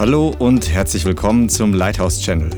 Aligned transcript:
Hallo 0.00 0.34
und 0.38 0.70
herzlich 0.70 1.04
willkommen 1.04 1.50
zum 1.50 1.74
Lighthouse 1.74 2.22
Channel. 2.22 2.50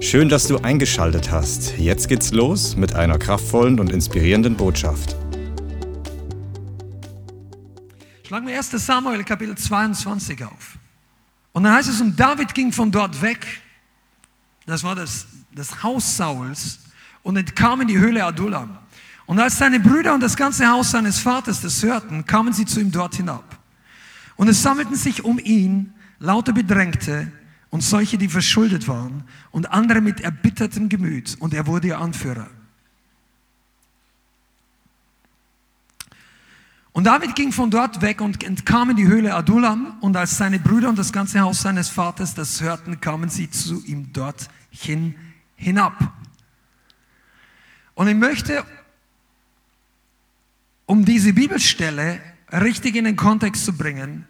Schön, 0.00 0.30
dass 0.30 0.46
du 0.46 0.56
eingeschaltet 0.56 1.30
hast. 1.30 1.76
Jetzt 1.76 2.08
geht's 2.08 2.32
los 2.32 2.74
mit 2.74 2.94
einer 2.94 3.18
kraftvollen 3.18 3.78
und 3.78 3.92
inspirierenden 3.92 4.56
Botschaft. 4.56 5.14
Schlagen 8.26 8.46
wir 8.46 8.56
1. 8.56 8.70
Samuel 8.70 9.24
Kapitel 9.24 9.58
22 9.58 10.42
auf. 10.42 10.78
Und 11.52 11.64
dann 11.64 11.74
heißt 11.74 11.90
es, 11.90 12.00
und 12.00 12.18
David 12.18 12.54
ging 12.54 12.72
von 12.72 12.90
dort 12.90 13.20
weg, 13.20 13.46
das 14.64 14.82
war 14.82 14.94
das, 14.94 15.26
das 15.54 15.82
Haus 15.82 16.16
Sauls, 16.16 16.78
und 17.22 17.36
entkam 17.36 17.82
in 17.82 17.88
die 17.88 17.98
Höhle 17.98 18.24
Adullam. 18.24 18.78
Und 19.26 19.38
als 19.38 19.58
seine 19.58 19.80
Brüder 19.80 20.14
und 20.14 20.22
das 20.22 20.34
ganze 20.34 20.66
Haus 20.66 20.92
seines 20.92 21.18
Vaters 21.18 21.60
das 21.60 21.82
hörten, 21.82 22.24
kamen 22.24 22.54
sie 22.54 22.64
zu 22.64 22.80
ihm 22.80 22.90
dort 22.90 23.16
hinab. 23.16 23.58
Und 24.36 24.48
es 24.48 24.62
sammelten 24.62 24.96
sich 24.96 25.22
um 25.22 25.38
ihn 25.38 25.92
lauter 26.18 26.52
Bedrängte 26.52 27.30
und 27.70 27.82
solche, 27.82 28.18
die 28.18 28.28
verschuldet 28.28 28.88
waren, 28.88 29.24
und 29.50 29.70
andere 29.70 30.00
mit 30.00 30.20
erbittertem 30.20 30.88
Gemüt, 30.88 31.36
und 31.40 31.52
er 31.52 31.66
wurde 31.66 31.88
ihr 31.88 31.98
Anführer. 31.98 32.48
Und 36.92 37.04
David 37.04 37.34
ging 37.34 37.52
von 37.52 37.70
dort 37.70 38.00
weg 38.00 38.22
und 38.22 38.42
entkam 38.42 38.88
in 38.90 38.96
die 38.96 39.06
Höhle 39.06 39.34
Adullam, 39.34 39.98
und 40.00 40.16
als 40.16 40.38
seine 40.38 40.58
Brüder 40.58 40.88
und 40.88 40.98
das 40.98 41.12
ganze 41.12 41.40
Haus 41.40 41.60
seines 41.60 41.90
Vaters 41.90 42.34
das 42.34 42.62
hörten, 42.62 43.00
kamen 43.00 43.28
sie 43.28 43.50
zu 43.50 43.84
ihm 43.84 44.12
dorthin 44.12 45.14
hinab. 45.56 46.14
Und 47.94 48.08
ich 48.08 48.14
möchte, 48.14 48.64
um 50.86 51.04
diese 51.04 51.32
Bibelstelle 51.32 52.20
richtig 52.52 52.94
in 52.94 53.04
den 53.04 53.16
Kontext 53.16 53.64
zu 53.64 53.76
bringen, 53.76 54.26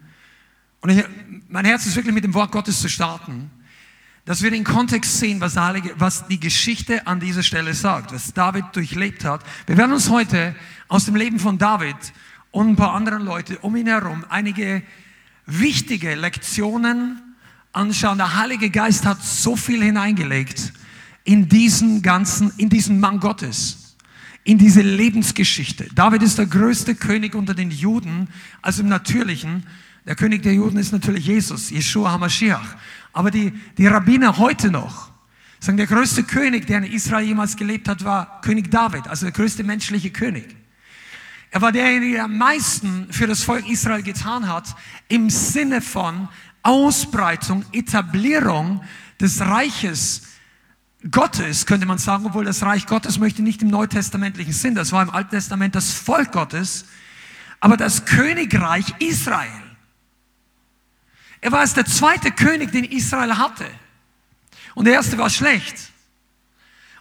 und 0.81 0.89
ich, 0.91 1.03
mein 1.49 1.65
Herz 1.65 1.85
ist 1.85 1.95
wirklich 1.95 2.13
mit 2.13 2.23
dem 2.23 2.33
Wort 2.33 2.51
Gottes 2.51 2.81
zu 2.81 2.89
starten, 2.89 3.49
dass 4.25 4.41
wir 4.41 4.51
den 4.51 4.63
Kontext 4.63 5.19
sehen, 5.19 5.39
was, 5.39 5.55
was 5.55 6.27
die 6.27 6.39
Geschichte 6.39 7.07
an 7.07 7.19
dieser 7.19 7.43
Stelle 7.43 7.73
sagt, 7.73 8.11
was 8.11 8.33
David 8.33 8.65
durchlebt 8.73 9.23
hat. 9.23 9.41
Wir 9.65 9.77
werden 9.77 9.93
uns 9.93 10.09
heute 10.09 10.53
aus 10.89 11.05
dem 11.05 11.15
Leben 11.15 11.39
von 11.39 11.57
David 11.57 11.95
und 12.51 12.69
ein 12.69 12.75
paar 12.75 12.93
anderen 12.93 13.23
Leute 13.23 13.57
um 13.59 13.75
ihn 13.75 13.87
herum 13.87 14.25
einige 14.29 14.83
wichtige 15.45 16.15
Lektionen 16.15 17.21
anschauen. 17.71 18.17
Der 18.17 18.35
Heilige 18.35 18.69
Geist 18.69 19.05
hat 19.05 19.23
so 19.23 19.55
viel 19.55 19.81
hineingelegt 19.81 20.73
in 21.23 21.49
diesen 21.49 22.01
ganzen, 22.01 22.51
in 22.57 22.69
diesen 22.69 22.99
Mann 22.99 23.19
Gottes, 23.19 23.95
in 24.43 24.57
diese 24.57 24.81
Lebensgeschichte. 24.81 25.87
David 25.93 26.23
ist 26.23 26.37
der 26.37 26.45
größte 26.45 26.95
König 26.95 27.35
unter 27.35 27.53
den 27.53 27.71
Juden, 27.71 28.29
also 28.61 28.81
im 28.81 28.89
Natürlichen. 28.89 29.65
Der 30.07 30.15
König 30.15 30.41
der 30.41 30.53
Juden 30.53 30.77
ist 30.77 30.93
natürlich 30.93 31.27
Jesus, 31.27 31.69
Yeshua 31.69 32.11
HaMashiach. 32.11 32.75
Aber 33.11 33.29
die, 33.29 33.51
die 33.77 33.87
Rabbiner 33.87 34.37
heute 34.37 34.71
noch 34.71 35.11
sagen, 35.59 35.77
der 35.77 35.87
größte 35.87 36.23
König, 36.23 36.65
der 36.65 36.77
in 36.77 36.85
Israel 36.85 37.25
jemals 37.25 37.57
gelebt 37.57 37.89
hat, 37.89 38.05
war 38.05 38.39
König 38.41 38.71
David, 38.71 39.07
also 39.07 39.25
der 39.25 39.33
größte 39.33 39.65
menschliche 39.65 40.09
König. 40.11 40.55
Er 41.51 41.61
war 41.61 41.73
derjenige, 41.73 42.15
der 42.15 42.23
am 42.25 42.37
meisten 42.37 43.11
für 43.11 43.27
das 43.27 43.43
Volk 43.43 43.67
Israel 43.69 44.01
getan 44.01 44.47
hat, 44.47 44.75
im 45.09 45.29
Sinne 45.29 45.81
von 45.81 46.29
Ausbreitung, 46.63 47.65
Etablierung 47.73 48.81
des 49.19 49.41
Reiches 49.41 50.23
Gottes, 51.11 51.65
könnte 51.65 51.85
man 51.85 51.97
sagen, 51.97 52.25
obwohl 52.27 52.45
das 52.45 52.63
Reich 52.63 52.85
Gottes 52.85 53.19
möchte 53.19 53.41
nicht 53.41 53.61
im 53.61 53.69
neutestamentlichen 53.69 54.53
Sinn, 54.53 54.73
das 54.73 54.93
war 54.93 55.03
im 55.03 55.09
Alten 55.09 55.31
Testament 55.31 55.75
das 55.75 55.91
Volk 55.91 56.31
Gottes, 56.31 56.85
aber 57.59 57.75
das 57.75 58.05
Königreich 58.05 58.85
Israel. 58.99 59.66
Er 61.41 61.51
war 61.51 61.63
es 61.63 61.73
der 61.73 61.85
zweite 61.85 62.31
König, 62.31 62.71
den 62.71 62.85
Israel 62.85 63.37
hatte. 63.37 63.69
Und 64.75 64.85
der 64.85 64.93
erste 64.93 65.17
war 65.17 65.29
schlecht. 65.29 65.75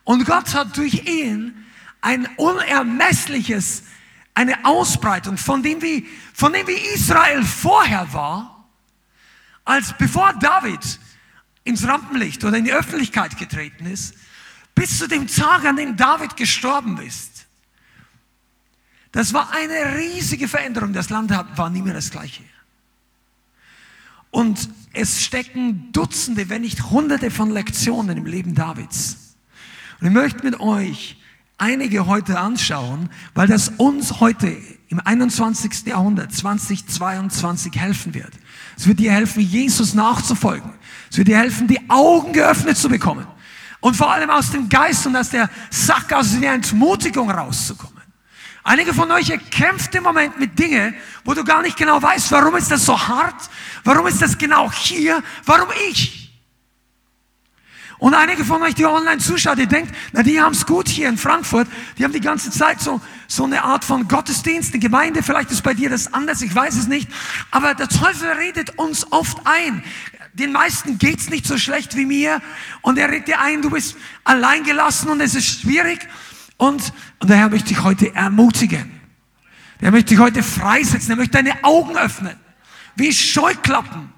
Und 0.05 0.25
Gott 0.25 0.55
hat 0.55 0.77
durch 0.77 1.07
ihn 1.07 1.67
ein 2.01 2.29
unermessliches, 2.37 3.83
eine 4.35 4.65
Ausbreitung 4.65 5.37
von 5.37 5.63
dem, 5.63 5.83
wie, 5.83 6.07
von 6.33 6.53
dem, 6.53 6.67
wie 6.67 6.95
Israel 6.95 7.45
vorher 7.45 8.13
war, 8.13 8.69
als 9.65 9.93
bevor 9.99 10.33
David 10.35 11.01
ins 11.65 11.87
Rampenlicht 11.87 12.45
oder 12.45 12.57
in 12.57 12.65
die 12.65 12.73
Öffentlichkeit 12.73 13.37
getreten 13.37 13.87
ist, 13.87 14.15
bis 14.75 14.99
zu 14.99 15.09
dem 15.09 15.27
Tag, 15.27 15.65
an 15.65 15.77
dem 15.77 15.97
David 15.97 16.37
gestorben 16.37 16.99
ist. 17.01 17.47
Das 19.11 19.33
war 19.33 19.51
eine 19.53 19.97
riesige 19.97 20.47
Veränderung. 20.47 20.93
Das 20.93 21.11
Land 21.11 21.31
war 21.31 21.71
nie 21.71 21.83
mehr 21.83 21.95
das 21.95 22.11
gleiche. 22.11 22.45
Und 24.37 24.69
es 24.93 25.25
stecken 25.25 25.91
Dutzende, 25.93 26.51
wenn 26.51 26.61
nicht 26.61 26.91
Hunderte 26.91 27.31
von 27.31 27.51
Lektionen 27.51 28.19
im 28.19 28.27
Leben 28.27 28.55
Davids. 28.55 29.35
Und 29.99 30.09
ich 30.09 30.13
möchte 30.13 30.45
mit 30.45 30.61
euch 30.61 31.17
einige 31.57 32.05
heute 32.05 32.39
anschauen, 32.39 33.09
weil 33.33 33.47
das 33.47 33.71
uns 33.79 34.21
heute 34.21 34.55
im 34.89 35.01
21. 35.01 35.87
Jahrhundert 35.87 36.35
2022 36.35 37.81
helfen 37.81 38.13
wird. 38.13 38.33
Es 38.77 38.87
wird 38.87 38.99
dir 38.99 39.13
helfen, 39.13 39.41
Jesus 39.41 39.95
nachzufolgen. 39.95 40.71
Es 41.11 41.17
wird 41.17 41.29
dir 41.29 41.39
helfen, 41.39 41.67
die 41.67 41.89
Augen 41.89 42.35
geöffnet 42.35 42.77
zu 42.77 42.91
bekommen. 42.91 43.27
Und 43.81 43.97
vor 43.97 44.13
allem 44.13 44.29
aus 44.29 44.51
dem 44.51 44.69
Geist 44.69 45.07
und 45.07 45.17
aus 45.17 45.31
der 45.31 45.49
Sackgasse 45.71 46.35
in 46.35 46.43
die 46.43 46.49
Entmutigung 46.49 47.31
rauszukommen. 47.31 47.96
Einige 48.69 48.95
von 48.95 49.09
euch 49.13 49.33
kämpft 49.53 49.95
im 49.95 50.03
Moment 50.03 50.41
mit 50.41 50.59
Dingen, 50.59 50.97
wo 51.25 51.35
du 51.35 51.45
gar 51.45 51.63
nicht 51.63 51.77
genau 51.77 52.03
weißt, 52.03 52.33
warum 52.33 52.57
ist 52.57 52.69
das 52.69 52.85
so 52.85 52.99
hart? 53.01 53.49
Warum 53.85 54.09
ist 54.09 54.21
das 54.21 54.37
genau 54.37 54.73
hier? 54.73 55.23
Warum 55.45 55.69
ich? 55.89 56.33
Und 57.99 58.15
einige 58.15 58.45
von 58.45 58.61
euch, 58.65 58.75
die 58.75 58.85
online 58.85 59.19
zuschaut, 59.19 59.59
ihr 59.59 59.69
denkt, 59.69 59.95
na, 60.11 60.25
die 60.25 60.41
haben 60.41 60.53
es 60.53 60.67
gut 60.67 60.89
hier 60.89 61.09
in 61.09 61.17
Frankfurt. 61.17 61.69
Die 61.97 62.03
haben 62.03 62.13
die 62.13 62.21
ganze 62.21 62.51
Zeit 62.51 62.81
so, 62.81 63.01
so 63.29 63.45
eine 63.45 63.63
Art 63.63 63.85
von 63.85 64.09
Gottesdienst, 64.09 64.73
eine 64.73 64.81
Gemeinde. 64.81 65.23
Vielleicht 65.23 65.53
ist 65.53 65.63
bei 65.63 65.73
dir 65.73 65.89
das 65.89 66.13
anders, 66.13 66.43
ich 66.43 66.53
weiß 66.53 66.75
es 66.75 66.89
nicht. 66.89 67.09
Aber 67.53 67.73
der 67.73 67.87
Teufel 67.87 68.33
redet 68.33 68.77
uns 68.81 69.13
oft 69.13 69.39
ein. 69.45 69.85
Den 70.33 70.51
meisten 70.51 70.99
geht's 70.99 71.31
nicht 71.31 71.47
so 71.47 71.57
schlecht 71.57 71.97
wie 71.97 72.05
mir. 72.05 72.43
Und 72.83 72.99
er 72.99 73.13
redet 73.13 73.29
dir 73.29 73.41
ein, 73.41 73.63
du 73.63 73.71
bist 73.71 73.97
allein 74.25 74.65
gelassen 74.65 75.09
und 75.09 75.21
es 75.21 75.37
ist 75.37 75.61
schwierig. 75.61 76.01
Und, 76.57 76.93
und 77.21 77.29
der 77.29 77.37
Herr 77.37 77.49
möchte 77.51 77.69
dich 77.69 77.83
heute 77.83 78.15
ermutigen. 78.15 78.91
Der 79.81 79.91
möchte 79.91 80.11
dich 80.11 80.19
heute 80.19 80.43
freisetzen. 80.43 81.11
Er 81.11 81.17
möchte 81.17 81.33
deine 81.33 81.63
Augen 81.65 81.97
öffnen. 81.97 82.37
Wie 82.95 83.13
Scheuklappen 83.13 84.13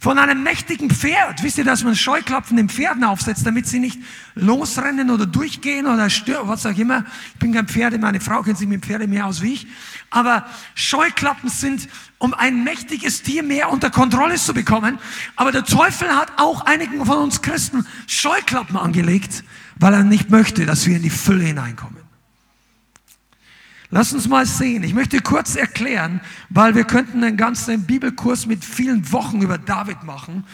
von 0.00 0.18
einem 0.18 0.42
mächtigen 0.42 0.90
Pferd. 0.90 1.42
Wisst 1.42 1.58
ihr, 1.58 1.64
dass 1.64 1.82
man 1.82 1.96
Scheuklappen 1.96 2.56
den 2.56 2.68
Pferden 2.68 3.02
aufsetzt, 3.02 3.44
damit 3.44 3.66
sie 3.66 3.80
nicht 3.80 3.98
losrennen 4.34 5.10
oder 5.10 5.26
durchgehen 5.26 5.86
oder 5.86 6.08
stören, 6.08 6.46
was 6.46 6.64
auch 6.66 6.76
immer. 6.76 7.04
Ich 7.34 7.40
bin 7.40 7.52
kein 7.52 7.66
Pferde, 7.66 7.98
meine 7.98 8.20
Frau 8.20 8.42
kennt 8.42 8.58
sich 8.58 8.68
mit 8.68 8.84
Pferde 8.84 9.08
mehr 9.08 9.26
aus 9.26 9.42
wie 9.42 9.54
ich. 9.54 9.66
Aber 10.10 10.46
Scheuklappen 10.74 11.50
sind, 11.50 11.88
um 12.18 12.32
ein 12.32 12.62
mächtiges 12.62 13.22
Tier 13.22 13.42
mehr 13.42 13.70
unter 13.70 13.90
Kontrolle 13.90 14.36
zu 14.36 14.54
bekommen. 14.54 14.98
Aber 15.34 15.50
der 15.50 15.64
Teufel 15.64 16.08
hat 16.08 16.32
auch 16.36 16.64
einigen 16.64 17.04
von 17.04 17.18
uns 17.18 17.42
Christen 17.42 17.84
Scheuklappen 18.06 18.76
angelegt, 18.76 19.42
weil 19.78 19.94
er 19.94 20.04
nicht 20.04 20.30
möchte, 20.30 20.66
dass 20.66 20.86
wir 20.86 20.96
in 20.96 21.02
die 21.02 21.10
Fülle 21.10 21.44
hineinkommen. 21.44 22.08
Lass 23.90 24.12
uns 24.12 24.28
mal 24.28 24.44
sehen. 24.44 24.82
Ich 24.82 24.92
möchte 24.92 25.20
kurz 25.20 25.56
erklären, 25.56 26.20
weil 26.50 26.74
wir 26.74 26.84
könnten 26.84 27.24
einen 27.24 27.38
ganzen 27.38 27.84
Bibelkurs 27.84 28.44
mit 28.46 28.64
vielen 28.64 29.10
Wochen 29.12 29.40
über 29.40 29.56
David 29.56 30.02
machen. 30.02 30.44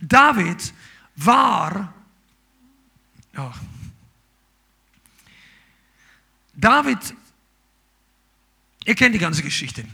David 0.00 0.74
war, 1.14 1.94
ja, 3.36 3.52
David, 6.56 6.98
ihr 8.84 8.94
kennt 8.94 9.14
die 9.14 9.20
ganze 9.20 9.42
Geschichte. 9.42 9.84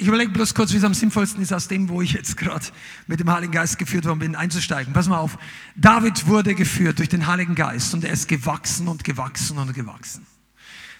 Ich 0.00 0.06
überlege 0.06 0.30
bloß 0.30 0.54
kurz, 0.54 0.72
wie 0.72 0.76
es 0.76 0.84
am 0.84 0.94
sinnvollsten 0.94 1.42
ist, 1.42 1.52
aus 1.52 1.66
dem, 1.66 1.88
wo 1.88 2.00
ich 2.00 2.12
jetzt 2.12 2.36
gerade 2.36 2.64
mit 3.08 3.18
dem 3.18 3.28
Heiligen 3.32 3.52
Geist 3.52 3.78
geführt 3.78 4.04
worden 4.04 4.20
bin, 4.20 4.36
einzusteigen. 4.36 4.92
Pass 4.92 5.08
mal 5.08 5.18
auf. 5.18 5.36
David 5.74 6.28
wurde 6.28 6.54
geführt 6.54 7.00
durch 7.00 7.08
den 7.08 7.26
Heiligen 7.26 7.56
Geist 7.56 7.94
und 7.94 8.04
er 8.04 8.12
ist 8.12 8.28
gewachsen 8.28 8.86
und 8.86 9.02
gewachsen 9.02 9.58
und 9.58 9.74
gewachsen. 9.74 10.24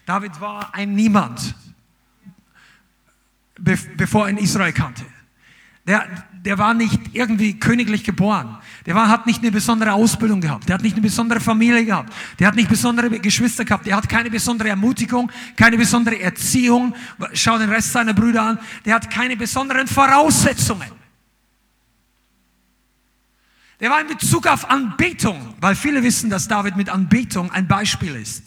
David 0.04 0.40
war 0.40 0.74
ein 0.74 0.96
Niemand, 0.96 1.54
bevor 3.56 4.24
er 4.24 4.30
in 4.30 4.38
Israel 4.38 4.72
kannte. 4.72 5.04
Der, 5.86 6.08
der 6.32 6.58
war 6.58 6.74
nicht 6.74 7.14
irgendwie 7.14 7.56
königlich 7.56 8.02
geboren. 8.02 8.58
Der 8.88 8.94
war, 8.94 9.06
hat 9.10 9.26
nicht 9.26 9.42
eine 9.42 9.52
besondere 9.52 9.92
Ausbildung 9.92 10.40
gehabt. 10.40 10.66
Der 10.66 10.76
hat 10.76 10.82
nicht 10.82 10.94
eine 10.94 11.02
besondere 11.02 11.40
Familie 11.40 11.84
gehabt. 11.84 12.10
Der 12.38 12.46
hat 12.46 12.54
nicht 12.54 12.70
besondere 12.70 13.10
Geschwister 13.20 13.66
gehabt. 13.66 13.86
Der 13.86 13.94
hat 13.94 14.08
keine 14.08 14.30
besondere 14.30 14.70
Ermutigung, 14.70 15.30
keine 15.56 15.76
besondere 15.76 16.18
Erziehung. 16.18 16.94
Schau 17.34 17.58
den 17.58 17.68
Rest 17.68 17.92
seiner 17.92 18.14
Brüder 18.14 18.42
an. 18.42 18.58
Der 18.86 18.94
hat 18.94 19.10
keine 19.10 19.36
besonderen 19.36 19.86
Voraussetzungen. 19.86 20.90
Der 23.78 23.90
war 23.90 24.00
in 24.00 24.06
Bezug 24.06 24.46
auf 24.46 24.70
Anbetung, 24.70 25.54
weil 25.60 25.76
viele 25.76 26.02
wissen, 26.02 26.30
dass 26.30 26.48
David 26.48 26.74
mit 26.74 26.88
Anbetung 26.88 27.52
ein 27.52 27.68
Beispiel 27.68 28.16
ist. 28.16 28.42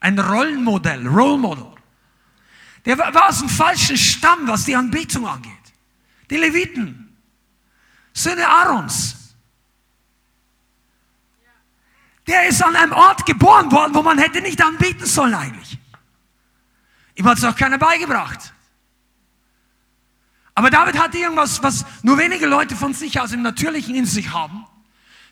Ein 0.00 0.18
Rollenmodell, 0.18 1.06
Role 1.06 1.38
Model. 1.38 1.66
Der 2.84 2.98
war 2.98 3.28
aus 3.28 3.38
dem 3.38 3.48
falschen 3.48 3.96
Stamm, 3.96 4.48
was 4.48 4.64
die 4.64 4.74
Anbetung 4.74 5.28
angeht. 5.28 5.52
Die 6.28 6.38
Leviten. 6.38 7.11
Söhne 8.12 8.46
Aarons. 8.46 9.16
Der 12.26 12.46
ist 12.46 12.62
an 12.62 12.76
einem 12.76 12.92
Ort 12.92 13.26
geboren 13.26 13.72
worden, 13.72 13.94
wo 13.94 14.02
man 14.02 14.18
hätte 14.18 14.40
nicht 14.40 14.62
anbieten 14.62 15.06
sollen 15.06 15.34
eigentlich. 15.34 15.78
Ihm 17.14 17.26
hat 17.26 17.38
es 17.38 17.44
auch 17.44 17.56
keiner 17.56 17.78
beigebracht. 17.78 18.52
Aber 20.54 20.70
David 20.70 20.98
hatte 20.98 21.18
irgendwas, 21.18 21.62
was 21.62 21.84
nur 22.02 22.18
wenige 22.18 22.46
Leute 22.46 22.76
von 22.76 22.94
sich 22.94 23.18
aus 23.20 23.32
im 23.32 23.42
Natürlichen 23.42 23.94
in 23.94 24.06
sich 24.06 24.32
haben. 24.32 24.66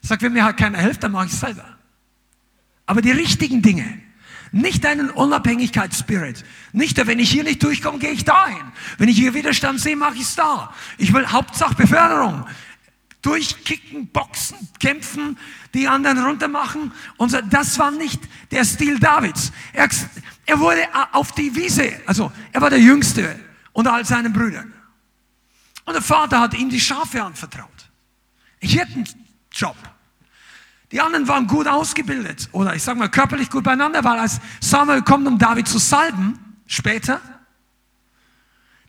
Sagt, 0.02 0.22
wenn 0.22 0.32
mir 0.32 0.44
halt 0.44 0.56
keiner 0.56 0.78
hilft, 0.78 1.02
dann 1.02 1.12
mache 1.12 1.26
ich 1.26 1.32
es 1.32 1.40
selber. 1.40 1.64
Aber 2.86 3.02
die 3.02 3.10
richtigen 3.12 3.62
Dinge, 3.62 4.02
nicht 4.52 4.84
einen 4.84 5.10
Unabhängigkeitsspirit. 5.10 6.44
Nicht, 6.72 7.06
wenn 7.06 7.18
ich 7.18 7.30
hier 7.30 7.44
nicht 7.44 7.62
durchkomme, 7.62 7.98
gehe 7.98 8.10
ich 8.10 8.24
dahin. 8.24 8.72
Wenn 8.98 9.08
ich 9.08 9.16
hier 9.16 9.34
Widerstand 9.34 9.80
sehe, 9.80 9.94
mache 9.94 10.14
ich 10.14 10.22
es 10.22 10.34
da. 10.34 10.74
Ich 10.98 11.12
will 11.12 11.26
Hauptsache 11.26 11.74
Beförderung. 11.74 12.46
Durchkicken, 13.22 14.08
boxen, 14.08 14.56
kämpfen, 14.78 15.38
die 15.74 15.86
anderen 15.86 16.18
runtermachen. 16.24 16.92
Und 17.18 17.30
so, 17.30 17.38
das 17.42 17.78
war 17.78 17.90
nicht 17.90 18.20
der 18.50 18.64
Stil 18.64 18.98
Davids. 18.98 19.52
Er, 19.72 19.88
er 20.46 20.58
wurde 20.58 20.80
auf 21.12 21.32
die 21.32 21.54
Wiese, 21.54 22.00
also 22.06 22.32
er 22.52 22.60
war 22.60 22.70
der 22.70 22.80
Jüngste 22.80 23.38
unter 23.72 23.92
all 23.92 24.04
seinen 24.04 24.32
Brüdern. 24.32 24.72
Und 25.84 25.94
der 25.94 26.02
Vater 26.02 26.40
hat 26.40 26.54
ihm 26.54 26.70
die 26.70 26.80
Schafe 26.80 27.22
anvertraut. 27.22 27.68
Ich 28.60 28.78
hätte 28.78 28.92
einen 28.92 29.08
Job. 29.52 29.76
Die 30.92 31.00
anderen 31.00 31.28
waren 31.28 31.46
gut 31.46 31.68
ausgebildet 31.68 32.48
oder 32.52 32.74
ich 32.74 32.82
sage 32.82 32.98
mal 32.98 33.08
körperlich 33.08 33.50
gut 33.50 33.64
beieinander, 33.64 34.02
weil 34.02 34.18
als 34.18 34.40
Samuel 34.60 35.02
kommt, 35.02 35.26
um 35.26 35.38
David 35.38 35.68
zu 35.68 35.78
salben, 35.78 36.38
später, 36.66 37.20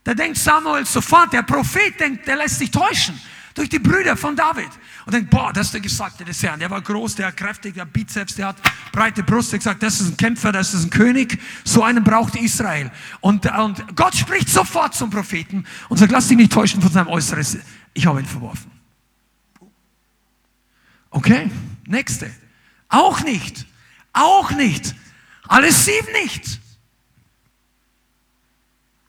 da 0.04 0.14
denkt 0.14 0.38
Samuel 0.38 0.86
sofort, 0.86 1.32
der 1.32 1.44
Prophet 1.44 2.00
denkt, 2.00 2.28
der 2.28 2.38
lässt 2.38 2.58
sich 2.58 2.72
täuschen 2.72 3.20
durch 3.54 3.70
die 3.70 3.80
Brüder 3.80 4.16
von 4.18 4.36
David. 4.36 4.70
Und 5.06 5.14
denkt, 5.14 5.30
boah, 5.30 5.52
das 5.54 5.68
ist 5.68 5.74
der 5.74 5.82
Gesagte 5.82 6.24
des 6.24 6.42
Herrn. 6.44 6.60
Der 6.60 6.70
war 6.70 6.82
groß, 6.82 7.16
der 7.16 7.28
hat 7.28 7.38
kräftig, 7.38 7.74
der 7.74 7.84
hat 7.84 7.94
Bizeps, 7.94 8.36
der 8.36 8.48
hat 8.48 8.58
breite 8.92 9.24
Brust. 9.24 9.52
Der 9.52 9.60
gesagt, 9.60 9.84
das 9.84 10.00
ist 10.00 10.10
ein 10.10 10.18
Kämpfer, 10.18 10.52
das 10.52 10.74
ist 10.74 10.86
ein 10.86 10.90
König. 10.90 11.40
So 11.64 11.84
einen 11.84 12.04
braucht 12.04 12.36
Israel. 12.36 12.92
Und, 13.20 13.46
und 13.52 13.96
Gott 13.96 14.16
spricht 14.16 14.50
sofort 14.50 14.96
zum 14.96 15.10
Propheten 15.10 15.66
und 15.90 15.98
sagt, 15.98 16.12
lass 16.12 16.28
dich 16.28 16.38
nicht 16.38 16.52
täuschen 16.52 16.82
von 16.82 16.92
seinem 16.92 17.08
Äußeres. 17.08 17.58
Ich 17.94 18.06
habe 18.06 18.20
ihn 18.20 18.26
verworfen. 18.26 18.72
Okay, 21.10 21.52
nächste. 21.86 22.32
Auch 22.88 23.22
nicht. 23.22 23.66
Auch 24.14 24.52
nicht. 24.52 24.96
Alles 25.48 25.86
sieben 25.86 26.12
nicht. 26.24 26.62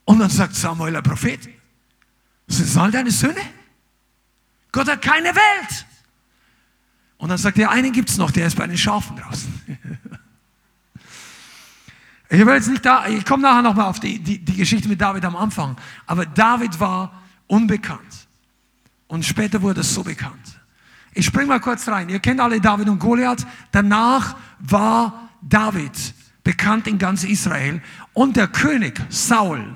Und 0.05 0.19
dann 0.19 0.29
sagt 0.29 0.55
Samuel, 0.55 0.93
der 0.93 1.01
Prophet, 1.01 1.41
sind 2.47 2.67
das 2.67 2.77
all 2.77 2.91
deine 2.91 3.11
Söhne? 3.11 3.41
Gott 4.73 4.89
hat 4.89 5.01
keine 5.01 5.29
Welt. 5.29 5.85
Und 7.17 7.29
dann 7.29 7.37
sagt 7.37 7.57
er, 7.57 7.71
einen 7.71 7.93
gibt 7.93 8.09
es 8.09 8.17
noch, 8.17 8.31
der 8.31 8.47
ist 8.47 8.57
bei 8.57 8.67
den 8.67 8.77
Schafen 8.77 9.15
draußen. 9.15 9.61
Ich 12.29 12.43
will 12.43 12.55
jetzt 12.55 12.67
nicht 12.67 12.83
da, 12.83 13.05
ich 13.05 13.25
komme 13.25 13.43
nachher 13.43 13.61
nochmal 13.61 13.85
auf 13.85 13.99
die, 13.99 14.17
die, 14.17 14.39
die 14.39 14.55
Geschichte 14.55 14.89
mit 14.89 14.99
David 14.99 15.23
am 15.23 15.35
Anfang. 15.35 15.77
Aber 16.07 16.25
David 16.25 16.79
war 16.79 17.21
unbekannt. 17.45 18.27
Und 19.05 19.23
später 19.23 19.61
wurde 19.61 19.81
es 19.81 19.93
so 19.93 20.01
bekannt. 20.01 20.59
Ich 21.13 21.27
spring 21.27 21.47
mal 21.47 21.59
kurz 21.59 21.87
rein. 21.87 22.09
Ihr 22.09 22.19
kennt 22.19 22.39
alle 22.39 22.59
David 22.59 22.89
und 22.89 22.97
Goliath. 22.97 23.45
Danach 23.71 24.35
war 24.57 25.29
David 25.43 25.91
bekannt 26.43 26.87
in 26.87 26.97
ganz 26.97 27.23
Israel 27.23 27.83
und 28.13 28.35
der 28.35 28.47
König 28.47 28.99
Saul. 29.09 29.75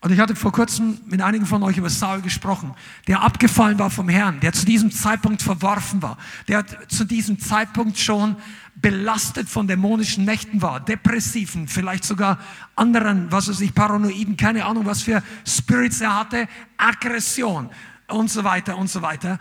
Und 0.00 0.12
ich 0.12 0.20
hatte 0.20 0.36
vor 0.36 0.52
kurzem 0.52 0.98
mit 1.06 1.20
einigen 1.20 1.44
von 1.44 1.62
euch 1.64 1.76
über 1.76 1.90
Saul 1.90 2.20
gesprochen, 2.20 2.74
der 3.08 3.22
abgefallen 3.22 3.80
war 3.80 3.90
vom 3.90 4.08
Herrn, 4.08 4.38
der 4.38 4.52
zu 4.52 4.64
diesem 4.64 4.92
Zeitpunkt 4.92 5.42
verworfen 5.42 6.02
war, 6.02 6.18
der 6.46 6.64
zu 6.88 7.04
diesem 7.04 7.40
Zeitpunkt 7.40 7.98
schon 7.98 8.36
belastet 8.76 9.48
von 9.48 9.66
dämonischen 9.66 10.24
Mächten 10.24 10.62
war, 10.62 10.78
depressiven, 10.78 11.66
vielleicht 11.66 12.04
sogar 12.04 12.38
anderen, 12.76 13.32
was 13.32 13.48
weiß 13.48 13.60
ich, 13.60 13.74
Paranoiden, 13.74 14.36
keine 14.36 14.66
Ahnung, 14.66 14.86
was 14.86 15.02
für 15.02 15.20
Spirits 15.44 16.00
er 16.00 16.16
hatte, 16.16 16.48
Aggression 16.76 17.68
und 18.06 18.30
so 18.30 18.44
weiter 18.44 18.78
und 18.78 18.88
so 18.88 19.02
weiter. 19.02 19.38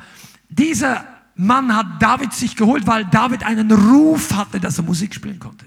Dieser 0.50 1.06
Mann 1.36 1.76
hat 1.76 2.02
David 2.02 2.34
sich 2.34 2.56
geholt, 2.56 2.88
weil 2.88 3.06
David 3.06 3.44
einen 3.44 3.72
Ruf 3.72 4.34
hatte, 4.34 4.60
dass 4.60 4.80
er 4.80 4.86
Musik 4.86 5.14
spielen 5.14 5.40
konnte. 5.40 5.66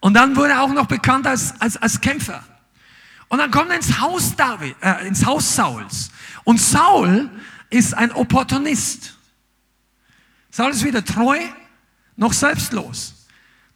Und 0.00 0.14
dann 0.14 0.34
wurde 0.34 0.52
er 0.52 0.62
auch 0.62 0.72
noch 0.72 0.86
bekannt 0.86 1.26
als, 1.26 1.60
als, 1.60 1.76
als 1.76 2.00
Kämpfer. 2.00 2.42
Und 3.28 3.38
dann 3.38 3.50
kommt 3.50 3.70
er 3.70 3.76
ins 3.76 4.00
Haus 4.00 4.36
David, 4.36 4.76
äh, 4.80 5.06
ins 5.06 5.24
Haus 5.24 5.54
Sauls. 5.56 6.10
Und 6.44 6.60
Saul 6.60 7.28
ist 7.70 7.94
ein 7.94 8.12
Opportunist. 8.12 9.16
Saul 10.50 10.70
ist 10.70 10.84
weder 10.84 11.04
treu 11.04 11.38
noch 12.16 12.32
selbstlos. 12.32 13.26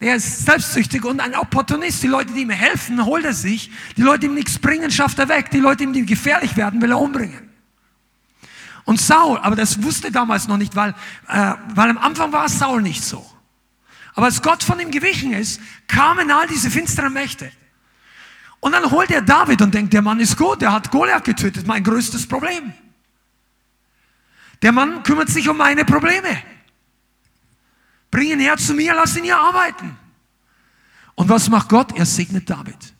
Der 0.00 0.16
ist 0.16 0.46
selbstsüchtig 0.46 1.04
und 1.04 1.20
ein 1.20 1.34
Opportunist. 1.34 2.02
Die 2.02 2.06
Leute, 2.06 2.32
die 2.32 2.42
ihm 2.42 2.50
helfen, 2.50 3.04
holt 3.04 3.24
er 3.24 3.34
sich. 3.34 3.70
Die 3.96 4.02
Leute, 4.02 4.20
die 4.20 4.26
ihm 4.26 4.34
nichts 4.34 4.58
bringen, 4.58 4.90
schafft 4.90 5.18
er 5.18 5.28
weg. 5.28 5.50
Die 5.50 5.60
Leute, 5.60 5.86
die 5.86 5.98
ihm 5.98 6.06
gefährlich 6.06 6.56
werden, 6.56 6.80
will 6.80 6.90
er 6.90 6.98
umbringen. 6.98 7.50
Und 8.84 8.98
Saul, 9.00 9.38
aber 9.38 9.56
das 9.56 9.82
wusste 9.82 10.10
damals 10.10 10.48
noch 10.48 10.56
nicht, 10.56 10.74
weil, 10.74 10.94
äh, 11.28 11.54
weil 11.74 11.90
am 11.90 11.98
Anfang 11.98 12.32
war 12.32 12.48
Saul 12.48 12.80
nicht 12.80 13.04
so. 13.04 13.24
Aber 14.14 14.26
als 14.26 14.40
Gott 14.42 14.62
von 14.62 14.80
ihm 14.80 14.90
gewichen 14.90 15.32
ist, 15.32 15.60
kamen 15.86 16.30
all 16.30 16.46
diese 16.46 16.70
finsteren 16.70 17.12
Mächte. 17.12 17.52
Und 18.60 18.72
dann 18.72 18.90
holt 18.90 19.10
er 19.10 19.22
David 19.22 19.62
und 19.62 19.74
denkt, 19.74 19.92
der 19.92 20.02
Mann 20.02 20.20
ist 20.20 20.36
gut, 20.36 20.60
der 20.60 20.72
hat 20.72 20.90
Goliath 20.90 21.24
getötet, 21.24 21.66
mein 21.66 21.82
größtes 21.82 22.26
Problem. 22.26 22.72
Der 24.62 24.72
Mann 24.72 25.02
kümmert 25.02 25.30
sich 25.30 25.48
um 25.48 25.56
meine 25.56 25.84
Probleme. 25.84 26.28
Bring 28.10 28.30
ihn 28.32 28.40
her 28.40 28.56
zu 28.58 28.74
mir, 28.74 28.94
lass 28.94 29.16
ihn 29.16 29.24
hier 29.24 29.38
arbeiten. 29.38 29.96
Und 31.14 31.28
was 31.28 31.48
macht 31.48 31.68
Gott? 31.68 31.96
Er 31.96 32.04
segnet 32.04 32.50
David. 32.50 32.94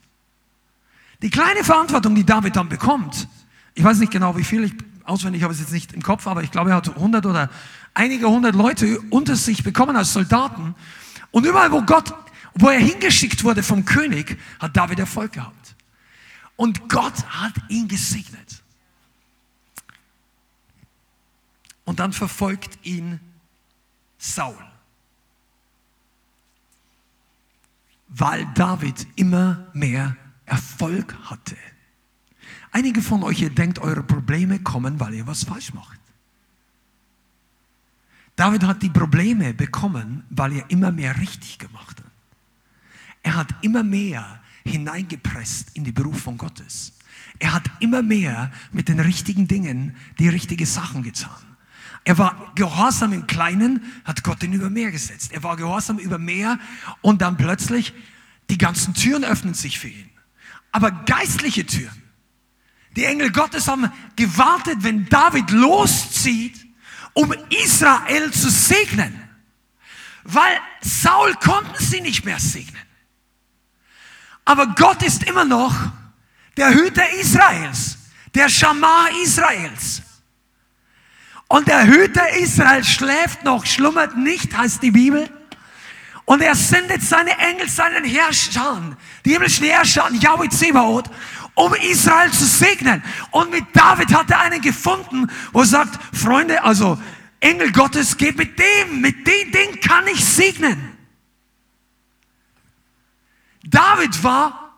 Die 1.21 1.31
kleine 1.31 1.65
Verantwortung, 1.65 2.15
die 2.15 2.25
David 2.25 2.57
dann 2.57 2.69
bekommt, 2.69 3.29
ich 3.75 3.85
weiß 3.85 3.99
nicht 3.99 4.13
genau 4.13 4.37
wie 4.37 4.45
viel, 4.45 4.65
ich 4.65 4.75
auswendig 5.05 5.43
habe 5.43 5.53
ich 5.53 5.59
es 5.59 5.67
jetzt 5.67 5.73
nicht 5.73 5.93
im 5.93 6.03
Kopf, 6.03 6.27
aber 6.27 6.43
ich 6.43 6.51
glaube, 6.51 6.71
er 6.71 6.77
hat 6.77 6.89
100 6.89 7.27
oder 7.27 7.51
einige 7.95 8.29
hundert 8.29 8.55
Leute 8.55 9.01
unter 9.11 9.37
sich 9.37 9.65
bekommen 9.65 9.97
als 9.97 10.13
Soldaten. 10.13 10.75
Und 11.31 11.47
überall, 11.47 11.73
wo 11.73 11.83
Gott, 11.83 12.15
wo 12.55 12.69
er 12.69 12.79
hingeschickt 12.79 13.45
wurde 13.45 13.63
vom 13.63 13.85
König, 13.85 14.39
hat 14.59 14.77
David 14.77 14.99
Erfolg 14.99 15.33
gehabt. 15.33 15.77
Und 16.57 16.89
Gott 16.89 17.25
hat 17.27 17.55
ihn 17.69 17.89
gesegnet. 17.89 18.63
Und 21.85 22.01
dann 22.01 22.13
verfolgt 22.13 22.79
ihn 22.85 23.19
Saul. 24.19 24.57
Weil 28.09 28.47
David 28.55 29.07
immer 29.17 29.67
mehr 29.73 30.17
Erfolg 30.45 31.17
hatte. 31.25 31.57
Einige 32.73 33.03
von 33.03 33.23
euch, 33.23 33.41
ihr 33.41 33.51
denkt, 33.51 33.79
eure 33.79 34.03
Probleme 34.03 34.61
kommen, 34.61 35.01
weil 35.01 35.15
ihr 35.15 35.27
was 35.27 35.45
falsch 35.45 35.73
macht. 35.73 35.99
David 38.37 38.65
hat 38.65 38.83
die 38.83 38.91
Probleme 38.91 39.55
bekommen, 39.55 40.25
weil 40.31 40.53
er 40.53 40.71
immer 40.71 40.93
mehr 40.93 41.19
richtig 41.19 41.59
gemacht 41.59 41.99
hat. 41.99 42.10
Er 43.23 43.37
hat 43.37 43.55
immer 43.63 43.83
mehr 43.83 44.41
hineingepresst 44.65 45.69
in 45.75 45.85
die 45.85 45.93
Berufung 45.93 46.39
Gottes. 46.39 46.93
Er 47.39 47.53
hat 47.53 47.65
immer 47.81 48.03
mehr 48.03 48.51
mit 48.73 48.89
den 48.89 49.01
richtigen 49.01 49.49
Dingen 49.49 49.97
die 50.19 50.29
richtigen 50.29 50.67
Sachen 50.67 51.03
getan. 51.03 51.51
Er 52.05 52.19
war 52.19 52.53
gehorsam 52.55 53.13
im 53.13 53.27
Kleinen, 53.27 53.83
hat 54.05 54.25
Gott 54.25 54.43
ihn 54.43 54.53
über 54.53 54.71
mehr 54.71 54.91
gesetzt. 54.91 55.33
Er 55.33 55.43
war 55.43 55.57
gehorsam 55.57 55.99
über 55.99 56.19
mehr 56.19 56.59
und 57.03 57.21
dann 57.23 57.37
plötzlich 57.37 57.93
die 58.49 58.59
ganzen 58.59 58.95
Türen 58.95 59.25
öffnen 59.25 59.55
sich 59.55 59.79
für 59.79 59.89
ihn. 59.89 60.11
Aber 60.73 60.91
geistliche 60.91 61.67
Türen, 61.67 62.03
die 62.97 63.05
Engel 63.05 63.31
Gottes 63.33 63.69
haben 63.69 63.91
gewartet, 64.17 64.79
wenn 64.81 65.07
David 65.09 65.51
loszieht, 65.51 66.67
um 67.13 67.33
Israel 67.65 68.31
zu 68.33 68.51
segnen. 68.51 69.15
Weil 70.25 70.59
Saul 70.81 71.35
konnten 71.35 71.83
sie 71.83 72.01
nicht 72.01 72.25
mehr 72.25 72.39
segnen. 72.39 72.83
Aber 74.51 74.67
Gott 74.67 75.01
ist 75.05 75.23
immer 75.23 75.45
noch 75.45 75.73
der 76.57 76.71
Hüter 76.71 77.09
Israels, 77.21 77.99
der 78.35 78.49
Schamar 78.49 79.09
Israels. 79.23 80.03
Und 81.47 81.69
der 81.69 81.87
Hüter 81.87 82.29
Israels 82.31 82.89
schläft 82.89 83.45
noch, 83.45 83.65
schlummert 83.65 84.17
nicht, 84.17 84.57
heißt 84.57 84.83
die 84.83 84.91
Bibel. 84.91 85.31
Und 86.25 86.43
er 86.43 86.57
sendet 86.57 87.01
seine 87.01 87.31
Engel, 87.39 87.69
seinen 87.69 88.03
Herrscher, 88.03 88.97
die 89.25 89.35
himmlischen 89.35 89.67
Herrscher, 89.67 90.11
Yahweh 90.11 90.49
Zebaoth, 90.49 91.09
um 91.55 91.73
Israel 91.75 92.33
zu 92.33 92.45
segnen. 92.45 93.05
Und 93.31 93.53
mit 93.53 93.67
David 93.73 94.13
hat 94.13 94.33
er 94.33 94.41
einen 94.41 94.61
gefunden, 94.61 95.31
wo 95.53 95.61
er 95.61 95.67
sagt, 95.67 95.97
Freunde, 96.13 96.61
also 96.65 97.01
Engel 97.39 97.71
Gottes, 97.71 98.17
geht 98.17 98.37
mit 98.37 98.59
dem, 98.59 99.01
mit 99.01 99.25
dem 99.25 99.53
Ding 99.53 99.81
kann 99.81 100.09
ich 100.09 100.25
segnen. 100.25 100.90
David 103.71 104.23
war, 104.25 104.75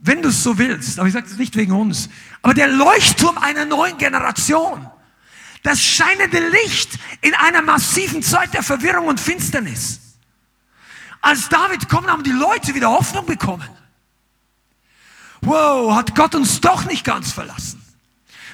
wenn 0.00 0.20
du 0.20 0.28
es 0.28 0.42
so 0.42 0.58
willst, 0.58 0.98
aber 0.98 1.08
ich 1.08 1.14
sage 1.14 1.26
es 1.26 1.38
nicht 1.38 1.56
wegen 1.56 1.72
uns, 1.72 2.10
aber 2.42 2.52
der 2.52 2.68
Leuchtturm 2.68 3.38
einer 3.38 3.64
neuen 3.64 3.96
Generation. 3.96 4.86
Das 5.62 5.82
scheinende 5.82 6.46
Licht 6.50 6.98
in 7.22 7.34
einer 7.34 7.62
massiven 7.62 8.22
Zeit 8.22 8.52
der 8.52 8.62
Verwirrung 8.62 9.06
und 9.06 9.18
Finsternis. 9.18 10.00
Als 11.22 11.48
David 11.48 11.88
kommt, 11.88 12.08
haben 12.08 12.22
die 12.22 12.32
Leute 12.32 12.74
wieder 12.74 12.90
Hoffnung 12.90 13.24
bekommen. 13.24 13.66
Wow, 15.40 15.94
hat 15.94 16.14
Gott 16.14 16.34
uns 16.34 16.60
doch 16.60 16.84
nicht 16.84 17.04
ganz 17.04 17.32
verlassen. 17.32 17.82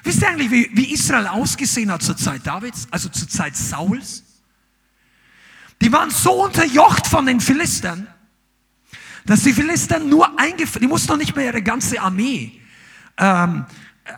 Wisst 0.05 0.23
ihr 0.23 0.29
eigentlich, 0.29 0.51
wie, 0.51 0.71
wie 0.73 0.93
Israel 0.93 1.27
ausgesehen 1.27 1.91
hat 1.91 2.03
zur 2.03 2.17
Zeit 2.17 2.47
Davids, 2.47 2.87
also 2.91 3.09
zur 3.09 3.29
Zeit 3.29 3.57
Sauls? 3.57 4.23
Die 5.81 5.91
waren 5.93 6.11
so 6.11 6.45
unterjocht 6.45 7.07
von 7.07 7.27
den 7.27 7.41
Philistern, 7.41 8.07
dass 9.31 9.45
die 9.45 9.53
Philister 9.53 10.01
nur 10.01 10.41
eingeführt, 10.41 10.83
die 10.83 10.89
mussten 10.89 11.13
noch 11.13 11.17
nicht 11.17 11.37
mehr 11.37 11.45
ihre 11.47 11.63
ganze 11.63 12.01
Armee. 12.01 12.61
Ähm, 13.17 13.65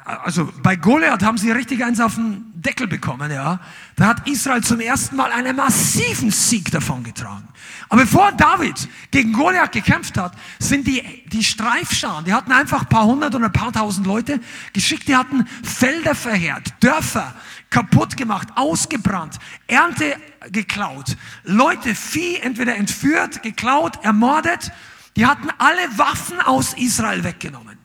also 0.07 0.51
bei 0.63 0.75
Goliath 0.75 1.23
haben 1.23 1.37
sie 1.37 1.51
richtig 1.51 1.85
eins 1.85 2.01
auf 2.01 2.15
den 2.15 2.51
Deckel 2.55 2.87
bekommen, 2.87 3.31
ja. 3.31 3.61
Da 3.97 4.07
hat 4.07 4.27
Israel 4.27 4.63
zum 4.63 4.81
ersten 4.81 5.17
Mal 5.17 5.31
einen 5.31 5.55
massiven 5.55 6.31
Sieg 6.31 6.71
davon 6.71 7.05
getragen. 7.05 7.47
Aber 7.91 8.01
bevor 8.01 8.33
David 8.33 8.89
gegen 9.11 9.35
Goliath 9.35 9.73
gekämpft 9.73 10.17
hat, 10.17 10.33
sind 10.59 10.87
die, 10.87 11.03
die 11.27 11.45
Streifscharen, 11.45 12.25
die 12.25 12.33
hatten 12.33 12.51
einfach 12.53 12.81
ein 12.81 12.89
paar 12.89 13.05
hundert 13.05 13.35
oder 13.35 13.45
ein 13.45 13.53
paar 13.53 13.71
tausend 13.71 14.07
Leute 14.07 14.41
geschickt, 14.73 15.09
die 15.09 15.17
hatten 15.17 15.47
Felder 15.63 16.15
verheert, 16.15 16.73
Dörfer 16.81 17.35
kaputt 17.69 18.17
gemacht, 18.17 18.49
ausgebrannt, 18.55 19.39
Ernte 19.67 20.17
geklaut, 20.51 21.19
Leute, 21.45 21.95
Vieh 21.95 22.37
entweder 22.37 22.77
entführt, 22.77 23.43
geklaut, 23.43 24.03
ermordet. 24.03 24.73
Die 25.17 25.27
hatten 25.27 25.49
alle 25.59 25.99
Waffen 25.99 26.41
aus 26.41 26.75
Israel 26.75 27.25
weggenommen. 27.25 27.79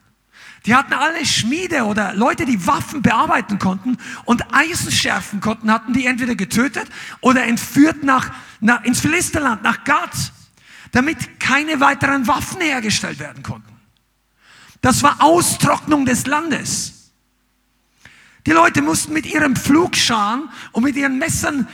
Die 0.66 0.74
hatten 0.74 0.92
alle 0.92 1.24
Schmiede 1.24 1.84
oder 1.84 2.14
Leute, 2.14 2.44
die 2.44 2.66
Waffen 2.66 3.00
bearbeiten 3.00 3.58
konnten 3.58 3.96
und 4.24 4.52
Eisen 4.52 4.90
schärfen 4.90 5.40
konnten, 5.40 5.70
hatten 5.70 5.92
die 5.92 6.06
entweder 6.06 6.34
getötet 6.34 6.88
oder 7.20 7.44
entführt 7.44 8.02
nach, 8.02 8.30
nach, 8.60 8.84
ins 8.84 9.00
Philisterland, 9.00 9.62
nach 9.62 9.84
Gad, 9.84 10.10
damit 10.92 11.40
keine 11.40 11.80
weiteren 11.80 12.26
Waffen 12.26 12.60
hergestellt 12.60 13.18
werden 13.18 13.42
konnten. 13.42 13.72
Das 14.80 15.02
war 15.02 15.16
Austrocknung 15.20 16.04
des 16.04 16.26
Landes. 16.26 17.12
Die 18.46 18.52
Leute 18.52 18.82
mussten 18.82 19.12
mit 19.12 19.26
ihrem 19.26 19.56
Pflugscharen 19.56 20.48
und 20.72 20.84
mit 20.84 20.96
ihren 20.96 21.18
Messern 21.18 21.68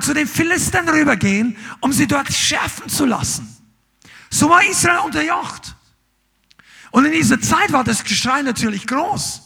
zu 0.00 0.14
den 0.14 0.26
Philistern 0.26 0.88
rübergehen, 0.88 1.56
um 1.80 1.92
sie 1.92 2.06
dort 2.06 2.32
schärfen 2.32 2.88
zu 2.88 3.04
lassen. 3.06 3.56
So 4.30 4.50
war 4.50 4.64
Israel 4.64 4.98
unterjocht. 4.98 5.76
Und 6.90 7.04
in 7.04 7.12
dieser 7.12 7.40
Zeit 7.40 7.72
war 7.72 7.84
das 7.84 8.04
Geschrei 8.04 8.42
natürlich 8.42 8.86
groß. 8.86 9.42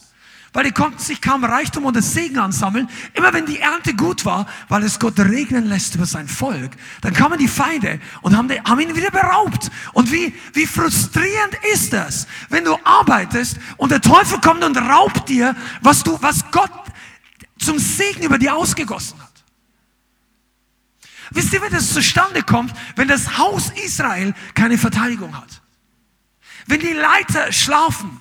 Weil 0.53 0.65
die 0.65 0.71
konnten 0.71 0.99
sich 0.99 1.21
kaum 1.21 1.45
Reichtum 1.45 1.85
und 1.85 1.95
das 1.95 2.13
Segen 2.13 2.37
ansammeln. 2.37 2.89
Immer 3.13 3.31
wenn 3.31 3.45
die 3.45 3.59
Ernte 3.59 3.93
gut 3.93 4.25
war, 4.25 4.47
weil 4.67 4.83
es 4.83 4.99
Gott 4.99 5.17
regnen 5.17 5.65
lässt 5.67 5.95
über 5.95 6.05
sein 6.05 6.27
Volk, 6.27 6.71
dann 7.01 7.13
kamen 7.13 7.39
die 7.39 7.47
Feinde 7.47 8.01
und 8.21 8.35
haben, 8.35 8.49
haben 8.65 8.79
ihn 8.81 8.95
wieder 8.95 9.11
beraubt. 9.11 9.71
Und 9.93 10.11
wie, 10.11 10.33
wie 10.53 10.65
frustrierend 10.65 11.57
ist 11.71 11.93
das, 11.93 12.27
wenn 12.49 12.65
du 12.65 12.77
arbeitest 12.83 13.57
und 13.77 13.91
der 13.91 14.01
Teufel 14.01 14.41
kommt 14.41 14.63
und 14.63 14.77
raubt 14.77 15.29
dir, 15.29 15.55
was 15.81 16.03
du, 16.03 16.21
was 16.21 16.43
Gott 16.51 16.71
zum 17.57 17.79
Segen 17.79 18.23
über 18.23 18.37
dir 18.37 18.53
ausgegossen 18.53 19.21
hat. 19.21 19.30
Wisst 21.31 21.53
ihr, 21.53 21.61
wie 21.61 21.69
das 21.69 21.93
zustande 21.93 22.43
kommt, 22.43 22.73
wenn 22.95 23.07
das 23.07 23.37
Haus 23.37 23.71
Israel 23.85 24.33
keine 24.53 24.77
Verteidigung 24.77 25.35
hat? 25.35 25.61
Wenn 26.67 26.81
die 26.81 26.93
Leiter 26.93 27.51
schlafen, 27.51 28.19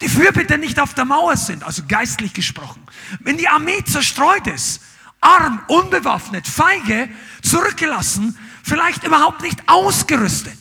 die 0.00 0.08
Fürbitter 0.08 0.56
nicht 0.56 0.80
auf 0.80 0.94
der 0.94 1.04
Mauer 1.04 1.36
sind, 1.36 1.62
also 1.64 1.82
geistlich 1.86 2.32
gesprochen, 2.32 2.82
wenn 3.20 3.36
die 3.36 3.48
Armee 3.48 3.84
zerstreut 3.84 4.46
ist, 4.46 4.82
arm, 5.20 5.62
unbewaffnet, 5.68 6.46
feige, 6.46 7.08
zurückgelassen, 7.42 8.36
vielleicht 8.62 9.04
überhaupt 9.04 9.42
nicht 9.42 9.68
ausgerüstet, 9.68 10.58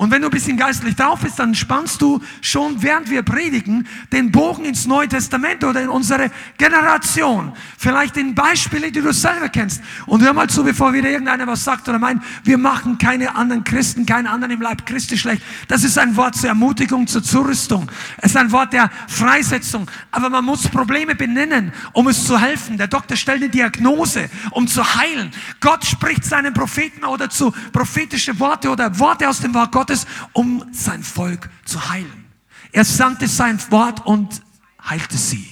und 0.00 0.10
wenn 0.10 0.22
du 0.22 0.28
ein 0.28 0.30
bisschen 0.30 0.56
geistlich 0.56 0.96
drauf 0.96 1.20
bist, 1.20 1.38
dann 1.38 1.54
spannst 1.54 2.00
du 2.00 2.22
schon, 2.40 2.82
während 2.82 3.10
wir 3.10 3.22
predigen, 3.22 3.86
den 4.10 4.32
Bogen 4.32 4.64
ins 4.64 4.86
Neue 4.86 5.08
Testament 5.08 5.62
oder 5.62 5.82
in 5.82 5.90
unsere 5.90 6.30
Generation. 6.56 7.52
Vielleicht 7.76 8.16
in 8.16 8.34
Beispiele, 8.34 8.90
die 8.90 9.02
du 9.02 9.12
selber 9.12 9.50
kennst. 9.50 9.82
Und 10.06 10.22
hör 10.22 10.32
mal 10.32 10.48
zu, 10.48 10.64
bevor 10.64 10.94
wieder 10.94 11.10
irgendeiner 11.10 11.46
was 11.46 11.64
sagt 11.64 11.86
oder 11.86 11.98
meint, 11.98 12.22
wir 12.44 12.56
machen 12.56 12.96
keine 12.96 13.36
anderen 13.36 13.62
Christen, 13.62 14.06
keinen 14.06 14.26
anderen 14.26 14.54
im 14.54 14.62
Leib 14.62 14.86
Christi 14.86 15.18
schlecht. 15.18 15.42
Das 15.68 15.84
ist 15.84 15.98
ein 15.98 16.16
Wort 16.16 16.34
zur 16.34 16.48
Ermutigung, 16.48 17.06
zur 17.06 17.22
Zurüstung. 17.22 17.92
Es 18.16 18.30
ist 18.30 18.38
ein 18.38 18.50
Wort 18.52 18.72
der 18.72 18.90
Freisetzung. 19.06 19.86
Aber 20.12 20.30
man 20.30 20.46
muss 20.46 20.66
Probleme 20.66 21.14
benennen, 21.14 21.74
um 21.92 22.08
es 22.08 22.24
zu 22.24 22.40
helfen. 22.40 22.78
Der 22.78 22.86
Doktor 22.86 23.18
stellt 23.18 23.42
eine 23.42 23.50
Diagnose, 23.50 24.30
um 24.52 24.66
zu 24.66 24.82
heilen. 24.94 25.30
Gott 25.60 25.84
spricht 25.84 26.24
seinen 26.24 26.54
Propheten 26.54 27.04
oder 27.04 27.28
zu 27.28 27.52
prophetische 27.70 28.40
Worte 28.40 28.70
oder 28.70 28.98
Worte 28.98 29.28
aus 29.28 29.40
dem 29.40 29.52
Wort 29.52 29.72
Gottes 29.72 29.89
Gottes, 29.90 30.06
um 30.32 30.64
sein 30.72 31.02
Volk 31.02 31.50
zu 31.64 31.90
heilen. 31.90 32.24
Er 32.72 32.84
sandte 32.84 33.26
sein 33.26 33.58
Wort 33.70 34.06
und 34.06 34.40
heilte 34.88 35.16
sie. 35.16 35.46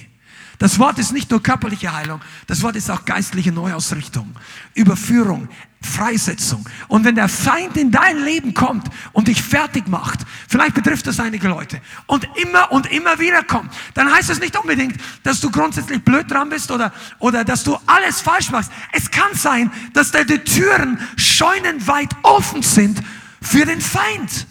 Das 0.59 0.79
Wort 0.79 0.99
ist 0.99 1.13
nicht 1.13 1.31
nur 1.31 1.41
körperliche 1.41 1.93
Heilung, 1.93 2.21
das 2.47 2.61
Wort 2.63 2.75
ist 2.75 2.89
auch 2.89 3.05
geistliche 3.05 3.51
Neuausrichtung, 3.51 4.35
Überführung, 4.73 5.47
Freisetzung. 5.81 6.67
Und 6.89 7.05
wenn 7.05 7.15
der 7.15 7.29
Feind 7.29 7.77
in 7.77 7.91
dein 7.91 8.17
Leben 8.17 8.53
kommt 8.53 8.89
und 9.13 9.29
dich 9.29 9.41
fertig 9.41 9.87
macht, 9.87 10.19
vielleicht 10.49 10.73
betrifft 10.73 11.07
das 11.07 11.19
einige 11.21 11.47
Leute, 11.47 11.81
und 12.07 12.27
immer 12.41 12.73
und 12.73 12.91
immer 12.91 13.19
wieder 13.19 13.43
kommt, 13.43 13.71
dann 13.93 14.11
heißt 14.13 14.29
es 14.29 14.41
nicht 14.41 14.57
unbedingt, 14.57 14.97
dass 15.23 15.39
du 15.39 15.49
grundsätzlich 15.49 16.03
blöd 16.03 16.29
dran 16.29 16.49
bist 16.49 16.71
oder, 16.71 16.91
oder 17.19 17.45
dass 17.45 17.63
du 17.63 17.77
alles 17.85 18.19
falsch 18.19 18.51
machst. 18.51 18.71
Es 18.91 19.09
kann 19.11 19.33
sein, 19.33 19.71
dass 19.93 20.11
deine 20.11 20.43
Türen 20.43 20.99
scheunenweit 21.15 22.09
offen 22.23 22.63
sind 22.63 23.01
für 23.41 23.65
den 23.65 23.81
Feind. 23.81 24.47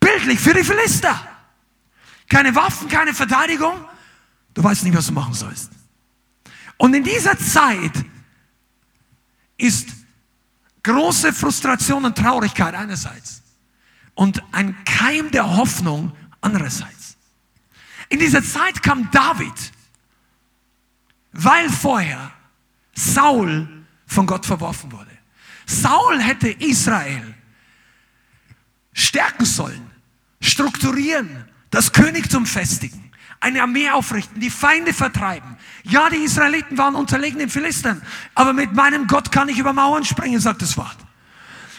Bildlich 0.00 0.40
für 0.40 0.54
die 0.54 0.64
Philister. 0.64 1.20
Keine 2.28 2.54
Waffen, 2.54 2.88
keine 2.88 3.14
Verteidigung. 3.14 3.74
Du 4.54 4.62
weißt 4.62 4.84
nicht, 4.84 4.96
was 4.96 5.06
du 5.06 5.12
machen 5.12 5.34
sollst. 5.34 5.70
Und 6.76 6.94
in 6.94 7.04
dieser 7.04 7.36
Zeit 7.38 7.92
ist 9.56 9.88
große 10.82 11.32
Frustration 11.32 12.04
und 12.04 12.16
Traurigkeit 12.16 12.74
einerseits 12.74 13.42
und 14.14 14.42
ein 14.52 14.76
Keim 14.84 15.30
der 15.30 15.56
Hoffnung 15.56 16.12
andererseits. 16.40 17.16
In 18.08 18.18
dieser 18.18 18.42
Zeit 18.42 18.82
kam 18.82 19.10
David, 19.10 19.72
weil 21.32 21.68
vorher 21.68 22.32
Saul 22.94 23.68
von 24.06 24.26
Gott 24.26 24.46
verworfen 24.46 24.90
wurde. 24.92 25.10
Saul 25.66 26.20
hätte 26.20 26.48
Israel 26.48 27.34
stärken 28.98 29.44
sollen, 29.44 29.90
strukturieren, 30.40 31.44
das 31.70 31.92
Königtum 31.92 32.46
festigen, 32.46 33.12
eine 33.40 33.62
Armee 33.62 33.90
aufrichten, 33.90 34.40
die 34.40 34.50
Feinde 34.50 34.92
vertreiben. 34.92 35.56
Ja, 35.84 36.10
die 36.10 36.16
Israeliten 36.16 36.76
waren 36.76 36.96
unterlegen 36.96 37.38
den 37.38 37.48
Philistern, 37.48 38.02
aber 38.34 38.52
mit 38.52 38.72
meinem 38.72 39.06
Gott 39.06 39.30
kann 39.30 39.48
ich 39.48 39.58
über 39.58 39.72
Mauern 39.72 40.04
springen, 40.04 40.40
sagt 40.40 40.62
das 40.62 40.76
Wort. 40.76 40.96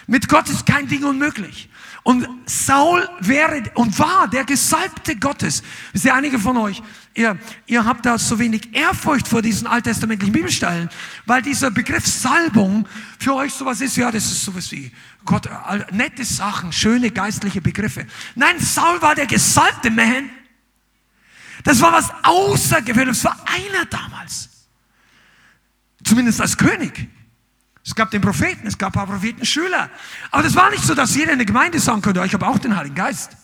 Mit 0.06 0.28
Gott 0.28 0.48
ist 0.48 0.64
kein 0.64 0.88
Ding 0.88 1.04
unmöglich. 1.04 1.68
Und 2.10 2.26
Saul 2.44 3.08
wäre 3.20 3.62
und 3.74 3.96
war 4.00 4.26
der 4.26 4.42
Gesalbte 4.42 5.14
Gottes. 5.14 5.62
Wisst 5.92 6.06
ihr, 6.06 6.12
einige 6.12 6.40
von 6.40 6.56
euch, 6.56 6.82
ihr, 7.14 7.38
ihr 7.66 7.84
habt 7.84 8.04
da 8.04 8.18
so 8.18 8.36
wenig 8.40 8.74
Ehrfurcht 8.74 9.28
vor 9.28 9.42
diesen 9.42 9.68
alttestamentlichen 9.68 10.32
Bibelstellen, 10.32 10.90
weil 11.24 11.40
dieser 11.40 11.70
Begriff 11.70 12.04
Salbung 12.04 12.88
für 13.20 13.36
euch 13.36 13.54
sowas 13.54 13.80
ist, 13.80 13.96
ja, 13.96 14.10
das 14.10 14.24
ist 14.24 14.44
sowas 14.44 14.72
wie 14.72 14.90
Gott, 15.24 15.48
nette 15.92 16.24
Sachen, 16.24 16.72
schöne 16.72 17.12
geistliche 17.12 17.60
Begriffe. 17.60 18.04
Nein, 18.34 18.58
Saul 18.58 19.00
war 19.00 19.14
der 19.14 19.26
gesalbte 19.26 19.92
Man. 19.92 20.30
Das 21.62 21.80
war 21.80 21.92
was 21.92 22.10
Außergewöhnliches, 22.24 23.22
war 23.22 23.38
einer 23.46 23.84
damals. 23.84 24.48
Zumindest 26.02 26.40
als 26.40 26.56
König. 26.56 27.08
Es 27.84 27.94
gab 27.94 28.10
den 28.10 28.20
Propheten, 28.20 28.66
es 28.66 28.76
gab 28.76 28.90
ein 28.90 28.92
paar 28.92 29.06
Prophetenschüler. 29.06 29.90
Aber 30.30 30.42
das 30.42 30.54
war 30.54 30.70
nicht 30.70 30.84
so, 30.84 30.94
dass 30.94 31.14
jeder 31.14 31.32
in 31.32 31.38
der 31.38 31.46
Gemeinde 31.46 31.80
sagen 31.80 32.02
könnte, 32.02 32.22
ich 32.24 32.34
habe 32.34 32.46
auch 32.46 32.58
den 32.58 32.76
Heiligen 32.76 32.94
Geist. 32.94 33.36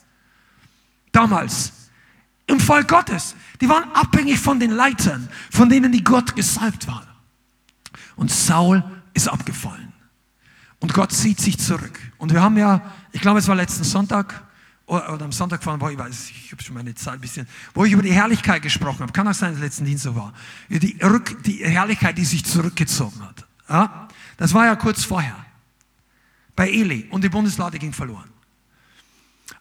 Damals. 1.13 1.73
Im 2.47 2.61
Volk 2.61 2.89
Gottes. 2.89 3.35
Die 3.61 3.69
waren 3.69 3.91
abhängig 3.93 4.39
von 4.39 4.61
den 4.61 4.71
Leitern, 4.71 5.29
von 5.51 5.69
denen 5.69 5.91
die 5.91 6.05
Gott 6.05 6.37
gesalbt 6.37 6.87
waren. 6.87 7.07
Und 8.15 8.31
Saul 8.31 8.85
ist 9.15 9.29
abgefallen. 9.29 9.93
Und 10.79 10.93
Gott 10.93 11.13
zieht 11.13 11.41
sich 11.41 11.59
zurück. 11.59 11.99
Und 12.19 12.33
wir 12.33 12.43
haben 12.43 12.57
ja, 12.57 12.93
ich 13.13 13.21
glaube, 13.21 13.39
es 13.39 13.49
war 13.49 13.55
letzten 13.55 13.85
Sonntag, 13.85 14.47
oder, 14.87 15.23
am 15.23 15.33
Sonntag 15.33 15.65
vor 15.65 15.81
wo 15.81 15.89
ich 15.89 15.99
weiß, 15.99 16.31
ich 16.31 16.53
habe 16.53 16.63
schon 16.63 16.75
meine 16.75 16.95
Zeit 16.95 17.15
ein 17.15 17.21
bisschen, 17.21 17.49
wo 17.75 17.85
ich 17.85 17.93
über 17.93 18.03
die 18.03 18.13
Herrlichkeit 18.13 18.63
gesprochen 18.63 19.01
habe. 19.01 19.13
Kann 19.13 19.27
auch 19.27 19.35
sein, 19.35 19.53
dass 19.53 19.61
letzten 19.61 19.85
Dienst 19.85 20.05
so 20.05 20.15
war. 20.15 20.33
Die, 20.69 20.97
Rück, 21.03 21.43
die 21.43 21.65
Herrlichkeit, 21.65 22.17
die 22.19 22.25
sich 22.25 22.45
zurückgezogen 22.45 23.21
hat. 23.23 23.47
Ja? 23.69 24.06
Das 24.37 24.53
war 24.55 24.67
ja 24.67 24.77
kurz 24.77 25.05
vorher 25.05 25.37
bei 26.55 26.71
Eli 26.71 27.07
und 27.11 27.23
die 27.23 27.29
Bundeslade 27.29 27.79
ging 27.79 27.93
verloren. 27.93 28.31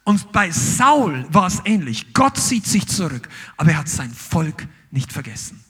Und 0.03 0.31
bei 0.31 0.51
Saul 0.51 1.25
war 1.29 1.47
es 1.47 1.61
ähnlich. 1.65 2.13
Gott 2.13 2.37
zieht 2.37 2.65
sich 2.65 2.87
zurück, 2.87 3.27
aber 3.57 3.71
er 3.71 3.79
hat 3.79 3.89
sein 3.89 4.13
Volk 4.13 4.67
nicht 4.91 5.11
vergessen. 5.11 5.63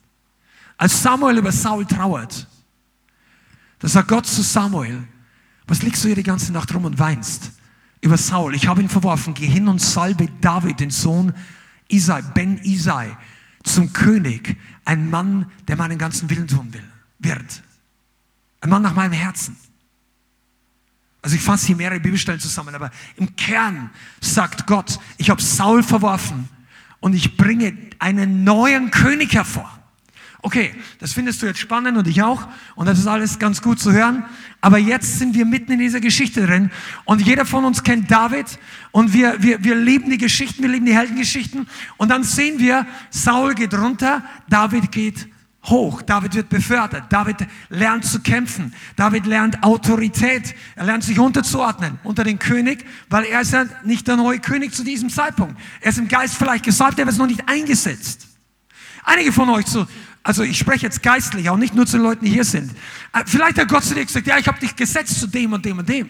Als 0.78 1.02
Samuel 1.02 1.38
über 1.38 1.52
Saul 1.52 1.86
trauert, 1.86 2.48
da 3.80 3.88
sagt 3.88 4.10
Gott 4.10 4.26
zu 4.26 4.42
Samuel, 4.42 5.08
was 5.68 5.82
liegst 5.82 6.04
du 6.04 6.08
hier 6.08 6.16
die 6.16 6.24
ganze 6.24 6.52
Nacht 6.52 6.74
rum 6.74 6.86
und 6.86 7.00
weinst? 7.00 7.52
Über 8.02 8.18
Saul, 8.18 8.56
ich 8.56 8.68
habe 8.68 8.82
ihn 8.82 8.90
verworfen, 8.90 9.34
geh 9.34 9.48
hin 9.48 9.68
und 9.68 9.82
salbe 9.82 10.28
David, 10.42 10.80
den 10.80 10.92
Sohn 10.92 11.34
Isai, 11.88 12.22
Ben 12.22 12.58
Isai, 12.64 13.18
zum 13.64 13.94
König, 13.94 14.58
ein 14.84 15.10
Mann, 15.10 15.52
der 15.68 15.76
meinen 15.76 15.98
ganzen 15.98 16.30
Willen 16.30 16.48
tun 16.48 16.74
will, 16.74 16.84
wird. 17.20 17.64
Ein 18.66 18.70
Mann 18.70 18.82
nach 18.82 18.96
meinem 18.96 19.12
Herzen. 19.12 19.56
Also 21.22 21.36
ich 21.36 21.42
fasse 21.44 21.68
hier 21.68 21.76
mehrere 21.76 22.00
Bibelstellen 22.00 22.40
zusammen, 22.40 22.74
aber 22.74 22.90
im 23.16 23.36
Kern 23.36 23.92
sagt 24.22 24.66
Gott, 24.66 24.98
ich 25.18 25.30
habe 25.30 25.40
Saul 25.40 25.84
verworfen 25.84 26.50
und 27.00 27.14
ich 27.14 27.38
bringe 27.38 27.78
einen 28.00 28.44
neuen 28.44 28.90
König 28.90 29.36
hervor. 29.36 29.70
Okay, 30.42 30.74
das 30.98 31.14
findest 31.14 31.44
du 31.44 31.46
jetzt 31.46 31.60
spannend 31.60 31.96
und 31.96 32.08
ich 32.08 32.24
auch 32.24 32.48
und 32.74 32.88
das 32.88 32.98
ist 32.98 33.06
alles 33.06 33.38
ganz 33.38 33.62
gut 33.62 33.80
zu 33.80 33.92
hören, 33.92 34.26
aber 34.62 34.80
jetzt 34.80 35.20
sind 35.20 35.36
wir 35.36 35.46
mitten 35.46 35.72
in 35.74 35.80
dieser 35.80 36.00
Geschichte 36.00 36.48
drin 36.48 36.72
und 37.04 37.22
jeder 37.22 37.46
von 37.46 37.66
uns 37.66 37.84
kennt 37.84 38.10
David 38.10 38.58
und 38.90 39.14
wir, 39.14 39.44
wir, 39.44 39.64
wir 39.64 39.76
lieben 39.76 40.10
die 40.10 40.18
Geschichten, 40.18 40.64
wir 40.64 40.70
lieben 40.70 40.88
die 40.88 40.98
Heldengeschichten 40.98 41.68
und 41.98 42.10
dann 42.10 42.24
sehen 42.24 42.58
wir, 42.58 42.88
Saul 43.12 43.54
geht 43.54 43.76
runter, 43.76 44.24
David 44.50 44.92
geht 44.92 45.28
hoch. 45.66 46.02
David 46.02 46.36
wird 46.36 46.50
befördert. 46.50 47.06
David 47.12 47.38
lernt 47.70 48.06
zu 48.06 48.22
kämpfen. 48.22 48.74
David 48.96 49.26
lernt 49.26 49.64
Autorität. 49.64 50.56
Er 50.76 50.86
lernt 50.86 51.04
sich 51.04 51.20
unterzuordnen 51.20 52.00
unter 52.04 52.24
den 52.24 52.40
König, 52.40 52.86
weil 53.10 53.26
er 53.26 53.42
ist 53.42 53.54
ja 53.54 53.66
nicht 53.84 54.08
der 54.08 54.16
neue 54.18 54.40
König 54.40 54.74
zu 54.74 54.84
diesem 54.84 55.10
Zeitpunkt. 55.10 55.60
Er 55.82 55.90
ist 55.90 55.98
im 55.98 56.08
Geist 56.08 56.36
vielleicht 56.36 56.64
gesalbt, 56.64 57.00
er 57.00 57.06
wird 57.06 57.18
noch 57.18 57.28
nicht 57.28 57.48
eingesetzt. 57.48 58.28
Einige 59.04 59.32
von 59.32 59.50
euch 59.50 59.68
so, 59.68 59.86
also 60.24 60.42
ich 60.42 60.58
spreche 60.58 60.88
jetzt 60.88 61.04
geistlich, 61.04 61.50
auch 61.50 61.58
nicht 61.58 61.76
nur 61.76 61.86
zu 61.86 61.98
den 61.98 62.04
Leuten, 62.04 62.26
die 62.26 62.32
hier 62.32 62.46
sind. 62.46 62.72
Äh, 63.14 63.24
vielleicht 63.28 63.60
hat 63.60 63.68
Gott 63.68 63.84
zu 63.84 63.94
dir 63.94 64.04
gesagt, 64.04 64.26
ja, 64.26 64.40
ich 64.40 64.48
habe 64.48 64.60
dich 64.60 64.76
gesetzt 64.76 65.20
zu 65.20 65.28
dem 65.28 65.54
und 65.54 65.64
dem 65.64 65.78
und 65.78 65.88
dem. 65.88 66.10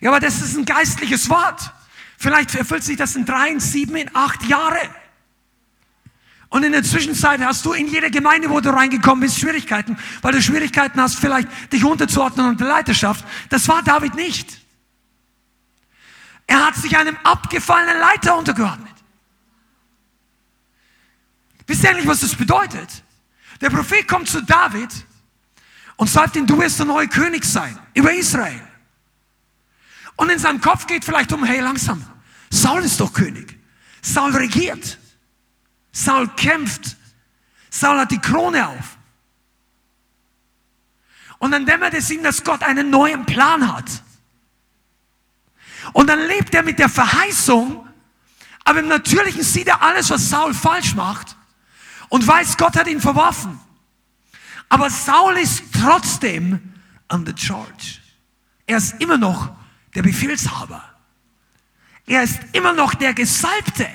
Ja, 0.00 0.10
aber 0.10 0.20
das 0.20 0.40
ist 0.40 0.56
ein 0.56 0.64
geistliches 0.64 1.28
Wort. 1.28 1.72
Vielleicht 2.18 2.54
erfüllt 2.54 2.84
sich 2.84 2.96
das 2.96 3.16
in 3.16 3.24
drei, 3.24 3.48
in 3.48 3.58
sieben, 3.58 3.96
in 3.96 4.08
acht 4.14 4.44
Jahre. 4.46 4.78
Und 6.52 6.64
in 6.64 6.72
der 6.72 6.82
Zwischenzeit 6.82 7.40
hast 7.40 7.64
du 7.64 7.72
in 7.72 7.88
jeder 7.88 8.10
Gemeinde, 8.10 8.50
wo 8.50 8.60
du 8.60 8.68
reingekommen 8.68 9.20
bist, 9.20 9.40
Schwierigkeiten, 9.40 9.96
weil 10.20 10.32
du 10.32 10.42
Schwierigkeiten 10.42 11.00
hast, 11.00 11.18
vielleicht 11.18 11.48
dich 11.72 11.82
unterzuordnen 11.82 12.46
und 12.46 12.60
der 12.60 12.68
Leiterschaft. 12.68 13.24
Das 13.48 13.66
war 13.68 13.82
David 13.82 14.14
nicht. 14.16 14.60
Er 16.46 16.66
hat 16.66 16.76
sich 16.76 16.94
einem 16.94 17.16
abgefallenen 17.24 17.98
Leiter 17.98 18.36
untergeordnet. 18.36 18.92
Wisst 21.66 21.84
ihr 21.84 21.90
eigentlich, 21.90 22.06
was 22.06 22.20
das 22.20 22.34
bedeutet? 22.34 23.02
Der 23.62 23.70
Prophet 23.70 24.06
kommt 24.06 24.28
zu 24.28 24.42
David 24.42 24.90
und 25.96 26.10
sagt 26.10 26.36
ihm, 26.36 26.46
du 26.46 26.60
wirst 26.60 26.78
der 26.78 26.84
neue 26.84 27.08
König 27.08 27.46
sein 27.46 27.78
über 27.94 28.12
Israel. 28.12 28.60
Und 30.16 30.28
in 30.28 30.38
seinem 30.38 30.60
Kopf 30.60 30.86
geht 30.86 31.02
vielleicht 31.02 31.32
um, 31.32 31.44
hey, 31.44 31.60
langsam, 31.60 32.04
Saul 32.50 32.82
ist 32.82 33.00
doch 33.00 33.14
König. 33.14 33.58
Saul 34.02 34.36
regiert. 34.36 34.98
Saul 35.92 36.28
kämpft. 36.28 36.96
Saul 37.70 37.98
hat 37.98 38.10
die 38.10 38.18
Krone 38.18 38.66
auf. 38.68 38.98
Und 41.38 41.50
dann 41.50 41.66
dämmert 41.66 41.94
es 41.94 42.10
ihm, 42.10 42.22
dass 42.22 42.44
Gott 42.44 42.62
einen 42.62 42.90
neuen 42.90 43.26
Plan 43.26 43.72
hat. 43.72 44.02
Und 45.92 46.06
dann 46.06 46.20
lebt 46.20 46.54
er 46.54 46.62
mit 46.62 46.78
der 46.78 46.88
Verheißung, 46.88 47.86
aber 48.64 48.78
im 48.80 48.88
Natürlichen 48.88 49.42
sieht 49.42 49.66
er 49.66 49.82
alles, 49.82 50.10
was 50.10 50.30
Saul 50.30 50.54
falsch 50.54 50.94
macht 50.94 51.36
und 52.08 52.26
weiß, 52.26 52.56
Gott 52.56 52.76
hat 52.76 52.86
ihn 52.86 53.00
verworfen. 53.00 53.58
Aber 54.68 54.88
Saul 54.88 55.36
ist 55.38 55.64
trotzdem 55.72 56.74
an 57.08 57.26
the 57.26 57.34
charge. 57.36 57.98
Er 58.66 58.78
ist 58.78 59.00
immer 59.00 59.18
noch 59.18 59.50
der 59.94 60.02
Befehlshaber. 60.02 60.82
Er 62.06 62.22
ist 62.22 62.40
immer 62.52 62.72
noch 62.72 62.94
der 62.94 63.14
Gesalbte. 63.14 63.88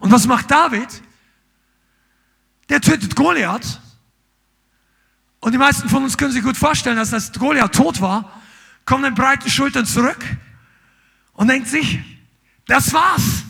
Und 0.00 0.10
was 0.10 0.26
macht 0.26 0.50
David? 0.50 1.02
Der 2.68 2.80
tötet 2.80 3.14
Goliath. 3.14 3.80
Und 5.40 5.52
die 5.52 5.58
meisten 5.58 5.88
von 5.88 6.02
uns 6.02 6.16
können 6.16 6.32
sich 6.32 6.42
gut 6.42 6.56
vorstellen, 6.56 6.96
dass 6.96 7.14
als 7.14 7.32
Goliath 7.32 7.74
tot 7.74 8.00
war, 8.00 8.40
kommen 8.84 9.04
in 9.04 9.14
breiten 9.14 9.48
Schultern 9.48 9.86
zurück 9.86 10.18
und 11.34 11.48
denkt 11.48 11.68
sich, 11.68 12.00
das 12.66 12.92
war's. 12.92 13.44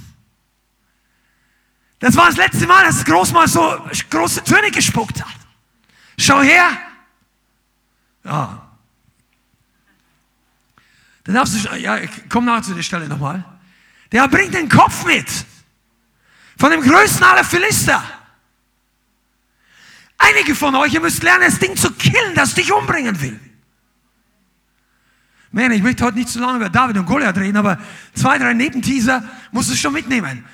Das 1.99 2.17
war 2.17 2.27
das 2.27 2.37
letzte 2.37 2.67
Mal, 2.67 2.85
dass 2.85 3.05
Großmal 3.05 3.47
so 3.49 3.87
große 4.09 4.45
Töne 4.45 4.71
gespuckt 4.71 5.23
hat. 5.23 5.37
Schau 6.19 6.41
her. 6.41 6.79
Ja. 8.25 8.71
Dann 11.25 11.35
darfst 11.35 11.55
du, 11.65 11.77
ja, 11.77 11.99
komm 12.29 12.47
nach 12.47 12.63
zu 12.63 12.75
der 12.75 12.83
Stelle 12.83 13.09
nochmal. 13.09 13.45
Der 14.13 14.27
bringt 14.29 14.55
den 14.55 14.69
Kopf 14.69 15.05
mit. 15.05 15.27
Von 16.61 16.73
dem 16.73 16.83
größten 16.83 17.25
aller 17.25 17.43
Philister. 17.43 18.05
Einige 20.19 20.55
von 20.55 20.75
euch, 20.75 20.93
ihr 20.93 21.01
müsst 21.01 21.23
lernen, 21.23 21.45
das 21.47 21.59
Ding 21.59 21.75
zu 21.75 21.91
killen, 21.93 22.35
das 22.35 22.55
dich 22.55 22.71
umbringen 22.71 23.19
will. 23.23 23.41
Man, 25.53 25.73
ich 25.73 25.83
möchte 25.83 26.05
heute 26.05 26.19
nicht 26.19 26.29
zu 26.29 26.39
lange 26.39 26.59
über 26.59 26.69
David 26.69 26.99
und 26.99 27.07
Goliath 27.07 27.39
reden, 27.39 27.57
aber 27.57 27.79
zwei, 28.13 28.37
drei 28.37 28.53
Nebenteaser 28.53 29.25
musst 29.53 29.71
du 29.71 29.75
schon 29.75 29.95
mitnehmen. 29.95 30.45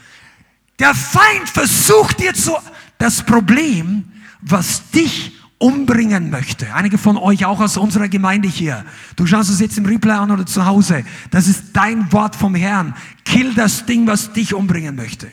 Der 0.78 0.94
Feind 0.94 1.48
versucht 1.48 2.20
dir 2.20 2.34
zu, 2.34 2.56
das 2.98 3.24
Problem, 3.24 4.04
was 4.42 4.88
dich 4.90 5.32
umbringen 5.58 6.30
möchte. 6.30 6.72
Einige 6.72 6.98
von 6.98 7.16
euch 7.16 7.46
auch 7.46 7.58
aus 7.58 7.76
unserer 7.76 8.08
Gemeinde 8.08 8.46
hier. 8.46 8.86
Du 9.16 9.26
schaust 9.26 9.50
es 9.50 9.58
jetzt 9.58 9.76
im 9.76 9.86
Replay 9.86 10.12
an 10.12 10.30
oder 10.30 10.46
zu 10.46 10.66
Hause. 10.66 11.04
Das 11.32 11.48
ist 11.48 11.72
dein 11.72 12.12
Wort 12.12 12.36
vom 12.36 12.54
Herrn. 12.54 12.94
Kill 13.24 13.54
das 13.54 13.86
Ding, 13.86 14.06
was 14.06 14.32
dich 14.32 14.54
umbringen 14.54 14.94
möchte. 14.94 15.28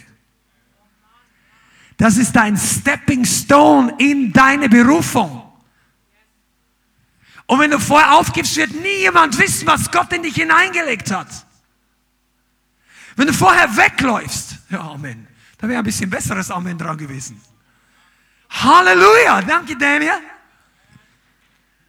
Das 2.03 2.17
ist 2.17 2.35
ein 2.35 2.57
Stepping 2.57 3.23
Stone 3.23 3.95
in 3.97 4.33
deine 4.33 4.67
Berufung. 4.67 5.41
Und 7.45 7.59
wenn 7.61 7.71
du 7.71 7.79
vorher 7.79 8.15
aufgibst, 8.15 8.57
wird 8.57 8.71
nie 8.71 9.03
jemand 9.03 9.39
wissen, 9.39 9.65
was 9.67 9.89
Gott 9.89 10.11
in 10.11 10.21
dich 10.21 10.35
hineingelegt 10.35 11.11
hat. 11.11 11.29
Wenn 13.15 13.27
du 13.27 13.33
vorher 13.33 13.73
wegläufst, 13.77 14.57
ja, 14.69 14.81
Amen, 14.81 15.29
da 15.57 15.65
wäre 15.69 15.79
ein 15.79 15.85
bisschen 15.85 16.09
besseres 16.09 16.51
Amen 16.51 16.77
dran 16.77 16.97
gewesen. 16.97 17.41
Halleluja, 18.49 19.41
danke 19.41 19.77
Daniel. 19.77 20.19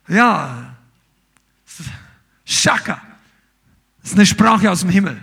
Ja, 0.07 0.77
Shaka, 2.44 3.03
das 4.00 4.12
ist 4.12 4.16
eine 4.16 4.27
Sprache 4.27 4.70
aus 4.70 4.83
dem 4.83 4.90
Himmel. 4.90 5.20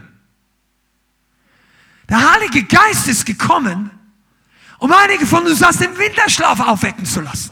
Der 2.10 2.34
Heilige 2.34 2.63
Geist 2.63 3.08
ist 3.08 3.25
gekommen, 3.25 4.00
um 4.81 4.91
einige 4.91 5.27
von 5.27 5.45
uns 5.45 5.61
aus 5.61 5.77
dem 5.77 5.95
Winterschlaf 5.95 6.59
aufwecken 6.59 7.05
zu 7.05 7.21
lassen. 7.21 7.51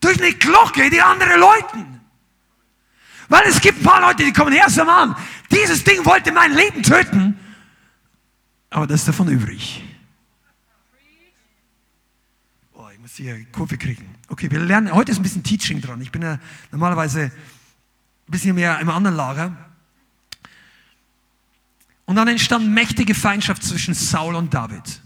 Durch 0.00 0.22
eine 0.22 0.34
Glocke, 0.34 0.90
die 0.90 1.00
andere 1.00 1.38
läuten. 1.38 2.00
Weil 3.28 3.48
es 3.48 3.60
gibt 3.60 3.80
ein 3.80 3.84
paar 3.84 4.02
Leute, 4.02 4.22
die 4.22 4.32
kommen 4.32 4.52
her, 4.52 4.68
sagen, 4.68 4.90
an, 4.90 5.16
dieses 5.50 5.84
Ding 5.84 6.04
wollte 6.04 6.30
mein 6.30 6.52
Leben 6.52 6.82
töten, 6.82 7.38
aber 8.70 8.86
das 8.86 9.00
ist 9.00 9.08
davon 9.08 9.28
übrig. 9.28 9.82
Oh, 12.74 12.86
ich 12.92 12.98
muss 12.98 13.14
hier 13.14 13.42
Kurve 13.50 13.78
kriegen. 13.78 14.14
Okay, 14.28 14.50
wir 14.50 14.60
lernen, 14.60 14.92
heute 14.92 15.10
ist 15.12 15.18
ein 15.18 15.22
bisschen 15.22 15.42
Teaching 15.42 15.80
dran. 15.80 16.02
Ich 16.02 16.12
bin 16.12 16.20
ja 16.20 16.38
normalerweise 16.70 17.22
ein 17.22 17.32
bisschen 18.26 18.54
mehr 18.54 18.78
im 18.78 18.90
anderen 18.90 19.16
Lager. 19.16 19.56
Und 22.04 22.16
dann 22.16 22.28
entstand 22.28 22.68
mächtige 22.68 23.14
Feindschaft 23.14 23.62
zwischen 23.62 23.94
Saul 23.94 24.34
und 24.34 24.52
David. 24.52 25.00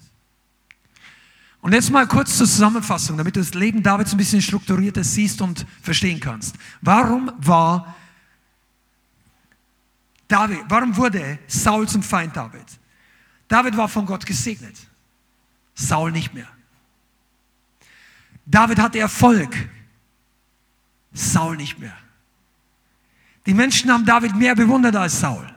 Und 1.62 1.72
jetzt 1.72 1.90
mal 1.90 2.08
kurz 2.08 2.36
zur 2.36 2.46
Zusammenfassung, 2.48 3.16
damit 3.16 3.36
du 3.36 3.40
das 3.40 3.54
Leben 3.54 3.84
Davids 3.84 4.12
ein 4.12 4.16
bisschen 4.16 4.42
strukturierter 4.42 5.04
siehst 5.04 5.40
und 5.40 5.64
verstehen 5.80 6.18
kannst. 6.18 6.56
Warum 6.80 7.32
war 7.38 7.94
David, 10.26 10.58
warum 10.68 10.96
wurde 10.96 11.38
Saul 11.46 11.86
zum 11.86 12.02
Feind 12.02 12.36
David? 12.36 12.66
David 13.46 13.76
war 13.76 13.88
von 13.88 14.06
Gott 14.06 14.26
gesegnet. 14.26 14.76
Saul 15.74 16.10
nicht 16.10 16.34
mehr. 16.34 16.48
David 18.44 18.80
hatte 18.80 18.98
Erfolg. 18.98 19.54
Saul 21.12 21.56
nicht 21.56 21.78
mehr. 21.78 21.96
Die 23.46 23.54
Menschen 23.54 23.92
haben 23.92 24.04
David 24.04 24.34
mehr 24.34 24.56
bewundert 24.56 24.96
als 24.96 25.20
Saul. 25.20 25.48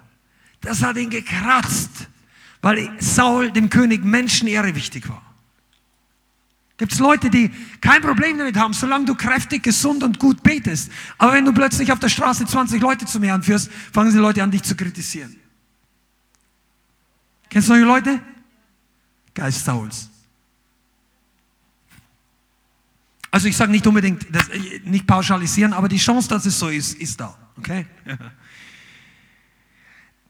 Das 0.62 0.84
hat 0.84 0.98
ihn 0.98 1.10
gekratzt, 1.10 2.10
weil 2.62 2.92
Saul 3.02 3.52
dem 3.52 3.72
König 3.72 4.04
Menschenehre 4.04 4.76
wichtig 4.76 5.10
war. 5.10 5.25
Gibt 6.78 6.92
es 6.92 7.00
Leute, 7.00 7.30
die 7.30 7.52
kein 7.80 8.02
Problem 8.02 8.38
damit 8.38 8.58
haben, 8.58 8.74
solange 8.74 9.06
du 9.06 9.16
kräftig, 9.16 9.64
gesund 9.64 10.04
und 10.04 10.20
gut 10.20 10.44
betest. 10.44 10.92
Aber 11.18 11.34
wenn 11.34 11.46
du 11.46 11.54
plötzlich 11.54 11.92
auf 11.92 12.00
der 12.00 12.10
Straße 12.10 12.46
20 12.46 12.82
Leute 12.82 13.06
zum 13.06 13.24
Herrn 13.24 13.44
führst, 13.44 13.72
fangen 13.94 14.12
die 14.12 14.18
Leute 14.18 14.44
an, 14.44 14.52
dich 14.52 14.64
zu 14.64 14.76
kritisieren. 14.76 15.38
Kennst 17.50 17.70
du 17.70 17.74
solche 17.74 17.86
Leute? 17.86 18.20
Geist 19.34 19.64
Sauls. 19.64 20.10
Also 23.32 23.48
ich 23.48 23.56
sage 23.56 23.72
nicht 23.72 23.88
unbedingt, 23.88 24.26
das, 24.34 24.50
nicht 24.84 25.08
pauschalisieren, 25.08 25.74
aber 25.74 25.88
die 25.88 25.98
Chance, 25.98 26.28
dass 26.28 26.46
es 26.46 26.58
so 26.58 26.70
ist, 26.70 26.96
ist 26.96 27.20
da. 27.20 27.38
Okay? 27.58 27.86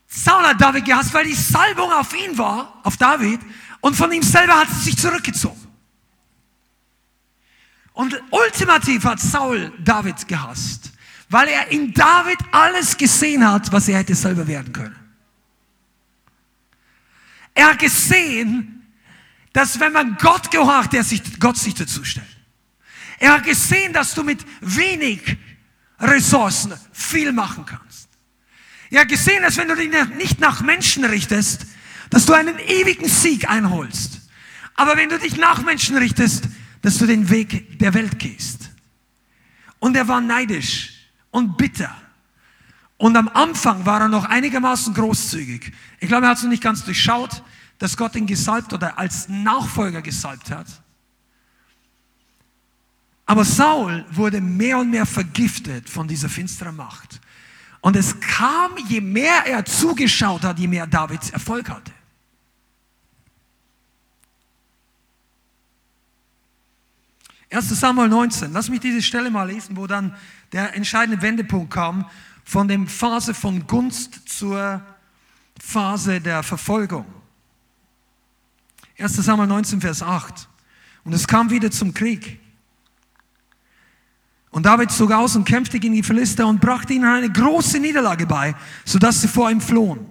Saul 0.07 0.43
hat 0.43 0.61
David 0.61 0.85
gehasst, 0.85 1.13
weil 1.13 1.25
die 1.25 1.33
Salbung 1.33 1.91
auf 1.91 2.13
ihn 2.15 2.37
war, 2.37 2.79
auf 2.83 2.97
David, 2.97 3.41
und 3.81 3.95
von 3.95 4.11
ihm 4.11 4.23
selber 4.23 4.59
hat 4.59 4.69
er 4.69 4.75
sich 4.75 4.97
zurückgezogen. 4.97 5.64
Und 7.95 8.21
ultimativ 8.29 9.05
hat 9.05 9.21
Saul 9.21 9.71
David 9.79 10.27
gehasst, 10.27 10.91
weil 11.29 11.47
er 11.47 11.71
in 11.71 11.93
David 11.93 12.37
alles 12.51 12.95
gesehen 12.97 13.47
hat, 13.49 13.71
was 13.71 13.87
er 13.87 13.99
hätte 13.99 14.13
selber 14.13 14.45
werden 14.47 14.71
können. 14.73 14.95
Er 17.53 17.67
hat 17.69 17.79
gesehen, 17.79 18.85
dass 19.53 19.79
wenn 19.79 19.93
man 19.93 20.17
Gott 20.17 20.51
gehorcht, 20.51 20.91
der 20.91 21.05
sich, 21.05 21.39
Gott 21.39 21.57
sich 21.57 21.73
dazu 21.73 22.03
stellt. 22.03 22.27
Er 23.17 23.31
hat 23.31 23.45
gesehen, 23.45 23.93
dass 23.93 24.13
du 24.13 24.23
mit 24.23 24.45
wenig 24.59 25.37
Ressourcen 25.97 26.73
viel 26.91 27.31
machen 27.31 27.65
kannst. 27.65 28.09
Er 28.89 29.01
hat 29.01 29.07
gesehen, 29.07 29.41
dass 29.41 29.55
wenn 29.55 29.69
du 29.69 29.75
dich 29.75 29.89
nicht 30.17 30.41
nach 30.41 30.59
Menschen 30.61 31.05
richtest, 31.05 31.65
dass 32.09 32.25
du 32.25 32.33
einen 32.33 32.59
ewigen 32.59 33.07
Sieg 33.07 33.49
einholst. 33.49 34.19
Aber 34.75 34.97
wenn 34.97 35.07
du 35.07 35.17
dich 35.17 35.37
nach 35.37 35.63
Menschen 35.63 35.95
richtest, 35.95 36.43
dass 36.85 36.99
du 36.99 37.07
den 37.07 37.27
Weg 37.31 37.79
der 37.79 37.95
Welt 37.95 38.19
gehst. 38.19 38.69
Und 39.79 39.97
er 39.97 40.07
war 40.07 40.21
neidisch 40.21 41.09
und 41.31 41.57
bitter. 41.57 41.89
Und 42.97 43.17
am 43.17 43.27
Anfang 43.27 43.87
war 43.87 44.01
er 44.01 44.07
noch 44.07 44.25
einigermaßen 44.25 44.93
großzügig. 44.93 45.73
Ich 45.99 46.07
glaube, 46.07 46.27
er 46.27 46.29
hat 46.29 46.37
es 46.37 46.43
noch 46.43 46.51
nicht 46.51 46.61
ganz 46.61 46.85
durchschaut, 46.85 47.41
dass 47.79 47.97
Gott 47.97 48.13
ihn 48.13 48.27
gesalbt 48.27 48.71
oder 48.71 48.99
als 48.99 49.27
Nachfolger 49.27 50.03
gesalbt 50.03 50.51
hat. 50.51 50.67
Aber 53.25 53.43
Saul 53.43 54.05
wurde 54.11 54.39
mehr 54.39 54.77
und 54.77 54.91
mehr 54.91 55.07
vergiftet 55.07 55.89
von 55.89 56.07
dieser 56.07 56.29
finsteren 56.29 56.75
Macht. 56.75 57.19
Und 57.81 57.95
es 57.95 58.19
kam, 58.19 58.77
je 58.87 59.01
mehr 59.01 59.47
er 59.47 59.65
zugeschaut 59.65 60.43
hat, 60.43 60.59
je 60.59 60.67
mehr 60.67 60.85
Davids 60.85 61.31
Erfolg 61.31 61.67
hatte. 61.67 61.94
1 67.51 67.69
Samuel 67.79 68.09
19, 68.09 68.53
lass 68.53 68.69
mich 68.69 68.79
diese 68.79 69.01
Stelle 69.01 69.29
mal 69.29 69.49
lesen, 69.49 69.77
wo 69.77 69.87
dann 69.87 70.15
der 70.51 70.75
entscheidende 70.75 71.21
Wendepunkt 71.21 71.71
kam 71.73 72.05
von 72.43 72.67
der 72.67 72.79
Phase 72.87 73.33
von 73.33 73.65
Gunst 73.67 74.27
zur 74.27 74.81
Phase 75.59 76.21
der 76.21 76.43
Verfolgung. 76.43 77.05
1 78.97 79.15
Samuel 79.15 79.47
19, 79.47 79.81
Vers 79.81 80.01
8. 80.01 80.47
Und 81.03 81.13
es 81.13 81.27
kam 81.27 81.49
wieder 81.49 81.69
zum 81.71 81.93
Krieg. 81.93 82.39
Und 84.51 84.65
David 84.65 84.91
zog 84.91 85.11
aus 85.11 85.35
und 85.35 85.43
kämpfte 85.43 85.79
gegen 85.79 85.95
die 85.95 86.03
Philister 86.03 86.47
und 86.47 86.61
brachte 86.61 86.93
ihnen 86.93 87.05
eine 87.05 87.29
große 87.29 87.77
Niederlage 87.79 88.25
bei, 88.25 88.55
sodass 88.85 89.21
sie 89.21 89.27
vor 89.27 89.51
ihm 89.51 89.59
flohen. 89.59 90.05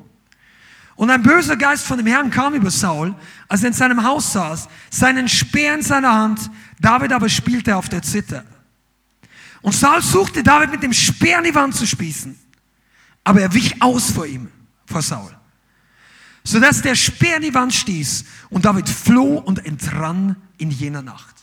Und 0.97 1.11
ein 1.11 1.23
böser 1.23 1.57
Geist 1.57 1.87
von 1.87 1.99
dem 1.99 2.07
Herrn 2.07 2.31
kam 2.31 2.55
über 2.55 2.71
Saul, 2.71 3.15
als 3.49 3.63
er 3.63 3.69
in 3.69 3.73
seinem 3.73 4.05
Haus 4.05 4.33
saß, 4.33 4.69
seinen 4.91 5.29
Speer 5.29 5.75
in 5.75 5.83
seiner 5.83 6.13
Hand, 6.13 6.51
David 6.85 7.13
aber 7.13 7.31
spielte 7.31 7.77
auf 7.77 7.89
der 7.89 8.03
Zither. 8.03 8.45
Und 9.63 9.73
Saul 9.73 10.03
suchte 10.03 10.43
David 10.43 10.71
mit 10.71 10.83
dem 10.83 10.93
Speer 10.93 11.39
in 11.39 11.45
die 11.45 11.55
Wand 11.55 11.75
zu 11.75 11.87
spießen, 11.87 12.39
aber 13.25 13.41
er 13.41 13.55
wich 13.55 13.81
aus 13.81 14.11
vor 14.11 14.27
ihm, 14.27 14.51
vor 14.85 15.01
Saul, 15.01 15.35
sodass 16.45 16.83
der 16.83 16.95
Speer 16.95 17.37
in 17.37 17.43
die 17.43 17.55
Wand 17.55 17.73
stieß 17.73 18.27
und 18.51 18.67
David 18.67 18.87
floh 18.87 19.39
und 19.39 19.65
entrann 19.65 20.37
in 20.59 20.71
jener 20.71 21.01
Nacht. 21.01 21.35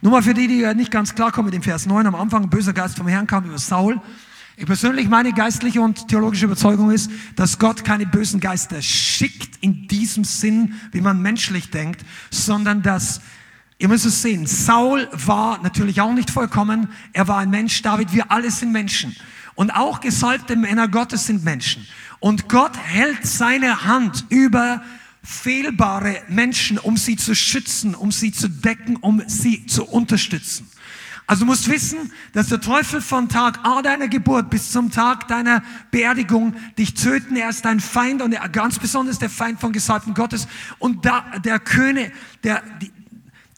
Nur 0.00 0.10
mal 0.10 0.22
für 0.22 0.34
die, 0.34 0.48
die 0.48 0.74
nicht 0.74 0.90
ganz 0.90 1.14
klarkommen 1.14 1.46
mit 1.46 1.54
dem 1.54 1.62
Vers 1.62 1.86
9, 1.86 2.06
am 2.08 2.16
Anfang, 2.16 2.50
böser 2.50 2.72
Geist 2.72 2.96
vom 2.96 3.06
Herrn 3.06 3.28
kam 3.28 3.44
über 3.44 3.58
Saul 3.58 4.00
ich 4.56 4.66
persönlich 4.66 5.08
meine 5.08 5.32
geistliche 5.32 5.80
und 5.80 6.08
theologische 6.08 6.44
Überzeugung 6.44 6.90
ist, 6.90 7.10
dass 7.36 7.58
Gott 7.58 7.84
keine 7.84 8.06
bösen 8.06 8.40
Geister 8.40 8.82
schickt 8.82 9.56
in 9.62 9.88
diesem 9.88 10.24
Sinn, 10.24 10.74
wie 10.92 11.00
man 11.00 11.22
menschlich 11.22 11.70
denkt, 11.70 12.04
sondern 12.30 12.82
dass 12.82 13.20
Ihr 13.80 13.88
müsst 13.88 14.04
es 14.04 14.20
sehen, 14.20 14.46
Saul 14.46 15.08
war 15.10 15.62
natürlich 15.62 16.02
auch 16.02 16.12
nicht 16.12 16.30
vollkommen, 16.30 16.88
er 17.14 17.28
war 17.28 17.38
ein 17.38 17.48
Mensch, 17.48 17.80
David, 17.80 18.12
wir 18.12 18.30
alle 18.30 18.50
sind 18.50 18.72
Menschen. 18.72 19.16
Und 19.54 19.70
auch 19.70 20.00
gesalbte 20.00 20.54
Männer 20.54 20.86
Gottes 20.86 21.26
sind 21.26 21.44
Menschen. 21.44 21.86
Und 22.18 22.50
Gott 22.50 22.76
hält 22.76 23.26
seine 23.26 23.86
Hand 23.86 24.26
über 24.28 24.82
fehlbare 25.22 26.22
Menschen, 26.28 26.78
um 26.78 26.98
sie 26.98 27.16
zu 27.16 27.34
schützen, 27.34 27.94
um 27.94 28.12
sie 28.12 28.32
zu 28.32 28.48
decken, 28.48 28.96
um 28.96 29.22
sie 29.26 29.64
zu 29.64 29.86
unterstützen. 29.86 30.68
Also 31.30 31.44
du 31.44 31.46
musst 31.46 31.70
wissen, 31.70 32.10
dass 32.32 32.48
der 32.48 32.60
Teufel 32.60 33.00
von 33.00 33.28
Tag 33.28 33.60
A 33.62 33.82
deiner 33.82 34.08
Geburt 34.08 34.50
bis 34.50 34.72
zum 34.72 34.90
Tag 34.90 35.28
deiner 35.28 35.62
Beerdigung 35.92 36.56
dich 36.76 36.94
töten. 36.94 37.36
Er 37.36 37.50
ist 37.50 37.64
dein 37.64 37.78
Feind 37.78 38.20
und 38.20 38.34
ganz 38.50 38.80
besonders 38.80 39.20
der 39.20 39.30
Feind 39.30 39.60
von 39.60 39.70
Gesalbten 39.72 40.12
Gottes. 40.14 40.48
Und 40.80 41.06
da, 41.06 41.20
der 41.38 41.60
König, 41.60 42.12
der, 42.42 42.64
die, 42.80 42.90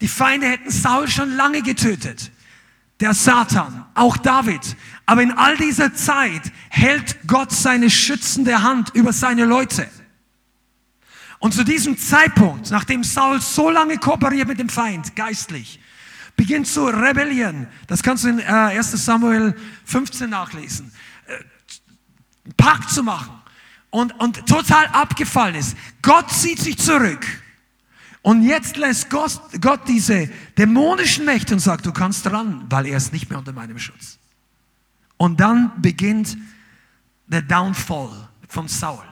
die 0.01 0.07
Feinde 0.07 0.49
hätten 0.49 0.69
Saul 0.69 1.07
schon 1.07 1.35
lange 1.35 1.63
getötet. 1.63 2.29
Der 2.99 3.15
Satan, 3.15 3.87
auch 3.95 4.17
David. 4.17 4.75
Aber 5.07 5.23
in 5.23 5.31
all 5.31 5.57
dieser 5.57 5.95
Zeit 5.95 6.51
hält 6.69 7.25
Gott 7.25 7.51
seine 7.51 7.89
schützende 7.89 8.61
Hand 8.61 8.91
über 8.93 9.13
seine 9.13 9.45
Leute. 9.45 9.89
Und 11.39 11.55
zu 11.55 11.63
diesem 11.63 11.97
Zeitpunkt, 11.97 12.69
nachdem 12.69 13.03
Saul 13.03 13.41
so 13.41 13.71
lange 13.71 13.97
kooperiert 13.97 14.47
mit 14.47 14.59
dem 14.59 14.69
Feind, 14.69 15.15
geistlich, 15.15 15.79
beginnt 16.35 16.67
zu 16.67 16.85
rebellieren. 16.85 17.67
Das 17.87 18.01
kannst 18.01 18.23
du 18.23 18.29
in 18.29 18.39
äh, 18.39 18.43
1 18.43 18.91
Samuel 18.91 19.55
15 19.85 20.29
nachlesen. 20.29 20.91
Äh, 21.27 22.51
Pakt 22.57 22.89
zu 22.89 23.03
machen 23.03 23.41
und, 23.89 24.19
und 24.19 24.45
total 24.47 24.87
abgefallen 24.87 25.55
ist. 25.55 25.77
Gott 26.01 26.31
zieht 26.31 26.59
sich 26.59 26.77
zurück. 26.77 27.25
Und 28.23 28.43
jetzt 28.43 28.77
lässt 28.77 29.09
Gott, 29.09 29.39
Gott 29.59 29.81
diese 29.87 30.29
dämonischen 30.57 31.25
Mächte 31.25 31.53
und 31.53 31.59
sagt, 31.59 31.85
du 31.85 31.91
kannst 31.91 32.25
ran, 32.31 32.65
weil 32.69 32.87
er 32.87 32.97
ist 32.97 33.11
nicht 33.11 33.29
mehr 33.29 33.37
unter 33.37 33.51
meinem 33.51 33.77
Schutz. 33.77 34.17
Und 35.17 35.39
dann 35.39 35.81
beginnt 35.81 36.37
der 37.27 37.41
Downfall 37.41 38.29
von 38.47 38.67
Saul. 38.67 39.03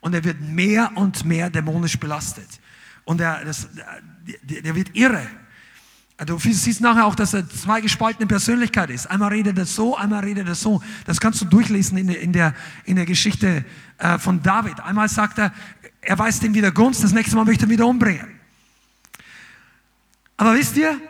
Und 0.00 0.14
er 0.14 0.24
wird 0.24 0.40
mehr 0.40 0.92
und 0.94 1.24
mehr 1.24 1.50
dämonisch 1.50 1.98
belastet. 1.98 2.48
Und 3.04 3.20
er, 3.20 3.44
das, 3.44 3.68
der 4.42 4.74
wird 4.74 4.94
irre. 4.94 5.26
Du 6.18 6.38
siehst 6.38 6.80
nachher 6.80 7.06
auch, 7.06 7.14
dass 7.14 7.34
er 7.34 7.48
zwei 7.48 7.80
gespaltene 7.80 8.26
Persönlichkeit 8.26 8.90
ist. 8.90 9.06
Einmal 9.06 9.30
redet 9.30 9.58
er 9.58 9.66
so, 9.66 9.96
einmal 9.96 10.22
redet 10.22 10.46
er 10.46 10.54
so. 10.54 10.82
Das 11.04 11.20
kannst 11.20 11.40
du 11.40 11.46
durchlesen 11.46 11.98
in 11.98 12.06
der, 12.06 12.20
in 12.20 12.32
der, 12.32 12.54
in 12.84 12.96
der 12.96 13.06
Geschichte 13.06 13.64
äh, 13.98 14.18
von 14.18 14.42
David. 14.42 14.78
Einmal 14.80 15.08
sagt 15.08 15.38
er, 15.38 15.52
er 16.00 16.18
weist 16.18 16.42
ihm 16.44 16.54
wieder 16.54 16.70
Gunst, 16.70 17.02
das 17.02 17.12
nächste 17.12 17.36
Mal 17.36 17.44
möchte 17.44 17.64
er 17.64 17.68
ihn 17.68 17.72
wieder 17.72 17.86
umbringen. 17.86 18.40
Aber 20.36 20.54
wisst 20.54 20.76
ihr, 20.76 21.00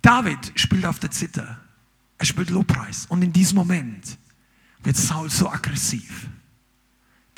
David 0.00 0.52
spielt 0.54 0.86
auf 0.86 0.98
der 0.98 1.10
Zither. 1.10 1.58
Er 2.18 2.26
spielt 2.26 2.50
Lobpreis. 2.50 3.06
Und 3.08 3.22
in 3.22 3.32
diesem 3.32 3.56
Moment 3.56 4.18
wird 4.82 4.96
Saul 4.96 5.30
so 5.30 5.50
aggressiv. 5.50 6.28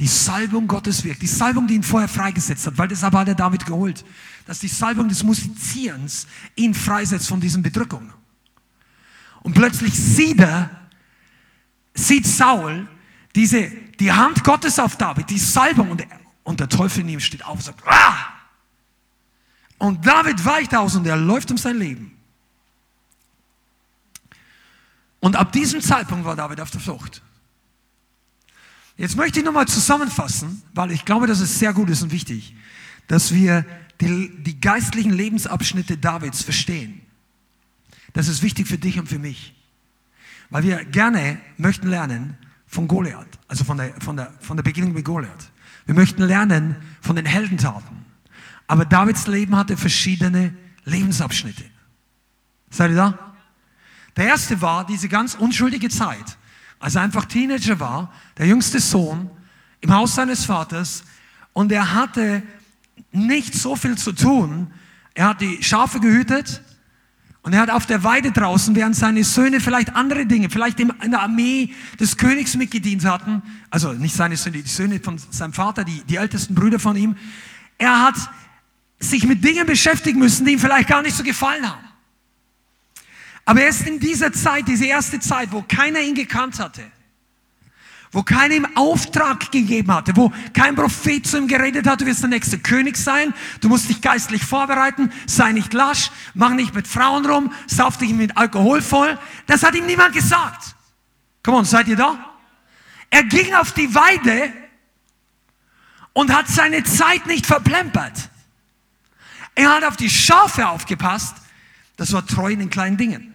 Die 0.03 0.09
Salbung 0.09 0.67
Gottes 0.67 1.05
wirkt. 1.05 1.23
Die 1.23 1.29
Salbung, 1.29 1.69
die 1.69 1.75
ihn 1.75 1.85
vorher 1.85 2.09
freigesetzt 2.09 2.67
hat, 2.67 2.77
weil 2.77 2.89
das 2.89 3.05
aber 3.05 3.21
hat 3.21 3.29
er 3.29 3.37
David 3.37 3.65
geholt 3.65 4.05
dass 4.47 4.61
die 4.61 4.69
Salbung 4.69 5.09
des 5.09 5.23
Musizierens 5.23 6.27
ihn 6.57 6.75
freisetzt 6.75 7.29
von 7.29 7.41
diesen 7.41 7.63
Bedrückungen. 7.63 8.13
Und 9.41 9.55
plötzlich 9.55 9.95
sieht 9.95 10.41
er, 10.41 10.71
sieht 11.95 12.27
Saul 12.27 12.89
diese, 13.35 13.71
die 13.99 14.13
Hand 14.13 14.45
Gottes 14.45 14.79
auf 14.79 14.97
David, 14.97 15.31
die 15.31 15.39
Salbung 15.39 15.91
und, 15.91 16.07
und 16.45 16.61
der 16.61 16.69
Teufel 16.69 17.01
in 17.01 17.11
ihm 17.11 17.21
steht 17.21 17.45
auf 17.45 17.55
und 17.55 17.63
sagt, 17.63 17.87
ah! 17.87 18.15
Und 19.79 20.07
David 20.07 20.45
weicht 20.45 20.75
aus 20.75 20.95
und 20.95 21.07
er 21.07 21.17
läuft 21.17 21.51
um 21.51 21.59
sein 21.59 21.77
Leben. 21.77 22.17
Und 25.19 25.35
ab 25.35 25.53
diesem 25.53 25.81
Zeitpunkt 25.81 26.25
war 26.25 26.37
David 26.37 26.61
auf 26.61 26.71
der 26.71 26.81
Flucht. 26.81 27.23
Jetzt 28.97 29.17
möchte 29.17 29.41
ich 29.41 29.45
nochmal 29.45 29.67
zusammenfassen, 29.67 30.63
weil 30.75 30.91
ich 30.91 31.05
glaube, 31.05 31.27
dass 31.27 31.41
es 31.41 31.59
sehr 31.59 31.73
gut 31.73 31.91
ist 31.91 32.03
und 32.03 32.13
wichtig, 32.13 32.55
dass 33.09 33.33
wir 33.33 33.65
die, 34.01 34.31
die 34.43 34.61
geistlichen 34.61 35.13
Lebensabschnitte 35.13 35.97
Davids 35.97 36.43
verstehen. 36.43 37.01
Das 38.13 38.29
ist 38.29 38.43
wichtig 38.43 38.69
für 38.69 38.79
dich 38.79 38.99
und 38.99 39.09
für 39.09 39.19
mich. 39.19 39.55
Weil 40.51 40.65
wir 40.65 40.85
gerne 40.85 41.41
möchten 41.57 41.89
lernen 41.89 42.37
von 42.67 42.89
Goliath, 42.89 43.39
also 43.49 43.65
von 43.65 43.79
der, 43.79 43.95
von 44.01 44.17
der, 44.17 44.33
von 44.41 44.57
der 44.57 44.65
Begegnung 44.65 44.93
mit 44.93 45.05
Goliath. 45.05 45.51
Wir 45.87 45.95
möchten 45.95 46.23
lernen 46.23 46.77
von 47.01 47.17
den 47.17 47.27
Heldentaten. 47.27 48.05
Aber 48.67 48.85
Davids 48.85 49.27
Leben 49.27 49.57
hatte 49.57 49.77
verschiedene 49.77 50.55
Lebensabschnitte. 50.85 51.65
Seid 52.71 52.91
ihr 52.91 52.97
da? 52.97 53.35
Der 54.17 54.27
erste 54.27 54.61
war 54.61 54.87
diese 54.87 55.09
ganz 55.09 55.35
unschuldige 55.35 55.89
Zeit, 55.89 56.37
als 56.83 56.97
er 56.97 57.03
einfach 57.03 57.25
Teenager 57.27 57.79
war, 57.79 58.13
der 58.37 58.47
jüngste 58.47 58.81
Sohn 58.81 59.31
im 59.81 59.95
Haus 59.95 60.15
seines 60.15 60.45
Vaters 60.45 61.05
und 61.53 61.71
er 61.71 61.95
hatte 61.95 62.43
nicht 63.13 63.55
so 63.55 63.77
viel 63.77 63.97
zu 63.97 64.13
tun. 64.13 64.73
Er 65.15 65.29
hat 65.29 65.41
die 65.41 65.63
Schafe 65.63 66.01
gehütet 66.01 66.63
und 67.43 67.53
er 67.53 67.61
hat 67.61 67.71
auf 67.71 67.87
der 67.87 68.03
Weide 68.03 68.33
draußen, 68.33 68.75
während 68.75 68.97
seine 68.97 69.23
Söhne 69.23 69.61
vielleicht 69.61 69.95
andere 69.95 70.27
Dinge, 70.27 70.51
vielleicht 70.51 70.81
in 70.81 70.93
der 71.11 71.21
Armee 71.21 71.73
des 72.01 72.17
Königs 72.17 72.57
mitgedient 72.57 73.05
hatten, 73.05 73.43
also 73.71 73.93
nicht 73.93 74.15
seine 74.15 74.37
Söhne, 74.37 74.63
die 74.63 74.69
Söhne 74.69 75.01
von 75.01 75.19
seinem 75.19 75.53
Vater, 75.53 75.85
die, 75.85 76.03
die 76.05 76.17
ältesten 76.17 76.55
Brüder 76.55 76.79
von 76.79 76.97
ihm, 76.97 77.17
er 77.79 78.03
hat 78.03 78.17
sich 78.99 79.27
mit 79.27 79.45
Dingen 79.45 79.67
beschäftigen 79.67 80.19
müssen, 80.19 80.47
die 80.47 80.53
ihm 80.53 80.59
vielleicht 80.59 80.89
gar 80.89 81.03
nicht 81.03 81.17
so 81.17 81.23
gefallen 81.23 81.69
haben. 81.69 81.92
Aber 83.45 83.61
erst 83.61 83.87
in 83.87 83.99
dieser 83.99 84.33
Zeit, 84.33 84.69
diese 84.69 84.87
erste 84.87 85.19
Zeit, 85.21 85.51
wo 85.53 85.63
keiner 85.63 86.01
ihn 86.01 86.15
gekannt 86.15 86.59
hatte, 86.59 86.83
wo 88.13 88.23
keiner 88.23 88.55
ihm 88.55 88.67
Auftrag 88.77 89.51
gegeben 89.51 89.93
hatte, 89.93 90.15
wo 90.17 90.33
kein 90.53 90.77
Prophet 90.77 91.27
zu 91.27 91.39
ihm 91.39 91.49
geredet 91.49 91.87
hat, 91.87 92.03
du 92.03 92.07
wirst 92.07 92.23
der 92.23 92.29
nächste 92.29 92.59
König 92.59 92.97
sein, 92.97 93.33
du 93.61 93.69
musst 93.69 93.89
dich 93.89 94.01
geistlich 94.03 94.45
vorbereiten, 94.45 95.11
sei 95.27 95.53
nicht 95.53 95.73
lasch, 95.73 96.11
mach 96.35 96.51
nicht 96.51 96.75
mit 96.75 96.87
Frauen 96.87 97.25
rum, 97.27 97.53
sauf 97.67 97.97
dich 97.97 98.13
mit 98.13 98.37
Alkohol 98.37 98.83
voll. 98.83 99.19
Das 99.47 99.63
hat 99.63 99.75
ihm 99.75 99.87
niemand 99.87 100.15
gesagt. 100.15 100.77
Komm 101.43 101.55
on, 101.55 101.65
seid 101.65 101.89
ihr 101.89 101.97
da? 101.97 102.37
Er 103.11 103.25
ging 103.25 103.55
auf 103.55 103.73
die 103.73 103.95
Weide 103.95 104.53
und 106.13 106.33
hat 106.33 106.49
seine 106.49 106.85
Zeit 106.85 107.27
nicht 107.27 107.47
verplempert. 107.47 108.31
Er 109.55 109.75
hat 109.75 109.85
auf 109.85 109.97
die 109.97 110.11
Schafe 110.11 110.69
aufgepasst. 110.69 111.37
Das 111.97 112.13
war 112.13 112.27
treu 112.27 112.53
in 112.53 112.59
den 112.59 112.71
kleinen 112.71 112.97
Dingen. 112.97 113.32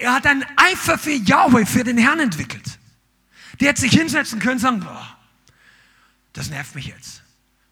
Er 0.00 0.14
hat 0.14 0.26
einen 0.26 0.44
Eifer 0.56 0.96
für 0.96 1.12
Yahweh, 1.12 1.66
für 1.66 1.84
den 1.84 1.98
Herrn 1.98 2.20
entwickelt. 2.20 2.78
Die 3.60 3.66
hätte 3.66 3.82
sich 3.82 3.92
hinsetzen 3.92 4.40
können 4.40 4.54
und 4.54 4.60
sagen, 4.60 4.80
boah, 4.80 5.18
das 6.32 6.48
nervt 6.48 6.74
mich 6.74 6.86
jetzt. 6.86 7.22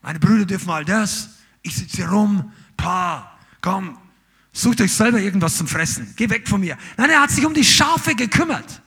Meine 0.02 0.18
Brüder 0.18 0.44
dürfen 0.44 0.68
all 0.68 0.84
das. 0.84 1.30
Ich 1.62 1.74
sitze 1.74 1.96
hier 1.96 2.10
rum. 2.10 2.52
Pa, 2.76 3.38
komm, 3.62 3.98
sucht 4.52 4.82
euch 4.82 4.92
selber 4.92 5.18
irgendwas 5.18 5.56
zum 5.56 5.66
Fressen. 5.66 6.12
Geh 6.16 6.28
weg 6.28 6.46
von 6.46 6.60
mir. 6.60 6.76
Nein, 6.98 7.08
er 7.08 7.22
hat 7.22 7.30
sich 7.30 7.46
um 7.46 7.54
die 7.54 7.64
Schafe 7.64 8.14
gekümmert. 8.14 8.82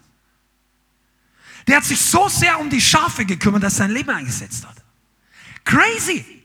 Der 1.65 1.77
hat 1.77 1.83
sich 1.83 1.99
so 1.99 2.29
sehr 2.29 2.59
um 2.59 2.69
die 2.69 2.81
Schafe 2.81 3.25
gekümmert, 3.25 3.63
dass 3.63 3.73
er 3.73 3.87
sein 3.87 3.91
Leben 3.91 4.11
eingesetzt 4.11 4.67
hat. 4.67 4.75
Crazy. 5.63 6.43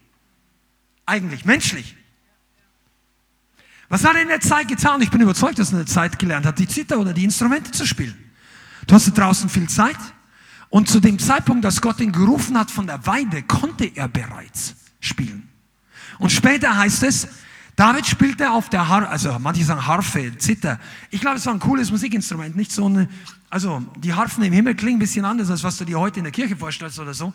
Eigentlich, 1.04 1.44
menschlich. 1.44 1.94
Was 3.88 4.04
hat 4.04 4.16
er 4.16 4.22
in 4.22 4.28
der 4.28 4.40
Zeit 4.40 4.68
getan? 4.68 5.00
Ich 5.02 5.10
bin 5.10 5.20
überzeugt, 5.20 5.58
dass 5.58 5.68
er 5.68 5.80
in 5.80 5.84
der 5.84 5.86
Zeit 5.86 6.18
gelernt 6.18 6.46
hat, 6.46 6.58
die 6.58 6.66
Zither 6.66 6.98
oder 6.98 7.12
die 7.12 7.24
Instrumente 7.24 7.70
zu 7.70 7.86
spielen. 7.86 8.16
Du 8.86 8.94
hast 8.94 9.06
draußen 9.12 9.48
viel 9.48 9.68
Zeit. 9.68 9.96
Und 10.68 10.88
zu 10.88 11.00
dem 11.00 11.18
Zeitpunkt, 11.18 11.64
dass 11.64 11.80
Gott 11.80 12.00
ihn 12.00 12.12
gerufen 12.12 12.58
hat 12.58 12.70
von 12.70 12.86
der 12.86 13.06
Weide, 13.06 13.42
konnte 13.42 13.84
er 13.84 14.08
bereits 14.08 14.74
spielen. 15.00 15.48
Und 16.18 16.32
später 16.32 16.76
heißt 16.76 17.04
es, 17.04 17.28
David 17.76 18.06
spielte 18.06 18.50
auf 18.50 18.68
der 18.70 18.88
Harfe, 18.88 19.08
also 19.08 19.36
manche 19.38 19.62
sagen 19.62 19.86
Harfe, 19.86 20.36
Zither. 20.38 20.80
Ich 21.10 21.20
glaube, 21.20 21.36
es 21.36 21.46
war 21.46 21.52
ein 21.52 21.60
cooles 21.60 21.90
Musikinstrument, 21.90 22.56
nicht 22.56 22.72
so 22.72 22.86
eine, 22.86 23.08
also 23.50 23.84
die 23.98 24.14
Harfen 24.14 24.42
im 24.44 24.52
Himmel 24.52 24.74
klingen 24.74 24.96
ein 24.96 25.00
bisschen 25.00 25.26
anders, 25.26 25.50
als 25.50 25.62
was 25.62 25.76
du 25.76 25.84
dir 25.84 26.00
heute 26.00 26.18
in 26.18 26.24
der 26.24 26.32
Kirche 26.32 26.56
vorstellst 26.56 26.98
oder 26.98 27.12
so. 27.12 27.34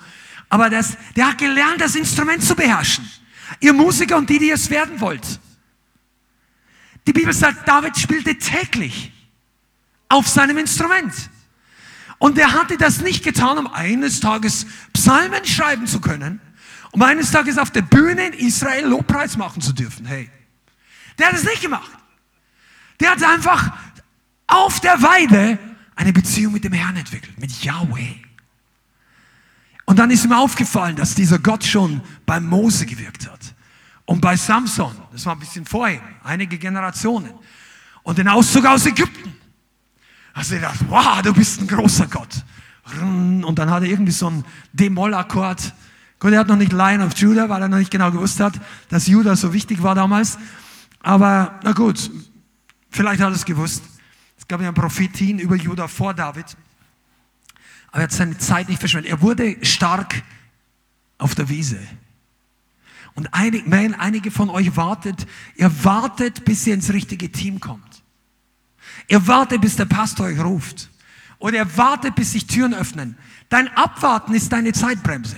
Aber 0.50 0.70
das, 0.70 0.98
der 1.16 1.28
hat 1.28 1.38
gelernt, 1.38 1.80
das 1.80 1.96
Instrument 1.96 2.44
zu 2.44 2.56
beherrschen. 2.56 3.08
Ihr 3.60 3.74
Musiker 3.74 4.18
und 4.18 4.30
die, 4.30 4.40
die 4.40 4.50
es 4.50 4.70
werden 4.70 5.00
wollt. 5.00 5.40
Die 7.08 7.14
Bibel 7.14 7.34
sagt, 7.34 7.68
David 7.68 7.98
spielte 7.98 8.38
täglich 8.38 9.12
auf 10.10 10.28
seinem 10.28 10.58
Instrument. 10.58 11.14
Und 12.20 12.38
er 12.38 12.54
hatte 12.54 12.78
das 12.78 13.02
nicht 13.02 13.24
getan, 13.24 13.58
um 13.58 13.68
eines 13.68 14.20
Tages 14.20 14.68
Psalmen 14.94 15.44
schreiben 15.46 15.88
zu 15.88 16.00
können, 16.00 16.40
um 16.92 17.02
eines 17.02 17.32
Tages 17.32 17.58
auf 17.58 17.72
der 17.72 17.82
Bühne 17.82 18.28
in 18.28 18.34
Israel 18.34 18.86
Lobpreis 18.86 19.38
machen 19.38 19.62
zu 19.62 19.74
dürfen. 19.74 20.06
Hey, 20.06 20.30
der 21.18 21.30
hat 21.30 21.36
es 21.36 21.44
nicht 21.44 21.62
gemacht. 21.62 21.92
Der 23.00 23.12
hat 23.12 23.24
einfach 23.24 23.74
auf 24.46 24.80
der 24.82 25.02
Weide 25.02 25.58
eine 25.96 26.14
Beziehung 26.14 26.54
mit 26.54 26.64
dem 26.64 26.74
Herrn 26.74 26.98
entwickelt, 26.98 27.40
mit 27.40 27.64
Yahweh. 27.64 28.16
Und 29.86 29.98
dann 29.98 30.12
ist 30.12 30.24
ihm 30.24 30.34
aufgefallen, 30.34 30.96
dass 30.96 31.16
dieser 31.16 31.40
Gott 31.40 31.64
schon 31.64 32.02
bei 32.26 32.40
Mose 32.40 32.86
gewirkt 32.86 33.30
hat. 33.30 33.51
Und 34.12 34.20
bei 34.20 34.36
Samson, 34.36 34.94
das 35.14 35.26
war 35.26 35.38
ein 35.38 35.40
bisschen 35.40 35.66
vorher, 35.66 36.02
einige 36.26 36.58
Generationen. 36.58 37.32
Und 38.04 38.18
den 38.18 38.28
Auszug 38.28 38.66
aus 38.66 38.86
Ägypten. 38.86 39.34
Also 40.34 40.56
er 40.56 40.62
dachte, 40.64 40.86
wow, 40.90 41.22
du 41.22 41.34
bist 41.34 41.62
ein 41.62 41.68
großer 41.68 42.08
Gott. 42.08 42.44
Und 43.02 43.56
dann 43.56 43.70
hat 43.70 43.84
er 43.84 43.90
irgendwie 43.90 44.12
so 44.12 44.28
einen 44.28 44.44
D-Moll-Akkord. 44.74 45.74
Gut, 46.20 46.34
er 46.34 46.40
hat 46.40 46.50
noch 46.50 46.58
nicht 46.58 46.74
Lion 46.74 47.02
of 47.02 47.16
Judah, 47.16 47.48
weil 47.48 47.62
er 47.62 47.70
noch 47.70 47.78
nicht 47.78 47.90
genau 47.90 48.12
gewusst 48.12 48.42
hat, 48.42 48.60
dass 48.90 49.08
Judah 49.08 49.38
so 49.38 49.54
wichtig 49.54 49.82
war 49.82 49.96
damals. 49.96 50.38
Aber 51.00 51.58
na 51.64 51.72
gut, 51.72 52.12
vielleicht 52.90 53.22
hat 53.22 53.30
er 53.30 53.36
es 53.36 53.46
gewusst. 53.46 53.82
Es 54.38 54.46
gab 54.46 54.60
ja 54.60 54.68
eine 54.68 54.74
Prophetin 54.74 55.40
über 55.40 55.56
Judah 55.56 55.88
vor 55.88 56.14
David. 56.14 56.58
Aber 57.92 58.00
er 58.00 58.04
hat 58.04 58.12
seine 58.12 58.38
Zeit 58.38 58.68
nicht 58.68 58.80
verschwendet. 58.80 59.10
Er 59.10 59.22
wurde 59.22 59.56
stark 59.66 60.22
auf 61.18 61.34
der 61.34 61.48
Wiese. 61.48 61.80
Und 63.16 63.34
einige, 63.34 63.70
man, 63.70 63.94
einige 63.94 64.32
von 64.32 64.50
euch 64.50 64.76
wartet, 64.76 65.28
ihr 65.56 65.84
wartet, 65.84 66.46
bis 66.46 66.66
ihr 66.66 66.74
ins 66.74 66.92
richtige 66.94 67.32
Team 67.32 67.60
kommt. 67.60 68.04
Ihr 69.08 69.28
wartet, 69.28 69.62
bis 69.62 69.76
der 69.76 69.86
Pastor 69.86 70.28
euch 70.28 70.40
ruft. 70.40 70.90
Oder 71.40 71.58
ihr 71.58 71.78
wartet, 71.78 72.16
bis 72.16 72.32
sich 72.32 72.48
Türen 72.48 72.74
öffnen. 72.74 73.18
Dein 73.50 73.68
Abwarten 73.76 74.34
ist 74.34 74.52
deine 74.54 74.72
Zeitbremse. 74.74 75.38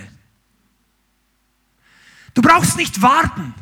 Du 2.34 2.42
brauchst 2.42 2.76
nicht 2.76 3.02
warten. 3.02 3.54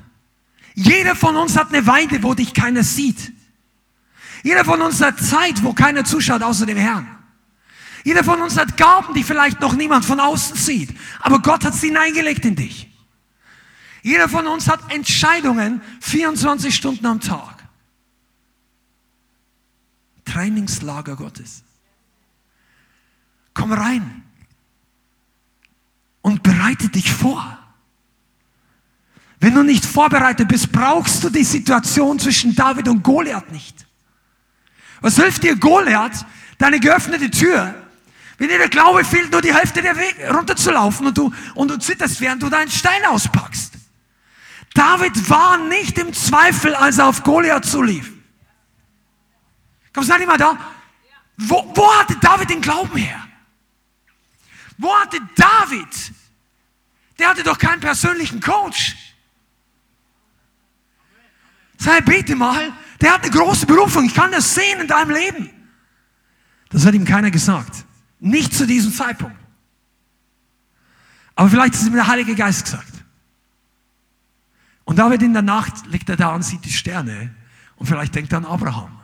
Jeder 0.75 1.15
von 1.15 1.37
uns 1.37 1.57
hat 1.57 1.69
eine 1.73 1.87
Weide, 1.87 2.23
wo 2.23 2.35
dich 2.35 2.53
keiner 2.53 2.83
sieht. 2.83 3.33
Jeder 4.43 4.65
von 4.65 4.81
uns 4.83 5.01
hat 5.01 5.21
Zeit, 5.21 5.63
wo 5.63 5.73
keiner 5.73 6.05
zuschaut 6.05 6.43
außer 6.43 6.67
dem 6.67 6.79
Herrn. 6.79 7.07
Jeder 8.05 8.25
von 8.25 8.43
uns 8.43 8.57
hat 8.59 8.77
Gaben, 8.77 9.15
die 9.15 9.23
vielleicht 9.23 9.61
noch 9.61 9.75
niemand 9.75 10.05
von 10.05 10.19
außen 10.19 10.57
sieht. 10.57 10.91
Aber 11.21 11.41
Gott 11.41 11.65
hat 11.65 11.75
sie 11.75 11.89
hineingelegt 11.89 12.45
in 12.45 12.57
dich. 12.57 12.92
Jeder 14.03 14.29
von 14.29 14.47
uns 14.49 14.69
hat 14.69 14.93
Entscheidungen 14.93 15.81
24 16.01 16.75
Stunden 16.75 17.07
am 17.07 17.21
Tag. 17.21 17.63
Trainingslager 20.25 21.17
Gottes. 21.17 21.63
Komm 23.55 23.73
rein 23.73 24.23
und 26.23 26.43
bereite 26.43 26.89
dich 26.89 27.13
vor. 27.13 27.59
Wenn 29.39 29.55
du 29.55 29.63
nicht 29.63 29.85
vorbereitet 29.85 30.49
bist, 30.49 30.71
brauchst 30.73 31.23
du 31.23 31.31
die 31.31 31.45
Situation 31.45 32.19
zwischen 32.19 32.55
David 32.55 32.89
und 32.89 33.03
Goliath 33.03 33.51
nicht. 33.51 33.87
Was 35.01 35.17
hilft 35.17 35.43
dir 35.43 35.57
Goliath, 35.57 36.25
deine 36.59 36.79
geöffnete 36.79 37.31
Tür, 37.31 37.75
wenn 38.39 38.49
dir 38.49 38.59
der 38.59 38.69
Glaube 38.69 39.05
fehlt, 39.05 39.31
nur 39.31 39.43
die 39.43 39.55
Hälfte 39.55 39.83
der 39.83 39.97
Weg 39.97 40.17
runterzulaufen 40.33 41.09
und 41.09 41.19
du, 41.19 41.33
und 41.55 41.71
du 41.71 41.79
zitterst, 41.79 42.21
während 42.21 42.43
du 42.43 42.49
deinen 42.49 42.71
Stein 42.71 43.05
auspackst. 43.05 43.82
David 44.75 45.29
war 45.29 45.59
nicht 45.59 45.99
im 45.99 46.13
Zweifel, 46.15 46.75
als 46.75 46.99
er 46.99 47.07
auf 47.07 47.23
Goliath 47.23 47.65
zulief. 47.65 48.11
Komm, 49.93 50.05
seid 50.05 50.21
ihr 50.21 50.27
mal 50.27 50.39
da? 50.39 50.59
Wo, 51.37 51.73
wo 51.75 51.95
hatte 51.99 52.17
David 52.17 52.51
den 52.51 52.61
Glauben 52.61 52.97
her? 52.97 53.29
Wo 54.79 54.95
hatte 54.97 55.19
David? 55.37 56.13
Der 57.19 57.29
hatte 57.29 57.43
doch 57.43 57.59
keinen 57.59 57.81
persönlichen 57.81 58.41
Coach. 58.41 58.97
Sei 61.77 62.01
bete 62.01 62.37
mal, 62.37 62.73
der 63.01 63.13
hat 63.13 63.23
eine 63.23 63.31
große 63.31 63.67
Berufung. 63.67 64.05
Ich 64.05 64.15
kann 64.15 64.31
das 64.31 64.55
sehen 64.55 64.81
in 64.81 64.87
deinem 64.87 65.11
Leben. 65.11 65.51
Das 66.71 66.87
hat 66.87 66.95
ihm 66.95 67.05
keiner 67.05 67.31
gesagt. 67.31 67.85
Nicht 68.21 68.55
zu 68.55 68.67
diesem 68.67 68.93
Zeitpunkt. 68.93 69.37
Aber 71.35 71.51
vielleicht 71.51 71.75
ist 71.75 71.87
ihm 71.87 71.95
der 71.95 72.07
Heilige 72.07 72.35
Geist 72.35 72.65
gesagt. 72.65 72.92
Und 74.85 74.99
David 74.99 75.23
in 75.23 75.33
der 75.33 75.43
Nacht 75.43 75.87
liegt 75.87 76.09
er 76.09 76.17
da 76.17 76.35
und 76.35 76.43
sieht 76.43 76.65
die 76.65 76.73
Sterne. 76.73 77.35
Und 77.77 77.87
vielleicht 77.87 78.15
denkt 78.15 78.33
er 78.33 78.39
an 78.39 78.45
Abraham. 78.45 78.99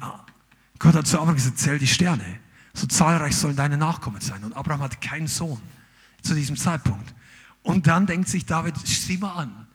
Ah, 0.00 0.20
Gott 0.78 0.94
hat 0.94 1.06
zu 1.06 1.18
Abraham 1.18 1.36
gesagt, 1.36 1.58
zähl 1.58 1.78
die 1.78 1.86
Sterne. 1.86 2.40
So 2.74 2.86
zahlreich 2.86 3.36
sollen 3.36 3.56
deine 3.56 3.76
Nachkommen 3.76 4.20
sein. 4.20 4.42
Und 4.44 4.54
Abraham 4.54 4.82
hatte 4.82 4.98
keinen 4.98 5.26
Sohn 5.26 5.60
zu 6.22 6.34
diesem 6.34 6.56
Zeitpunkt. 6.56 7.14
Und 7.62 7.86
dann 7.86 8.06
denkt 8.06 8.28
sich 8.28 8.46
David, 8.46 8.74
sieh 8.86 9.18
mal 9.18 9.34
an. 9.34 9.66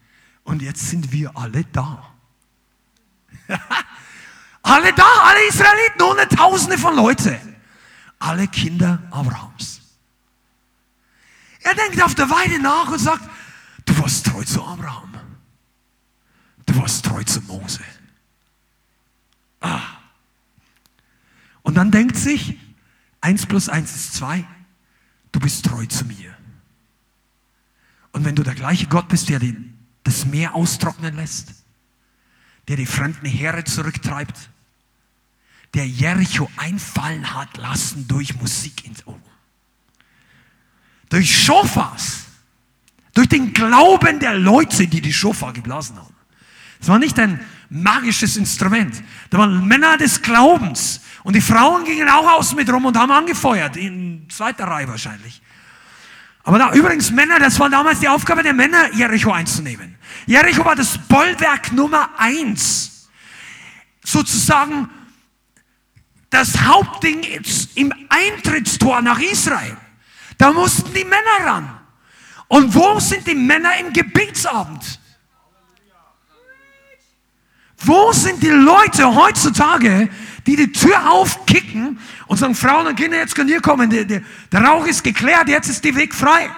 Und 0.44 0.62
jetzt 0.62 0.90
sind 0.90 1.12
wir 1.12 1.36
alle 1.36 1.64
da. 1.66 2.14
alle 4.62 4.94
da, 4.94 5.08
alle 5.24 5.48
Israeliten, 5.48 6.02
hunderttausende 6.02 6.78
von 6.78 6.96
Leute. 6.96 7.40
Alle 8.20 8.48
Kinder 8.48 9.02
Abrahams. 9.12 9.82
Er 11.62 11.76
denkt 11.76 12.02
auf 12.02 12.16
der 12.16 12.30
Weide 12.30 12.60
nach 12.60 12.90
und 12.90 13.00
sagt, 13.00 13.24
du 13.90 13.98
warst 13.98 14.26
treu 14.26 14.44
zu 14.44 14.64
Abraham. 14.64 15.14
Du 16.66 16.76
warst 16.78 17.04
treu 17.04 17.24
zu 17.24 17.42
Mose. 17.42 17.84
Ah. 19.62 19.82
Und 21.64 21.76
dann 21.76 21.92
denkt 21.92 22.16
sich, 22.16 22.58
eins 23.20 23.46
plus 23.46 23.68
eins 23.68 23.96
ist 23.96 24.14
zwei, 24.14 24.46
du 25.32 25.40
bist 25.40 25.66
treu 25.66 25.86
zu 25.88 26.06
mir. 26.06 26.36
Und 28.12 28.26
wenn 28.26 28.36
du 28.36 28.44
der 28.44 28.56
gleiche 28.56 28.88
Gott 28.88 29.08
bist, 29.08 29.30
der 29.30 29.40
den, 29.40 29.78
das 30.04 30.26
Meer 30.26 30.56
austrocknen 30.56 31.16
lässt, 31.16 31.54
der 32.68 32.78
die 32.78 32.86
fremden 32.86 33.26
Heere 33.26 33.64
zurücktreibt, 33.64 34.50
der 35.74 35.88
Jericho 35.88 36.50
einfallen 36.58 37.34
hat 37.34 37.58
lassen 37.58 38.08
durch 38.08 38.36
Musik 38.36 38.86
ins 38.86 39.06
Ohr, 39.08 39.20
durch 41.10 41.44
Schofas, 41.44 42.29
durch 43.20 43.28
den 43.28 43.52
Glauben 43.52 44.18
der 44.22 44.34
Leute, 44.36 44.88
die 44.88 45.02
die 45.02 45.12
Schofa 45.12 45.52
geblasen 45.52 45.98
haben. 45.98 46.16
Es 46.80 46.88
war 46.88 47.00
nicht 47.00 47.20
ein 47.20 47.42
magisches 47.70 48.38
Instrument. 48.38 49.04
Da 49.30 49.40
waren 49.40 49.68
Männer 49.68 49.98
des 49.98 50.22
Glaubens. 50.22 51.02
Und 51.24 51.36
die 51.36 51.42
Frauen 51.42 51.84
gingen 51.84 52.08
auch 52.08 52.38
außen 52.38 52.56
mit 52.56 52.72
rum 52.72 52.86
und 52.86 52.96
haben 52.98 53.12
angefeuert. 53.12 53.76
In 53.76 54.26
zweiter 54.30 54.68
Reihe 54.68 54.88
wahrscheinlich. 54.88 55.42
Aber 56.44 56.60
da, 56.60 56.72
übrigens 56.72 57.12
Männer, 57.12 57.40
das 57.40 57.60
war 57.60 57.70
damals 57.70 58.00
die 58.00 58.08
Aufgabe 58.08 58.42
der 58.42 58.54
Männer, 58.54 58.90
Jericho 58.94 59.34
einzunehmen. 59.34 59.98
Jericho 60.26 60.64
war 60.64 60.78
das 60.78 60.98
Bollwerk 60.98 61.74
Nummer 61.74 62.12
eins. 62.18 63.10
Sozusagen 64.02 64.90
das 66.30 66.58
Hauptding 66.62 67.28
im 67.76 67.94
Eintrittstor 68.08 69.02
nach 69.02 69.20
Israel. 69.20 69.76
Da 70.38 70.54
mussten 70.54 70.94
die 70.94 71.04
Männer 71.04 71.46
ran. 71.46 71.79
Und 72.50 72.74
wo 72.74 73.00
sind 73.00 73.26
die 73.26 73.36
Männer 73.36 73.78
im 73.80 73.94
Gebetsabend? 73.94 75.00
Wo 77.78 78.12
sind 78.12 78.44
die 78.44 78.50
Leute 78.50 79.16
heutzutage, 79.16 80.10
die 80.46 80.56
die 80.56 80.72
Tür 80.72 81.12
aufkicken 81.12 82.00
und 82.28 82.38
sagen, 82.38 82.56
Frauen 82.56 82.88
und 82.88 82.96
Kinder, 82.96 83.18
jetzt 83.18 83.36
könnt 83.36 83.50
ihr 83.52 83.62
kommen, 83.62 83.90
der, 83.90 84.04
der, 84.04 84.22
der 84.52 84.62
Rauch 84.62 84.86
ist 84.86 85.04
geklärt, 85.04 85.48
jetzt 85.48 85.70
ist 85.70 85.84
die 85.86 85.96
Weg 85.96 86.14
frei. 86.14 86.50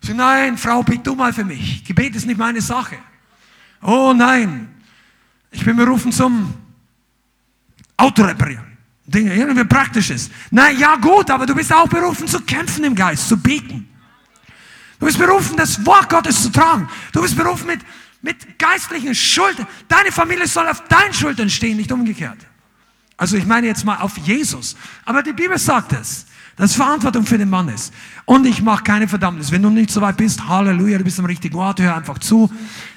So, 0.00 0.14
nein, 0.14 0.56
Frau, 0.56 0.82
bitte 0.82 1.02
du 1.02 1.14
mal 1.14 1.32
für 1.32 1.44
mich. 1.44 1.84
Gebet 1.84 2.16
ist 2.16 2.26
nicht 2.26 2.38
meine 2.38 2.60
Sache. 2.62 2.96
Oh 3.82 4.12
nein, 4.16 4.68
ich 5.50 5.64
bin 5.64 5.76
berufen 5.76 6.10
zum 6.10 6.54
Auto 7.96 8.22
reparieren. 8.24 8.78
Dinge, 9.06 9.34
irgendwie 9.34 9.64
Praktisches. 9.64 10.30
Na 10.50 10.70
ja, 10.70 10.96
gut, 10.96 11.30
aber 11.30 11.46
du 11.46 11.54
bist 11.54 11.72
auch 11.72 11.88
berufen 11.88 12.26
zu 12.26 12.40
kämpfen 12.40 12.84
im 12.84 12.94
Geist, 12.94 13.28
zu 13.28 13.36
beten. 13.36 13.88
Du 14.98 15.06
bist 15.06 15.18
berufen, 15.18 15.56
das 15.56 15.84
Wort 15.86 16.08
Gottes 16.08 16.42
zu 16.42 16.50
tragen. 16.50 16.88
Du 17.12 17.22
bist 17.22 17.36
berufen 17.36 17.66
mit, 17.66 17.80
mit 18.20 18.58
geistlichen 18.58 19.14
Schultern. 19.14 19.66
Deine 19.86 20.10
Familie 20.10 20.46
soll 20.46 20.66
auf 20.68 20.82
deinen 20.88 21.14
Schultern 21.14 21.48
stehen, 21.48 21.76
nicht 21.76 21.92
umgekehrt. 21.92 22.38
Also 23.16 23.36
ich 23.36 23.46
meine 23.46 23.66
jetzt 23.66 23.84
mal 23.84 23.98
auf 23.98 24.16
Jesus. 24.18 24.76
Aber 25.04 25.22
die 25.22 25.32
Bibel 25.32 25.58
sagt 25.58 25.92
es, 25.92 26.26
dass 26.56 26.74
Verantwortung 26.74 27.24
für 27.24 27.38
den 27.38 27.50
Mann 27.50 27.68
ist. 27.68 27.92
Und 28.24 28.44
ich 28.46 28.62
mache 28.62 28.82
keine 28.82 29.06
Verdammnis. 29.06 29.52
Wenn 29.52 29.62
du 29.62 29.70
nicht 29.70 29.90
so 29.90 30.00
weit 30.00 30.16
bist, 30.16 30.48
Halleluja, 30.48 30.98
du 30.98 31.04
bist 31.04 31.18
am 31.20 31.24
richtigen 31.24 31.56
Ort, 31.56 31.80
hör 31.80 31.96
einfach 31.96 32.18
zu. 32.18 32.52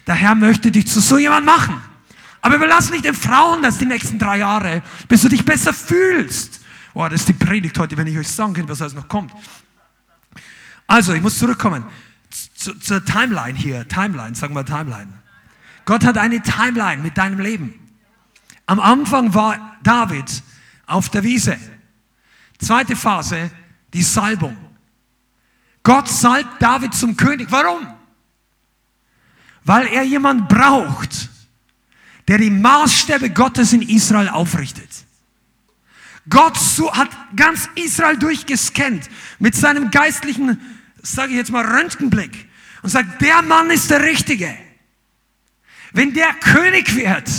Der 0.07 0.15
Herr 0.15 0.33
möchte 0.35 0.71
dich 0.71 0.87
zu 0.87 0.99
so 0.99 1.17
jemand 1.17 1.45
machen. 1.45 1.79
Aber 2.41 2.55
überlass 2.55 2.89
nicht 2.89 3.05
den 3.05 3.13
Frauen 3.13 3.61
das 3.61 3.77
die 3.77 3.85
nächsten 3.85 4.17
drei 4.17 4.39
Jahre, 4.39 4.81
bis 5.07 5.21
du 5.21 5.29
dich 5.29 5.45
besser 5.45 5.73
fühlst. 5.73 6.61
Boah, 6.93 7.09
das 7.09 7.21
ist 7.21 7.29
die 7.29 7.33
Predigt 7.33 7.77
heute, 7.77 7.95
wenn 7.97 8.07
ich 8.07 8.17
euch 8.17 8.27
sagen 8.27 8.53
könnte, 8.53 8.71
was 8.71 8.81
alles 8.81 8.95
noch 8.95 9.07
kommt. 9.07 9.31
Also, 10.91 11.13
ich 11.13 11.21
muss 11.21 11.39
zurückkommen 11.39 11.86
zu, 12.54 12.77
zur 12.77 13.06
Timeline 13.06 13.58
hier. 13.58 13.88
Timeline, 13.88 14.36
sagen 14.36 14.54
wir 14.54 14.65
Timeline. 14.65 15.08
Gott 15.86 16.04
hat 16.04 16.17
eine 16.17 16.41
Timeline 16.41 17.01
mit 17.01 17.17
deinem 17.17 17.39
Leben. 17.39 17.80
Am 18.65 18.77
Anfang 18.82 19.34
war 19.34 19.77
David 19.84 20.43
auf 20.88 21.08
der 21.08 21.23
Wiese. 21.23 21.58
Zweite 22.60 22.97
Phase, 22.97 23.51
die 23.93 24.04
Salbung. 24.04 24.58
Gott 25.82 26.10
salbt 26.10 26.62
David 26.62 26.93
zum 26.93 27.15
König. 27.15 27.47
Warum? 27.49 27.88
Weil 29.63 29.88
er 29.88 30.04
jemand 30.04 30.49
braucht, 30.49 31.30
der 32.27 32.38
die 32.38 32.49
Maßstäbe 32.49 33.30
Gottes 33.30 33.71
in 33.71 33.82
Israel 33.82 34.27
aufrichtet. 34.27 34.89
Gott 36.30 36.58
hat 36.91 37.10
ganz 37.38 37.69
Israel 37.75 38.17
durchgescannt 38.17 39.10
mit 39.39 39.56
seinem 39.56 39.89
geistlichen 39.89 40.60
sage 41.01 41.31
ich 41.31 41.37
jetzt 41.37 41.51
mal, 41.51 41.65
Röntgenblick 41.65 42.47
und 42.81 42.89
sagt, 42.89 43.21
der 43.21 43.41
Mann 43.41 43.69
ist 43.69 43.89
der 43.89 44.03
Richtige. 44.03 44.55
Wenn 45.93 46.13
der 46.13 46.33
König 46.33 46.95
wird, 46.95 47.29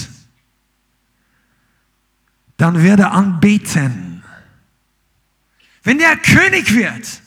dann 2.57 2.83
wird 2.83 3.01
er 3.01 3.13
anbeten. 3.13 4.23
Wenn 5.83 5.99
der 5.99 6.17
König 6.17 6.75
wird, 6.75 7.23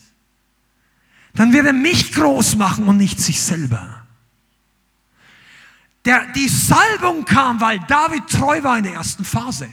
dann 1.33 1.51
wird 1.51 1.65
er 1.65 1.73
mich 1.73 2.13
groß 2.13 2.55
machen 2.55 2.87
und 2.87 2.97
nicht 2.97 3.19
sich 3.19 3.41
selber. 3.41 4.05
Der, 6.05 6.31
die 6.33 6.47
Salbung 6.47 7.25
kam, 7.25 7.59
weil 7.59 7.79
David 7.79 8.29
treu 8.29 8.61
war 8.63 8.77
in 8.77 8.83
der 8.83 8.93
ersten 8.93 9.25
Phase. 9.25 9.67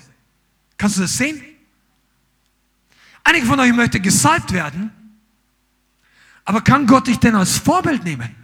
Kannst 0.78 0.96
du 0.96 1.02
das 1.02 1.16
sehen? 1.16 1.40
Einige 3.22 3.46
von 3.46 3.60
euch 3.60 3.72
möchten 3.72 4.02
gesalbt 4.02 4.52
werden, 4.52 4.90
aber 6.44 6.60
kann 6.60 6.86
Gott 6.86 7.06
dich 7.06 7.18
denn 7.18 7.34
als 7.34 7.58
Vorbild 7.58 8.04
nehmen? 8.04 8.34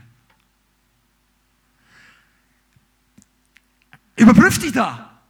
Überprüf 4.16 4.58
dich 4.58 4.72
da. 4.72 5.20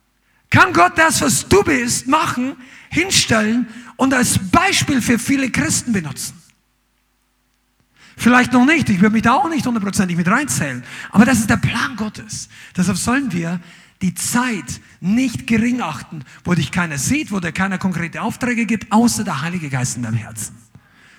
Kann 0.50 0.72
Gott 0.72 0.96
das, 0.96 1.20
was 1.20 1.48
du 1.48 1.62
bist, 1.62 2.06
machen, 2.06 2.56
hinstellen 2.90 3.68
und 3.96 4.14
als 4.14 4.38
Beispiel 4.50 5.02
für 5.02 5.18
viele 5.18 5.50
Christen 5.50 5.92
benutzen? 5.92 6.34
Vielleicht 8.16 8.52
noch 8.52 8.64
nicht, 8.64 8.88
ich 8.88 9.00
würde 9.00 9.12
mich 9.12 9.22
da 9.22 9.34
auch 9.34 9.48
nicht 9.48 9.64
hundertprozentig 9.64 10.16
mit 10.16 10.26
reinzählen, 10.26 10.82
aber 11.10 11.24
das 11.24 11.38
ist 11.38 11.50
der 11.50 11.58
Plan 11.58 11.94
Gottes. 11.96 12.48
Deshalb 12.76 12.98
sollen 12.98 13.30
wir 13.30 13.60
die 14.02 14.14
Zeit 14.14 14.80
nicht 15.00 15.46
gering 15.46 15.80
achten, 15.80 16.24
wo 16.44 16.54
dich 16.54 16.72
keiner 16.72 16.98
sieht, 16.98 17.30
wo 17.30 17.40
dir 17.40 17.52
keiner 17.52 17.78
konkrete 17.78 18.22
Aufträge 18.22 18.66
gibt, 18.66 18.90
außer 18.90 19.22
der 19.22 19.42
Heilige 19.42 19.68
Geist 19.68 19.96
in 19.96 20.02
deinem 20.02 20.16
Herzen. 20.16 20.56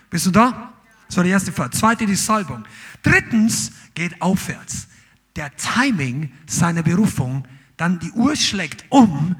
Bist 0.10 0.26
du 0.26 0.32
da? 0.32 0.74
War 1.16 1.24
die 1.24 1.32
erste 1.32 1.52
Frage. 1.52 1.72
Zweite, 1.72 2.06
die 2.06 2.16
Salbung. 2.16 2.66
Drittens 3.04 3.72
geht 3.94 4.22
aufwärts. 4.22 4.88
Der 5.36 5.52
Timing 5.56 6.32
seiner 6.48 6.84
Berufung, 6.84 7.46
dann 7.78 8.00
die 8.00 8.12
Uhr 8.12 8.36
schlägt 8.36 8.86
um, 8.90 9.36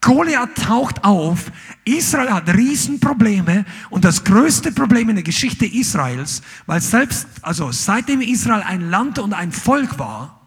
Goliath 0.00 0.54
taucht 0.56 1.04
auf, 1.04 1.52
Israel 1.84 2.32
hat 2.32 2.48
Riesenprobleme 2.48 3.66
und 3.90 4.04
das 4.04 4.24
größte 4.24 4.72
Problem 4.72 5.10
in 5.10 5.16
der 5.16 5.22
Geschichte 5.22 5.66
Israels, 5.66 6.40
weil 6.66 6.80
selbst, 6.80 7.26
also 7.42 7.70
seitdem 7.70 8.22
Israel 8.22 8.62
ein 8.62 8.88
Land 8.88 9.18
und 9.18 9.34
ein 9.34 9.52
Volk 9.52 9.98
war, 9.98 10.40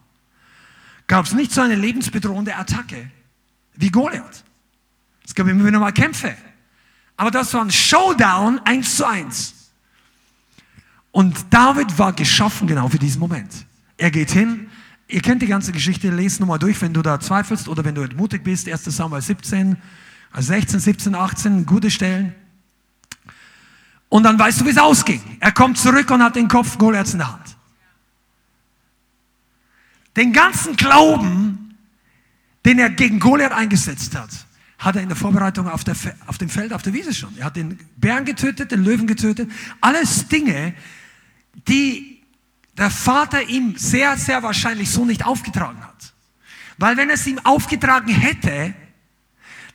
gab 1.05 1.25
es 1.25 1.33
nicht 1.33 1.51
so 1.51 1.61
eine 1.61 1.75
lebensbedrohende 1.75 2.55
Attacke 2.55 3.11
wie 3.75 3.91
Goliath. 3.91 4.43
Es 5.25 5.35
gab 5.35 5.47
immer 5.47 5.65
wieder 5.65 5.79
mal 5.79 5.91
Kämpfe. 5.91 6.35
Aber 7.15 7.29
das 7.29 7.53
war 7.53 7.61
ein 7.61 7.71
Showdown 7.71 8.59
eins 8.65 8.97
zu 8.97 9.05
eins. 9.05 9.62
Und 11.13 11.45
David 11.51 11.99
war 11.99 12.11
geschaffen 12.11 12.67
genau 12.67 12.89
für 12.89 12.97
diesen 12.97 13.19
Moment. 13.19 13.67
Er 13.97 14.09
geht 14.09 14.31
hin, 14.31 14.67
ihr 15.07 15.21
kennt 15.21 15.43
die 15.43 15.47
ganze 15.47 15.71
Geschichte, 15.71 16.09
lest 16.09 16.39
nochmal 16.39 16.57
durch, 16.57 16.81
wenn 16.81 16.91
du 16.91 17.03
da 17.03 17.19
zweifelst 17.19 17.67
oder 17.67 17.85
wenn 17.85 17.93
du 17.93 18.01
entmutigt 18.01 18.43
bist, 18.43 18.67
1 18.67 18.83
Samuel 18.85 19.21
17, 19.21 19.77
16, 20.35 20.79
17, 20.79 21.13
18, 21.13 21.65
gute 21.67 21.91
Stellen. 21.91 22.33
Und 24.09 24.23
dann 24.23 24.39
weißt 24.39 24.61
du, 24.61 24.65
wie 24.65 24.71
es 24.71 24.79
ausging. 24.79 25.21
Er 25.39 25.51
kommt 25.51 25.77
zurück 25.77 26.09
und 26.09 26.23
hat 26.23 26.35
den 26.35 26.47
Kopf 26.47 26.79
Goliaths 26.79 27.13
in 27.13 27.19
der 27.19 27.31
Hand. 27.31 27.57
Den 30.15 30.33
ganzen 30.33 30.75
Glauben, 30.75 31.75
den 32.65 32.79
er 32.79 32.89
gegen 32.89 33.19
Goliath 33.19 33.51
eingesetzt 33.51 34.15
hat, 34.15 34.31
hat 34.79 34.95
er 34.95 35.03
in 35.03 35.09
der 35.09 35.15
Vorbereitung 35.15 35.69
auf, 35.69 35.83
der, 35.83 35.95
auf 36.25 36.39
dem 36.39 36.49
Feld, 36.49 36.73
auf 36.73 36.81
der 36.81 36.93
Wiese 36.93 37.13
schon. 37.13 37.37
Er 37.37 37.45
hat 37.45 37.55
den 37.55 37.77
Bären 37.97 38.25
getötet, 38.25 38.71
den 38.71 38.83
Löwen 38.83 39.05
getötet. 39.05 39.51
Alles 39.79 40.27
Dinge, 40.27 40.73
die 41.53 42.13
der 42.77 42.89
Vater 42.89 43.43
ihm 43.43 43.77
sehr, 43.77 44.17
sehr 44.17 44.41
wahrscheinlich 44.43 44.89
so 44.89 45.05
nicht 45.05 45.25
aufgetragen 45.25 45.81
hat. 45.83 46.13
Weil 46.77 46.97
wenn 46.97 47.09
er 47.09 47.15
es 47.15 47.27
ihm 47.27 47.39
aufgetragen 47.39 48.09
hätte, 48.09 48.73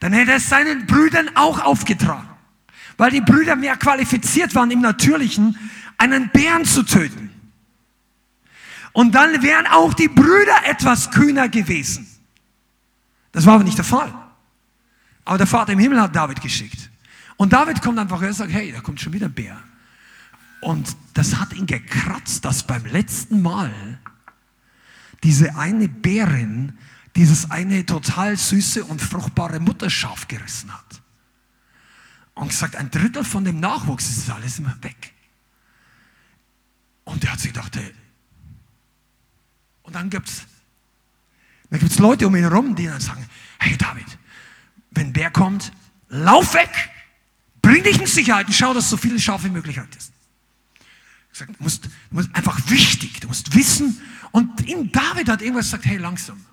dann 0.00 0.12
hätte 0.12 0.32
er 0.32 0.36
es 0.38 0.48
seinen 0.48 0.86
Brüdern 0.86 1.30
auch 1.34 1.60
aufgetragen. 1.60 2.28
Weil 2.96 3.12
die 3.12 3.20
Brüder 3.20 3.54
mehr 3.54 3.76
qualifiziert 3.76 4.54
waren 4.54 4.70
im 4.70 4.80
Natürlichen, 4.80 5.56
einen 5.96 6.30
Bären 6.30 6.64
zu 6.64 6.82
töten. 6.82 7.30
Und 8.92 9.14
dann 9.14 9.42
wären 9.42 9.66
auch 9.66 9.94
die 9.94 10.08
Brüder 10.08 10.56
etwas 10.64 11.10
kühner 11.10 11.48
gewesen. 11.48 12.08
Das 13.30 13.46
war 13.46 13.54
aber 13.54 13.64
nicht 13.64 13.78
der 13.78 13.84
Fall. 13.84 14.12
Aber 15.24 15.38
der 15.38 15.46
Vater 15.46 15.72
im 15.72 15.78
Himmel 15.78 16.00
hat 16.00 16.16
David 16.16 16.40
geschickt. 16.40 16.90
Und 17.36 17.52
David 17.52 17.80
kommt 17.80 17.98
einfach 17.98 18.20
und 18.20 18.32
sagt, 18.32 18.52
hey, 18.52 18.72
da 18.72 18.80
kommt 18.80 19.00
schon 19.00 19.12
wieder 19.12 19.26
ein 19.26 19.32
Bär. 19.32 19.56
Und 20.60 20.96
das 21.14 21.36
hat 21.36 21.52
ihn 21.52 21.66
gekratzt, 21.66 22.44
dass 22.44 22.64
beim 22.66 22.84
letzten 22.86 23.42
Mal 23.42 23.98
diese 25.22 25.56
eine 25.56 25.88
Bärin 25.88 26.78
dieses 27.18 27.50
eine 27.50 27.84
total 27.84 28.36
süße 28.36 28.84
und 28.84 29.02
fruchtbare 29.02 29.58
Mutterschaf 29.58 30.28
gerissen 30.28 30.72
hat. 30.72 31.02
Und 32.34 32.48
gesagt, 32.48 32.76
ein 32.76 32.92
Drittel 32.92 33.24
von 33.24 33.44
dem 33.44 33.58
Nachwuchs 33.58 34.08
ist 34.08 34.30
alles 34.30 34.60
immer 34.60 34.76
weg. 34.82 35.12
Und 37.02 37.24
er 37.24 37.32
hat 37.32 37.40
sich 37.40 37.52
gedacht, 37.52 37.74
hey. 37.74 37.92
und 39.82 39.96
dann 39.96 40.10
gibt 40.10 40.28
es 40.28 40.46
dann 41.70 41.80
gibt's 41.80 41.98
Leute 41.98 42.26
um 42.26 42.36
ihn 42.36 42.42
herum, 42.42 42.76
die 42.76 42.86
dann 42.86 43.00
sagen, 43.00 43.28
hey 43.58 43.76
David, 43.76 44.06
wenn 44.92 45.12
der 45.12 45.30
kommt, 45.30 45.72
lauf 46.08 46.54
weg, 46.54 46.70
bring 47.60 47.82
dich 47.82 48.00
in 48.00 48.06
Sicherheit 48.06 48.46
und 48.46 48.52
schau, 48.54 48.72
dass 48.72 48.88
so 48.88 48.96
viele 48.96 49.18
Schafe 49.18 49.46
wie 49.46 49.50
möglich 49.50 49.78
hattest. 51.40 51.58
Du 51.58 51.62
musst, 51.62 51.84
du 51.84 51.90
musst 52.10 52.34
einfach 52.34 52.58
wichtig, 52.70 53.20
du 53.20 53.28
musst 53.28 53.54
wissen. 53.54 54.00
Und 54.30 54.68
in 54.68 54.92
David 54.92 55.28
hat 55.28 55.42
irgendwas 55.42 55.66
gesagt, 55.66 55.86
hey, 55.86 55.96
langsam. 55.96 56.44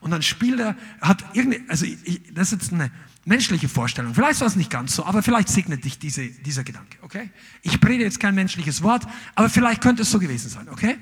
Und 0.00 0.10
dann 0.10 0.22
spielt 0.22 0.60
er, 0.60 0.76
hat 1.00 1.24
irgendwie, 1.32 1.60
also 1.68 1.84
ich, 1.84 2.22
das 2.32 2.52
ist 2.52 2.62
jetzt 2.62 2.72
eine 2.72 2.90
menschliche 3.24 3.68
Vorstellung. 3.68 4.14
Vielleicht 4.14 4.40
war 4.40 4.46
es 4.46 4.56
nicht 4.56 4.70
ganz 4.70 4.94
so, 4.94 5.04
aber 5.04 5.22
vielleicht 5.22 5.48
segnet 5.48 5.84
dich 5.84 5.98
diese, 5.98 6.28
dieser 6.28 6.64
Gedanke, 6.64 6.98
okay? 7.02 7.30
Ich 7.62 7.80
predige 7.80 8.04
jetzt 8.04 8.20
kein 8.20 8.34
menschliches 8.34 8.82
Wort, 8.82 9.06
aber 9.34 9.50
vielleicht 9.50 9.82
könnte 9.82 10.02
es 10.02 10.10
so 10.10 10.18
gewesen 10.18 10.48
sein, 10.48 10.68
okay? 10.68 10.96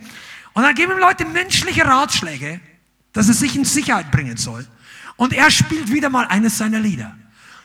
Und 0.55 0.63
dann 0.63 0.75
geben 0.75 0.93
ihm 0.93 0.99
Leute 0.99 1.27
menschliche 1.27 1.85
Ratschläge, 1.85 2.61
dass 3.13 3.29
er 3.29 3.35
sich 3.35 3.55
in 3.55 3.65
Sicherheit 3.65 4.11
bringen 4.11 4.37
soll. 4.37 4.67
Und 5.17 5.33
er 5.33 5.51
spielt 5.51 5.93
wieder 5.93 6.11
mal 6.11 6.27
eines 6.27 6.59
seiner 6.59 6.81
Lieder. 6.81 7.17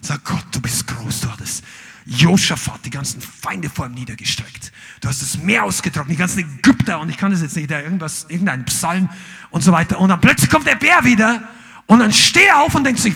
Sagt 0.02 0.26
Gott, 0.26 0.45
du 0.52 0.62
bist 0.62 0.88
groß, 0.88 1.22
du 1.22 1.32
hattest 1.32 1.64
Josaphat, 2.06 2.86
die 2.86 2.89
ganzen 2.89 3.22
Feinde 3.22 3.70
vor 3.70 3.86
ihm 3.86 3.93
niedergestreckt. 3.93 4.72
Du 5.02 5.08
hast 5.08 5.22
das 5.22 5.38
Meer 5.38 5.64
ausgetrocknet, 5.64 6.16
die 6.16 6.20
ganzen 6.20 6.39
Ägypter, 6.39 6.99
und 6.99 7.10
ich 7.10 7.18
kann 7.18 7.32
das 7.32 7.41
jetzt 7.41 7.56
nicht, 7.56 7.70
da 7.70 7.80
irgendwas, 7.80 8.26
irgendein 8.30 8.66
Psalm 8.66 9.10
und 9.49 9.62
so 9.62 9.72
weiter. 9.72 9.99
Und 9.99 10.10
dann 10.10 10.22
plötzlich 10.22 10.49
kommt 10.49 10.68
der 10.68 10.76
Bär 10.76 11.04
wieder, 11.04 11.47
und 11.88 11.99
dann 11.99 12.14
steht 12.14 12.47
er 12.47 12.62
auf 12.62 12.74
und 12.74 12.84
denkt 12.84 13.02
sich, 13.02 13.14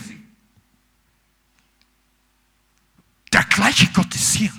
der 3.31 3.43
gleiche 3.43 3.87
Gott 3.93 4.13
ist 4.13 4.33
hier. 4.33 4.51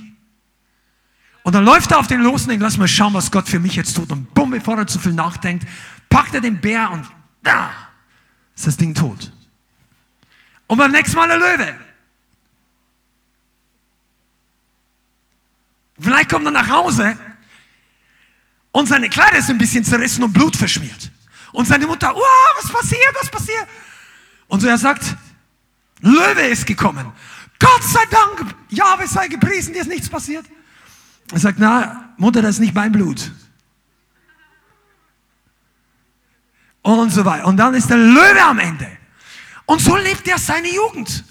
Und 1.43 1.55
dann 1.55 1.65
läuft 1.65 1.93
er 1.93 1.99
auf 1.99 2.07
den 2.07 2.23
los 2.23 2.43
und 2.43 2.49
denkt, 2.49 2.63
lass 2.63 2.77
mal 2.77 2.89
schauen, 2.89 3.15
was 3.15 3.31
Gott 3.31 3.49
für 3.49 3.61
mich 3.61 3.77
jetzt 3.77 3.95
tut. 3.95 4.11
Und 4.11 4.35
bumm, 4.35 4.51
bevor 4.51 4.79
er 4.79 4.87
zu 4.87 4.99
viel 4.99 5.13
nachdenkt, 5.13 5.67
packt 6.09 6.35
er 6.35 6.41
den 6.41 6.61
Bär 6.61 6.91
und 6.91 7.07
da 7.43 7.71
ist 8.57 8.67
das 8.67 8.77
Ding 8.77 8.95
tot. 8.95 9.33
Und 10.67 10.79
beim 10.79 10.91
nächsten 10.91 11.17
Mal 11.17 11.29
der 11.29 11.39
Löwe. 11.39 11.86
Vielleicht 15.99 16.31
kommt 16.31 16.45
er 16.45 16.51
nach 16.51 16.69
Hause 16.69 17.17
und 18.73 18.87
seine 18.87 19.09
Kleider 19.09 19.41
sind 19.41 19.57
ein 19.57 19.59
bisschen 19.59 19.85
zerrissen 19.85 20.23
und 20.23 20.33
Blut 20.33 20.57
verschmiert. 20.57 21.11
Und 21.53 21.67
seine 21.67 21.87
Mutter, 21.87 22.15
oh, 22.15 22.21
was 22.61 22.71
passiert, 22.71 23.15
was 23.19 23.31
passiert? 23.31 23.67
Und 24.49 24.61
so 24.61 24.67
er 24.67 24.77
sagt, 24.77 25.17
Löwe 26.01 26.43
ist 26.43 26.67
gekommen. 26.67 27.11
Gott 27.59 27.83
sei 27.83 28.05
Dank, 28.11 28.55
Jahwe 28.69 29.09
sei 29.09 29.29
gepriesen, 29.29 29.73
dir 29.73 29.81
ist 29.81 29.89
nichts 29.89 30.11
passiert. 30.11 30.45
Er 31.33 31.39
sagt, 31.39 31.59
na, 31.59 32.15
Mutter, 32.19 32.43
das 32.43 32.57
ist 32.57 32.61
nicht 32.61 32.75
mein 32.75 32.93
Blut. 32.93 33.33
Und 36.83 37.11
so 37.11 37.25
weiter. 37.25 37.47
Und 37.47 37.57
dann 37.57 37.75
ist 37.75 37.89
der 37.89 37.97
Löwe 37.97 38.43
am 38.43 38.59
Ende. 38.59 38.87
Und 39.65 39.81
so 39.81 39.97
lebt 39.97 40.29
er 40.29 40.39
seine 40.39 40.73
Jugend. 40.73 41.25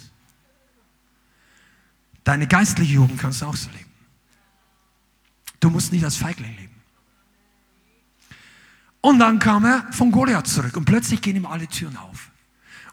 Deine 2.24 2.48
geistliche 2.48 2.94
Jugend 2.94 3.22
kannst 3.22 3.42
du 3.42 3.46
auch 3.46 3.56
so 3.56 3.70
leben. 3.70 3.85
Du 5.66 5.72
musst 5.72 5.92
nicht 5.92 6.06
als 6.06 6.16
Feigling 6.16 6.56
leben. 6.58 6.76
Und 9.02 9.18
dann 9.18 9.40
kam 9.40 9.66
er 9.66 9.92
von 9.92 10.12
Goliath 10.12 10.46
zurück 10.46 10.78
und 10.78 10.86
plötzlich 10.86 11.24
gehen 11.24 11.36
ihm 11.36 11.48
alle 11.48 11.68
Türen 11.68 11.98
auf. 11.98 12.30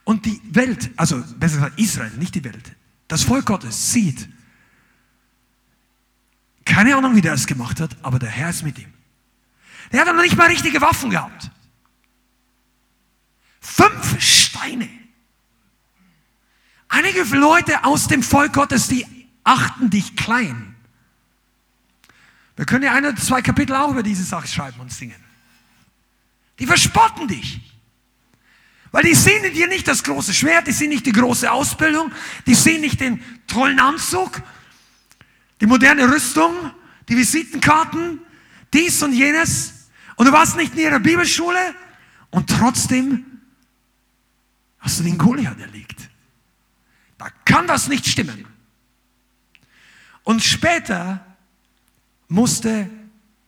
Und 0.05 0.25
die 0.25 0.41
Welt, 0.45 0.91
also 0.97 1.23
besser 1.37 1.57
gesagt 1.57 1.79
Israel, 1.79 2.13
nicht 2.13 2.35
die 2.35 2.45
Welt, 2.45 2.75
das 3.09 3.25
Volk 3.25 3.45
Gottes 3.45 3.93
sieht, 3.93 4.27
keine 6.65 6.97
Ahnung, 6.97 7.15
wie 7.15 7.21
der 7.21 7.35
es 7.35 7.47
gemacht 7.47 7.79
hat, 7.79 7.95
aber 8.01 8.19
der 8.19 8.31
Herr 8.31 8.49
ist 8.49 8.63
mit 8.63 8.79
ihm. 8.79 8.91
Der 9.93 10.01
hat 10.01 10.07
noch 10.07 10.23
nicht 10.23 10.39
mal 10.39 10.47
richtige 10.49 10.81
Waffen 10.81 11.11
gehabt. 11.11 11.51
Fünf 13.61 14.19
Steine. 14.19 14.89
Einige 16.89 17.23
Leute 17.37 17.85
aus 17.85 18.09
dem 18.09 18.23
Volk 18.23 18.55
Gottes, 18.55 18.89
die 18.89 19.05
achten 19.45 19.91
dich 19.91 20.17
klein. 20.17 20.72
Wir 22.57 22.67
können 22.67 22.85
ja 22.85 22.93
ein 22.93 23.05
oder 23.05 23.17
zwei 23.17 23.43
Kapitel 23.43 23.75
auch 23.75 23.91
über 23.91 24.03
diese 24.03 24.25
Sache 24.25 24.47
schreiben 24.47 24.81
und 24.81 24.93
singen. 24.93 25.23
Die 26.59 26.67
verspotten 26.67 27.29
dich. 27.29 27.61
Weil 28.91 29.05
die 29.05 29.15
sehen 29.15 29.43
in 29.45 29.55
dir 29.55 29.69
nicht 29.69 29.89
das 29.89 30.05
große 30.05 30.35
Schwert, 30.35 30.67
die 30.67 30.73
sehen 30.73 30.91
nicht 30.91 31.07
die 31.07 31.13
große 31.13 31.51
Ausbildung, 31.51 32.13
die 32.47 32.55
sehen 32.55 32.83
nicht 32.83 33.01
den 33.01 33.25
tollen 33.47 33.81
Anzug, 33.81 34.43
die 35.61 35.67
moderne 35.67 36.13
Rüstung, 36.13 36.53
die 37.09 37.17
Visitenkarten, 37.17 38.21
dies 38.73 39.03
und 39.03 39.15
jenes. 39.15 39.89
Und 40.17 40.27
du 40.27 40.33
warst 40.33 40.57
nicht 40.57 40.75
in 40.75 40.81
ihrer 40.81 41.01
Bibelschule 41.01 41.75
und 42.31 42.51
trotzdem 42.51 43.25
hast 44.79 45.01
du 45.01 45.05
den 45.05 45.17
Goliath 45.17 45.59
erlegt. 45.59 46.11
Da 47.17 47.31
kann 47.47 47.67
das 47.67 47.89
nicht 47.89 48.07
stimmen. 48.07 48.47
Und 50.23 50.43
später 50.43 51.32
musste 52.33 52.89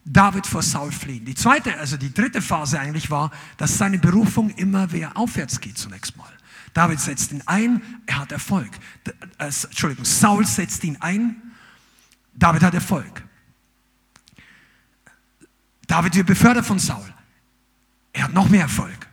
David 0.05 0.45
vor 0.45 0.61
Saul 0.61 0.91
fliehen. 0.91 1.25
Die 1.25 1.35
zweite, 1.35 1.77
also 1.79 1.97
die 1.97 2.13
dritte 2.13 2.41
Phase 2.41 2.79
eigentlich 2.79 3.09
war, 3.09 3.31
dass 3.57 3.77
seine 3.77 3.97
Berufung 3.97 4.51
immer 4.51 4.91
wieder 4.91 5.17
aufwärts 5.17 5.59
geht 5.59 5.77
zunächst 5.77 6.15
mal. 6.15 6.31
David 6.73 6.99
setzt 6.99 7.31
ihn 7.31 7.41
ein, 7.45 7.81
er 8.05 8.19
hat 8.19 8.31
Erfolg. 8.31 8.69
Äh, 9.37 9.45
Entschuldigung, 9.45 10.05
Saul 10.05 10.45
setzt 10.45 10.83
ihn 10.83 10.97
ein, 10.99 11.41
David 12.35 12.63
hat 12.63 12.73
Erfolg. 12.73 13.23
David 15.87 16.15
wird 16.15 16.27
befördert 16.27 16.65
von 16.65 16.79
Saul. 16.79 17.13
Er 18.13 18.25
hat 18.25 18.33
noch 18.33 18.49
mehr 18.49 18.63
Erfolg. 18.63 19.07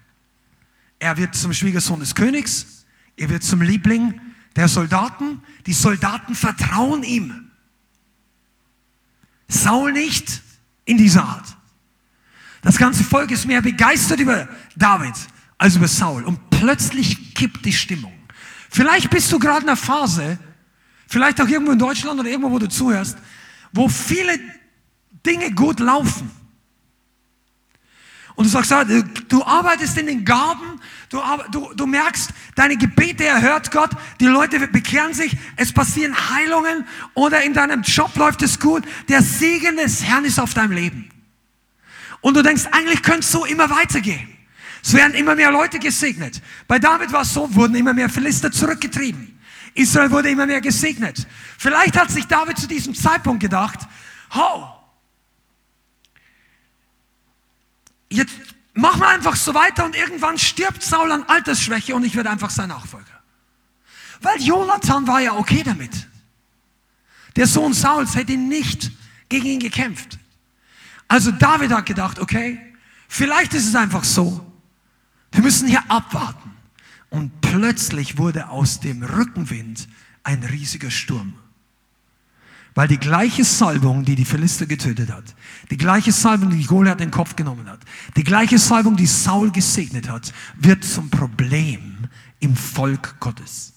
Er 0.98 1.16
wird 1.16 1.34
zum 1.34 1.52
Schwiegersohn 1.52 2.00
des 2.00 2.14
Königs, 2.14 2.84
er 3.16 3.28
wird 3.28 3.42
zum 3.42 3.62
Liebling 3.62 4.20
der 4.56 4.68
Soldaten. 4.68 5.42
Die 5.66 5.72
Soldaten 5.72 6.34
vertrauen 6.34 7.02
ihm. 7.02 7.41
Saul 9.52 9.92
nicht 9.92 10.42
in 10.84 10.96
dieser 10.96 11.24
Art. 11.24 11.56
Das 12.62 12.78
ganze 12.78 13.04
Volk 13.04 13.30
ist 13.30 13.46
mehr 13.46 13.60
begeistert 13.60 14.20
über 14.20 14.48
David 14.76 15.14
als 15.58 15.76
über 15.76 15.88
Saul. 15.88 16.24
Und 16.24 16.50
plötzlich 16.50 17.34
kippt 17.34 17.64
die 17.64 17.72
Stimmung. 17.72 18.12
Vielleicht 18.70 19.10
bist 19.10 19.30
du 19.30 19.38
gerade 19.38 19.62
in 19.62 19.68
einer 19.68 19.76
Phase, 19.76 20.38
vielleicht 21.06 21.40
auch 21.40 21.48
irgendwo 21.48 21.72
in 21.72 21.78
Deutschland 21.78 22.18
oder 22.18 22.28
irgendwo, 22.28 22.50
wo 22.50 22.58
du 22.58 22.68
zuhörst, 22.68 23.18
wo 23.72 23.88
viele 23.88 24.38
Dinge 25.26 25.52
gut 25.52 25.80
laufen. 25.80 26.30
Und 28.34 28.44
du 28.44 28.50
sagst, 28.50 28.72
du 29.28 29.44
arbeitest 29.44 29.98
in 29.98 30.06
den 30.06 30.24
Gaben, 30.24 30.80
du, 31.10 31.20
du, 31.50 31.72
du 31.74 31.86
merkst, 31.86 32.30
deine 32.54 32.76
Gebete 32.76 33.24
erhört 33.24 33.70
Gott, 33.70 33.90
die 34.20 34.26
Leute 34.26 34.66
bekehren 34.68 35.12
sich, 35.12 35.36
es 35.56 35.72
passieren 35.72 36.14
Heilungen 36.30 36.86
oder 37.14 37.42
in 37.42 37.52
deinem 37.52 37.82
Job 37.82 38.16
läuft 38.16 38.42
es 38.42 38.58
gut. 38.58 38.84
Der 39.08 39.22
Segen 39.22 39.76
des 39.76 40.02
Herrn 40.04 40.24
ist 40.24 40.40
auf 40.40 40.54
deinem 40.54 40.72
Leben. 40.72 41.10
Und 42.22 42.36
du 42.36 42.42
denkst, 42.42 42.64
eigentlich 42.70 43.02
könnte 43.02 43.20
es 43.20 43.32
so 43.32 43.44
immer 43.44 43.68
weitergehen. 43.68 44.28
Es 44.82 44.94
werden 44.94 45.14
immer 45.14 45.34
mehr 45.34 45.50
Leute 45.50 45.78
gesegnet. 45.78 46.40
Bei 46.66 46.78
David 46.78 47.12
war 47.12 47.22
es 47.22 47.34
so, 47.34 47.54
wurden 47.54 47.74
immer 47.74 47.92
mehr 47.92 48.08
Philister 48.08 48.50
zurückgetrieben. 48.50 49.38
Israel 49.74 50.10
wurde 50.10 50.30
immer 50.30 50.46
mehr 50.46 50.60
gesegnet. 50.60 51.26
Vielleicht 51.58 51.98
hat 51.98 52.10
sich 52.10 52.26
David 52.26 52.58
zu 52.58 52.66
diesem 52.66 52.94
Zeitpunkt 52.94 53.40
gedacht, 53.40 53.78
oh, 54.34 54.64
jetzt 58.12 58.34
machen 58.74 59.00
wir 59.00 59.08
einfach 59.08 59.36
so 59.36 59.54
weiter 59.54 59.84
und 59.84 59.96
irgendwann 59.96 60.38
stirbt 60.38 60.82
Saul 60.82 61.12
an 61.12 61.24
Altersschwäche 61.24 61.94
und 61.94 62.04
ich 62.04 62.14
werde 62.14 62.30
einfach 62.30 62.50
sein 62.50 62.68
Nachfolger. 62.68 63.06
Weil 64.20 64.40
Jonathan 64.40 65.06
war 65.06 65.20
ja 65.20 65.34
okay 65.34 65.62
damit. 65.64 66.08
Der 67.36 67.46
Sohn 67.46 67.72
Sauls 67.72 68.14
hätte 68.14 68.36
nicht 68.36 68.90
gegen 69.28 69.46
ihn 69.46 69.60
gekämpft. 69.60 70.18
Also 71.08 71.30
David 71.30 71.72
hat 71.72 71.86
gedacht, 71.86 72.18
okay, 72.18 72.60
vielleicht 73.08 73.54
ist 73.54 73.66
es 73.66 73.74
einfach 73.74 74.04
so, 74.04 74.46
wir 75.32 75.42
müssen 75.42 75.68
hier 75.68 75.82
abwarten. 75.90 76.50
Und 77.10 77.40
plötzlich 77.40 78.16
wurde 78.16 78.48
aus 78.48 78.80
dem 78.80 79.02
Rückenwind 79.02 79.88
ein 80.22 80.42
riesiger 80.44 80.90
Sturm. 80.90 81.34
Weil 82.74 82.88
die 82.88 82.98
gleiche 82.98 83.44
Salbung, 83.44 84.04
die 84.04 84.14
die 84.14 84.24
Philister 84.24 84.66
getötet 84.66 85.10
hat, 85.12 85.34
die 85.70 85.76
gleiche 85.76 86.10
Salbung, 86.10 86.50
die 86.50 86.64
Goliath 86.64 87.00
den 87.00 87.10
Kopf 87.10 87.36
genommen 87.36 87.68
hat, 87.68 87.80
die 88.16 88.24
gleiche 88.24 88.58
Salbung, 88.58 88.96
die 88.96 89.06
Saul 89.06 89.50
gesegnet 89.50 90.08
hat, 90.08 90.32
wird 90.56 90.82
zum 90.84 91.10
Problem 91.10 92.08
im 92.40 92.56
Volk 92.56 93.16
Gottes. 93.20 93.72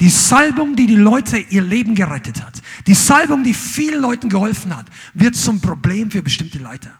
Die 0.00 0.08
Salbung, 0.08 0.74
die 0.74 0.86
die 0.86 0.96
Leute 0.96 1.38
ihr 1.38 1.62
Leben 1.62 1.94
gerettet 1.94 2.42
hat, 2.42 2.62
die 2.86 2.94
Salbung, 2.94 3.44
die 3.44 3.54
vielen 3.54 4.00
Leuten 4.00 4.30
geholfen 4.30 4.74
hat, 4.74 4.86
wird 5.12 5.36
zum 5.36 5.60
Problem 5.60 6.10
für 6.10 6.22
bestimmte 6.22 6.58
Leiter. 6.58 6.98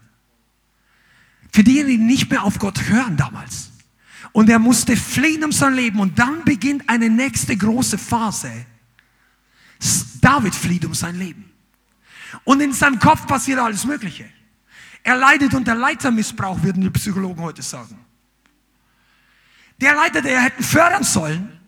Für 1.50 1.64
diejenigen, 1.64 2.07
die 2.07 2.12
nicht 2.12 2.30
mehr 2.30 2.44
auf 2.44 2.59
Gott 2.59 2.88
hören 2.88 3.16
damals. 3.16 3.70
Und 4.32 4.48
er 4.48 4.59
musste 4.59 4.96
fliehen 4.96 5.44
um 5.44 5.53
sein 5.53 5.74
Leben. 5.74 6.00
Und 6.00 6.18
dann 6.18 6.44
beginnt 6.44 6.88
eine 6.88 7.11
nächste 7.11 7.57
große 7.57 7.98
Phase. 7.98 8.50
David 10.33 10.55
flieht 10.55 10.87
um 10.87 10.95
sein 10.95 11.16
Leben. 11.16 11.53
Und 12.45 12.62
in 12.62 12.72
seinem 12.72 12.99
Kopf 12.99 13.26
passiert 13.26 13.59
alles 13.59 13.85
Mögliche. 13.85 14.24
Er 15.03 15.16
leidet 15.16 15.53
unter 15.53 15.74
Leitermissbrauch, 15.74 16.62
würden 16.62 16.80
die 16.80 16.89
Psychologen 16.89 17.43
heute 17.43 17.61
sagen. 17.61 17.99
Der 19.78 19.95
Leiter, 19.95 20.22
der 20.22 20.33
er 20.33 20.41
hätten 20.41 20.62
fördern 20.62 21.05
sollen, 21.05 21.61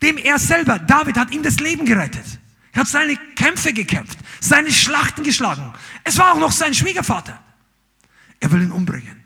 dem 0.00 0.16
er 0.16 0.38
selber, 0.38 0.78
David 0.78 1.18
hat 1.18 1.32
ihm 1.32 1.42
das 1.42 1.60
Leben 1.60 1.84
gerettet. 1.84 2.24
Er 2.72 2.80
hat 2.80 2.88
seine 2.88 3.14
Kämpfe 3.34 3.74
gekämpft, 3.74 4.18
seine 4.40 4.72
Schlachten 4.72 5.22
geschlagen. 5.22 5.74
Es 6.04 6.16
war 6.16 6.32
auch 6.32 6.38
noch 6.38 6.52
sein 6.52 6.72
Schwiegervater. 6.72 7.38
Er 8.40 8.50
will 8.50 8.62
ihn 8.62 8.72
umbringen. 8.72 9.22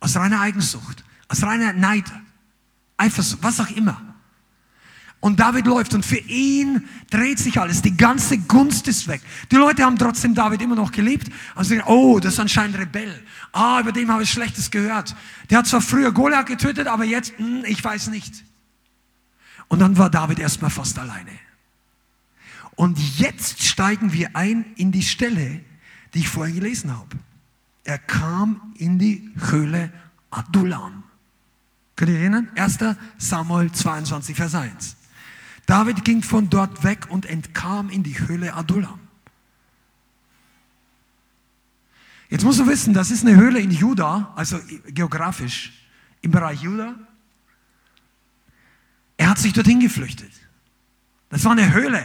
Aus 0.00 0.16
reiner 0.16 0.40
Eigensucht, 0.40 1.04
aus 1.28 1.42
reiner 1.42 1.74
Neid, 1.74 2.10
Eifersucht, 2.96 3.42
was 3.42 3.60
auch 3.60 3.70
immer. 3.70 4.13
Und 5.24 5.40
David 5.40 5.64
läuft 5.64 5.94
und 5.94 6.04
für 6.04 6.18
ihn 6.18 6.86
dreht 7.08 7.38
sich 7.38 7.58
alles. 7.58 7.80
Die 7.80 7.96
ganze 7.96 8.36
Gunst 8.36 8.88
ist 8.88 9.08
weg. 9.08 9.22
Die 9.50 9.56
Leute 9.56 9.82
haben 9.82 9.96
trotzdem 9.96 10.34
David 10.34 10.60
immer 10.60 10.74
noch 10.74 10.92
geliebt. 10.92 11.28
Also, 11.54 11.74
oh, 11.86 12.20
das 12.20 12.34
ist 12.34 12.40
anscheinend 12.40 12.78
Rebell. 12.78 13.22
Ah, 13.50 13.80
über 13.80 13.90
dem 13.90 14.10
habe 14.10 14.22
ich 14.24 14.30
Schlechtes 14.30 14.70
gehört. 14.70 15.16
Der 15.48 15.56
hat 15.56 15.66
zwar 15.66 15.80
früher 15.80 16.12
Goliath 16.12 16.44
getötet, 16.44 16.88
aber 16.88 17.04
jetzt, 17.04 17.38
hm, 17.38 17.64
ich 17.64 17.82
weiß 17.82 18.08
nicht. 18.08 18.44
Und 19.68 19.78
dann 19.78 19.96
war 19.96 20.10
David 20.10 20.40
erstmal 20.40 20.70
fast 20.70 20.98
alleine. 20.98 21.32
Und 22.74 22.98
jetzt 23.18 23.62
steigen 23.62 24.12
wir 24.12 24.36
ein 24.36 24.66
in 24.76 24.92
die 24.92 25.00
Stelle, 25.00 25.62
die 26.12 26.18
ich 26.18 26.28
vorhin 26.28 26.56
gelesen 26.56 26.94
habe. 26.94 27.16
Er 27.84 27.96
kam 27.96 28.74
in 28.76 28.98
die 28.98 29.30
Höhle 29.48 29.90
Adullam. 30.30 31.02
Könnt 31.96 32.10
ihr 32.10 32.18
erinnern? 32.18 32.50
1. 32.56 32.78
Samuel 33.16 33.72
22, 33.72 34.36
Vers 34.36 34.54
1. 34.54 34.96
David 35.66 36.04
ging 36.04 36.22
von 36.22 36.50
dort 36.50 36.84
weg 36.84 37.06
und 37.08 37.26
entkam 37.26 37.88
in 37.90 38.02
die 38.02 38.18
Höhle 38.18 38.54
Adullam. 38.54 39.00
Jetzt 42.28 42.44
musst 42.44 42.58
du 42.58 42.66
wissen, 42.66 42.94
das 42.94 43.10
ist 43.10 43.24
eine 43.24 43.36
Höhle 43.36 43.60
in 43.60 43.70
Juda, 43.70 44.32
also 44.36 44.58
geografisch 44.88 45.72
im 46.20 46.30
Bereich 46.30 46.62
Juda. 46.62 46.94
Er 49.16 49.30
hat 49.30 49.38
sich 49.38 49.52
dorthin 49.52 49.80
geflüchtet. 49.80 50.32
Das 51.30 51.44
war 51.44 51.52
eine 51.52 51.72
Höhle. 51.72 52.04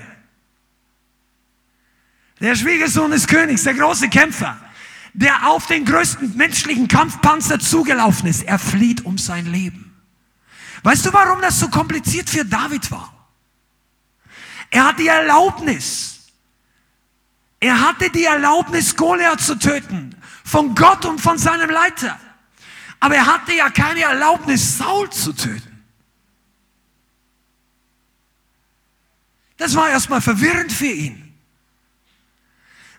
Der 2.40 2.56
Schwiegersohn 2.56 3.12
des 3.12 3.28
Königs, 3.28 3.64
der 3.64 3.74
große 3.74 4.10
Kämpfer, 4.10 4.58
der 5.14 5.50
auf 5.50 5.66
den 5.68 5.84
größten 5.84 6.38
menschlichen 6.38 6.88
Kampfpanzer 6.88 7.60
zugelaufen 7.60 8.28
ist, 8.28 8.44
er 8.44 8.60
flieht 8.60 9.06
um 9.06 9.18
sein 9.18 9.46
Leben. 9.46 9.94
Weißt 10.84 11.06
du, 11.06 11.14
warum 11.14 11.42
das 11.42 11.60
so 11.60 11.68
kompliziert 11.70 12.30
für 12.30 12.46
David 12.46 12.90
war? 12.92 13.19
Er 14.72 14.86
hat 14.86 15.00
die 15.00 15.08
Erlaubnis. 15.08 16.28
Er 17.60 17.82
hatte 17.82 18.10
die 18.10 18.26
Erlaubnis, 18.26 18.96
Goliath 18.96 19.42
zu 19.42 19.56
töten. 19.56 20.16
Von 20.44 20.76
Gott 20.76 21.06
und 21.06 21.20
von 21.20 21.38
seinem 21.38 21.70
Leiter. 21.70 22.20
Aber 23.00 23.16
er 23.16 23.26
hatte 23.26 23.54
ja 23.54 23.70
keine 23.70 24.02
Erlaubnis, 24.02 24.78
Saul 24.78 25.10
zu 25.10 25.34
töten. 25.34 25.86
Das 29.58 29.76
war 29.76 29.90
erstmal 29.90 30.22
verwirrend 30.22 30.72
für 30.72 30.86
ihn. 30.86 31.30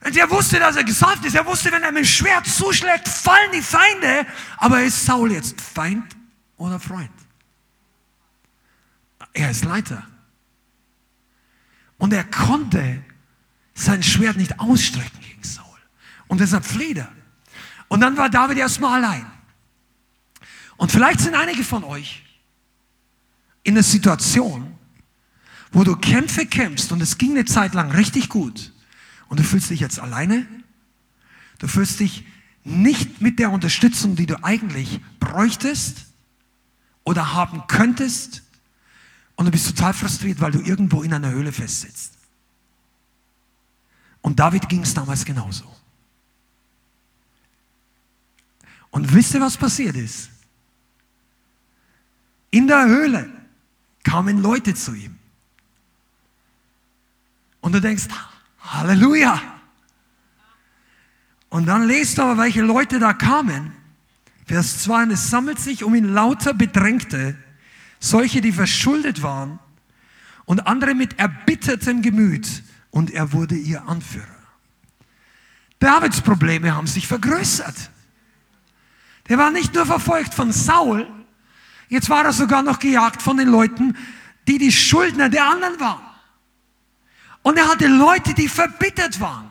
Und 0.03 0.17
er 0.17 0.31
wusste, 0.31 0.59
dass 0.59 0.77
er 0.77 0.85
gesalbt 0.85 1.25
ist. 1.25 1.35
Er 1.35 1.45
wusste, 1.45 1.71
wenn 1.73 1.83
er 1.83 1.93
mit 1.93 2.05
dem 2.05 2.07
Schwert 2.07 2.47
zuschlägt, 2.47 3.09
fallen 3.09 3.53
die 3.53 3.63
Feinde. 3.63 4.27
Aber 4.57 4.83
ist 4.83 5.05
Saul 5.05 5.33
jetzt 5.33 5.61
Feind 5.61 6.17
oder 6.57 6.81
Freund? 6.81 7.11
Er 9.33 9.51
ist 9.51 9.65
Leiter. 9.65 10.07
Und 12.01 12.15
er 12.15 12.25
konnte 12.25 13.05
sein 13.75 14.03
Schwert 14.03 14.39
nicht 14.39 14.59
ausstrecken 14.59 15.21
gegen 15.21 15.43
Saul. 15.45 15.79
Und 16.29 16.41
deshalb 16.41 16.65
flieht 16.65 16.97
er. 16.97 17.13
Und 17.89 18.01
dann 18.01 18.17
war 18.17 18.31
David 18.31 18.57
erstmal 18.57 19.05
allein. 19.05 19.27
Und 20.79 20.91
vielleicht 20.91 21.21
sind 21.21 21.35
einige 21.35 21.63
von 21.63 21.85
euch 21.85 22.23
in 23.65 23.75
einer 23.75 23.83
Situation, 23.83 24.75
wo 25.73 25.85
du 25.85 25.95
Kämpfe 25.95 26.47
kämpfst 26.47 26.91
und 26.91 27.03
es 27.03 27.19
ging 27.19 27.33
eine 27.33 27.45
Zeit 27.45 27.75
lang 27.75 27.91
richtig 27.91 28.31
gut 28.31 28.73
und 29.29 29.39
du 29.39 29.45
fühlst 29.45 29.69
dich 29.69 29.81
jetzt 29.81 30.01
alleine. 30.01 30.47
Du 31.59 31.69
fühlst 31.69 32.01
dich 32.01 32.25
nicht 32.65 33.21
mit 33.21 33.39
der 33.39 33.51
Unterstützung, 33.51 34.17
die 34.17 34.25
du 34.25 34.43
eigentlich 34.43 35.01
bräuchtest 35.21 36.07
oder 37.05 37.35
haben 37.35 37.65
könntest. 37.69 38.43
Und 39.41 39.47
du 39.47 39.53
bist 39.53 39.69
total 39.69 39.95
frustriert, 39.95 40.39
weil 40.43 40.53
du 40.53 40.61
irgendwo 40.61 41.03
in 41.03 41.15
einer 41.15 41.31
Höhle 41.31 41.51
festsitzt. 41.51 42.13
Und 44.21 44.39
David 44.39 44.69
ging 44.69 44.83
es 44.83 44.93
damals 44.93 45.25
genauso. 45.25 45.65
Und 48.91 49.15
wisst 49.15 49.33
ihr, 49.33 49.41
was 49.41 49.57
passiert 49.57 49.97
ist? 49.97 50.29
In 52.51 52.67
der 52.67 52.85
Höhle 52.85 53.31
kamen 54.03 54.43
Leute 54.43 54.75
zu 54.75 54.93
ihm. 54.93 55.19
Und 57.63 57.73
du 57.73 57.81
denkst, 57.81 58.09
Halleluja. 58.61 59.41
Und 61.49 61.65
dann 61.65 61.87
lest 61.87 62.19
du 62.19 62.23
aber, 62.25 62.43
welche 62.43 62.61
Leute 62.61 62.99
da 62.99 63.15
kamen. 63.15 63.73
Vers 64.45 64.83
2, 64.83 65.05
und 65.05 65.11
es 65.13 65.31
sammelt 65.31 65.59
sich 65.59 65.83
um 65.83 65.95
ihn 65.95 66.13
lauter 66.13 66.53
Bedrängte, 66.53 67.39
solche, 68.01 68.41
die 68.41 68.51
verschuldet 68.51 69.23
waren 69.23 69.61
und 70.47 70.67
andere 70.67 70.95
mit 70.95 71.19
erbittertem 71.19 72.03
Gemüt 72.03 72.65
und 72.91 73.11
er 73.11 73.33
wurde 73.33 73.55
ihr 73.55 73.87
Anführer. 73.87 74.27
Davids 75.79 76.21
Probleme 76.21 76.75
haben 76.75 76.87
sich 76.87 77.07
vergrößert. 77.07 77.91
Der 79.29 79.39
war 79.39 79.51
nicht 79.51 79.75
nur 79.75 79.87
verfolgt 79.87 80.35
von 80.35 80.51
Saul, 80.51 81.07
jetzt 81.89 82.11
war 82.11 82.25
er 82.25 82.33
sogar 82.33 82.63
noch 82.63 82.81
gejagt 82.81 83.23
von 83.23 83.37
den 83.37 83.49
Leuten, 83.49 83.97
die 84.49 84.59
die 84.59 84.73
Schuldner 84.73 85.29
der 85.29 85.47
anderen 85.47 85.79
waren. 85.79 86.03
Und 87.43 87.57
er 87.57 87.69
hatte 87.69 87.87
Leute, 87.87 88.35
die 88.35 88.49
verbittert 88.49 89.21
waren. 89.21 89.51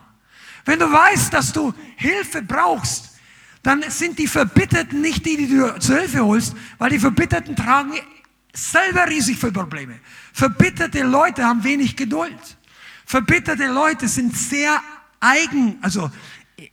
Wenn 0.64 0.78
du 0.78 0.92
weißt, 0.92 1.32
dass 1.32 1.52
du 1.52 1.72
Hilfe 1.96 2.42
brauchst, 2.42 3.18
dann 3.62 3.82
sind 3.88 4.18
die 4.18 4.26
Verbitterten 4.26 5.00
nicht 5.00 5.24
die, 5.26 5.36
die 5.36 5.48
du 5.48 5.78
zur 5.80 5.98
Hilfe 5.98 6.20
holst, 6.24 6.54
weil 6.78 6.90
die 6.90 6.98
Verbitterten 6.98 7.56
tragen 7.56 7.94
selber 8.52 9.08
riesig 9.08 9.38
viele 9.38 9.52
Probleme. 9.52 10.00
Verbitterte 10.32 11.02
Leute 11.02 11.44
haben 11.44 11.62
wenig 11.64 11.96
Geduld. 11.96 12.56
Verbitterte 13.06 13.66
Leute 13.66 14.08
sind 14.08 14.36
sehr 14.36 14.82
eigen, 15.20 15.78
also 15.82 16.10
äh, 16.56 16.68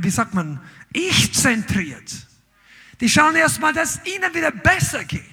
wie 0.00 0.10
sagt 0.10 0.34
man, 0.34 0.60
ich-zentriert. 0.92 2.26
Die 3.00 3.08
schauen 3.08 3.34
erstmal, 3.34 3.72
dass 3.72 4.00
ihnen 4.04 4.32
wieder 4.34 4.50
besser 4.50 5.04
geht. 5.04 5.24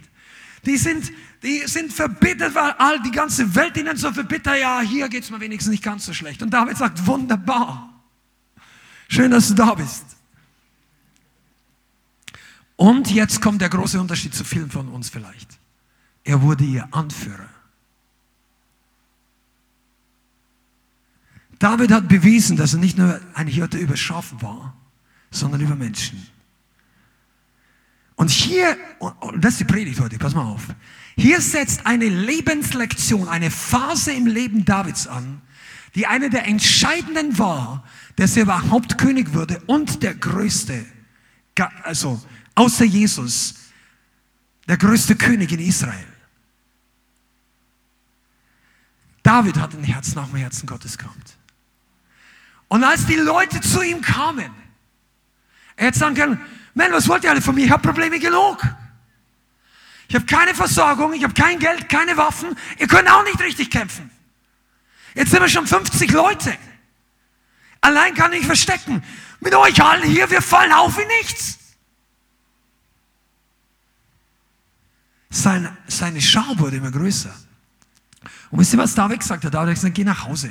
Die 0.66 0.78
sind, 0.78 1.12
die 1.44 1.60
sind 1.66 1.94
verbittert, 1.94 2.56
weil 2.56 2.72
all 2.72 3.02
die 3.02 3.12
ganze 3.12 3.54
Welt 3.56 3.78
ihnen 3.78 3.98
so 3.98 4.12
verbittert, 4.12 4.60
ja, 4.60 4.82
hier 4.82 5.10
geht 5.10 5.24
es 5.24 5.30
mir 5.30 5.40
wenigstens 5.40 5.72
nicht 5.72 5.84
ganz 5.84 6.06
so 6.06 6.14
schlecht. 6.14 6.42
Und 6.42 6.52
David 6.52 6.78
sagt, 6.78 7.06
wunderbar. 7.06 7.94
Schön, 9.10 9.32
dass 9.32 9.50
du 9.50 9.54
da 9.54 9.74
bist. 9.74 10.06
Und 12.76 13.10
jetzt 13.10 13.42
kommt 13.42 13.62
der 13.62 13.70
große 13.70 14.00
Unterschied 14.00 14.34
zu 14.34 14.44
vielen 14.44 14.70
von 14.70 14.88
uns 14.90 15.10
vielleicht. 15.10 15.58
Er 16.28 16.42
wurde 16.42 16.66
ihr 16.66 16.86
Anführer. 16.92 17.48
David 21.58 21.92
hat 21.92 22.10
bewiesen, 22.10 22.58
dass 22.58 22.74
er 22.74 22.80
nicht 22.80 22.98
nur 22.98 23.20
ein 23.34 23.48
Hirte 23.48 23.78
über 23.78 23.96
Schafen 23.96 24.42
war, 24.42 24.76
sondern 25.32 25.62
über 25.62 25.76
Menschen. 25.76 26.28
Und 28.18 28.30
hier, 28.30 28.76
und 29.00 29.42
das 29.42 29.54
ist 29.54 29.62
die 29.62 29.66
Predigt 29.66 30.02
heute, 30.02 30.18
pass 30.20 30.36
mal 30.36 30.44
auf. 30.44 30.64
Hier 31.16 31.40
setzt 31.40 31.86
eine 31.86 32.10
Lebenslektion, 32.10 33.30
eine 33.30 33.50
Phase 33.50 34.12
im 34.12 34.28
Leben 34.28 34.66
Davids 34.66 35.08
an, 35.08 35.42
die 35.96 36.08
eine 36.08 36.30
der 36.30 36.46
entscheidenden 36.46 37.40
war, 37.40 37.86
dass 38.18 38.36
er 38.36 38.44
überhaupt 38.44 38.98
König 38.98 39.34
würde 39.34 39.62
und 39.66 40.04
der 40.04 40.14
größte, 40.14 40.86
also 41.84 42.22
außer 42.56 42.84
Jesus, 42.84 43.56
der 44.68 44.76
größte 44.76 45.16
König 45.16 45.54
in 45.54 45.60
Israel. 45.60 46.17
David 49.28 49.58
hat 49.58 49.74
ein 49.74 49.84
Herz 49.84 50.16
nach 50.16 50.30
dem 50.30 50.38
Herzen 50.38 50.66
Gottes 50.68 50.98
gehabt. 50.98 51.36
Und 52.70 52.86
als 52.86 53.06
die 53.08 53.16
Leute 53.16 53.60
zu 53.60 53.82
ihm 53.82 54.00
kamen, 54.00 54.50
er 55.76 55.88
hätte 55.88 56.00
sagen 56.00 56.16
können, 56.16 56.40
Mann, 56.74 56.94
was 56.94 57.10
wollt 57.10 57.26
ihr 57.26 57.32
alle 57.32 57.42
von 57.42 57.54
mir? 57.54 57.66
Ich 57.66 57.72
habe 57.72 57.86
Probleme 57.86 58.20
genug. 58.20 58.66
Ich 60.08 60.16
habe 60.16 60.26
keine 60.26 60.56
Versorgung, 60.56 61.12
ich 61.12 61.26
habe 61.26 61.34
kein 61.34 61.60
Geld, 61.60 61.90
keine 61.90 62.16
Waffen. 62.16 62.58
Ihr 62.80 62.88
könnt 62.88 63.12
auch 63.12 63.26
nicht 63.26 63.42
richtig 63.42 63.70
kämpfen. 63.70 64.10
Jetzt 65.14 65.32
sind 65.32 65.42
wir 65.42 65.50
schon 65.50 65.68
50 65.68 66.10
Leute. 66.12 66.58
Allein 67.82 68.14
kann 68.14 68.32
ich 68.32 68.46
verstecken. 68.46 69.04
Mit 69.42 69.54
euch 69.54 69.84
allen 69.84 70.04
hier, 70.04 70.32
wir 70.32 70.42
fallen 70.42 70.72
auf 70.72 70.98
wie 70.98 71.06
nichts. 71.20 71.60
Sein, 75.30 75.78
seine 75.88 76.22
Schau 76.22 76.58
wurde 76.60 76.78
immer 76.78 76.92
größer. 76.92 77.36
Und 78.52 78.60
wisst 78.60 78.74
ihr, 78.74 78.80
was 78.80 78.96
David 78.96 79.20
gesagt 79.20 79.44
hat? 79.44 79.54
David 79.54 79.70
hat 79.70 79.76
gesagt, 79.76 79.96
geh 79.96 80.04
nach 80.04 80.26
Hause. 80.26 80.50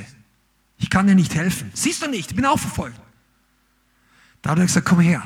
Ich 0.79 0.91
kann 0.91 1.07
dir 1.07 1.15
nicht 1.15 1.35
helfen. 1.35 1.71
Siehst 1.75 2.03
du 2.03 2.09
nicht, 2.09 2.31
ich 2.31 2.37
bin 2.37 2.45
auch 2.45 2.59
verfolgt. 2.59 3.01
David 4.43 4.61
hat 4.61 4.67
gesagt, 4.69 4.87
komm 4.87 5.01
her. 5.01 5.23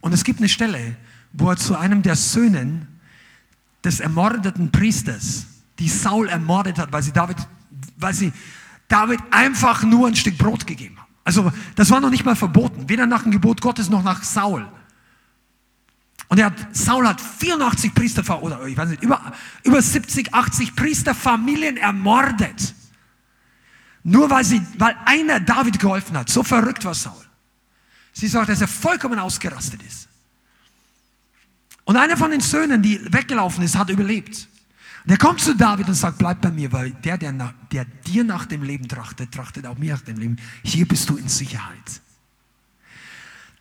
Und 0.00 0.12
es 0.12 0.24
gibt 0.24 0.40
eine 0.40 0.48
Stelle, 0.48 0.96
wo 1.32 1.50
er 1.50 1.56
zu 1.56 1.76
einem 1.76 2.02
der 2.02 2.16
Söhnen 2.16 3.00
des 3.84 4.00
ermordeten 4.00 4.70
Priesters, 4.72 5.46
die 5.78 5.88
Saul 5.88 6.28
ermordet 6.28 6.78
hat, 6.78 6.92
weil 6.92 7.02
sie 7.02 7.12
David, 7.12 7.36
weil 7.96 8.14
sie 8.14 8.32
David 8.88 9.20
einfach 9.30 9.82
nur 9.82 10.08
ein 10.08 10.16
Stück 10.16 10.38
Brot 10.38 10.66
gegeben 10.66 10.98
haben. 10.98 11.12
Also 11.24 11.52
das 11.76 11.90
war 11.90 12.00
noch 12.00 12.10
nicht 12.10 12.24
mal 12.24 12.36
verboten, 12.36 12.88
weder 12.88 13.06
nach 13.06 13.22
dem 13.22 13.32
Gebot 13.32 13.60
Gottes 13.60 13.88
noch 13.88 14.02
nach 14.02 14.22
Saul. 14.22 14.66
Und 16.32 16.38
er 16.38 16.46
hat, 16.46 16.74
Saul 16.74 17.06
hat 17.06 17.20
84 17.20 17.92
Priester, 17.92 18.42
oder 18.42 18.66
ich 18.66 18.74
weiß 18.74 18.88
nicht, 18.88 19.02
über, 19.02 19.34
über 19.64 19.82
70, 19.82 20.32
80 20.32 20.74
Priesterfamilien 20.74 21.76
ermordet. 21.76 22.74
Nur 24.02 24.30
weil, 24.30 24.42
sie, 24.42 24.62
weil 24.78 24.96
einer 25.04 25.40
David 25.40 25.78
geholfen 25.78 26.16
hat. 26.16 26.30
So 26.30 26.42
verrückt 26.42 26.86
war 26.86 26.94
Saul. 26.94 27.22
Sie 28.14 28.28
sagt, 28.28 28.48
dass 28.48 28.62
er 28.62 28.66
vollkommen 28.66 29.18
ausgerastet 29.18 29.82
ist. 29.82 30.08
Und 31.84 31.98
einer 31.98 32.16
von 32.16 32.30
den 32.30 32.40
Söhnen, 32.40 32.80
die 32.80 32.98
weggelaufen 33.12 33.62
ist, 33.62 33.76
hat 33.76 33.90
überlebt. 33.90 34.48
Und 35.04 35.10
er 35.10 35.18
kommt 35.18 35.40
zu 35.40 35.54
David 35.54 35.86
und 35.86 35.94
sagt, 35.96 36.16
bleib 36.16 36.40
bei 36.40 36.50
mir, 36.50 36.72
weil 36.72 36.92
der, 36.92 37.18
der, 37.18 37.32
nach, 37.32 37.52
der 37.70 37.84
dir 37.84 38.24
nach 38.24 38.46
dem 38.46 38.62
Leben 38.62 38.88
trachtet, 38.88 39.32
trachtet 39.32 39.66
auch 39.66 39.76
mir 39.76 39.92
nach 39.92 40.00
dem 40.00 40.16
Leben. 40.16 40.36
Hier 40.62 40.88
bist 40.88 41.10
du 41.10 41.18
in 41.18 41.28
Sicherheit. 41.28 42.00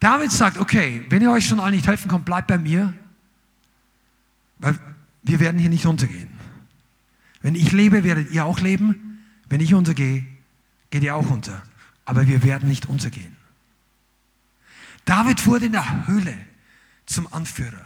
David 0.01 0.31
sagt, 0.31 0.57
okay, 0.57 1.05
wenn 1.09 1.21
ihr 1.21 1.31
euch 1.31 1.45
schon 1.47 1.59
alle 1.59 1.75
nicht 1.75 1.85
helfen 1.85 2.09
könnt, 2.09 2.25
bleibt 2.25 2.47
bei 2.47 2.57
mir, 2.57 2.91
weil 4.57 4.77
wir 5.21 5.39
werden 5.39 5.59
hier 5.59 5.69
nicht 5.69 5.85
untergehen. 5.85 6.29
Wenn 7.43 7.53
ich 7.53 7.71
lebe, 7.71 8.03
werdet 8.03 8.31
ihr 8.31 8.43
auch 8.45 8.59
leben. 8.59 9.23
Wenn 9.47 9.61
ich 9.61 9.75
untergehe, 9.75 10.25
geht 10.89 11.03
ihr 11.03 11.15
auch 11.15 11.29
unter. 11.29 11.61
Aber 12.03 12.25
wir 12.25 12.41
werden 12.41 12.67
nicht 12.67 12.87
untergehen. 12.87 13.37
David 15.05 15.45
wurde 15.45 15.67
in 15.67 15.71
der 15.71 16.07
Höhle 16.07 16.35
zum 17.05 17.31
Anführer. 17.31 17.85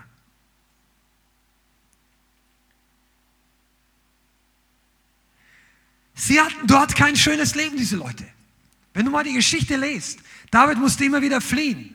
Sie 6.13 6.39
hatten 6.39 6.65
dort 6.65 6.95
kein 6.95 7.17
schönes 7.17 7.55
Leben, 7.55 7.75
diese 7.75 7.97
Leute. 7.97 8.25
Wenn 8.93 9.03
du 9.03 9.11
mal 9.11 9.25
die 9.25 9.33
Geschichte 9.33 9.75
liest, 9.75 10.19
David 10.49 10.77
musste 10.77 11.03
immer 11.03 11.21
wieder 11.21 11.41
fliehen. 11.41 11.94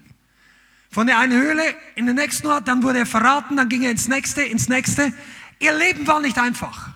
Von 0.90 1.06
der 1.06 1.18
einen 1.18 1.40
Höhle 1.40 1.62
in 1.94 2.06
den 2.06 2.16
nächsten 2.16 2.48
Ort, 2.48 2.66
dann 2.66 2.82
wurde 2.82 2.98
er 2.98 3.06
verraten, 3.06 3.56
dann 3.56 3.68
ging 3.68 3.82
er 3.82 3.92
ins 3.92 4.08
nächste, 4.08 4.42
ins 4.42 4.68
nächste. 4.68 5.12
Ihr 5.60 5.72
Leben 5.72 6.06
war 6.06 6.20
nicht 6.20 6.36
einfach. 6.36 6.90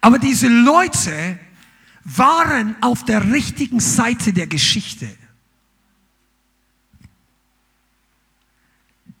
Aber 0.00 0.18
diese 0.18 0.48
Leute 0.48 1.38
waren 2.04 2.74
auf 2.82 3.04
der 3.04 3.30
richtigen 3.30 3.80
Seite 3.80 4.32
der 4.32 4.46
Geschichte. 4.46 5.08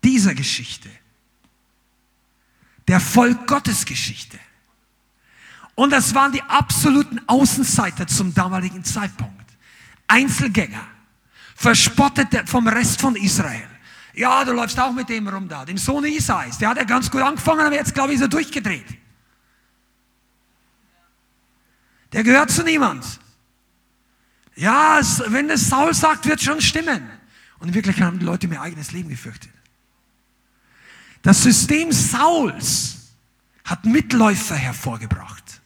Dieser 0.02 0.34
Geschichte. 0.34 0.88
Der 2.88 2.98
Volk 2.98 3.46
Gottes 3.46 3.84
Geschichte. 3.84 4.38
Und 5.74 5.90
das 5.90 6.14
waren 6.14 6.32
die 6.32 6.42
absoluten 6.42 7.20
Außenseiter 7.26 8.06
zum 8.06 8.34
damaligen 8.34 8.84
Zeitpunkt. 8.84 9.32
Einzelgänger, 10.08 10.86
verspottet 11.54 12.48
vom 12.48 12.66
Rest 12.68 13.00
von 13.00 13.16
Israel. 13.16 13.71
Ja, 14.14 14.44
du 14.44 14.52
läufst 14.52 14.78
auch 14.78 14.92
mit 14.92 15.08
dem 15.08 15.26
rum 15.28 15.48
da, 15.48 15.64
dem 15.64 15.78
Sohn 15.78 16.04
Isais. 16.04 16.58
Der 16.58 16.68
hat 16.68 16.76
ja 16.76 16.84
ganz 16.84 17.10
gut 17.10 17.22
angefangen, 17.22 17.60
aber 17.60 17.74
jetzt, 17.74 17.94
glaube 17.94 18.10
ich, 18.10 18.16
ist 18.16 18.22
er 18.22 18.28
durchgedreht. 18.28 18.86
Der 22.12 22.22
gehört 22.22 22.50
zu 22.50 22.62
niemand. 22.62 23.20
Ja, 24.54 25.00
wenn 25.28 25.48
das 25.48 25.68
Saul 25.68 25.94
sagt, 25.94 26.26
wird 26.26 26.42
schon 26.42 26.60
stimmen. 26.60 27.10
Und 27.58 27.68
in 27.68 27.74
Wirklichkeit 27.74 28.04
haben 28.04 28.18
die 28.18 28.24
Leute 28.24 28.46
ihr 28.46 28.60
eigenes 28.60 28.92
Leben 28.92 29.08
gefürchtet. 29.08 29.50
Das 31.22 31.42
System 31.42 31.90
Sauls 31.92 33.12
hat 33.64 33.84
Mitläufer 33.86 34.56
hervorgebracht. 34.56 35.62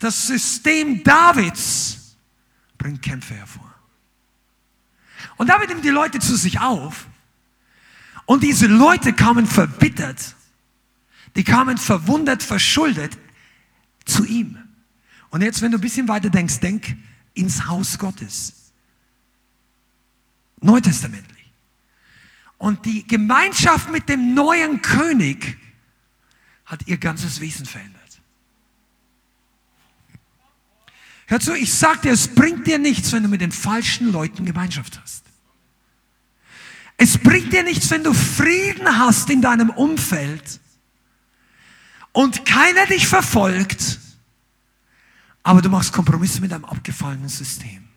Das 0.00 0.26
System 0.26 1.02
Davids 1.04 2.16
bringt 2.76 3.00
Kämpfe 3.00 3.34
hervor. 3.34 3.72
Und 5.36 5.48
David 5.48 5.68
nimmt 5.68 5.84
die 5.84 5.90
Leute 5.90 6.18
zu 6.18 6.36
sich 6.36 6.60
auf. 6.60 7.06
Und 8.32 8.42
diese 8.42 8.66
Leute 8.66 9.12
kamen 9.12 9.46
verbittert, 9.46 10.36
die 11.36 11.44
kamen 11.44 11.76
verwundert, 11.76 12.42
verschuldet 12.42 13.18
zu 14.06 14.24
ihm. 14.24 14.56
Und 15.28 15.42
jetzt, 15.42 15.60
wenn 15.60 15.70
du 15.70 15.76
ein 15.76 15.82
bisschen 15.82 16.08
weiter 16.08 16.30
denkst, 16.30 16.60
denk 16.60 16.96
ins 17.34 17.66
Haus 17.66 17.98
Gottes. 17.98 18.72
Neutestamentlich. 20.62 21.52
Und 22.56 22.86
die 22.86 23.06
Gemeinschaft 23.06 23.90
mit 23.90 24.08
dem 24.08 24.32
neuen 24.32 24.80
König 24.80 25.58
hat 26.64 26.86
ihr 26.86 26.96
ganzes 26.96 27.38
Wesen 27.38 27.66
verändert. 27.66 28.22
Hör 31.26 31.38
zu, 31.38 31.54
ich 31.54 31.70
sag 31.70 32.00
dir, 32.00 32.12
es 32.12 32.28
bringt 32.28 32.66
dir 32.66 32.78
nichts, 32.78 33.12
wenn 33.12 33.24
du 33.24 33.28
mit 33.28 33.42
den 33.42 33.52
falschen 33.52 34.10
Leuten 34.10 34.46
Gemeinschaft 34.46 34.98
hast. 35.02 35.22
Es 37.02 37.18
bringt 37.18 37.52
dir 37.52 37.64
nichts, 37.64 37.90
wenn 37.90 38.04
du 38.04 38.14
Frieden 38.14 38.86
hast 38.86 39.28
in 39.28 39.42
deinem 39.42 39.70
Umfeld 39.70 40.60
und 42.12 42.46
keiner 42.46 42.86
dich 42.86 43.08
verfolgt, 43.08 43.98
aber 45.42 45.60
du 45.60 45.68
machst 45.68 45.92
Kompromisse 45.92 46.40
mit 46.40 46.52
einem 46.52 46.64
abgefallenen 46.64 47.28
System. 47.28 47.88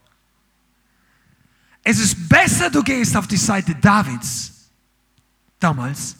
Es 1.83 1.99
ist 1.99 2.27
besser, 2.27 2.71
du 2.71 2.81
gehst 2.81 3.15
auf 3.15 3.27
die 3.27 3.37
Seite 3.37 3.75
Davids 3.75 4.71
damals 5.59 6.15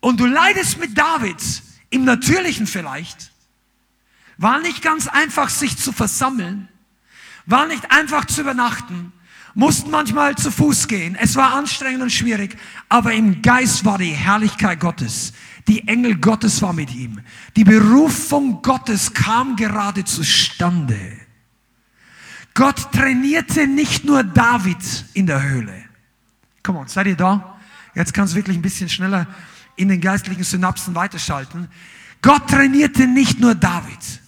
und 0.00 0.20
du 0.20 0.26
leidest 0.26 0.76
mit 0.76 0.98
David 0.98 1.42
im 1.88 2.04
Natürlichen 2.04 2.66
vielleicht, 2.66 3.32
war 4.36 4.60
nicht 4.60 4.82
ganz 4.82 5.08
einfach, 5.08 5.48
sich 5.48 5.78
zu 5.78 5.92
versammeln. 5.92 6.68
War 7.46 7.66
nicht 7.66 7.90
einfach 7.90 8.26
zu 8.26 8.42
übernachten. 8.42 9.14
Mussten 9.56 9.90
manchmal 9.90 10.36
zu 10.36 10.50
Fuß 10.50 10.86
gehen. 10.86 11.16
Es 11.18 11.34
war 11.34 11.54
anstrengend 11.54 12.02
und 12.02 12.12
schwierig. 12.12 12.58
Aber 12.90 13.14
im 13.14 13.40
Geist 13.40 13.86
war 13.86 13.96
die 13.96 14.10
Herrlichkeit 14.10 14.78
Gottes. 14.78 15.32
Die 15.66 15.88
Engel 15.88 16.16
Gottes 16.16 16.60
war 16.60 16.74
mit 16.74 16.94
ihm. 16.94 17.22
Die 17.56 17.64
Berufung 17.64 18.60
Gottes 18.60 19.14
kam 19.14 19.56
gerade 19.56 20.04
zustande. 20.04 20.98
Gott 22.52 22.92
trainierte 22.92 23.66
nicht 23.66 24.04
nur 24.04 24.22
David 24.24 25.06
in 25.14 25.26
der 25.26 25.42
Höhle. 25.42 25.84
Komm 26.62 26.76
on, 26.76 26.88
seid 26.88 27.06
ihr 27.06 27.16
da? 27.16 27.58
Jetzt 27.94 28.12
kannst 28.12 28.34
du 28.34 28.36
wirklich 28.36 28.58
ein 28.58 28.62
bisschen 28.62 28.90
schneller 28.90 29.26
in 29.76 29.88
den 29.88 30.02
geistlichen 30.02 30.44
Synapsen 30.44 30.94
weiterschalten. 30.94 31.68
Gott 32.20 32.46
trainierte 32.46 33.06
nicht 33.06 33.40
nur 33.40 33.54
David. 33.54 34.20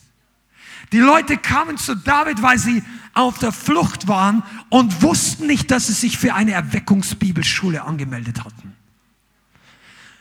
Die 0.92 1.00
Leute 1.00 1.36
kamen 1.36 1.76
zu 1.76 1.94
David, 1.94 2.40
weil 2.42 2.58
sie 2.58 2.82
auf 3.12 3.38
der 3.38 3.52
Flucht 3.52 4.08
waren 4.08 4.42
und 4.70 5.02
wussten 5.02 5.46
nicht, 5.46 5.70
dass 5.70 5.88
sie 5.88 5.92
sich 5.92 6.18
für 6.18 6.34
eine 6.34 6.52
Erweckungsbibelschule 6.52 7.82
angemeldet 7.82 8.44
hatten. 8.44 8.74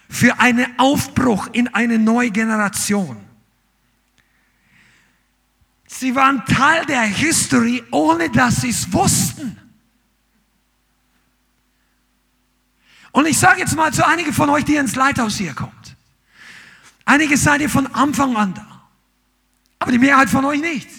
Für 0.09 0.39
einen 0.39 0.68
Aufbruch 0.78 1.47
in 1.51 1.68
eine 1.74 1.99
neue 1.99 2.32
Generation. 2.32 3.18
Sie 5.88 6.15
waren 6.15 6.43
Teil 6.45 6.86
der 6.86 7.01
History, 7.03 7.84
ohne 7.91 8.30
dass 8.30 8.61
sie 8.61 8.70
es 8.70 8.91
wussten. 8.91 9.57
Und 13.11 13.26
ich 13.26 13.39
sage 13.39 13.61
jetzt 13.61 13.76
mal 13.76 13.93
zu 13.93 14.05
einigen 14.05 14.34
von 14.34 14.49
euch, 14.49 14.65
die 14.65 14.76
ins 14.76 14.95
Leithaus 14.95 15.38
hier 15.38 15.53
kommt. 15.53 15.95
Einige 17.05 17.38
seid 17.38 17.61
ihr 17.61 17.70
von 17.70 17.88
Anfang 17.88 18.36
an 18.36 18.53
da 18.53 18.76
aber 19.80 19.91
die 19.91 19.99
Mehrheit 19.99 20.30
von 20.30 20.43
euch 20.45 20.61
nicht. 20.61 20.89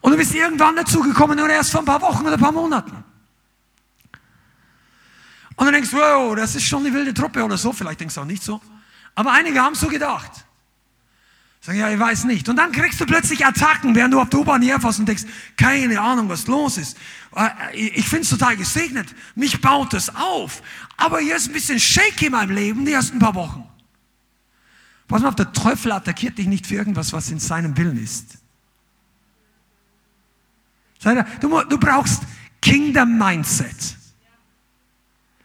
Und 0.00 0.12
du 0.12 0.16
bist 0.16 0.34
irgendwann 0.34 0.76
dazugekommen, 0.76 1.36
nur 1.36 1.48
erst 1.48 1.70
vor 1.70 1.80
ein 1.80 1.86
paar 1.86 2.00
Wochen 2.00 2.22
oder 2.22 2.34
ein 2.34 2.40
paar 2.40 2.52
Monaten. 2.52 3.04
Und 5.56 5.66
dann 5.66 5.74
denkst 5.74 5.90
du, 5.90 5.98
wow, 5.98 6.34
das 6.34 6.54
ist 6.54 6.64
schon 6.64 6.86
eine 6.86 6.94
wilde 6.94 7.12
Truppe 7.12 7.44
oder 7.44 7.58
so. 7.58 7.72
Vielleicht 7.72 8.00
denkst 8.00 8.14
du 8.14 8.22
auch 8.22 8.26
nicht 8.26 8.42
so. 8.42 8.62
Aber 9.14 9.32
einige 9.32 9.60
haben 9.60 9.74
so 9.74 9.88
gedacht. 9.88 10.46
Sag 11.60 11.74
ja, 11.76 11.90
ich 11.90 11.98
weiß 11.98 12.24
nicht. 12.24 12.48
Und 12.48 12.56
dann 12.56 12.72
kriegst 12.72 12.98
du 12.98 13.04
plötzlich 13.04 13.44
Attacken, 13.44 13.94
während 13.94 14.14
du 14.14 14.20
auf 14.20 14.30
der 14.30 14.40
U-Bahn 14.40 14.62
herfährst 14.62 15.00
und 15.00 15.06
denkst, 15.06 15.24
keine 15.58 16.00
Ahnung, 16.00 16.30
was 16.30 16.46
los 16.46 16.78
ist. 16.78 16.96
Äh, 17.36 17.76
ich 17.76 18.08
finde 18.08 18.22
es 18.22 18.30
total 18.30 18.56
gesegnet. 18.56 19.14
Mich 19.34 19.60
baut 19.60 19.92
es 19.92 20.08
auf. 20.14 20.62
Aber 20.96 21.20
hier 21.20 21.36
ist 21.36 21.48
ein 21.48 21.52
bisschen 21.52 21.78
Shake 21.78 22.22
in 22.22 22.32
meinem 22.32 22.52
Leben, 22.52 22.86
die 22.86 22.92
ersten 22.92 23.18
paar 23.18 23.34
Wochen. 23.34 23.69
Pass 25.10 25.22
mal 25.22 25.28
auf, 25.28 25.34
der 25.34 25.52
Teufel 25.52 25.90
attackiert 25.90 26.38
dich 26.38 26.46
nicht 26.46 26.68
für 26.68 26.76
irgendwas, 26.76 27.12
was 27.12 27.30
in 27.30 27.40
seinem 27.40 27.76
Willen 27.76 28.00
ist. 28.00 28.38
Du, 31.40 31.62
du 31.68 31.78
brauchst 31.78 32.22
Kingdom 32.62 33.18
Mindset. 33.18 33.96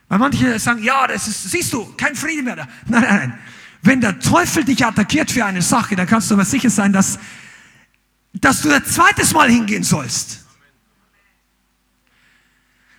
Weil 0.08 0.20
manche 0.20 0.60
sagen, 0.60 0.84
ja, 0.84 1.08
das 1.08 1.28
ist, 1.28 1.50
siehst 1.50 1.74
du, 1.74 1.84
kein 1.96 2.16
Friede 2.16 2.44
mehr 2.44 2.58
da. 2.58 2.68
Nein, 2.86 3.02
nein, 3.02 3.16
nein. 3.16 3.40
Wenn 3.82 4.02
der 4.02 4.20
Teufel 4.20 4.64
dich 4.64 4.86
attackiert 4.86 5.32
für 5.32 5.44
eine 5.44 5.64
Sache, 5.64 5.96
dann 5.96 6.06
kannst 6.06 6.30
du 6.30 6.36
aber 6.36 6.46
sicher 6.46 6.70
sein, 6.70 6.94
dass, 6.94 7.18
dass 8.34 8.62
du 8.62 8.70
ein 8.70 8.86
zweites 8.86 9.34
Mal 9.34 9.50
hingehen 9.50 9.84
sollst. 9.84 10.45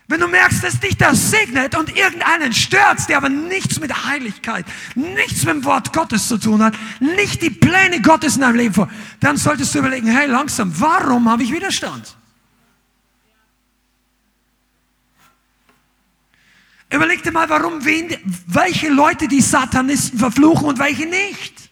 Wenn 0.08 0.20
du 0.20 0.28
merkst, 0.28 0.62
dass 0.62 0.78
dich 0.78 0.96
das 0.96 1.30
segnet 1.30 1.76
und 1.76 1.96
irgendeinen 1.96 2.52
stört, 2.52 3.08
der 3.08 3.16
aber 3.16 3.28
nichts 3.28 3.80
mit 3.80 4.06
Heiligkeit, 4.06 4.64
nichts 4.94 5.44
mit 5.44 5.54
dem 5.54 5.64
Wort 5.64 5.92
Gottes 5.92 6.28
zu 6.28 6.38
tun 6.38 6.62
hat, 6.62 6.74
nicht 7.00 7.42
die 7.42 7.50
Pläne 7.50 8.00
Gottes 8.00 8.36
in 8.36 8.42
deinem 8.42 8.56
Leben 8.56 8.74
vor, 8.74 8.88
dann 9.18 9.36
solltest 9.36 9.74
du 9.74 9.80
überlegen, 9.80 10.06
hey, 10.06 10.28
langsam, 10.28 10.72
warum 10.78 11.28
habe 11.28 11.42
ich 11.42 11.52
Widerstand? 11.52 12.16
Überleg 16.88 17.24
dir 17.24 17.32
mal, 17.32 17.48
warum 17.48 17.84
wen, 17.84 18.16
welche 18.46 18.88
Leute 18.88 19.26
die 19.26 19.40
Satanisten 19.40 20.20
verfluchen 20.20 20.68
und 20.68 20.78
welche 20.78 21.06
nicht. 21.06 21.68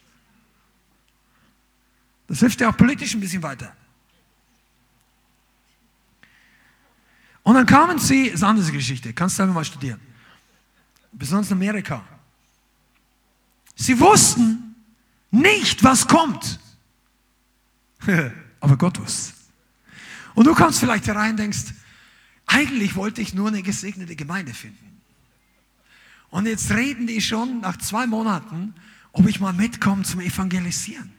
Das 2.27 2.39
hilft 2.39 2.59
dir 2.59 2.67
auch 2.67 2.75
politisch 2.75 3.13
ein 3.13 3.21
bisschen 3.21 3.43
weiter. 3.43 3.73
Und 7.45 7.53
dann 7.53 7.67
kamen 7.67 7.99
sie, 7.99 8.23
ist 8.23 8.41
eine 8.41 8.49
andere 8.49 8.71
Geschichte, 8.71 9.13
kannst 9.13 9.37
du 9.37 9.43
einfach 9.43 9.53
mal 9.53 9.63
studieren. 9.63 9.99
Besonders 11.11 11.51
in 11.51 11.57
Amerika. 11.57 12.03
Sie 13.75 13.99
wussten 13.99 14.75
nicht, 15.29 15.83
was 15.83 16.07
kommt. 16.07 16.59
Aber 18.59 18.77
Gott 18.77 18.99
wusste. 18.99 19.33
Und 20.33 20.47
du 20.47 20.55
kommst 20.55 20.79
vielleicht 20.79 21.05
herein 21.05 21.31
und 21.31 21.37
denkst, 21.37 21.65
eigentlich 22.47 22.95
wollte 22.95 23.21
ich 23.21 23.35
nur 23.35 23.49
eine 23.49 23.61
gesegnete 23.61 24.15
Gemeinde 24.15 24.55
finden. 24.55 24.99
Und 26.31 26.47
jetzt 26.47 26.71
reden 26.71 27.05
die 27.05 27.21
schon 27.21 27.61
nach 27.61 27.77
zwei 27.77 28.07
Monaten, 28.07 28.73
ob 29.11 29.27
ich 29.27 29.39
mal 29.39 29.53
mitkomme 29.53 30.01
zum 30.01 30.19
Evangelisieren. 30.19 31.13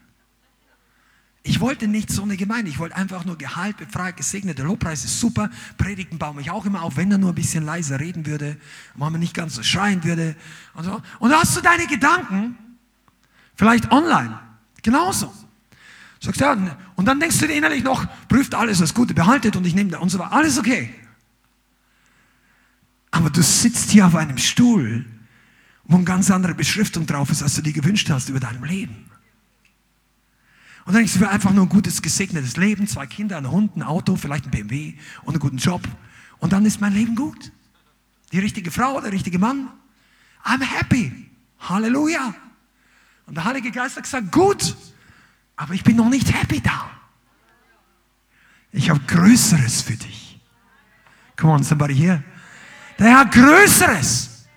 Ich 1.47 1.61
wollte 1.61 1.87
nicht 1.87 2.11
so 2.11 2.23
eine 2.23 2.35
Gemeinde, 2.35 2.69
ich 2.69 2.77
wollte 2.77 2.97
einfach 2.97 3.23
nur 3.23 3.37
Gehalt, 3.37 3.77
befreit, 3.77 4.17
gesegnet. 4.17 4.57
Der 4.57 4.65
Lobpreis 4.65 5.05
ist 5.05 5.17
super, 5.17 5.49
Predigten 5.77 6.17
bauen 6.17 6.35
mich 6.35 6.51
auch 6.51 6.65
immer 6.65 6.81
auf, 6.81 6.97
wenn 6.97 7.09
er 7.09 7.17
nur 7.17 7.31
ein 7.31 7.35
bisschen 7.35 7.63
leiser 7.63 8.01
reden 8.01 8.25
würde, 8.25 8.57
wenn 8.95 9.11
man 9.13 9.21
nicht 9.21 9.33
ganz 9.33 9.55
so 9.55 9.63
schreien 9.63 10.03
würde. 10.03 10.35
Und, 10.73 10.83
so. 10.83 11.01
und 11.19 11.29
da 11.29 11.39
hast 11.39 11.55
du 11.55 11.61
deine 11.61 11.87
Gedanken, 11.87 12.57
vielleicht 13.55 13.89
online, 13.93 14.37
genauso. 14.83 15.33
Sagst 16.19 16.41
ja, 16.41 16.51
und 16.97 17.05
dann 17.05 17.17
denkst 17.21 17.39
du 17.39 17.47
dir 17.47 17.55
innerlich 17.55 17.83
noch, 17.83 18.05
prüft 18.27 18.53
alles, 18.53 18.81
was 18.81 18.93
Gute 18.93 19.13
behaltet 19.13 19.55
und 19.55 19.65
ich 19.65 19.73
nehme 19.73 19.91
da 19.91 19.99
und 19.99 20.09
so 20.09 20.19
weiter. 20.19 20.33
Alles 20.33 20.59
okay. 20.59 20.93
Aber 23.09 23.29
du 23.29 23.41
sitzt 23.41 23.91
hier 23.91 24.05
auf 24.05 24.15
einem 24.15 24.37
Stuhl, 24.37 25.05
wo 25.85 25.95
eine 25.95 26.03
ganz 26.03 26.29
andere 26.29 26.55
Beschriftung 26.55 27.05
drauf 27.05 27.31
ist, 27.31 27.41
als 27.41 27.55
du 27.55 27.61
dir 27.61 27.71
gewünscht 27.71 28.09
hast 28.09 28.27
über 28.27 28.41
deinem 28.41 28.65
Leben. 28.65 29.05
Und 30.87 30.93
dann 30.93 31.01
denkst 31.01 31.19
du, 31.19 31.29
einfach 31.29 31.51
nur 31.51 31.65
ein 31.65 31.69
gutes, 31.69 32.01
gesegnetes 32.01 32.55
Leben, 32.55 32.87
zwei 32.87 33.07
Kinder, 33.07 33.35
einen 33.35 33.51
Hund, 33.51 33.75
ein 33.75 33.83
Auto, 33.83 34.15
vielleicht 34.15 34.45
ein 34.45 34.51
BMW 34.51 34.93
und 35.23 35.33
einen 35.33 35.39
guten 35.41 35.57
Job. 35.57 35.81
Und 36.39 36.53
dann 36.53 36.65
ist 36.65 36.79
mein 36.79 36.93
Leben 36.93 37.13
gut. 37.13 37.51
Die 38.31 38.39
richtige 38.39 38.71
Frau, 38.71 39.01
der 39.01 39.11
richtige 39.11 39.37
Mann. 39.37 39.69
I'm 40.45 40.63
happy. 40.63 41.29
Halleluja. 41.59 42.33
Und 43.25 43.35
der 43.35 43.43
Heilige 43.43 43.69
Geist 43.69 43.97
hat 43.97 44.03
gesagt, 44.03 44.31
gut, 44.31 44.77
aber 45.57 45.73
ich 45.73 45.83
bin 45.83 45.97
noch 45.97 46.07
nicht 46.07 46.33
happy 46.33 46.61
da. 46.61 46.89
Ich 48.71 48.89
habe 48.89 49.01
Größeres 49.01 49.81
für 49.81 49.97
dich. 49.97 50.39
Come 51.35 51.51
on, 51.51 51.63
somebody 51.65 51.95
here. 51.95 52.23
Der 52.97 53.07
Herr 53.07 53.25
Größeres. 53.25 54.47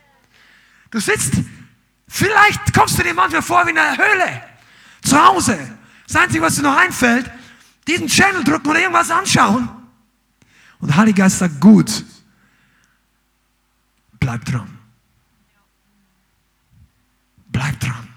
Du 0.92 1.00
sitzt, 1.00 1.32
vielleicht 2.06 2.72
kommst 2.72 2.96
du 3.00 3.02
dir 3.02 3.14
manchmal 3.14 3.42
vor 3.42 3.66
wie 3.66 3.70
in 3.70 3.78
einer 3.78 3.98
Höhle. 3.98 4.42
Zu 5.02 5.20
Hause. 5.20 5.79
Das 6.10 6.22
Einzige, 6.22 6.42
was 6.42 6.56
dir 6.56 6.62
noch 6.62 6.76
einfällt, 6.76 7.30
diesen 7.86 8.08
Channel 8.08 8.42
drücken 8.42 8.68
oder 8.68 8.80
irgendwas 8.80 9.12
anschauen. 9.12 9.68
Und 10.80 10.88
der 10.88 10.96
Heilige 10.96 11.18
Geist 11.22 11.38
sagt, 11.38 11.60
gut, 11.60 12.04
bleib 14.18 14.44
dran. 14.44 14.76
Bleib 17.46 17.78
dran. 17.78 18.08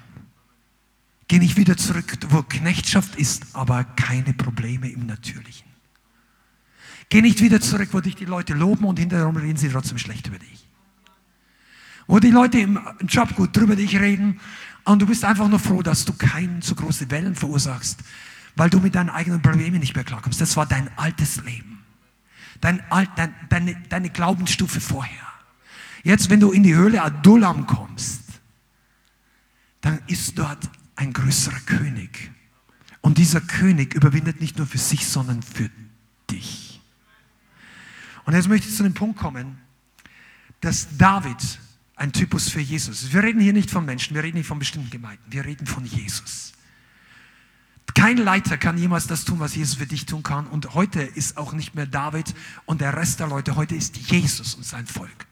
Geh 1.28 1.38
nicht 1.38 1.56
wieder 1.56 1.78
zurück, 1.78 2.18
wo 2.30 2.42
Knechtschaft 2.42 3.16
ist, 3.16 3.56
aber 3.56 3.84
keine 3.84 4.34
Probleme 4.34 4.90
im 4.90 5.06
Natürlichen. 5.06 5.68
Geh 7.10 7.22
nicht 7.22 7.42
wieder 7.42 7.62
zurück, 7.62 7.90
wo 7.92 8.00
dich 8.00 8.16
die 8.16 8.26
Leute 8.26 8.56
loben 8.56 8.86
und 8.86 8.98
hinterher 8.98 9.28
reden 9.36 9.58
sie 9.58 9.70
trotzdem 9.70 10.00
schlecht 10.00 10.26
über 10.26 10.40
dich. 10.40 10.68
Wo 12.08 12.18
die 12.20 12.32
Leute 12.32 12.58
im 12.58 12.80
Job 13.02 13.36
gut 13.36 13.56
drüber 13.56 13.76
dich 13.76 14.00
reden 14.00 14.40
und 14.86 15.02
du 15.02 15.06
bist 15.06 15.24
einfach 15.24 15.48
nur 15.48 15.60
froh, 15.60 15.82
dass 15.82 16.06
du 16.06 16.14
keine 16.14 16.60
zu 16.60 16.76
große 16.76 17.10
Wellen 17.10 17.36
verursachst, 17.36 18.00
weil 18.56 18.70
du 18.70 18.80
mit 18.80 18.96
deinen 18.96 19.10
eigenen 19.10 19.42
Problemen 19.42 19.80
nicht 19.80 19.96
mehr 19.96 20.04
klarkommst. 20.04 20.42
Das 20.42 20.58
war 20.58 20.66
dein 20.66 20.90
altes 20.98 21.44
Leben. 21.44 21.84
Dein 22.62 22.82
alt, 22.92 23.10
dein, 23.16 23.34
deine, 23.50 23.76
deine 23.90 24.10
Glaubensstufe 24.10 24.80
vorher. 24.80 25.28
Jetzt, 26.04 26.30
wenn 26.30 26.40
du 26.40 26.52
in 26.52 26.64
die 26.64 26.76
Höhle 26.76 27.02
Adullam 27.02 27.66
kommst, 27.66 28.24
dann 29.82 30.00
ist 30.08 30.38
dort 30.38 30.70
ein 30.96 31.14
größerer 31.14 31.60
König. 31.62 32.32
Und 33.02 33.18
dieser 33.18 33.42
König 33.42 33.94
überwindet 33.94 34.40
nicht 34.40 34.58
nur 34.58 34.68
für 34.68 34.78
sich, 34.78 35.08
sondern 35.08 35.42
für 35.42 35.70
dich. 36.30 36.82
Und 38.26 38.34
jetzt 38.34 38.48
möchte 38.48 38.70
ich 38.70 38.76
zu 38.76 38.84
dem 38.84 38.94
Punkt 38.94 39.20
kommen, 39.20 39.58
dass 40.62 40.98
David 40.98 41.60
ein 42.04 42.12
Typus 42.12 42.50
für 42.50 42.60
Jesus. 42.60 43.14
Wir 43.14 43.24
reden 43.24 43.40
hier 43.40 43.54
nicht 43.54 43.72
von 43.72 43.86
Menschen, 43.86 44.14
wir 44.14 44.24
reden 44.24 44.38
nicht 44.38 44.48
von 44.48 44.60
bestimmten 44.60 44.90
Gemeinden, 44.90 45.24
wir 45.30 45.46
reden 45.46 45.66
von 45.66 45.86
Jesus. 45.86 46.52
Kein 47.96 48.18
Leiter 48.18 48.58
kann 48.58 48.78
jemals 48.78 49.08
das 49.08 49.24
tun, 49.24 49.40
was 49.40 49.56
Jesus 49.56 49.76
für 49.76 49.88
dich 49.88 50.06
tun 50.06 50.22
kann. 50.22 50.46
Und 50.48 50.74
heute 50.74 51.02
ist 51.02 51.38
auch 51.38 51.54
nicht 51.54 51.76
mehr 51.76 51.86
David 51.86 52.36
und 52.66 52.82
der 52.82 52.98
Rest 52.98 53.22
der 53.22 53.28
Leute, 53.28 53.56
heute 53.56 53.76
ist 53.76 53.96
Jesus 53.96 54.54
und 54.56 54.66
sein 54.66 54.86
Volk. 54.86 55.28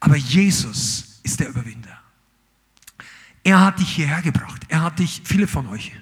Aber 0.00 0.16
Jesus 0.16 1.20
ist 1.22 1.40
der 1.40 1.48
Überwinder. 1.48 1.98
Er 3.42 3.60
hat 3.60 3.78
dich 3.78 3.88
hierher 3.88 4.20
gebracht. 4.20 4.66
Er 4.68 4.82
hat 4.82 4.98
dich, 4.98 5.22
viele 5.24 5.46
von 5.46 5.66
euch, 5.68 5.92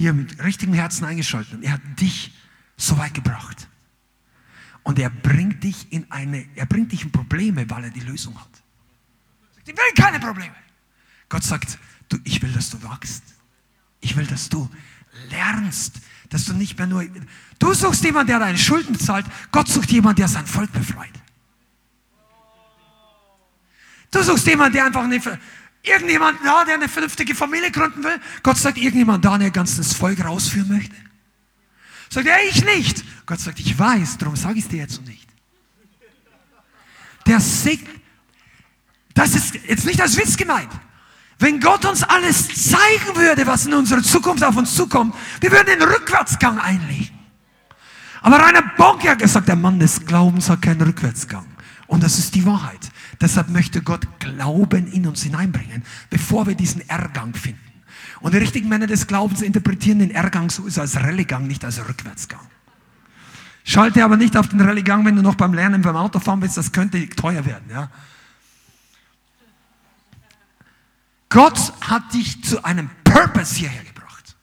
die 0.00 0.10
mit 0.10 0.42
richtigem 0.42 0.74
Herzen 0.74 1.04
eingeschaltet 1.04 1.52
hat, 1.52 1.62
er 1.62 1.72
hat 1.74 2.00
dich 2.00 2.32
so 2.76 2.98
weit 2.98 3.14
gebracht. 3.14 3.68
Und 4.84 4.98
er 4.98 5.10
bringt 5.10 5.64
dich 5.64 5.90
in 5.90 6.10
eine, 6.10 6.46
er 6.54 6.66
bringt 6.66 6.92
dich 6.92 7.02
in 7.02 7.10
Probleme, 7.10 7.68
weil 7.68 7.84
er 7.84 7.90
die 7.90 8.00
Lösung 8.00 8.38
hat. 8.38 8.50
Ich 9.66 9.74
will 9.74 9.76
keine 9.96 10.20
Probleme. 10.20 10.54
Gott 11.28 11.42
sagt, 11.42 11.78
du, 12.10 12.18
ich 12.24 12.40
will, 12.42 12.52
dass 12.52 12.70
du 12.70 12.82
wachst. 12.82 13.22
Ich 14.00 14.14
will, 14.14 14.26
dass 14.26 14.50
du 14.50 14.68
lernst, 15.30 16.00
dass 16.28 16.44
du 16.44 16.52
nicht 16.52 16.76
mehr 16.76 16.86
nur, 16.86 17.04
du 17.58 17.72
suchst 17.72 18.04
jemanden, 18.04 18.28
der 18.28 18.38
deine 18.40 18.58
Schulden 18.58 18.92
bezahlt. 18.92 19.24
Gott 19.50 19.68
sucht 19.68 19.90
jemanden, 19.90 20.16
der 20.16 20.28
sein 20.28 20.46
Volk 20.46 20.70
befreit. 20.72 21.12
Du 24.10 24.22
suchst 24.22 24.46
jemanden, 24.46 24.74
der 24.74 24.84
einfach 24.84 25.02
eine, 25.02 25.20
irgendjemanden 25.82 26.44
da, 26.44 26.64
der 26.64 26.74
eine 26.74 26.88
vernünftige 26.88 27.34
Familie 27.34 27.70
gründen 27.70 28.04
will. 28.04 28.20
Gott 28.42 28.58
sagt, 28.58 28.76
irgendjemand 28.76 29.24
da, 29.24 29.38
der 29.38 29.50
ganz 29.50 29.76
das 29.76 29.94
Volk 29.94 30.22
rausführen 30.22 30.68
möchte. 30.68 30.94
Sagt 32.14 32.28
er, 32.28 32.48
ich 32.48 32.64
nicht. 32.64 33.04
Gott 33.26 33.40
sagt, 33.40 33.58
ich 33.58 33.76
weiß, 33.76 34.18
darum 34.18 34.36
sage 34.36 34.58
ich 34.58 34.64
es 34.66 34.70
dir 34.70 34.78
jetzt 34.78 35.00
noch 35.00 35.08
nicht. 35.08 35.26
Der 37.26 37.40
Segen, 37.40 37.88
das 39.14 39.34
ist 39.34 39.56
jetzt 39.66 39.84
nicht 39.84 40.00
als 40.00 40.16
Witz 40.16 40.36
gemeint. 40.36 40.70
Wenn 41.40 41.58
Gott 41.58 41.84
uns 41.84 42.04
alles 42.04 42.70
zeigen 42.70 43.16
würde, 43.16 43.44
was 43.48 43.66
in 43.66 43.74
unserer 43.74 44.00
Zukunft 44.00 44.44
auf 44.44 44.56
uns 44.56 44.76
zukommt, 44.76 45.12
wir 45.40 45.50
würden 45.50 45.66
den 45.66 45.82
Rückwärtsgang 45.82 46.60
einlegen. 46.60 47.18
Aber 48.22 48.38
Rainer 48.38 48.62
Bonk 48.76 49.02
hat 49.08 49.18
gesagt, 49.18 49.48
der 49.48 49.56
Mann 49.56 49.80
des 49.80 50.06
Glaubens 50.06 50.48
hat 50.48 50.62
keinen 50.62 50.82
Rückwärtsgang. 50.82 51.46
Und 51.88 52.04
das 52.04 52.20
ist 52.20 52.36
die 52.36 52.46
Wahrheit. 52.46 52.92
Deshalb 53.20 53.48
möchte 53.48 53.82
Gott 53.82 54.06
Glauben 54.20 54.86
in 54.86 55.08
uns 55.08 55.24
hineinbringen, 55.24 55.82
bevor 56.10 56.46
wir 56.46 56.54
diesen 56.54 56.88
R-Gang 56.88 57.36
finden. 57.36 57.73
Und 58.20 58.34
die 58.34 58.38
richtigen 58.38 58.68
Männer 58.68 58.86
des 58.86 59.06
Glaubens 59.06 59.42
interpretieren 59.42 59.98
den 59.98 60.10
R-Gang 60.10 60.50
so 60.50 60.80
als 60.80 60.96
Rallye-Gang, 60.96 61.46
nicht 61.46 61.64
als 61.64 61.78
Rückwärtsgang. 61.86 62.46
Schalte 63.64 64.04
aber 64.04 64.16
nicht 64.16 64.36
auf 64.36 64.48
den 64.48 64.60
Rallye-Gang, 64.60 65.04
wenn 65.04 65.16
du 65.16 65.22
noch 65.22 65.36
beim 65.36 65.54
Lernen 65.54 65.82
beim 65.82 65.96
Autofahren 65.96 66.40
bist, 66.40 66.56
das 66.56 66.70
könnte 66.70 67.08
teuer 67.08 67.44
werden. 67.46 67.64
Ja? 67.70 67.90
Gott 71.30 71.72
hat 71.80 72.12
dich 72.12 72.44
zu 72.44 72.62
einem 72.64 72.90
Purpose 73.02 73.56
hierher 73.56 73.82
gebracht. 73.82 74.36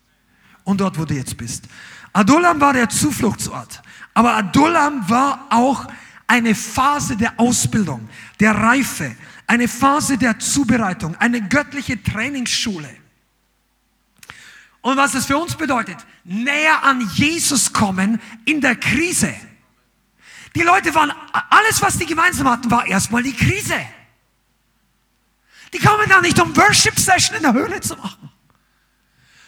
Und 0.64 0.82
dort, 0.82 0.98
wo 0.98 1.06
du 1.06 1.14
jetzt 1.14 1.38
bist. 1.38 1.68
Adullam 2.14 2.60
war 2.60 2.74
der 2.74 2.90
Zufluchtsort. 2.90 3.82
Aber 4.14 4.36
Adullam 4.36 5.10
war 5.10 5.48
auch 5.50 5.88
eine 6.28 6.56
Phase 6.56 7.16
der 7.16 7.40
Ausbildung, 7.40 8.08
der 8.40 8.56
Reife, 8.56 9.16
eine 9.48 9.68
Phase 9.68 10.18
der 10.18 10.40
Zubereitung, 10.40 11.16
eine 11.18 11.42
göttliche 11.42 12.02
Trainingsschule. 12.02 12.90
Und 14.82 14.98
was 14.98 15.12
das 15.12 15.28
für 15.28 15.38
uns 15.38 15.56
bedeutet, 15.56 15.98
näher 16.24 16.84
an 16.84 17.08
Jesus 17.14 17.72
kommen 17.72 18.20
in 18.46 18.62
der 18.62 18.76
Krise. 18.76 19.34
Die 20.56 20.64
Leute 20.64 20.94
waren, 20.96 21.14
alles 21.50 21.82
was 21.82 21.98
die 21.98 22.06
gemeinsam 22.06 22.50
hatten, 22.50 22.70
war 22.72 22.86
erstmal 22.86 23.24
die 23.24 23.34
Krise. 23.34 23.80
Die 25.74 25.80
kamen 25.80 26.10
da 26.10 26.20
nicht, 26.20 26.40
um 26.40 26.56
Worship-Session 26.56 27.38
in 27.38 27.44
der 27.44 27.54
Höhle 27.54 27.80
zu 27.80 27.96
machen. 27.96 28.30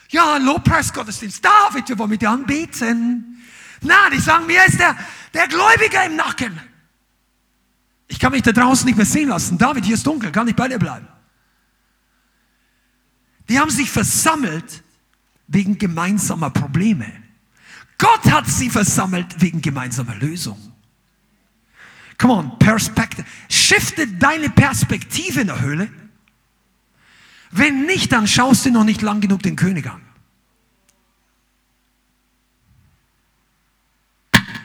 Ja, 0.09 0.37
Lobpreis-Gottesdienst. 0.37 1.43
David, 1.43 1.89
wir 1.89 1.97
wollen 1.97 2.11
mit 2.11 2.21
dir 2.21 2.29
anbeten. 2.29 3.43
Na, 3.81 4.09
die 4.11 4.19
sagen, 4.19 4.45
mir 4.45 4.63
ist 4.65 4.79
der, 4.79 4.95
der 5.33 5.47
Gläubige 5.47 5.97
im 6.05 6.15
Nacken. 6.15 6.57
Ich 8.07 8.19
kann 8.19 8.31
mich 8.31 8.43
da 8.43 8.51
draußen 8.51 8.85
nicht 8.85 8.95
mehr 8.95 9.07
sehen 9.07 9.29
lassen. 9.29 9.57
David, 9.57 9.85
hier 9.85 9.95
ist 9.95 10.05
dunkel, 10.05 10.31
kann 10.31 10.47
ich 10.47 10.55
bei 10.55 10.67
dir 10.67 10.77
bleiben. 10.77 11.07
Die 13.49 13.59
haben 13.59 13.71
sich 13.71 13.89
versammelt 13.89 14.82
wegen 15.53 15.77
gemeinsamer 15.77 16.49
Probleme. 16.49 17.05
Gott 17.97 18.25
hat 18.31 18.47
sie 18.47 18.69
versammelt 18.69 19.41
wegen 19.41 19.61
gemeinsamer 19.61 20.15
Lösungen. 20.15 20.73
Come 22.17 22.33
on, 22.33 22.59
Perspektive. 22.59 23.25
Shifte 23.49 24.07
deine 24.07 24.49
Perspektive 24.49 25.41
in 25.41 25.47
der 25.47 25.61
Höhle. 25.61 25.89
Wenn 27.51 27.85
nicht, 27.85 28.11
dann 28.11 28.27
schaust 28.27 28.65
du 28.65 28.71
noch 28.71 28.83
nicht 28.83 29.01
lang 29.01 29.21
genug 29.21 29.43
den 29.43 29.55
König 29.55 29.87
an. 29.87 30.01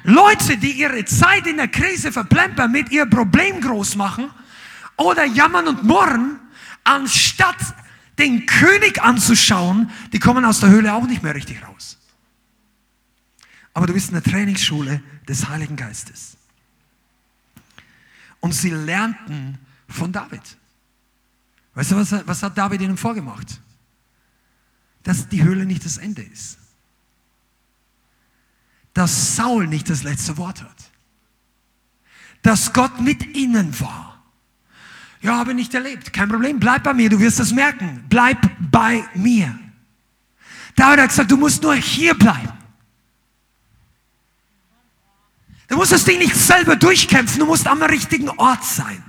Leute, 0.04 0.56
die 0.56 0.72
ihre 0.72 1.04
Zeit 1.04 1.46
in 1.46 1.58
der 1.58 1.68
Krise 1.68 2.12
verplempern, 2.12 2.72
mit 2.72 2.90
ihr 2.90 3.04
Problem 3.04 3.60
groß 3.60 3.96
machen 3.96 4.30
oder 4.96 5.24
jammern 5.26 5.68
und 5.68 5.84
murren, 5.84 6.40
anstatt 6.82 7.58
den 8.18 8.46
König 8.46 9.00
anzuschauen, 9.00 9.90
die 10.12 10.18
kommen 10.18 10.44
aus 10.44 10.60
der 10.60 10.70
Höhle 10.70 10.92
auch 10.94 11.06
nicht 11.06 11.22
mehr 11.22 11.34
richtig 11.34 11.62
raus. 11.66 11.98
Aber 13.72 13.86
du 13.86 13.92
bist 13.92 14.08
in 14.08 14.14
der 14.14 14.22
Trainingsschule 14.24 15.02
des 15.28 15.48
Heiligen 15.48 15.76
Geistes. 15.76 16.36
Und 18.40 18.52
sie 18.52 18.70
lernten 18.70 19.58
von 19.88 20.12
David. 20.12 20.42
Weißt 21.74 21.92
du, 21.92 21.96
was, 21.96 22.26
was 22.26 22.42
hat 22.42 22.58
David 22.58 22.80
ihnen 22.80 22.96
vorgemacht? 22.96 23.60
Dass 25.04 25.28
die 25.28 25.42
Höhle 25.42 25.64
nicht 25.64 25.84
das 25.84 25.96
Ende 25.96 26.22
ist. 26.22 26.58
Dass 28.94 29.36
Saul 29.36 29.68
nicht 29.68 29.88
das 29.88 30.02
letzte 30.02 30.36
Wort 30.38 30.62
hat. 30.62 30.90
Dass 32.42 32.72
Gott 32.72 33.00
mit 33.00 33.24
ihnen 33.36 33.78
war. 33.80 34.07
Ja, 35.20 35.36
habe 35.36 35.50
ich 35.50 35.56
nicht 35.56 35.74
erlebt. 35.74 36.12
Kein 36.12 36.28
Problem, 36.28 36.60
bleib 36.60 36.84
bei 36.84 36.94
mir, 36.94 37.10
du 37.10 37.18
wirst 37.18 37.40
das 37.40 37.52
merken. 37.52 38.04
Bleib 38.08 38.38
bei 38.70 39.04
mir. 39.14 39.58
David 40.76 41.00
hat 41.00 41.08
gesagt, 41.08 41.30
du 41.30 41.36
musst 41.36 41.62
nur 41.62 41.74
hier 41.74 42.14
bleiben. 42.14 42.52
Du 45.66 45.76
musst 45.76 45.92
das 45.92 46.04
Ding 46.04 46.18
nicht 46.18 46.34
selber 46.34 46.76
durchkämpfen, 46.76 47.40
du 47.40 47.46
musst 47.46 47.66
am 47.66 47.82
richtigen 47.82 48.30
Ort 48.30 48.64
sein 48.64 49.02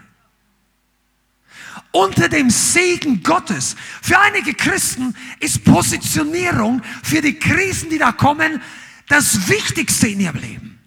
unter 1.91 2.29
dem 2.29 2.49
Segen 2.49 3.23
Gottes. 3.23 3.75
Für 4.01 4.19
einige 4.19 4.53
Christen 4.53 5.15
ist 5.39 5.63
Positionierung 5.63 6.81
für 7.03 7.21
die 7.21 7.37
Krisen, 7.37 7.89
die 7.89 7.97
da 7.97 8.11
kommen, 8.11 8.61
das 9.07 9.49
Wichtigste 9.49 10.07
in 10.07 10.19
ihrem 10.19 10.37
Leben. 10.37 10.79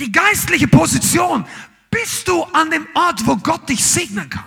Die 0.00 0.10
geistliche 0.10 0.66
Position. 0.66 1.46
Bist 1.90 2.28
du 2.28 2.44
an 2.44 2.70
dem 2.70 2.86
Ort, 2.94 3.26
wo 3.26 3.36
Gott 3.36 3.68
dich 3.68 3.84
segnen 3.84 4.30
kann? 4.30 4.44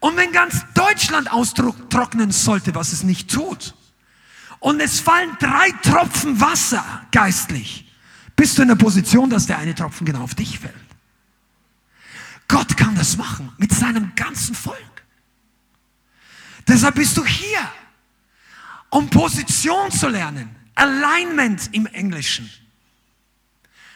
Und 0.00 0.16
wenn 0.16 0.32
ganz 0.32 0.64
Deutschland 0.74 1.30
austrocknen 1.30 2.32
sollte, 2.32 2.74
was 2.74 2.92
es 2.92 3.04
nicht 3.04 3.30
tut, 3.30 3.74
und 4.58 4.80
es 4.80 5.00
fallen 5.00 5.36
drei 5.38 5.70
Tropfen 5.82 6.40
Wasser 6.40 6.84
geistlich, 7.12 7.90
bist 8.34 8.58
du 8.58 8.62
in 8.62 8.68
der 8.68 8.76
Position, 8.76 9.30
dass 9.30 9.46
der 9.46 9.58
eine 9.58 9.74
Tropfen 9.74 10.04
genau 10.04 10.22
auf 10.22 10.34
dich 10.34 10.58
fällt. 10.58 10.74
Gott 12.48 12.76
kann 12.76 12.94
das 12.96 13.16
machen 13.16 13.52
mit 13.58 13.72
seinem 13.72 14.12
ganzen 14.14 14.54
Volk. 14.54 15.04
Deshalb 16.66 16.96
bist 16.96 17.16
du 17.16 17.24
hier, 17.24 17.60
um 18.90 19.08
Position 19.08 19.90
zu 19.90 20.08
lernen. 20.08 20.54
Alignment 20.74 21.70
im 21.72 21.86
Englischen. 21.86 22.50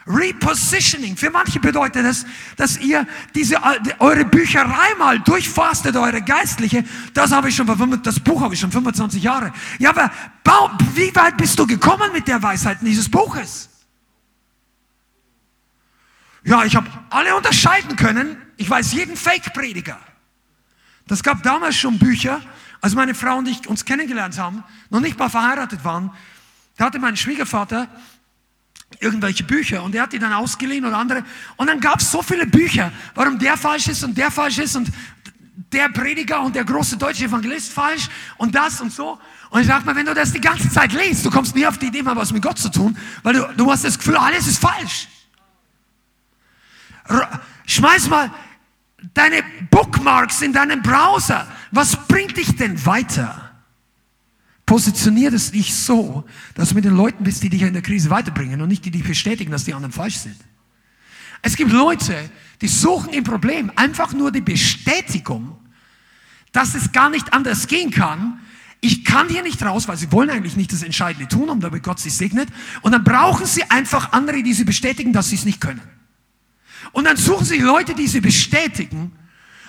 Repositioning. 0.07 1.17
Für 1.17 1.31
manche 1.31 1.59
bedeutet 1.59 2.05
das, 2.05 2.25
dass 2.57 2.79
ihr 2.79 3.07
diese, 3.35 3.57
eure 3.99 4.25
Bücherei 4.25 4.95
mal 4.99 5.19
durchforstet, 5.21 5.97
eure 5.97 6.23
geistliche. 6.23 6.85
Das 7.13 7.33
habe 7.33 7.49
ich 7.49 7.57
schon, 7.57 7.67
das 8.03 8.21
Buch 8.21 8.41
habe 8.41 8.55
ich 8.55 8.61
schon 8.61 8.71
25 8.71 9.23
Jahre. 9.23 9.53
Ja, 9.79 9.91
aber 9.91 10.11
wie 10.95 11.15
weit 11.15 11.37
bist 11.37 11.59
du 11.59 11.67
gekommen 11.67 12.13
mit 12.13 12.29
der 12.29 12.43
Weisheit 12.43 12.79
dieses 12.83 13.11
Buches? 13.11 13.69
Ja, 16.45 16.65
ich 16.65 16.77
habe 16.77 16.89
alle 17.11 17.35
unterscheiden 17.35 17.97
können. 17.97 18.37
Ich 18.57 18.71
weiß 18.71 18.93
jeden 18.93 19.17
Fake-Prediger. 19.17 19.99
Das 21.09 21.23
gab 21.23 21.43
damals 21.43 21.77
schon 21.77 21.99
Bücher, 21.99 22.41
als 22.81 22.95
meine 22.95 23.15
Frau 23.15 23.39
und 23.39 23.49
ich 23.49 23.67
uns 23.67 23.85
kennengelernt 23.85 24.39
haben, 24.39 24.63
noch 24.91 25.01
nicht 25.01 25.19
mal 25.19 25.29
verheiratet 25.29 25.85
waren. 25.85 26.13
Da 26.77 26.87
hatte 26.87 27.01
mein 27.01 27.17
Schwiegervater 27.17 27.89
irgendwelche 29.01 29.45
Bücher 29.45 29.83
und 29.83 29.95
er 29.95 30.03
hat 30.03 30.13
die 30.13 30.19
dann 30.19 30.33
ausgeliehen 30.33 30.85
oder 30.85 30.97
andere. 30.97 31.25
Und 31.57 31.67
dann 31.67 31.81
gab 31.81 32.01
es 32.01 32.11
so 32.11 32.23
viele 32.23 32.47
Bücher, 32.47 32.93
warum 33.15 33.39
der 33.39 33.57
falsch 33.57 33.89
ist 33.89 34.05
und 34.05 34.17
der 34.17 34.31
falsch 34.31 34.59
ist 34.59 34.77
und 34.77 34.91
der 35.73 35.89
Prediger 35.89 36.43
und 36.43 36.55
der 36.55 36.65
große 36.65 36.97
deutsche 36.97 37.25
Evangelist 37.25 37.73
falsch 37.73 38.09
und 38.37 38.55
das 38.55 38.81
und 38.81 38.93
so. 38.93 39.19
Und 39.51 39.61
ich 39.61 39.67
sag 39.67 39.85
mal, 39.85 39.95
wenn 39.97 40.07
du 40.07 40.15
das 40.15 40.33
die 40.33 40.41
ganze 40.41 40.71
Zeit 40.71 40.93
liest, 40.93 41.25
du 41.25 41.31
kommst 41.31 41.55
nie 41.55 41.67
auf 41.67 41.79
die 41.79 41.87
Idee, 41.87 42.03
mal 42.03 42.17
was 42.17 42.33
mit 42.33 42.43
Gott 42.43 42.59
zu 42.59 42.71
tun, 42.71 42.97
weil 43.23 43.35
du, 43.35 43.49
du 43.57 43.71
hast 43.71 43.85
das 43.85 43.99
Gefühl, 43.99 44.17
alles 44.17 44.47
ist 44.47 44.59
falsch. 44.59 45.09
Schmeiß 47.67 48.09
mal 48.09 48.33
deine 49.15 49.43
Bookmarks 49.71 50.43
in 50.43 50.53
deinen 50.53 50.83
Browser. 50.83 51.47
Was 51.71 51.97
bringt 52.07 52.37
dich 52.37 52.57
denn 52.57 52.85
weiter? 52.87 53.46
Positionier 54.67 55.33
es 55.33 55.53
dich 55.53 55.73
so, 55.73 56.25
dass 56.55 56.71
du 56.71 56.75
mit 56.75 56.85
den 56.85 56.97
Leuten 56.97 57.23
bist, 57.23 57.41
die 57.43 57.49
dich 57.49 57.63
in 57.63 57.73
der 57.73 57.83
Krise 57.83 58.11
weiterbringen 58.11 58.61
und 58.61 58.69
nicht 58.69 58.85
die 58.85 58.91
dich 58.91 59.05
bestätigen, 59.05 59.53
dass 59.53 59.65
die 59.65 59.73
anderen 59.73 59.93
falsch 59.93 60.17
sind. 60.17 60.37
Es 61.41 61.55
gibt 61.55 61.71
Leute, 61.71 62.29
die 62.61 62.67
suchen 62.67 63.13
im 63.13 63.23
Problem 63.23 63.71
einfach 63.77 64.13
nur 64.13 64.33
die 64.33 64.41
Bestätigung, 64.41 65.57
dass 66.51 66.75
es 66.75 66.91
gar 66.91 67.11
nicht 67.11 67.33
anders 67.33 67.69
gehen 67.69 67.93
kann. 67.93 68.41
Ich 68.81 69.05
kann 69.05 69.29
hier 69.29 69.43
nicht 69.43 69.63
raus, 69.63 69.87
weil 69.87 69.97
sie 69.97 70.11
wollen 70.11 70.31
eigentlich 70.31 70.57
nicht 70.57 70.73
das 70.73 70.83
Entscheidende 70.83 71.29
tun, 71.29 71.49
um 71.49 71.61
damit 71.61 71.85
Gott 71.85 72.01
sie 72.01 72.11
segnet. 72.11 72.49
Und 72.83 72.91
dann 72.91 73.05
brauchen 73.05 73.47
sie 73.47 73.63
einfach 73.71 74.13
andere, 74.13 74.43
die 74.43 74.53
sie 74.53 74.65
bestätigen, 74.65 75.13
dass 75.13 75.29
sie 75.29 75.37
es 75.37 75.45
nicht 75.45 75.61
können. 75.61 75.83
Und 76.93 77.05
dann 77.05 77.17
suchen 77.17 77.45
sie 77.45 77.59
Leute, 77.59 77.95
die 77.95 78.09
sie 78.09 78.21
bestätigen. 78.21 79.13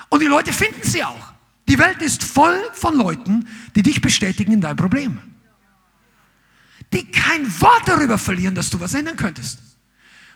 Und 0.10 0.22
die 0.22 0.28
Leute 0.28 0.54
finden 0.54 0.82
sie 0.82 1.04
auch. 1.04 1.27
Die 1.68 1.78
Welt 1.78 2.02
ist 2.02 2.24
voll 2.24 2.58
von 2.74 2.96
Leuten, 2.96 3.48
die 3.76 3.84
dich 3.84 4.02
bestätigen 4.02 4.54
in 4.54 4.62
deinem 4.62 4.78
Problem. 4.78 5.20
Die 6.94 7.06
kein 7.12 7.46
Wort 7.62 7.84
darüber 7.86 8.18
verlieren, 8.18 8.56
dass 8.56 8.70
du 8.70 8.80
was 8.80 8.94
ändern 8.94 9.18
könntest. 9.18 9.60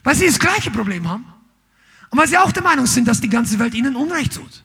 Weil 0.04 0.16
sie 0.16 0.26
das 0.26 0.40
gleiche 0.40 0.72
Problem 0.72 1.08
haben. 1.08 1.26
Und 2.10 2.20
weil 2.20 2.28
sie 2.28 2.38
auch 2.38 2.52
der 2.52 2.64
Meinung 2.64 2.86
sind, 2.86 3.08
dass 3.08 3.22
die 3.22 3.30
ganze 3.30 3.58
Welt 3.60 3.74
ihnen 3.74 3.96
Unrecht 3.96 4.36
tut. 4.36 4.64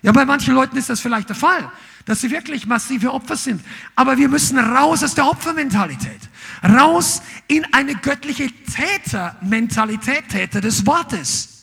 Ja, 0.00 0.12
bei 0.12 0.24
manchen 0.24 0.54
Leuten 0.54 0.76
ist 0.76 0.88
das 0.88 1.00
vielleicht 1.00 1.28
der 1.28 1.36
Fall, 1.36 1.70
dass 2.04 2.20
sie 2.20 2.30
wirklich 2.30 2.66
massive 2.66 3.12
Opfer 3.12 3.36
sind. 3.36 3.62
Aber 3.94 4.16
wir 4.16 4.28
müssen 4.28 4.58
raus 4.58 5.02
aus 5.02 5.14
der 5.14 5.26
Opfermentalität. 5.26 6.20
Raus 6.62 7.20
in 7.48 7.66
eine 7.74 7.94
göttliche 7.96 8.48
Tätermentalität, 8.64 10.28
Täter 10.28 10.60
des 10.60 10.86
Wortes. 10.86 11.57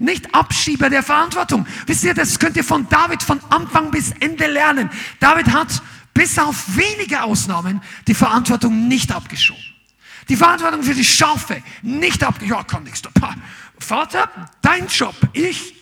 Nicht 0.00 0.34
Abschieber 0.34 0.90
der 0.90 1.02
Verantwortung. 1.02 1.66
Wisst 1.86 2.04
ihr, 2.04 2.14
das 2.14 2.38
könnt 2.38 2.56
ihr 2.56 2.64
von 2.64 2.88
David 2.88 3.22
von 3.22 3.38
Anfang 3.50 3.90
bis 3.90 4.12
Ende 4.18 4.46
lernen. 4.46 4.90
David 5.20 5.52
hat 5.52 5.82
bis 6.14 6.38
auf 6.38 6.76
wenige 6.76 7.22
Ausnahmen 7.22 7.82
die 8.06 8.14
Verantwortung 8.14 8.88
nicht 8.88 9.12
abgeschoben. 9.12 9.62
Die 10.28 10.36
Verantwortung 10.36 10.82
für 10.82 10.94
die 10.94 11.04
Schafe 11.04 11.62
nicht 11.82 12.24
abgeschoben. 12.24 12.56
Ja, 12.56 12.64
kann 12.64 12.82
nichts. 12.84 13.02
Vater, 13.78 14.30
dein 14.62 14.86
Job. 14.88 15.14
Ich, 15.34 15.74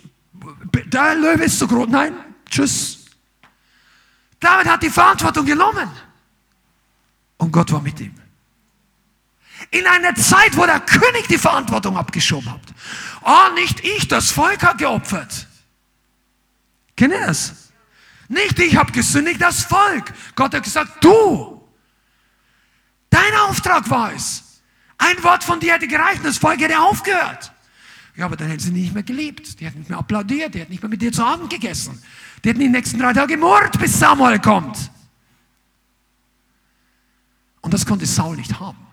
der 0.87 1.15
Löwe 1.15 1.45
ist 1.45 1.59
zu 1.59 1.69
groß. 1.69 1.89
Nein, 1.89 2.15
tschüss. 2.51 3.07
David 4.41 4.67
hat 4.67 4.83
die 4.83 4.91
Verantwortung 4.91 5.47
genommen. 5.47 5.89
Und 7.37 7.53
Gott 7.53 7.71
war 7.73 7.81
mit 7.81 8.01
ihm. 8.01 8.15
In 9.71 9.87
einer 9.87 10.15
Zeit, 10.15 10.57
wo 10.57 10.65
der 10.67 10.81
König 10.81 11.27
die 11.29 11.39
Verantwortung 11.39 11.97
abgeschoben 11.97 12.51
hat. 12.51 12.61
Oh, 13.25 13.55
nicht 13.55 13.85
ich, 13.85 14.09
das 14.09 14.31
Volk 14.31 14.63
hat 14.63 14.79
geopfert. 14.79 15.47
Kennt 16.97 17.15
ihr 17.15 17.27
das? 17.27 17.71
Nicht 18.29 18.59
ich 18.59 18.77
habe 18.77 18.93
gesündigt, 18.93 19.41
das 19.41 19.65
Volk. 19.65 20.13
Gott 20.35 20.55
hat 20.55 20.63
gesagt, 20.63 21.03
du. 21.03 21.67
Dein 23.11 23.35
Auftrag 23.49 23.89
war 23.89 24.13
es. 24.13 24.61
Ein 24.99 25.23
Wort 25.23 25.45
von 25.45 25.61
dir 25.61 25.75
hätte 25.75 25.89
gereicht, 25.89 26.25
das 26.25 26.39
Volk 26.39 26.61
hätte 26.61 26.79
aufgehört. 26.79 27.53
Ja, 28.17 28.27
aber 28.27 28.37
dann 28.37 28.49
hätten 28.49 28.61
sie 28.61 28.73
nicht 28.73 28.93
mehr 28.93 29.05
gelebt. 29.05 29.61
Die 29.61 29.65
hätten 29.65 29.79
nicht 29.79 29.89
mehr 29.89 29.99
applaudiert, 29.99 30.55
die 30.55 30.61
hätten 30.61 30.73
nicht 30.73 30.83
mehr 30.83 30.91
mit 30.91 31.01
dir 31.01 31.13
zu 31.13 31.25
Abend 31.25 31.51
gegessen. 31.51 32.03
Die 32.43 32.49
hätten 32.49 32.61
die 32.61 32.69
nächsten 32.69 32.99
drei 32.99 33.13
Tage 33.13 33.35
gemurrt, 33.35 33.79
bis 33.79 33.99
Samuel 33.99 34.41
kommt. 34.41 34.91
Und 37.61 37.73
das 37.73 37.87
konnte 37.87 38.07
Saul 38.07 38.37
nicht 38.37 38.59
haben. 38.59 38.87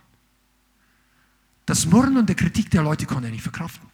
Das 1.65 1.87
Murren 1.87 2.17
und 2.17 2.29
die 2.29 2.35
Kritik 2.35 2.69
der 2.69 2.83
Leute 2.83 3.07
konnte 3.07 3.27
er 3.27 3.31
nicht 3.31 3.41
verkraften. 3.41 3.89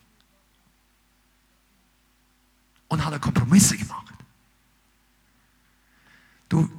Und 2.92 3.06
hat 3.06 3.14
er 3.14 3.20
Kompromisse 3.20 3.78
gemacht. 3.78 4.14
Du 6.50 6.70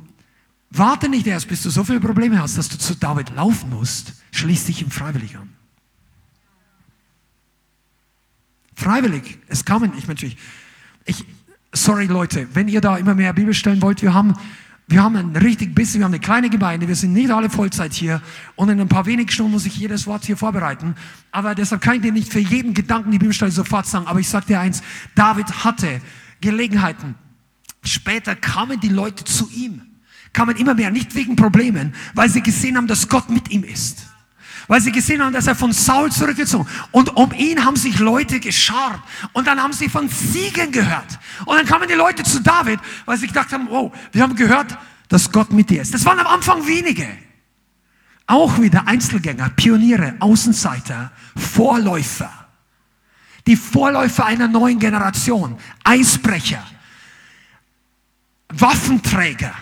warte 0.69 1.09
nicht 1.09 1.27
erst, 1.27 1.49
bis 1.49 1.63
du 1.63 1.71
so 1.71 1.85
viele 1.85 2.01
Probleme 2.01 2.39
hast, 2.39 2.59
dass 2.59 2.69
du 2.69 2.77
zu 2.77 2.95
David 2.95 3.31
laufen 3.31 3.71
musst. 3.71 4.13
Schließ 4.31 4.67
dich 4.67 4.83
ihm 4.83 4.91
freiwillig 4.91 5.39
an. 5.39 5.49
Freiwillig. 8.75 9.39
Es 9.49 9.65
kamen, 9.65 9.97
ich 9.97 10.07
natürlich, 10.07 10.37
ich, 11.07 11.25
sorry 11.73 12.05
Leute, 12.05 12.47
wenn 12.55 12.69
ihr 12.69 12.83
da 12.83 12.99
immer 12.99 13.15
mehr 13.15 13.33
Bibel 13.33 13.55
stellen 13.55 13.81
wollt, 13.81 14.03
wir 14.03 14.13
haben, 14.13 14.35
wir 14.93 15.03
haben 15.03 15.17
ein 15.17 15.35
richtig 15.35 15.75
bisschen, 15.75 16.01
wir 16.01 16.05
haben 16.05 16.13
eine 16.13 16.21
kleine 16.21 16.51
Gemeinde, 16.51 16.87
wir 16.87 16.95
sind 16.95 17.15
nicht 17.15 17.31
alle 17.31 17.49
Vollzeit 17.49 17.95
hier 17.95 18.21
und 18.57 18.69
in 18.69 18.79
ein 18.79 18.89
paar 18.89 19.07
wenigen 19.07 19.31
Stunden 19.31 19.53
muss 19.53 19.65
ich 19.65 19.77
jedes 19.77 20.07
Wort 20.07 20.27
hier 20.27 20.37
vorbereiten. 20.37 20.95
Aber 21.31 21.55
deshalb 21.55 21.81
kann 21.81 21.97
ich 21.97 22.03
dir 22.03 22.13
nicht 22.13 22.31
für 22.31 22.41
jeden 22.41 22.75
Gedanken 22.75 23.11
die 23.11 23.19
Bibelstelle 23.19 23.51
sofort 23.51 23.87
sagen. 23.87 24.07
Aber 24.07 24.21
ich 24.21 24.29
sage 24.29 24.47
dir 24.47 24.61
eins, 24.61 24.83
David 25.15 25.65
hatte 25.65 26.03
Gelegenheiten. 26.43 27.15
Später 27.83 28.37
kamen 28.37 28.81
die 28.81 28.91
Leute 28.91 29.25
zu 29.25 29.49
ihm, 29.51 29.81
kamen 30.35 30.57
immer 30.57 30.75
mehr, 30.75 30.91
nicht 30.91 31.15
wegen 31.15 31.37
Problemen, 31.37 31.95
weil 32.15 32.29
sie 32.29 32.43
gesehen 32.43 32.77
haben, 32.77 32.87
dass 32.87 33.09
Gott 33.09 33.31
mit 33.31 33.51
ihm 33.51 33.65
ist 33.65 34.12
weil 34.69 34.81
sie 34.81 34.93
gesehen 34.93 35.23
haben, 35.23 35.33
dass 35.33 35.47
er 35.47 35.55
von 35.55 35.73
Saul 35.73 36.11
zurückgezogen. 36.11 36.69
Und 36.91 37.17
um 37.17 37.33
ihn 37.33 37.65
haben 37.65 37.77
sich 37.77 37.99
Leute 37.99 38.41
geschart. 38.41 39.01
Und 39.33 39.47
dann 39.47 39.63
haben 39.63 39.73
sie 39.73 39.89
von 39.89 40.09
Siegen 40.09 40.73
gehört. 40.73 41.19
Und 41.45 41.57
dann 41.57 41.67
kamen 41.67 41.89
die 41.89 41.95
Leute 41.95 42.23
zu 42.23 42.41
David, 42.41 42.81
weil 43.05 43.19
sie 43.19 43.27
gedacht 43.27 43.53
haben, 43.53 43.69
oh, 43.69 43.93
wir 44.13 44.23
haben 44.23 44.37
gehört, 44.37 44.77
dass 45.09 45.31
Gott 45.31 45.53
mit 45.53 45.71
dir 45.71 45.83
ist. 45.83 45.93
Das 45.93 46.05
waren 46.05 46.19
am 46.19 46.27
Anfang 46.27 46.67
wenige. 46.67 47.07
Auch 48.27 48.61
wieder 48.61 48.87
Einzelgänger, 48.87 49.51
Pioniere, 49.51 50.15
Außenseiter, 50.21 51.13
Vorläufer. 51.37 52.31
Die 53.47 53.57
Vorläufer 53.57 54.25
einer 54.25 54.49
neuen 54.49 54.79
Generation, 54.79 55.59
Eisbrecher, 55.83 56.65
Waffenträger. 58.49 59.53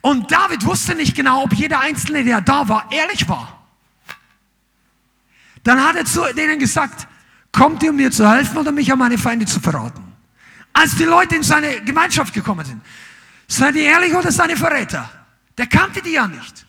Und 0.00 0.30
David 0.30 0.64
wusste 0.64 0.94
nicht 0.94 1.14
genau, 1.14 1.44
ob 1.44 1.52
jeder 1.54 1.80
Einzelne, 1.80 2.24
der 2.24 2.40
da 2.40 2.68
war, 2.68 2.90
ehrlich 2.90 3.28
war. 3.28 3.57
Dann 5.62 5.82
hat 5.82 5.96
er 5.96 6.04
zu 6.04 6.22
denen 6.34 6.58
gesagt, 6.58 7.06
kommt 7.52 7.82
ihr, 7.82 7.90
um 7.90 7.96
mir 7.96 8.10
zu 8.10 8.30
helfen 8.30 8.56
oder 8.58 8.72
mich 8.72 8.92
an 8.92 8.98
meine 8.98 9.18
Feinde 9.18 9.46
zu 9.46 9.60
verraten? 9.60 10.02
Als 10.72 10.96
die 10.96 11.04
Leute 11.04 11.36
in 11.36 11.42
seine 11.42 11.82
Gemeinschaft 11.82 12.32
gekommen 12.32 12.64
sind, 12.64 12.82
seid 13.48 13.74
ihr 13.74 13.82
ehrlich 13.82 14.14
oder 14.14 14.30
seid 14.30 14.50
ihr 14.50 14.56
Verräter? 14.56 15.10
Der 15.56 15.66
kannte 15.66 16.00
die 16.02 16.12
ja 16.12 16.28
nicht. 16.28 16.66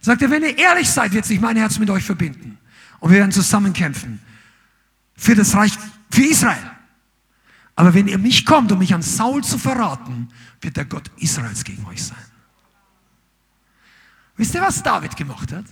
Sagt 0.00 0.22
er, 0.22 0.30
wenn 0.30 0.42
ihr 0.42 0.56
ehrlich 0.58 0.90
seid, 0.90 1.12
wird 1.12 1.24
sich 1.24 1.40
mein 1.40 1.56
Herz 1.56 1.78
mit 1.78 1.90
euch 1.90 2.04
verbinden. 2.04 2.58
Und 3.00 3.10
wir 3.10 3.18
werden 3.18 3.32
zusammen 3.32 3.72
kämpfen. 3.72 4.20
Für 5.16 5.34
das 5.34 5.54
Reich, 5.54 5.72
für 6.10 6.22
Israel. 6.22 6.70
Aber 7.76 7.94
wenn 7.94 8.08
ihr 8.08 8.18
mich 8.18 8.44
kommt, 8.44 8.72
um 8.72 8.78
mich 8.78 8.94
an 8.94 9.02
Saul 9.02 9.44
zu 9.44 9.58
verraten, 9.58 10.28
wird 10.60 10.76
der 10.76 10.84
Gott 10.84 11.10
Israels 11.16 11.64
gegen 11.64 11.84
euch 11.86 12.02
sein. 12.02 12.18
Wisst 14.36 14.54
ihr, 14.54 14.60
was 14.60 14.82
David 14.82 15.16
gemacht 15.16 15.52
hat? 15.52 15.64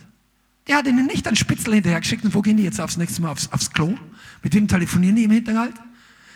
Er 0.70 0.76
hat 0.76 0.86
ihnen 0.86 1.06
nicht 1.06 1.26
einen 1.26 1.34
Spitzel 1.34 1.74
hinterher 1.74 1.98
geschickt 1.98 2.24
und 2.24 2.32
wo 2.32 2.42
gehen 2.42 2.56
die 2.56 2.62
jetzt 2.62 2.80
aufs 2.80 2.96
nächste 2.96 3.20
Mal 3.20 3.32
aufs, 3.32 3.50
aufs 3.50 3.72
Klo? 3.72 3.98
Mit 4.40 4.54
wem 4.54 4.68
telefonieren 4.68 5.16
die 5.16 5.24
im 5.24 5.32
Hinterhalt? 5.32 5.74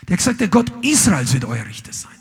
Der 0.01 0.11
hat 0.11 0.17
gesagt, 0.17 0.41
der 0.41 0.49
Gott 0.49 0.69
Israels 0.83 1.31
wird 1.31 1.45
euer 1.45 1.65
Richter 1.65 1.93
sein. 1.93 2.11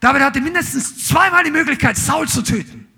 David 0.00 0.22
hatte 0.22 0.40
mindestens 0.40 1.06
zweimal 1.06 1.44
die 1.44 1.50
Möglichkeit, 1.50 1.98
Saul 1.98 2.26
zu 2.26 2.40
töten. 2.40 2.88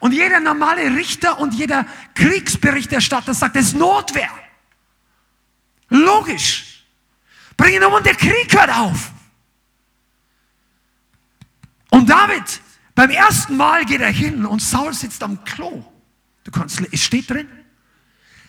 Und 0.00 0.10
jeder 0.10 0.40
normale 0.40 0.92
Richter 0.96 1.38
und 1.38 1.54
jeder 1.54 1.86
Kriegsberichterstatter 2.16 3.32
sagt, 3.32 3.54
es 3.54 3.66
ist 3.66 3.76
Notwehr. 3.76 4.30
Logisch. 5.88 6.84
Bring 7.56 7.76
ihn 7.76 7.84
um 7.84 7.92
und 7.92 8.04
der 8.04 8.16
Krieg 8.16 8.52
hört 8.52 8.70
auf. 8.70 9.12
Und 11.90 12.10
David 12.10 12.60
beim 13.00 13.08
ersten 13.08 13.56
Mal 13.56 13.86
geht 13.86 14.02
er 14.02 14.10
hin 14.10 14.44
und 14.44 14.60
Saul 14.60 14.92
sitzt 14.92 15.22
am 15.22 15.42
Klo. 15.44 15.82
Du 16.44 16.50
kannst, 16.50 16.82
es 16.92 17.02
steht 17.02 17.30
drin. 17.30 17.48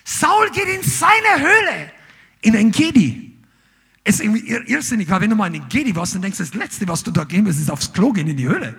Saul 0.04 0.50
geht 0.50 0.68
in 0.68 0.82
seine 0.82 1.40
Höhle, 1.40 1.90
in 2.42 2.54
Engedi. 2.54 3.32
Es 4.04 4.16
ist 4.16 4.20
irgendwie 4.20 4.50
irrsinnig, 4.50 5.08
weil 5.08 5.22
wenn 5.22 5.30
du 5.30 5.36
mal 5.36 5.46
in 5.46 5.62
Engedi 5.62 5.96
warst, 5.96 6.14
dann 6.14 6.20
denkst 6.20 6.36
du, 6.36 6.44
das 6.44 6.52
Letzte, 6.52 6.86
was 6.86 7.02
du 7.02 7.10
da 7.10 7.24
gehen 7.24 7.46
willst, 7.46 7.62
ist 7.62 7.70
aufs 7.70 7.90
Klo 7.94 8.12
gehen, 8.12 8.28
in 8.28 8.36
die 8.36 8.46
Höhle. 8.46 8.78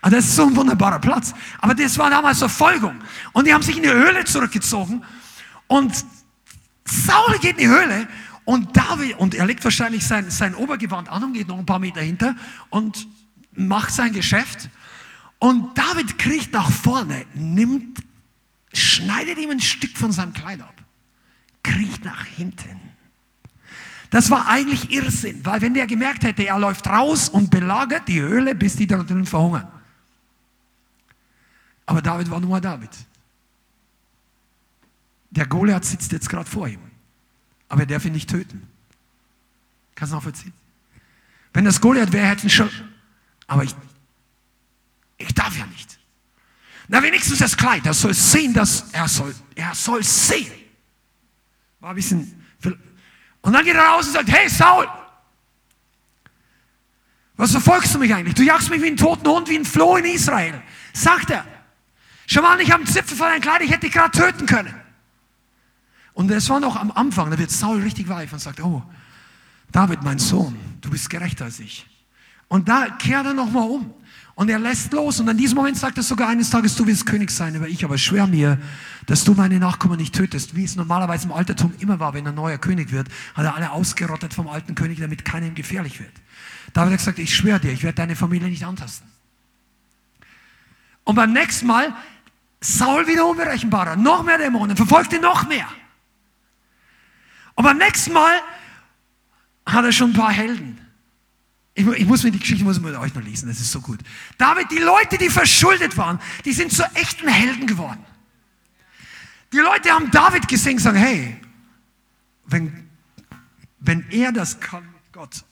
Aber 0.00 0.16
das 0.16 0.24
ist 0.24 0.36
so 0.36 0.46
ein 0.46 0.56
wunderbarer 0.56 1.00
Platz. 1.00 1.34
Aber 1.58 1.74
das 1.74 1.98
war 1.98 2.08
damals 2.08 2.38
Verfolgung. 2.38 2.94
Und 3.34 3.46
die 3.46 3.52
haben 3.52 3.62
sich 3.62 3.76
in 3.76 3.82
die 3.82 3.90
Höhle 3.90 4.24
zurückgezogen. 4.24 5.04
Und 5.66 6.02
Saul 6.86 7.38
geht 7.40 7.58
in 7.58 7.64
die 7.64 7.68
Höhle 7.68 8.08
und 8.46 8.74
David, 8.74 9.18
und 9.18 9.34
er 9.34 9.44
legt 9.44 9.62
wahrscheinlich 9.64 10.02
sein, 10.06 10.30
sein 10.30 10.54
Obergewand 10.54 11.10
an 11.10 11.24
und 11.24 11.34
geht 11.34 11.48
noch 11.48 11.58
ein 11.58 11.66
paar 11.66 11.78
Meter 11.78 12.00
hinter 12.00 12.36
und 12.70 13.06
macht 13.52 13.92
sein 13.92 14.14
Geschäft. 14.14 14.70
Und 15.40 15.76
David 15.76 16.18
kriecht 16.18 16.52
nach 16.52 16.70
vorne, 16.70 17.24
nimmt, 17.34 17.98
schneidet 18.74 19.38
ihm 19.38 19.50
ein 19.50 19.60
Stück 19.60 19.96
von 19.96 20.12
seinem 20.12 20.34
Kleid 20.34 20.60
ab, 20.60 20.74
kriecht 21.62 22.04
nach 22.04 22.24
hinten. 22.26 22.78
Das 24.10 24.30
war 24.30 24.48
eigentlich 24.48 24.90
Irrsinn, 24.90 25.44
weil 25.44 25.62
wenn 25.62 25.72
der 25.72 25.86
gemerkt 25.86 26.24
hätte, 26.24 26.46
er 26.46 26.58
läuft 26.58 26.86
raus 26.86 27.28
und 27.30 27.50
belagert 27.50 28.06
die 28.06 28.20
Höhle, 28.20 28.54
bis 28.54 28.76
die 28.76 28.86
da 28.86 29.02
drin 29.02 29.24
verhungern. 29.24 29.68
Aber 31.86 32.02
David 32.02 32.30
war 32.30 32.38
nur 32.38 32.60
David. 32.60 32.90
Der 35.30 35.46
Goliath 35.46 35.86
sitzt 35.86 36.12
jetzt 36.12 36.28
gerade 36.28 36.48
vor 36.50 36.68
ihm, 36.68 36.80
aber 37.68 37.82
er 37.82 37.86
darf 37.86 38.04
ihn 38.04 38.12
nicht 38.12 38.28
töten. 38.28 38.68
Kannst 39.94 40.12
du 40.12 40.16
nachvollziehen? 40.16 40.52
Wenn 41.54 41.64
das 41.64 41.80
Goliath 41.80 42.12
wäre, 42.12 42.26
hätten 42.26 42.50
schon. 42.50 42.70
Aber 43.46 43.64
ich 43.64 43.74
ich 45.20 45.34
darf 45.34 45.56
ja 45.56 45.66
nicht. 45.66 45.98
Na, 46.88 47.02
wenigstens 47.02 47.38
das 47.38 47.56
Kleid, 47.56 47.86
er 47.86 47.94
soll 47.94 48.14
sehen, 48.14 48.52
dass 48.52 48.90
er 48.92 49.06
soll, 49.06 49.34
er 49.54 49.74
soll 49.74 50.02
sehen. 50.02 50.52
War 51.78 51.90
ein 51.90 51.96
bisschen, 51.96 52.44
und 53.42 53.52
dann 53.52 53.64
geht 53.64 53.74
er 53.74 53.84
raus 53.84 54.06
und 54.06 54.12
sagt, 54.12 54.30
hey 54.30 54.48
Saul, 54.48 54.86
was 57.36 57.52
verfolgst 57.52 57.94
du 57.94 57.98
mich 57.98 58.14
eigentlich? 58.14 58.34
Du 58.34 58.42
jagst 58.42 58.68
mich 58.68 58.82
wie 58.82 58.88
ein 58.88 58.96
toten 58.96 59.26
Hund, 59.26 59.48
wie 59.48 59.56
ein 59.56 59.64
Floh 59.64 59.96
in 59.96 60.04
Israel. 60.04 60.60
Sagt 60.92 61.30
er. 61.30 61.46
Schau 62.26 62.42
mal, 62.42 62.60
ich 62.60 62.70
habe 62.70 62.84
einen 62.84 62.92
Zipfel 62.92 63.16
von 63.16 63.28
deinem 63.28 63.40
Kleid, 63.40 63.62
ich 63.62 63.70
hätte 63.70 63.86
dich 63.86 63.92
gerade 63.92 64.16
töten 64.16 64.46
können. 64.46 64.74
Und 66.12 66.30
es 66.30 66.48
war 66.50 66.60
noch 66.60 66.76
am 66.76 66.90
Anfang, 66.90 67.30
da 67.30 67.38
wird 67.38 67.50
Saul 67.50 67.80
richtig 67.80 68.08
weich 68.08 68.32
und 68.32 68.40
sagt, 68.40 68.60
oh, 68.60 68.82
David, 69.72 70.02
mein 70.02 70.18
Sohn, 70.18 70.58
du 70.80 70.90
bist 70.90 71.08
gerechter 71.08 71.46
als 71.46 71.60
ich. 71.60 71.86
Und 72.48 72.68
da 72.68 72.90
kehrt 72.90 73.26
er 73.26 73.34
nochmal 73.34 73.68
um. 73.68 73.94
Und 74.40 74.48
er 74.48 74.58
lässt 74.58 74.94
los. 74.94 75.20
Und 75.20 75.28
in 75.28 75.36
diesem 75.36 75.56
Moment 75.56 75.76
sagt 75.76 75.98
er 75.98 76.02
sogar 76.02 76.30
eines 76.30 76.48
Tages, 76.48 76.74
du 76.74 76.86
willst 76.86 77.04
König 77.04 77.30
sein, 77.30 77.54
aber 77.56 77.68
ich 77.68 77.84
aber 77.84 77.98
schwör 77.98 78.26
mir, 78.26 78.58
dass 79.04 79.22
du 79.22 79.34
meine 79.34 79.58
Nachkommen 79.58 79.98
nicht 79.98 80.14
tötest. 80.14 80.56
Wie 80.56 80.64
es 80.64 80.76
normalerweise 80.76 81.26
im 81.26 81.32
Altertum 81.32 81.74
immer 81.78 82.00
war, 82.00 82.14
wenn 82.14 82.26
ein 82.26 82.36
neuer 82.36 82.56
König 82.56 82.90
wird, 82.90 83.08
hat 83.34 83.44
er 83.44 83.54
alle 83.54 83.70
ausgerottet 83.70 84.32
vom 84.32 84.48
alten 84.48 84.74
König, 84.74 84.98
damit 84.98 85.26
keinem 85.26 85.54
gefährlich 85.54 86.00
wird. 86.00 86.14
David 86.72 86.92
hat 86.92 86.98
gesagt, 87.00 87.18
ich 87.18 87.36
schwöre 87.36 87.60
dir, 87.60 87.70
ich 87.70 87.82
werde 87.82 87.96
deine 87.96 88.16
Familie 88.16 88.48
nicht 88.48 88.64
antasten. 88.64 89.06
Und 91.04 91.16
beim 91.16 91.34
nächsten 91.34 91.66
Mal, 91.66 91.94
Saul 92.62 93.06
wieder 93.06 93.26
unberechenbarer, 93.26 93.96
noch 93.96 94.22
mehr 94.22 94.38
Dämonen, 94.38 94.74
verfolgt 94.74 95.12
ihn 95.12 95.20
noch 95.20 95.46
mehr. 95.48 95.68
Und 97.56 97.64
beim 97.64 97.76
nächsten 97.76 98.14
Mal 98.14 98.40
hat 99.66 99.84
er 99.84 99.92
schon 99.92 100.12
ein 100.12 100.16
paar 100.16 100.32
Helden. 100.32 100.80
Ich, 101.80 101.86
ich, 101.86 102.06
muss 102.06 102.22
mir 102.22 102.30
die 102.30 102.38
Geschichte 102.38 102.62
muss 102.62 102.78
mit 102.78 102.94
euch 102.94 103.14
noch 103.14 103.22
lesen, 103.22 103.48
das 103.48 103.58
ist 103.58 103.72
so 103.72 103.80
gut. 103.80 104.00
David, 104.36 104.70
die 104.70 104.78
Leute, 104.78 105.16
die 105.16 105.30
verschuldet 105.30 105.96
waren, 105.96 106.20
die 106.44 106.52
sind 106.52 106.72
zu 106.72 106.82
echten 106.94 107.26
Helden 107.26 107.66
geworden. 107.66 108.04
Die 109.50 109.58
Leute 109.58 109.90
haben 109.90 110.10
David 110.10 110.46
gesehen 110.46 110.74
und 110.74 110.80
sagen, 110.80 110.98
hey, 110.98 111.40
wenn, 112.44 112.90
wenn 113.78 114.04
er 114.10 114.30
das 114.30 114.60
kann 114.60 114.84
mit 114.84 115.12
Gott, 115.12 115.42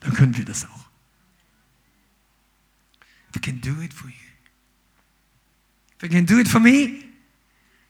dann 0.00 0.14
können 0.14 0.34
wir 0.34 0.46
das 0.46 0.64
auch. 0.64 0.86
We 3.34 3.40
can 3.40 3.60
do 3.60 3.82
it 3.82 3.92
for 3.92 4.08
you. 4.08 4.14
We 6.00 6.08
can 6.08 6.24
do 6.24 6.38
it 6.38 6.48
for 6.48 6.60
me. 6.60 7.04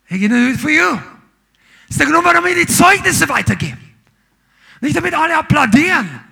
We 0.08 0.18
can 0.18 0.30
do 0.30 0.48
it 0.48 0.60
for 0.60 0.70
you. 0.70 0.96
Das 1.86 1.90
ist 1.90 2.00
der 2.00 2.08
Grund, 2.08 2.24
warum 2.24 2.44
wir 2.44 2.54
die 2.54 2.66
Zeugnisse 2.66 3.28
weitergeben. 3.28 3.78
Nicht 4.80 4.96
damit 4.96 5.14
alle 5.14 5.38
applaudieren 5.38 6.29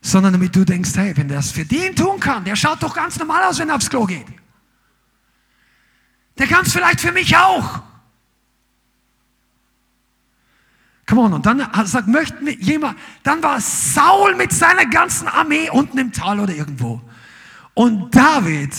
sondern 0.00 0.32
damit 0.32 0.54
du 0.56 0.64
denkst, 0.64 0.90
hey, 0.94 1.16
wenn 1.16 1.28
der 1.28 1.40
es 1.40 1.52
für 1.52 1.64
den 1.64 1.94
tun 1.94 2.18
kann, 2.20 2.44
der 2.44 2.56
schaut 2.56 2.82
doch 2.82 2.94
ganz 2.94 3.18
normal 3.18 3.44
aus, 3.44 3.58
wenn 3.58 3.68
er 3.68 3.76
aufs 3.76 3.90
Klo 3.90 4.06
geht. 4.06 4.26
Der 6.38 6.46
kann 6.46 6.64
es 6.64 6.72
vielleicht 6.72 7.00
für 7.00 7.12
mich 7.12 7.36
auch. 7.36 7.82
Come 11.06 11.22
on, 11.22 11.32
und 11.34 11.44
dann 11.44 11.66
sagt, 11.86 12.06
möchten 12.06 12.46
wir 12.46 12.54
jemand, 12.54 12.96
dann 13.24 13.42
war 13.42 13.60
Saul 13.60 14.36
mit 14.36 14.52
seiner 14.52 14.86
ganzen 14.86 15.26
Armee 15.26 15.68
unten 15.68 15.98
im 15.98 16.12
Tal 16.12 16.38
oder 16.38 16.54
irgendwo. 16.54 17.02
Und 17.74 18.14
David 18.14 18.72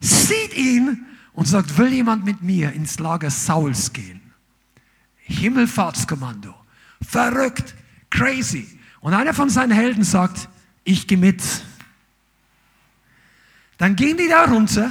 sieht 0.00 0.54
ihn 0.56 1.06
und 1.32 1.46
sagt, 1.46 1.78
will 1.78 1.92
jemand 1.92 2.24
mit 2.24 2.42
mir 2.42 2.72
ins 2.72 2.98
Lager 2.98 3.30
Sauls 3.30 3.92
gehen? 3.92 4.20
Himmelfahrtskommando. 5.16 6.54
Verrückt, 7.00 7.74
crazy. 8.10 8.80
Und 9.04 9.12
einer 9.12 9.34
von 9.34 9.50
seinen 9.50 9.72
Helden 9.72 10.02
sagt, 10.02 10.48
ich 10.82 11.06
gehe 11.06 11.18
mit. 11.18 11.42
Dann 13.76 13.96
gehen 13.96 14.16
die 14.16 14.28
da 14.28 14.46
runter 14.46 14.90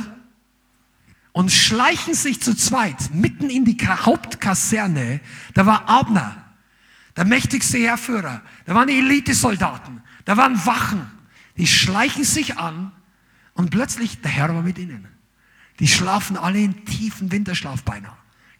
und 1.31 1.51
schleichen 1.51 2.13
sich 2.13 2.39
zu 2.39 2.55
zweit 2.55 3.11
mitten 3.11 3.49
in 3.49 3.65
die 3.65 3.75
Hauptkaserne. 3.75 5.19
Da 5.55 5.65
war 5.65 5.89
Abner, 5.89 6.45
der 7.17 7.25
mächtigste 7.25 7.79
Heerführer. 7.79 8.43
Da 8.67 8.75
waren 8.75 8.87
die 8.87 8.99
Elitesoldaten. 8.99 10.03
Da 10.25 10.37
waren 10.37 10.63
Wachen. 10.63 11.09
Die 11.57 11.65
schleichen 11.65 12.23
sich 12.23 12.59
an 12.59 12.91
und 13.55 13.71
plötzlich, 13.71 14.21
der 14.21 14.29
Herr 14.29 14.53
war 14.53 14.61
mit 14.61 14.77
ihnen. 14.77 15.07
Die 15.79 15.87
schlafen 15.87 16.37
alle 16.37 16.59
in 16.59 16.85
tiefen 16.85 17.31
Winterschlaf 17.31 17.81
beinahe. 17.81 18.15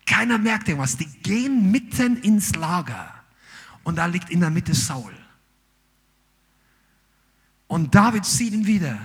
Keiner 0.07 0.39
merkt 0.39 0.67
irgendwas. 0.67 0.97
Die 0.97 1.05
gehen 1.05 1.69
mitten 1.69 2.17
ins 2.23 2.55
Lager. 2.55 3.13
Und 3.83 3.97
da 3.97 4.07
liegt 4.07 4.31
in 4.31 4.39
der 4.39 4.49
Mitte 4.49 4.73
Saul. 4.73 5.13
Und 7.73 7.95
David 7.95 8.23
sieht 8.23 8.53
ihn 8.53 8.67
wieder. 8.67 8.99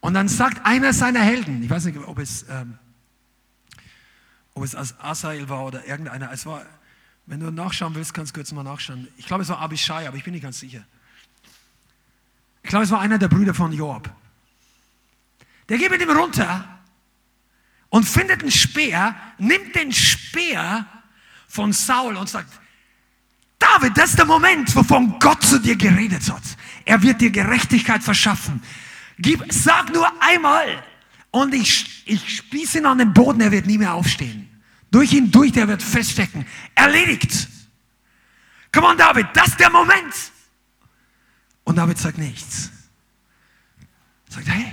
Und 0.00 0.14
dann 0.14 0.26
sagt 0.26 0.64
einer 0.64 0.94
seiner 0.94 1.20
Helden, 1.20 1.62
ich 1.62 1.68
weiß 1.68 1.84
nicht, 1.84 1.98
ob 1.98 2.18
es, 2.18 2.46
ähm, 2.48 2.78
ob 4.54 4.64
es 4.64 4.74
Asael 4.74 5.50
war 5.50 5.66
oder 5.66 5.86
irgendeiner, 5.86 6.32
es 6.32 6.46
war, 6.46 6.64
wenn 7.26 7.40
du 7.40 7.50
nachschauen 7.50 7.94
willst, 7.94 8.14
kannst 8.14 8.34
du 8.34 8.40
kurz 8.40 8.52
mal 8.52 8.62
nachschauen. 8.62 9.06
Ich 9.18 9.26
glaube, 9.26 9.42
es 9.42 9.50
war 9.50 9.58
Abishai, 9.58 10.08
aber 10.08 10.16
ich 10.16 10.24
bin 10.24 10.32
nicht 10.32 10.44
ganz 10.44 10.60
sicher. 10.60 10.82
Ich 12.62 12.70
glaube, 12.70 12.86
es 12.86 12.90
war 12.90 13.00
einer 13.00 13.18
der 13.18 13.28
Brüder 13.28 13.52
von 13.52 13.70
Joab. 13.70 14.10
Der 15.68 15.76
geht 15.76 15.90
mit 15.90 16.00
ihm 16.00 16.10
runter 16.10 16.80
und 17.90 18.08
findet 18.08 18.40
einen 18.40 18.50
Speer, 18.50 19.14
nimmt 19.36 19.74
den 19.74 19.92
Speer 19.92 20.86
von 21.48 21.74
Saul 21.74 22.16
und 22.16 22.30
sagt, 22.30 22.48
David, 23.62 23.96
das 23.96 24.10
ist 24.10 24.18
der 24.18 24.26
Moment, 24.26 24.74
wovon 24.74 25.18
Gott 25.18 25.42
zu 25.44 25.58
dir 25.58 25.76
geredet 25.76 26.28
hat. 26.30 26.42
Er 26.84 27.00
wird 27.02 27.20
dir 27.20 27.30
Gerechtigkeit 27.30 28.02
verschaffen. 28.02 28.62
Gib, 29.18 29.44
sag 29.52 29.92
nur 29.92 30.10
einmal 30.20 30.82
und 31.30 31.54
ich, 31.54 32.02
ich 32.06 32.36
spieße 32.36 32.78
ihn 32.78 32.86
an 32.86 32.98
den 32.98 33.12
Boden, 33.12 33.40
er 33.40 33.52
wird 33.52 33.66
nie 33.66 33.78
mehr 33.78 33.94
aufstehen. 33.94 34.48
Durch 34.90 35.12
ihn 35.12 35.30
durch, 35.30 35.52
der 35.52 35.68
wird 35.68 35.82
feststecken. 35.82 36.44
Erledigt. 36.74 37.48
Komm 38.72 38.84
on, 38.84 38.98
David, 38.98 39.28
das 39.32 39.48
ist 39.48 39.60
der 39.60 39.70
Moment. 39.70 40.14
Und 41.64 41.76
David 41.76 41.98
sagt 41.98 42.18
nichts. 42.18 42.70
Sagt, 44.28 44.48
hey, 44.48 44.72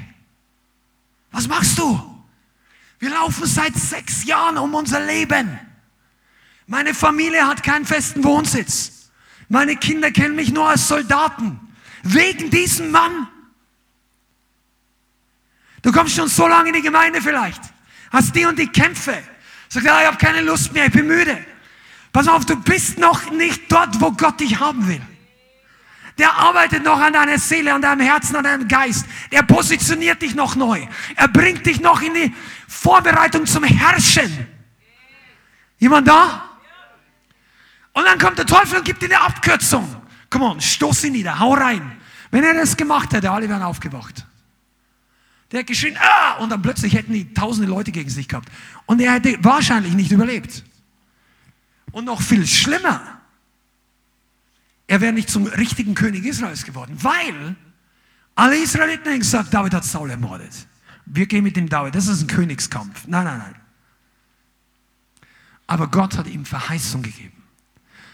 was 1.32 1.48
machst 1.48 1.78
du? 1.78 2.24
Wir 2.98 3.12
laufen 3.12 3.46
seit 3.46 3.76
sechs 3.76 4.26
Jahren 4.26 4.58
um 4.58 4.74
unser 4.74 5.06
Leben. 5.06 5.60
Meine 6.70 6.94
Familie 6.94 7.48
hat 7.48 7.64
keinen 7.64 7.84
festen 7.84 8.24
Wohnsitz. 8.24 9.10
Meine 9.48 9.76
Kinder 9.76 10.12
kennen 10.12 10.36
mich 10.36 10.54
nur 10.54 10.70
als 10.70 10.88
Soldaten. 10.88 11.60
Wegen 12.04 12.52
diesem 12.52 12.92
Mann. 12.92 13.28
Du 15.82 15.92
kommst 15.92 16.16
schon 16.16 16.28
so 16.28 16.46
lange 16.46 16.70
in 16.70 16.76
die 16.76 16.84
Gemeinde 16.84 17.24
vielleicht. 17.24 17.60
Hast 18.12 18.36
die 18.36 18.46
und 18.46 18.60
die 18.60 18.68
Kämpfe. 18.68 19.18
Sagst, 19.68 19.88
ja, 19.88 20.00
ich 20.02 20.06
habe 20.06 20.18
keine 20.18 20.42
Lust 20.42 20.72
mehr, 20.72 20.86
ich 20.86 20.92
bin 20.92 21.08
müde. 21.08 21.44
Pass 22.14 22.28
auf, 22.28 22.46
du 22.46 22.56
bist 22.56 23.00
noch 23.00 23.32
nicht 23.32 23.64
dort, 23.72 24.00
wo 24.00 24.12
Gott 24.12 24.40
dich 24.40 24.60
haben 24.60 24.88
will. 24.88 25.02
Der 26.20 26.36
arbeitet 26.36 26.84
noch 26.84 27.02
an 27.02 27.14
deiner 27.14 27.40
Seele, 27.40 27.74
an 27.74 27.82
deinem 27.82 28.02
Herzen, 28.02 28.36
an 28.36 28.44
deinem 28.44 28.68
Geist. 28.68 29.08
Der 29.32 29.42
positioniert 29.42 30.22
dich 30.22 30.36
noch 30.36 30.56
neu. 30.56 30.86
Er 31.16 31.30
bringt 31.30 31.66
dich 31.66 31.82
noch 31.82 32.04
in 32.04 32.14
die 32.14 32.36
Vorbereitung 32.68 33.48
zum 33.48 33.64
Herrschen. 33.64 34.48
Jemand 35.80 36.08
da? 36.08 36.49
Und 38.00 38.06
dann 38.06 38.18
kommt 38.18 38.38
der 38.38 38.46
Teufel 38.46 38.78
und 38.78 38.86
gibt 38.86 39.02
dir 39.02 39.08
eine 39.08 39.20
Abkürzung. 39.20 39.94
Komm 40.30 40.44
on, 40.44 40.62
stoß 40.62 41.04
ihn 41.04 41.12
nieder, 41.12 41.38
hau 41.38 41.54
rein. 41.54 41.98
Wenn 42.32 42.46
er 42.46 42.54
das 42.54 42.78
gemacht 42.78 43.12
hätte, 43.12 43.30
alle 43.30 43.50
wären 43.50 43.62
aufgewacht. 43.62 44.26
Der 45.52 45.60
hat 45.60 45.68
geschrien, 45.68 45.98
ah! 46.00 46.36
Und 46.36 46.50
dann 46.50 46.62
plötzlich 46.62 46.94
hätten 46.94 47.12
die 47.12 47.34
tausende 47.34 47.70
Leute 47.70 47.92
gegen 47.92 48.10
sich 48.10 48.30
gehabt. 48.30 48.48
Und 48.86 49.02
er 49.02 49.16
hätte 49.16 49.38
wahrscheinlich 49.44 49.96
nicht 49.96 50.14
überlebt. 50.14 50.64
Und 51.92 52.06
noch 52.06 52.22
viel 52.22 52.48
schlimmer, 52.48 53.20
er 54.88 55.02
wäre 55.02 55.12
nicht 55.12 55.30
zum 55.30 55.48
richtigen 55.48 55.94
König 55.94 56.24
Israels 56.24 56.64
geworden, 56.64 56.96
weil 57.02 57.58
alle 58.34 58.56
Israeliten 58.64 59.12
haben 59.12 59.20
gesagt, 59.20 59.54
David 59.54 59.74
hat 59.74 59.84
Saul 59.84 60.10
ermordet. 60.10 60.68
Wir 61.06 61.26
gehen 61.26 61.44
mit 61.44 61.58
dem 61.58 61.68
David, 61.68 61.96
das 61.96 62.08
ist 62.08 62.22
ein 62.22 62.28
Königskampf. 62.28 63.08
Nein, 63.08 63.26
nein, 63.26 63.40
nein. 63.40 63.56
Aber 65.68 65.88
Gott 65.88 66.18
hat 66.18 66.28
ihm 66.28 66.46
Verheißung 66.46 67.02
gegeben. 67.02 67.39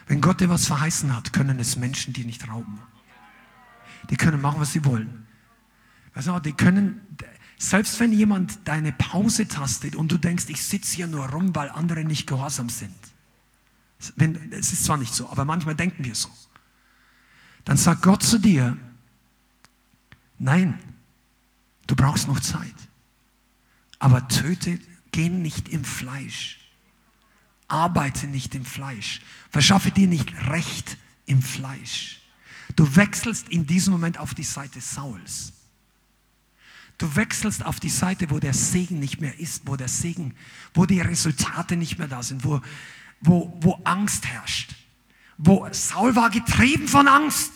Wenn 0.08 0.22
Gott 0.22 0.40
dir 0.40 0.50
was 0.50 0.68
verheißen 0.68 1.16
hat, 1.16 1.34
können 1.34 1.60
es 1.60 1.76
Menschen, 1.78 2.14
die 2.14 2.26
nicht 2.26 2.48
rauben. 2.48 2.80
Die 4.10 4.18
können 4.18 4.40
machen, 4.42 4.60
was 4.60 4.72
sie 4.72 4.86
wollen. 4.86 5.26
Also, 6.14 6.40
die 6.40 6.54
können, 6.54 7.02
selbst 7.58 8.00
wenn 8.00 8.14
jemand 8.14 8.68
deine 8.68 8.92
Pause 8.92 9.48
tastet 9.48 9.96
und 9.96 10.12
du 10.12 10.18
denkst, 10.18 10.46
ich 10.50 10.64
sitze 10.64 10.96
hier 10.96 11.08
nur 11.08 11.28
rum, 11.30 11.56
weil 11.56 11.70
andere 11.70 12.04
nicht 12.04 12.28
gehorsam 12.28 12.70
sind. 12.70 12.94
Es 14.52 14.74
ist 14.74 14.86
zwar 14.86 14.98
nicht 14.98 15.14
so, 15.14 15.30
aber 15.30 15.46
manchmal 15.46 15.76
denken 15.76 16.04
wir 16.04 16.16
so. 16.16 16.30
Dann 17.64 17.78
sagt 17.78 18.04
Gott 18.04 18.22
zu 18.22 18.38
dir, 18.38 18.78
nein, 20.38 20.78
du 21.88 21.96
brauchst 21.96 22.28
noch 22.28 22.40
Zeit. 22.40 22.76
Aber 23.98 24.28
töte, 24.28 24.80
geh 25.12 25.30
nicht 25.30 25.70
im 25.70 25.84
Fleisch. 25.84 26.65
Arbeite 27.68 28.28
nicht 28.28 28.56
im 28.56 28.66
Fleisch. 28.66 29.22
Verschaffe 29.50 29.92
dir 29.92 30.08
nicht 30.08 30.34
Recht 30.50 30.98
im 31.26 31.42
Fleisch. 31.42 32.22
Du 32.76 32.96
wechselst 32.96 33.50
in 33.50 33.66
diesem 33.66 33.94
Moment 33.94 34.20
auf 34.20 34.34
die 34.34 34.44
Seite 34.44 34.82
Sauls. 34.82 35.54
Du 36.98 37.16
wechselst 37.16 37.66
auf 37.66 37.80
die 37.80 37.90
Seite, 37.90 38.30
wo 38.30 38.40
der 38.40 38.54
Segen 38.54 39.00
nicht 39.00 39.20
mehr 39.20 39.38
ist, 39.40 39.64
wo 39.66 39.76
der 39.76 39.90
Segen, 39.90 40.34
wo 40.74 40.86
die 40.86 41.02
Resultate 41.02 41.76
nicht 41.76 41.98
mehr 41.98 42.08
da 42.08 42.24
sind, 42.24 42.46
wo, 42.46 42.62
wo, 43.20 43.58
wo 43.62 43.82
Angst 43.84 44.26
herrscht. 44.26 44.72
Wo 45.38 45.68
Saul 45.72 46.16
war 46.16 46.30
getrieben 46.30 46.88
von 46.88 47.08
Angst. 47.08 47.52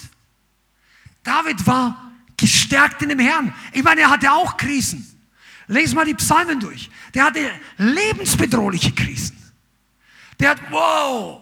David 1.24 1.66
war 1.66 2.12
gestärkt 2.36 3.02
in 3.02 3.10
dem 3.10 3.20
Herrn. 3.20 3.54
Ich 3.72 3.84
meine, 3.84 4.02
er 4.02 4.10
hatte 4.10 4.32
auch 4.32 4.58
Krisen. 4.58 5.06
Lese 5.68 5.96
mal 5.96 6.06
die 6.06 6.16
Psalmen 6.16 6.60
durch. 6.60 6.90
Der 7.14 7.26
hatte 7.26 7.50
lebensbedrohliche 7.78 8.92
Krisen. 8.92 9.39
Der 10.40 10.52
hat, 10.52 10.72
wow, 10.72 11.42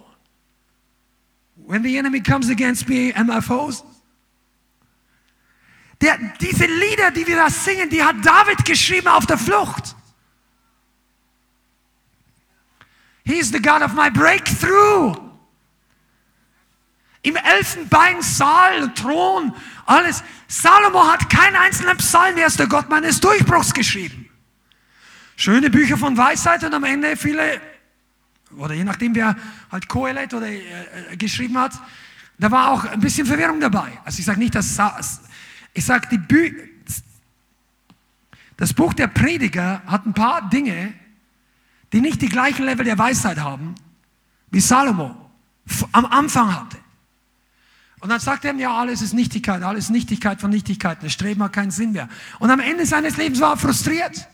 when 1.54 1.82
the 1.82 1.96
enemy 1.96 2.20
comes 2.20 2.50
against 2.50 2.88
me 2.88 3.12
and 3.14 3.28
my 3.28 3.40
foes. 3.40 3.84
Der, 6.00 6.18
diese 6.40 6.66
Lieder, 6.66 7.10
die 7.10 7.26
wir 7.26 7.36
da 7.36 7.50
singen, 7.50 7.90
die 7.90 8.02
hat 8.02 8.16
David 8.24 8.64
geschrieben 8.64 9.08
auf 9.08 9.26
der 9.26 9.38
Flucht. 9.38 9.96
He 13.24 13.38
is 13.38 13.50
the 13.50 13.60
God 13.60 13.82
of 13.82 13.94
my 13.94 14.08
breakthrough. 14.10 15.16
Im 17.22 17.36
Elfenbeinsaal, 17.36 18.94
Thron, 18.94 19.54
alles. 19.86 20.22
Salomo 20.46 21.06
hat 21.06 21.28
keinen 21.28 21.56
einzelnen 21.56 21.96
Psalm, 21.98 22.38
er 22.38 22.46
ist 22.46 22.58
der 22.58 22.68
Gott 22.68 22.88
meines 22.88 23.20
Durchbruchs 23.20 23.74
geschrieben. 23.74 24.30
Schöne 25.36 25.68
Bücher 25.68 25.98
von 25.98 26.16
Weisheit 26.16 26.64
und 26.64 26.72
am 26.72 26.84
Ende 26.84 27.16
viele, 27.16 27.60
oder 28.56 28.74
je 28.74 28.84
nachdem, 28.84 29.14
wer 29.14 29.36
halt 29.70 29.88
Kohelet 29.88 30.34
oder 30.34 30.48
äh, 30.48 31.16
geschrieben 31.16 31.58
hat, 31.58 31.72
da 32.38 32.50
war 32.50 32.70
auch 32.70 32.84
ein 32.84 33.00
bisschen 33.00 33.26
Verwirrung 33.26 33.60
dabei. 33.60 33.98
Also 34.04 34.20
ich 34.20 34.24
sage 34.24 34.38
nicht, 34.38 34.54
dass, 34.54 34.78
ich 35.74 35.84
sage, 35.84 36.08
die 36.10 36.18
Bü 36.18 36.68
das 38.58 38.74
Buch 38.74 38.92
der 38.92 39.06
Prediger 39.06 39.82
hat 39.86 40.04
ein 40.04 40.14
paar 40.14 40.50
Dinge, 40.50 40.92
die 41.92 42.00
nicht 42.00 42.20
die 42.20 42.28
gleichen 42.28 42.64
Level 42.64 42.84
der 42.84 42.98
Weisheit 42.98 43.38
haben, 43.38 43.76
wie 44.50 44.60
Salomo 44.60 45.30
am 45.92 46.06
Anfang 46.06 46.52
hatte. 46.54 46.76
Und 48.00 48.10
dann 48.10 48.18
sagt 48.18 48.44
er 48.44 48.52
ihm, 48.52 48.58
ja, 48.58 48.76
alles 48.76 49.00
ist 49.00 49.12
Nichtigkeit, 49.12 49.62
alles 49.62 49.90
Nichtigkeit 49.90 50.40
von 50.40 50.50
Nichtigkeiten, 50.50 51.04
das 51.04 51.12
Streben 51.12 51.42
hat 51.42 51.52
keinen 51.52 51.70
Sinn 51.70 51.92
mehr. 51.92 52.08
Und 52.40 52.50
am 52.50 52.58
Ende 52.58 52.84
seines 52.84 53.16
Lebens 53.16 53.40
war 53.40 53.52
er 53.52 53.56
frustriert. 53.56 54.28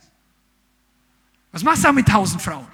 Was 1.53 1.62
machst 1.62 1.85
du 1.85 1.93
mit 1.93 2.09
tausend 2.09 2.41
Frauen? 2.41 2.66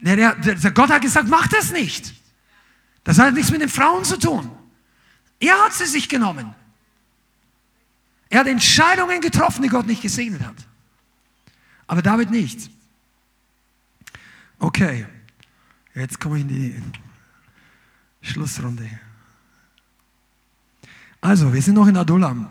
Der, 0.00 0.16
der, 0.16 0.54
der 0.54 0.70
Gott 0.70 0.90
hat 0.90 1.02
gesagt, 1.02 1.28
mach 1.28 1.46
das 1.48 1.72
nicht. 1.72 2.14
Das 3.04 3.18
hat 3.18 3.34
nichts 3.34 3.50
mit 3.50 3.60
den 3.60 3.68
Frauen 3.68 4.04
zu 4.04 4.18
tun. 4.18 4.50
Er 5.38 5.64
hat 5.64 5.72
sie 5.72 5.86
sich 5.86 6.08
genommen. 6.08 6.54
Er 8.28 8.40
hat 8.40 8.46
Entscheidungen 8.46 9.20
getroffen, 9.20 9.62
die 9.62 9.68
Gott 9.68 9.86
nicht 9.86 10.02
gesegnet 10.02 10.42
hat. 10.42 10.54
Aber 11.86 12.02
David 12.02 12.30
nicht. 12.30 12.70
Okay, 14.58 15.06
jetzt 15.94 16.20
komme 16.20 16.36
ich 16.36 16.42
in 16.42 16.48
die 16.48 16.82
Schlussrunde. 18.22 18.88
Also, 21.20 21.52
wir 21.52 21.60
sind 21.60 21.74
noch 21.74 21.86
in 21.86 21.96
Adullam. 21.96 22.48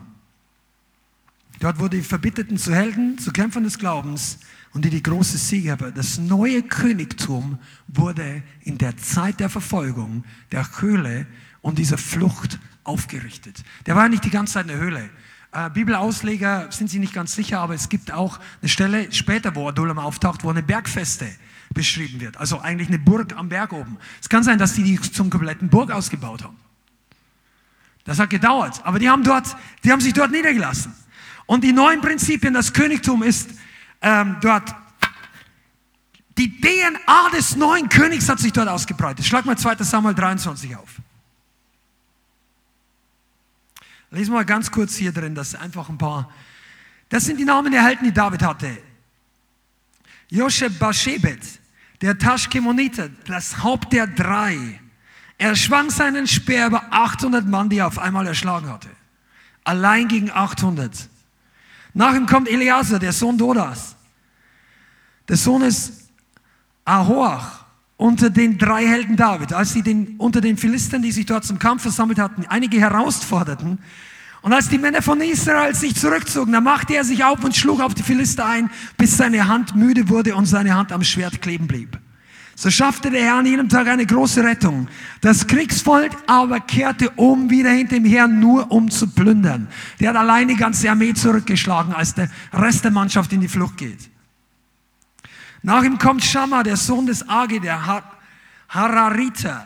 Dort 1.59 1.79
wurden 1.79 1.99
die 1.99 2.03
Verbitterten 2.03 2.57
zu 2.57 2.73
Helden, 2.73 3.17
zu 3.17 3.31
Kämpfern 3.31 3.63
des 3.63 3.77
Glaubens 3.77 4.39
und 4.73 4.85
die 4.85 4.89
die 4.89 5.03
große 5.03 5.37
Sieger. 5.37 5.77
Das 5.77 6.17
neue 6.17 6.63
Königtum 6.63 7.59
wurde 7.87 8.43
in 8.61 8.77
der 8.77 8.97
Zeit 8.97 9.39
der 9.39 9.49
Verfolgung, 9.49 10.23
der 10.51 10.67
Höhle 10.79 11.25
und 11.61 11.77
dieser 11.77 11.97
Flucht 11.97 12.59
aufgerichtet. 12.83 13.63
Der 13.85 13.95
war 13.95 14.09
nicht 14.09 14.23
die 14.25 14.29
ganze 14.29 14.53
Zeit 14.53 14.63
in 14.63 14.69
der 14.69 14.79
Höhle. 14.79 15.09
Äh, 15.51 15.69
Bibelausleger 15.71 16.71
sind 16.71 16.89
sich 16.89 16.99
nicht 16.99 17.13
ganz 17.13 17.33
sicher, 17.33 17.59
aber 17.59 17.73
es 17.73 17.89
gibt 17.89 18.11
auch 18.11 18.39
eine 18.61 18.69
Stelle 18.69 19.11
später, 19.11 19.55
wo 19.55 19.67
Adullam 19.67 19.97
auftaucht, 19.97 20.43
wo 20.43 20.49
eine 20.49 20.61
Bergfeste 20.61 21.27
beschrieben 21.73 22.19
wird. 22.19 22.37
Also 22.37 22.59
eigentlich 22.59 22.87
eine 22.87 22.99
Burg 22.99 23.35
am 23.35 23.49
Berg 23.49 23.73
oben. 23.73 23.97
Es 24.21 24.29
kann 24.29 24.43
sein, 24.43 24.59
dass 24.59 24.73
die 24.73 24.83
die 24.83 24.99
zum 24.99 25.29
kompletten 25.29 25.69
Burg 25.69 25.91
ausgebaut 25.91 26.43
haben. 26.43 26.57
Das 28.05 28.19
hat 28.19 28.29
gedauert, 28.29 28.81
aber 28.85 28.97
die 28.97 29.09
haben 29.09 29.23
dort, 29.23 29.55
die 29.83 29.91
haben 29.91 30.01
sich 30.01 30.13
dort 30.13 30.31
niedergelassen. 30.31 30.93
Und 31.45 31.63
die 31.63 31.73
neuen 31.73 32.01
Prinzipien, 32.01 32.53
das 32.53 32.73
Königtum 32.73 33.23
ist 33.23 33.49
ähm, 34.01 34.37
dort. 34.41 34.73
Die 36.37 36.61
DNA 36.61 37.29
des 37.35 37.55
neuen 37.57 37.89
Königs 37.89 38.29
hat 38.29 38.39
sich 38.39 38.53
dort 38.53 38.69
ausgebreitet. 38.69 39.25
Schlag 39.25 39.45
mal 39.45 39.57
2. 39.57 39.75
Samuel 39.83 40.15
23 40.15 40.75
auf. 40.77 40.89
Lesen 44.11 44.31
wir 44.31 44.37
mal 44.37 44.45
ganz 44.45 44.71
kurz 44.71 44.95
hier 44.95 45.11
drin, 45.11 45.35
das 45.35 45.53
einfach 45.53 45.89
ein 45.89 45.97
paar. 45.97 46.31
Das 47.09 47.25
sind 47.25 47.37
die 47.37 47.45
Namen 47.45 47.71
der 47.71 47.83
Helden, 47.83 48.05
die 48.05 48.13
David 48.13 48.41
hatte. 48.41 48.77
Josheb 50.29 50.79
Bashebet, 50.79 51.59
der 52.01 52.17
Taschkemoniter, 52.17 53.09
das 53.25 53.63
Haupt 53.63 53.93
der 53.93 54.07
drei. 54.07 54.79
Er 55.37 55.55
schwang 55.55 55.89
seinen 55.89 56.27
Speer 56.27 56.67
über 56.67 56.83
800 56.91 57.45
Mann, 57.45 57.69
die 57.69 57.77
er 57.77 57.87
auf 57.87 57.99
einmal 57.99 58.27
erschlagen 58.27 58.69
hatte. 58.69 58.89
Allein 59.63 60.07
gegen 60.07 60.31
800. 60.31 61.09
Nach 61.93 62.15
ihm 62.15 62.25
kommt 62.25 62.47
Eleazar, 62.47 62.99
der 62.99 63.13
Sohn 63.13 63.37
Dodas. 63.37 63.95
Der 65.27 65.37
Sohn 65.37 65.61
ist 65.63 66.09
Ahoach 66.85 67.65
unter 67.97 68.29
den 68.29 68.57
drei 68.57 68.87
Helden 68.87 69.15
David, 69.15 69.53
als 69.53 69.73
sie 69.73 69.81
den, 69.81 70.15
unter 70.17 70.41
den 70.41 70.57
Philistern, 70.57 71.01
die 71.01 71.11
sich 71.11 71.25
dort 71.25 71.43
zum 71.43 71.59
Kampf 71.59 71.81
versammelt 71.81 72.17
hatten, 72.17 72.45
einige 72.47 72.79
herausforderten. 72.79 73.79
Und 74.41 74.53
als 74.53 74.69
die 74.69 74.77
Männer 74.77 75.01
von 75.01 75.19
Israel 75.19 75.75
sich 75.75 75.95
zurückzogen, 75.95 76.53
dann 76.53 76.63
machte 76.63 76.95
er 76.95 77.03
sich 77.03 77.25
auf 77.25 77.43
und 77.43 77.55
schlug 77.55 77.81
auf 77.81 77.93
die 77.93 78.03
Philister 78.03 78.45
ein, 78.45 78.69
bis 78.97 79.17
seine 79.17 79.47
Hand 79.47 79.75
müde 79.75 80.07
wurde 80.07 80.35
und 80.35 80.45
seine 80.45 80.75
Hand 80.75 80.91
am 80.93 81.03
Schwert 81.03 81.41
kleben 81.41 81.67
blieb. 81.67 81.99
So 82.59 82.69
schaffte 82.69 83.09
der 83.09 83.23
Herr 83.23 83.35
an 83.35 83.45
jedem 83.45 83.69
Tag 83.69 83.87
eine 83.87 84.05
große 84.05 84.43
Rettung. 84.43 84.89
Das 85.21 85.47
Kriegsvolk 85.47 86.11
aber 86.27 86.59
kehrte 86.59 87.09
um 87.11 87.49
wieder 87.49 87.69
hinter 87.69 87.95
dem 87.95 88.03
Herrn, 88.03 88.41
nur 88.41 88.69
um 88.69 88.91
zu 88.91 89.07
plündern. 89.07 89.69
Der 90.01 90.09
hat 90.09 90.17
allein 90.17 90.49
die 90.49 90.57
ganze 90.57 90.89
Armee 90.89 91.13
zurückgeschlagen, 91.13 91.93
als 91.93 92.15
der 92.15 92.29
Rest 92.51 92.83
der 92.83 92.91
Mannschaft 92.91 93.31
in 93.31 93.39
die 93.39 93.47
Flucht 93.47 93.77
geht. 93.77 94.09
Nach 95.63 95.81
ihm 95.83 95.97
kommt 95.97 96.21
Schamma, 96.21 96.63
der 96.63 96.75
Sohn 96.75 97.05
des 97.05 97.29
Agi, 97.29 97.61
der 97.61 98.03
Harariter. 98.67 99.65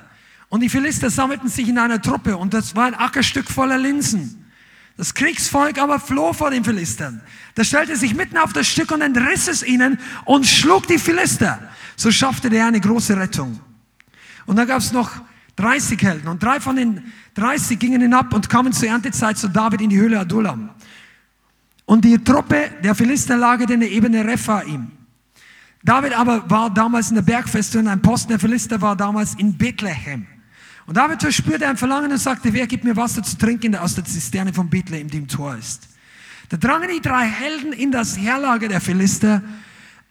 Und 0.50 0.60
die 0.60 0.70
Philister 0.70 1.10
sammelten 1.10 1.50
sich 1.50 1.68
in 1.68 1.80
einer 1.80 2.00
Truppe 2.00 2.38
und 2.38 2.54
das 2.54 2.76
war 2.76 2.86
ein 2.86 2.94
Ackerstück 2.94 3.50
voller 3.50 3.80
Linsen. 3.80 4.43
Das 4.96 5.14
Kriegsvolk 5.14 5.80
aber 5.80 6.00
floh 6.00 6.34
vor 6.34 6.52
den 6.52 6.64
Philistern. 6.64 7.22
Da 7.56 7.64
stellte 7.64 7.96
sich 7.96 8.14
mitten 8.14 8.38
auf 8.38 8.54
das 8.54 8.68
Stück 8.68 8.92
und 8.92 9.02
entriss 9.02 9.48
es 9.48 9.64
ihnen 9.64 10.00
und 10.26 10.46
schlug 10.46 10.88
die 10.88 11.00
Philister. 11.00 11.60
So 11.96 12.12
schaffte 12.12 12.50
der 12.50 12.68
eine 12.68 12.80
große 12.80 13.18
Rettung. 13.18 13.60
Und 14.46 14.56
dann 14.58 14.68
gab 14.68 14.80
es 14.80 14.92
noch 14.92 15.12
30 15.56 16.02
Helden 16.02 16.28
und 16.28 16.42
drei 16.42 16.60
von 16.60 16.76
den 16.76 17.12
30 17.36 17.80
gingen 17.80 18.02
hinab 18.02 18.34
und 18.34 18.50
kamen 18.50 18.74
zur 18.74 18.90
Erntezeit 18.90 19.38
zu 19.38 19.48
David 19.48 19.82
in 19.82 19.90
die 19.90 19.98
Höhle 19.98 20.20
Adullam. 20.20 20.70
Und 21.86 22.06
die 22.06 22.24
Truppe 22.24 22.72
der 22.84 22.96
Philister 22.96 23.38
lagerte 23.38 23.74
in 23.74 23.80
der 23.80 23.92
Ebene 23.92 24.26
Rephaim. 24.26 24.92
David 25.84 26.18
aber 26.18 26.50
war 26.50 26.70
damals 26.70 27.10
in 27.10 27.16
der 27.16 27.24
Bergfeste 27.24 27.80
und 27.80 27.88
ein 27.88 28.02
Posten 28.02 28.30
der 28.30 28.40
Philister 28.40 28.80
war 28.82 28.96
damals 28.96 29.36
in 29.36 29.58
Bethlehem. 29.58 30.28
Und 30.86 30.98
David 30.98 31.22
verspürte 31.22 31.68
ein 31.68 31.78
Verlangen 31.78 32.12
und 32.12 32.18
sagte, 32.18 32.54
wer 32.54 32.68
gibt 32.68 32.84
mir 32.84 32.96
Wasser 32.96 33.24
zu 33.24 33.38
trinken 33.38 33.76
aus 33.76 33.96
der 33.96 34.04
Zisterne 34.04 34.54
von 34.54 34.70
Bethlehem, 34.70 35.10
die 35.10 35.18
im 35.18 35.28
Tor 35.28 35.56
ist. 35.56 35.88
Da 36.50 36.58
drangen 36.58 36.90
die 36.94 37.02
drei 37.02 37.26
Helden 37.26 37.74
in 37.74 37.92
das 37.92 38.18
Herlager 38.18 38.68
der 38.68 38.82
Philister 38.82 39.42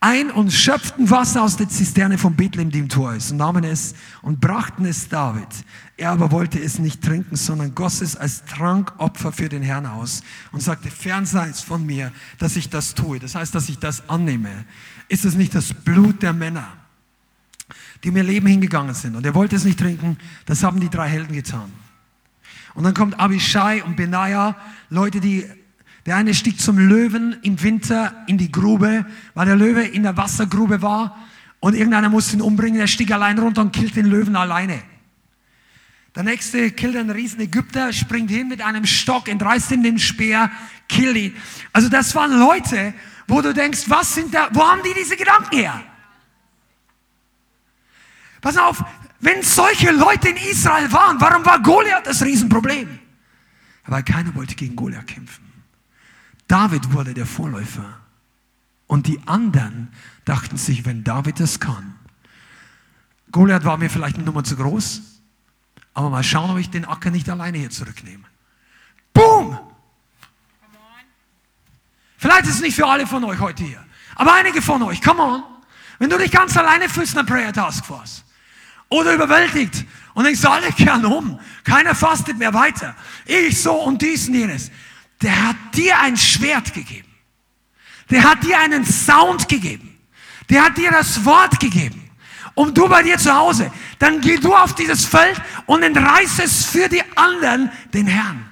ein 0.03 0.33
und 0.33 0.53
schöpften 0.53 1.09
Wasser 1.11 1.43
aus 1.43 1.57
der 1.57 1.69
Zisterne 1.69 2.19
von 2.19 2.35
Bethlehem, 2.35 2.71
die 2.71 2.81
im 2.81 2.89
Tor 2.89 3.15
ist, 3.15 3.31
und 3.31 3.37
nahmen 3.37 3.63
es 3.63 3.95
und 4.21 4.41
brachten 4.41 4.85
es 4.85 5.09
David. 5.09 5.47
Er 5.97 6.11
aber 6.11 6.33
wollte 6.33 6.59
es 6.59 6.81
nicht 6.81 7.03
trinken, 7.03 7.37
sondern 7.37 7.73
goss 7.77 8.01
es 8.01 8.17
als 8.17 8.45
Trankopfer 8.47 9.31
für 9.31 9.49
den 9.49 9.63
Herrn 9.63 9.87
aus 9.87 10.23
und 10.51 10.61
sagte, 10.61 10.91
fern 10.91 11.25
sei 11.25 11.49
es 11.51 11.61
von 11.61 11.87
mir, 11.87 12.11
dass 12.39 12.57
ich 12.57 12.69
das 12.69 12.95
tue. 12.95 13.21
Das 13.21 13.37
heißt, 13.37 13.55
dass 13.55 13.69
ich 13.69 13.79
das 13.79 14.09
annehme. 14.09 14.65
Ist 15.07 15.25
es 15.25 15.37
nicht 15.37 15.55
das 15.55 15.73
Blut 15.73 16.21
der 16.21 16.33
Männer, 16.33 16.67
die 18.05 18.11
mir 18.11 18.23
Leben 18.23 18.47
hingegangen 18.47 18.95
sind? 18.95 19.17
Und 19.17 19.25
er 19.25 19.35
wollte 19.35 19.57
es 19.57 19.65
nicht 19.65 19.79
trinken, 19.79 20.19
das 20.47 20.63
haben 20.63 20.81
die 20.81 20.91
drei 20.91 21.09
Helden 21.09 21.35
getan. 21.35 21.73
Und 22.75 22.85
dann 22.85 22.95
kommt 22.95 23.19
Abishai 23.19 23.83
und 23.83 23.97
Benaja, 23.97 24.57
Leute, 24.89 25.21
die, 25.21 25.45
der 26.07 26.17
eine 26.17 26.35
stieg 26.35 26.61
zum 26.61 26.79
Löwen 26.79 27.37
im 27.43 27.63
Winter 27.63 28.25
in 28.27 28.39
die 28.39 28.51
Grube, 28.51 29.07
weil 29.35 29.47
der 29.47 29.57
Löwe 29.57 29.83
in 29.83 30.03
der 30.03 30.17
Wassergrube 30.17 30.83
war 30.83 31.19
und 31.61 31.75
irgendeiner 31.75 32.09
musste 32.09 32.37
ihn 32.37 32.43
umbringen, 32.43 32.81
er 32.81 32.87
stieg 32.87 33.13
allein 33.13 33.39
runter 33.39 33.61
und 33.61 33.73
killt 33.73 33.95
den 33.95 34.07
Löwen 34.07 34.37
alleine. 34.37 34.83
Der 36.15 36.25
nächste 36.25 36.71
killt 36.73 36.97
einen 36.97 37.11
riesen 37.11 37.41
Ägypter, 37.41 37.93
springt 37.93 38.31
hin 38.31 38.49
mit 38.49 38.61
einem 38.61 38.85
Stock, 38.85 39.29
entreißt 39.29 39.71
ihm 39.73 39.83
den 39.83 39.99
Speer, 39.99 40.51
killt 40.89 41.17
ihn. 41.17 41.37
Also 41.73 41.89
das 41.89 42.15
waren 42.15 42.39
Leute, 42.39 42.93
wo 43.27 43.41
du 43.41 43.55
denkst, 43.55 43.85
was 43.89 44.15
sind 44.15 44.35
da, 44.35 44.49
wo 44.53 44.63
haben 44.63 44.83
die 44.85 44.93
diese 44.99 45.17
Gedanken 45.17 45.57
her? 45.57 45.83
Pass 48.43 48.59
auf, 48.59 48.85
wenn 49.21 49.41
solche 49.43 49.93
Leute 49.93 50.31
in 50.31 50.37
Israel 50.37 50.93
waren, 50.93 51.19
warum 51.21 51.47
war 51.47 51.63
Goliath 51.63 52.07
das 52.07 52.23
Riesenproblem? 52.23 52.99
Weil 53.87 54.03
keiner 54.03 54.35
wollte 54.35 54.57
gegen 54.57 54.75
Goliath 54.77 55.07
kämpfen. 55.07 55.45
David 56.49 56.93
wurde 56.93 57.15
der 57.15 57.25
Vorläufer. 57.25 58.01
Und 58.89 59.07
die 59.07 59.21
anderen 59.27 59.93
dachten 60.25 60.59
sich, 60.59 60.85
wenn 60.85 61.05
David 61.05 61.41
das 61.41 61.61
kann, 61.61 61.95
Goliath 63.31 63.65
war 63.65 63.79
mir 63.79 63.89
vielleicht 63.89 64.17
eine 64.17 64.25
Nummer 64.25 64.45
zu 64.45 64.57
groß, 64.57 65.01
aber 65.95 66.11
mal 66.11 66.25
schauen, 66.25 66.51
ob 66.51 66.59
ich 66.59 66.69
den 66.69 66.85
Acker 66.85 67.11
nicht 67.11 67.31
alleine 67.31 67.59
hier 67.59 67.71
zurücknehme. 67.71 68.25
Boom! 69.15 69.59
Vielleicht 72.19 72.47
ist 72.47 72.57
es 72.57 72.61
nicht 72.61 72.75
für 72.75 72.87
alle 72.87 73.07
von 73.07 73.23
euch 73.25 73.39
heute 73.39 73.63
hier, 73.63 73.85
aber 74.17 74.35
einige 74.35 74.61
von 74.61 74.83
euch, 74.83 75.01
come 75.01 75.23
on. 75.23 75.43
Wenn 75.99 76.11
du 76.11 76.19
dich 76.19 76.33
ganz 76.33 76.57
alleine 76.57 76.89
fühlst 76.89 77.15
in 77.17 77.25
der 77.25 77.33
Prayer 77.33 77.53
Task 77.53 77.87
Force 77.87 78.25
oder 78.93 79.15
überwältigt 79.15 79.85
und 80.15 80.25
denkst, 80.25 80.45
alle 80.45 80.71
kehren 80.73 81.05
um, 81.05 81.41
keiner 81.65 81.95
fastet 81.95 82.39
mehr 82.39 82.55
weiter, 82.55 82.95
ich 83.27 83.61
so 83.61 83.73
und 83.73 84.03
dies 84.03 84.29
und 84.29 84.35
jenes, 84.35 84.71
der 85.21 85.49
hat 85.49 85.57
dir 85.75 85.99
ein 86.01 86.17
Schwert 86.17 86.73
gegeben. 86.75 87.09
Der 88.11 88.25
hat 88.25 88.45
dir 88.45 88.59
einen 88.59 88.85
Sound 88.85 89.49
gegeben. 89.49 89.99
Der 90.51 90.65
hat 90.65 90.77
dir 90.77 90.91
das 90.91 91.25
Wort 91.25 91.59
gegeben. 91.61 92.11
Und 92.55 92.77
du 92.77 92.89
bei 92.89 93.03
dir 93.03 93.17
zu 93.17 93.35
Hause, 93.35 93.73
dann 93.99 94.21
geh 94.21 94.37
du 94.37 94.55
auf 94.55 94.75
dieses 94.75 95.07
Feld 95.07 95.41
und 95.65 95.83
entreiß 95.83 96.41
es 96.41 96.67
für 96.67 96.89
die 96.89 97.03
anderen 97.17 97.71
den 97.95 98.07
Herrn. 98.07 98.51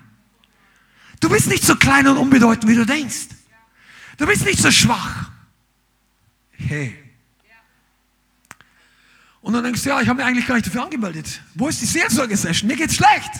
Du 1.21 1.29
bist 1.29 1.49
nicht 1.49 1.65
so 1.65 1.77
klein 1.77 2.07
und 2.09 2.17
unbedeutend, 2.17 2.71
wie 2.71 2.77
du 2.77 2.87
denkst. 2.87 3.29
Du 4.17 4.27
bist 4.27 4.47
nicht 4.47 4.59
so 4.59 4.71
schwach. 4.71 5.31
Hey. 6.53 7.00
Und 9.43 9.55
dann 9.55 9.65
denkst 9.65 9.83
du, 9.83 9.89
ja, 9.89 10.01
ich 10.01 10.09
habe 10.09 10.19
mich 10.19 10.27
eigentlich 10.27 10.47
gar 10.47 10.57
nicht 10.57 10.67
dafür 10.67 10.85
angemeldet. 10.85 11.43
Wo 11.55 11.69
ist 11.69 11.81
die 11.81 11.87
Seelsorge-Session? 11.87 12.69
Mir 12.69 12.77
geht's 12.77 12.97
schlecht. 12.97 13.31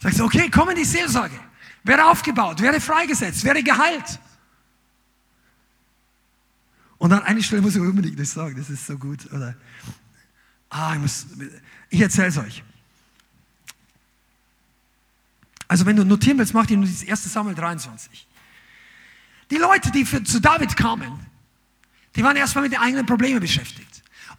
Sagst 0.00 0.18
du, 0.18 0.24
okay, 0.24 0.50
komm 0.50 0.70
in 0.70 0.76
die 0.76 0.84
Seelsorge. 0.84 1.38
Werde 1.82 2.04
aufgebaut, 2.04 2.60
werde 2.60 2.80
freigesetzt, 2.80 3.42
werde 3.44 3.62
geheilt. 3.62 4.18
Und 6.98 7.10
dann 7.10 7.22
eine 7.22 7.42
Stelle 7.42 7.62
muss 7.62 7.74
ich 7.74 7.80
unbedingt 7.80 8.18
das 8.20 8.32
sagen, 8.32 8.54
das 8.56 8.68
ist 8.68 8.86
so 8.86 8.98
gut. 8.98 9.32
Oder, 9.32 9.56
ah, 10.68 10.92
ich, 10.94 11.00
muss, 11.00 11.26
ich 11.88 12.00
erzähle 12.00 12.28
es 12.28 12.36
euch. 12.36 12.62
Also 15.66 15.86
wenn 15.86 15.96
du 15.96 16.04
notieren 16.04 16.36
willst, 16.36 16.52
mach 16.52 16.66
dir 16.66 16.76
nur 16.76 16.84
dieses 16.84 17.08
1. 17.08 17.32
Samuel 17.32 17.54
23. 17.54 18.26
Die 19.50 19.56
Leute, 19.56 19.90
die 19.90 20.04
für, 20.04 20.22
zu 20.22 20.40
David 20.40 20.76
kamen, 20.76 21.26
die 22.16 22.22
waren 22.22 22.36
erstmal 22.36 22.64
mit 22.64 22.72
den 22.72 22.80
eigenen 22.80 23.06
Problemen 23.06 23.40
beschäftigt. 23.40 23.89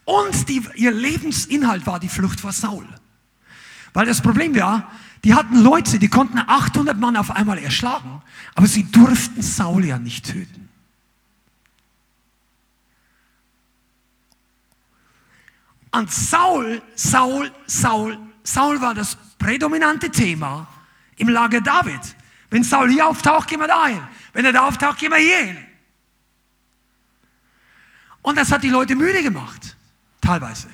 Und 0.05 0.49
die, 0.49 0.61
ihr 0.75 0.91
Lebensinhalt 0.91 1.85
war 1.85 1.99
die 1.99 2.09
Flucht 2.09 2.39
vor 2.39 2.51
Saul. 2.51 2.87
Weil 3.93 4.05
das 4.05 4.21
Problem 4.21 4.55
war, 4.55 4.91
die 5.23 5.33
hatten 5.33 5.61
Leute, 5.61 5.99
die 5.99 6.07
konnten 6.07 6.39
800 6.39 6.97
Mann 6.97 7.15
auf 7.15 7.31
einmal 7.31 7.59
erschlagen, 7.59 8.21
aber 8.55 8.67
sie 8.67 8.89
durften 8.89 9.41
Saul 9.41 9.85
ja 9.85 9.99
nicht 9.99 10.25
töten. 10.25 10.69
Und 15.91 16.11
Saul, 16.11 16.81
Saul, 16.95 17.51
Saul, 17.67 18.17
Saul 18.43 18.81
war 18.81 18.93
das 18.93 19.17
prädominante 19.37 20.09
Thema 20.09 20.67
im 21.17 21.27
Lager 21.29 21.61
David. 21.61 21.99
Wenn 22.49 22.63
Saul 22.63 22.89
hier 22.89 23.07
auftaucht, 23.07 23.49
gehen 23.49 23.59
wir 23.59 23.67
da 23.67 23.87
hin. 23.87 24.01
Wenn 24.33 24.45
er 24.45 24.53
da 24.53 24.67
auftaucht, 24.67 24.99
gehen 24.99 25.11
wir 25.11 25.17
hier 25.17 25.45
hin. 25.45 25.57
Und 28.21 28.37
das 28.37 28.51
hat 28.51 28.63
die 28.63 28.69
Leute 28.69 28.95
müde 28.95 29.21
gemacht, 29.21 29.75
teilweise. 30.21 30.67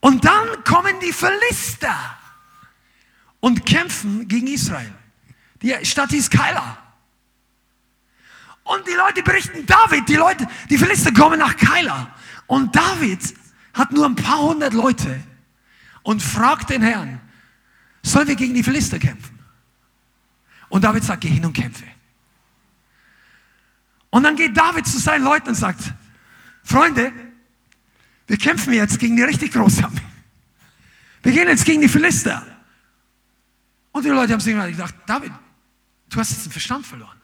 Und 0.00 0.24
dann 0.24 0.64
kommen 0.64 1.00
die 1.00 1.12
Philister 1.12 2.16
und 3.40 3.66
kämpfen 3.66 4.28
gegen 4.28 4.46
Israel. 4.46 4.92
Die 5.62 5.74
Stadt 5.84 6.10
hieß 6.10 6.30
Keila. 6.30 6.78
Und 8.64 8.86
die 8.86 8.92
Leute 8.92 9.22
berichten 9.22 9.64
David, 9.64 10.08
die 10.08 10.16
Leute, 10.16 10.46
die 10.68 10.76
Philister 10.76 11.12
kommen 11.12 11.38
nach 11.38 11.56
Keila. 11.56 12.14
Und 12.46 12.74
David 12.74 13.20
hat 13.74 13.92
nur 13.92 14.06
ein 14.06 14.16
paar 14.16 14.40
hundert 14.40 14.74
Leute 14.74 15.20
und 16.02 16.22
fragt 16.22 16.70
den 16.70 16.82
Herrn, 16.82 17.20
sollen 18.02 18.28
wir 18.28 18.36
gegen 18.36 18.54
die 18.54 18.62
Philister 18.62 18.98
kämpfen? 18.98 19.38
Und 20.68 20.82
David 20.84 21.04
sagt, 21.04 21.22
geh 21.22 21.28
hin 21.28 21.44
und 21.44 21.52
kämpfe. 21.52 21.84
Und 24.10 24.22
dann 24.22 24.36
geht 24.36 24.56
David 24.56 24.86
zu 24.86 24.98
seinen 24.98 25.24
Leuten 25.24 25.48
und 25.48 25.54
sagt, 25.54 25.80
Freunde, 26.62 27.12
wir 28.26 28.36
kämpfen 28.36 28.72
jetzt 28.72 28.98
gegen 28.98 29.16
die 29.16 29.22
richtig 29.22 29.52
großen 29.52 29.84
Armee. 29.84 30.00
Wir 31.22 31.32
gehen 31.32 31.48
jetzt 31.48 31.64
gegen 31.64 31.80
die 31.80 31.88
Philister. 31.88 32.44
Und 33.92 34.04
die 34.04 34.10
Leute 34.10 34.32
haben 34.32 34.40
sich 34.40 34.54
gedacht, 34.54 34.94
David, 35.06 35.32
du 36.10 36.18
hast 36.18 36.30
jetzt 36.30 36.46
den 36.46 36.52
Verstand 36.52 36.86
verloren. 36.86 37.16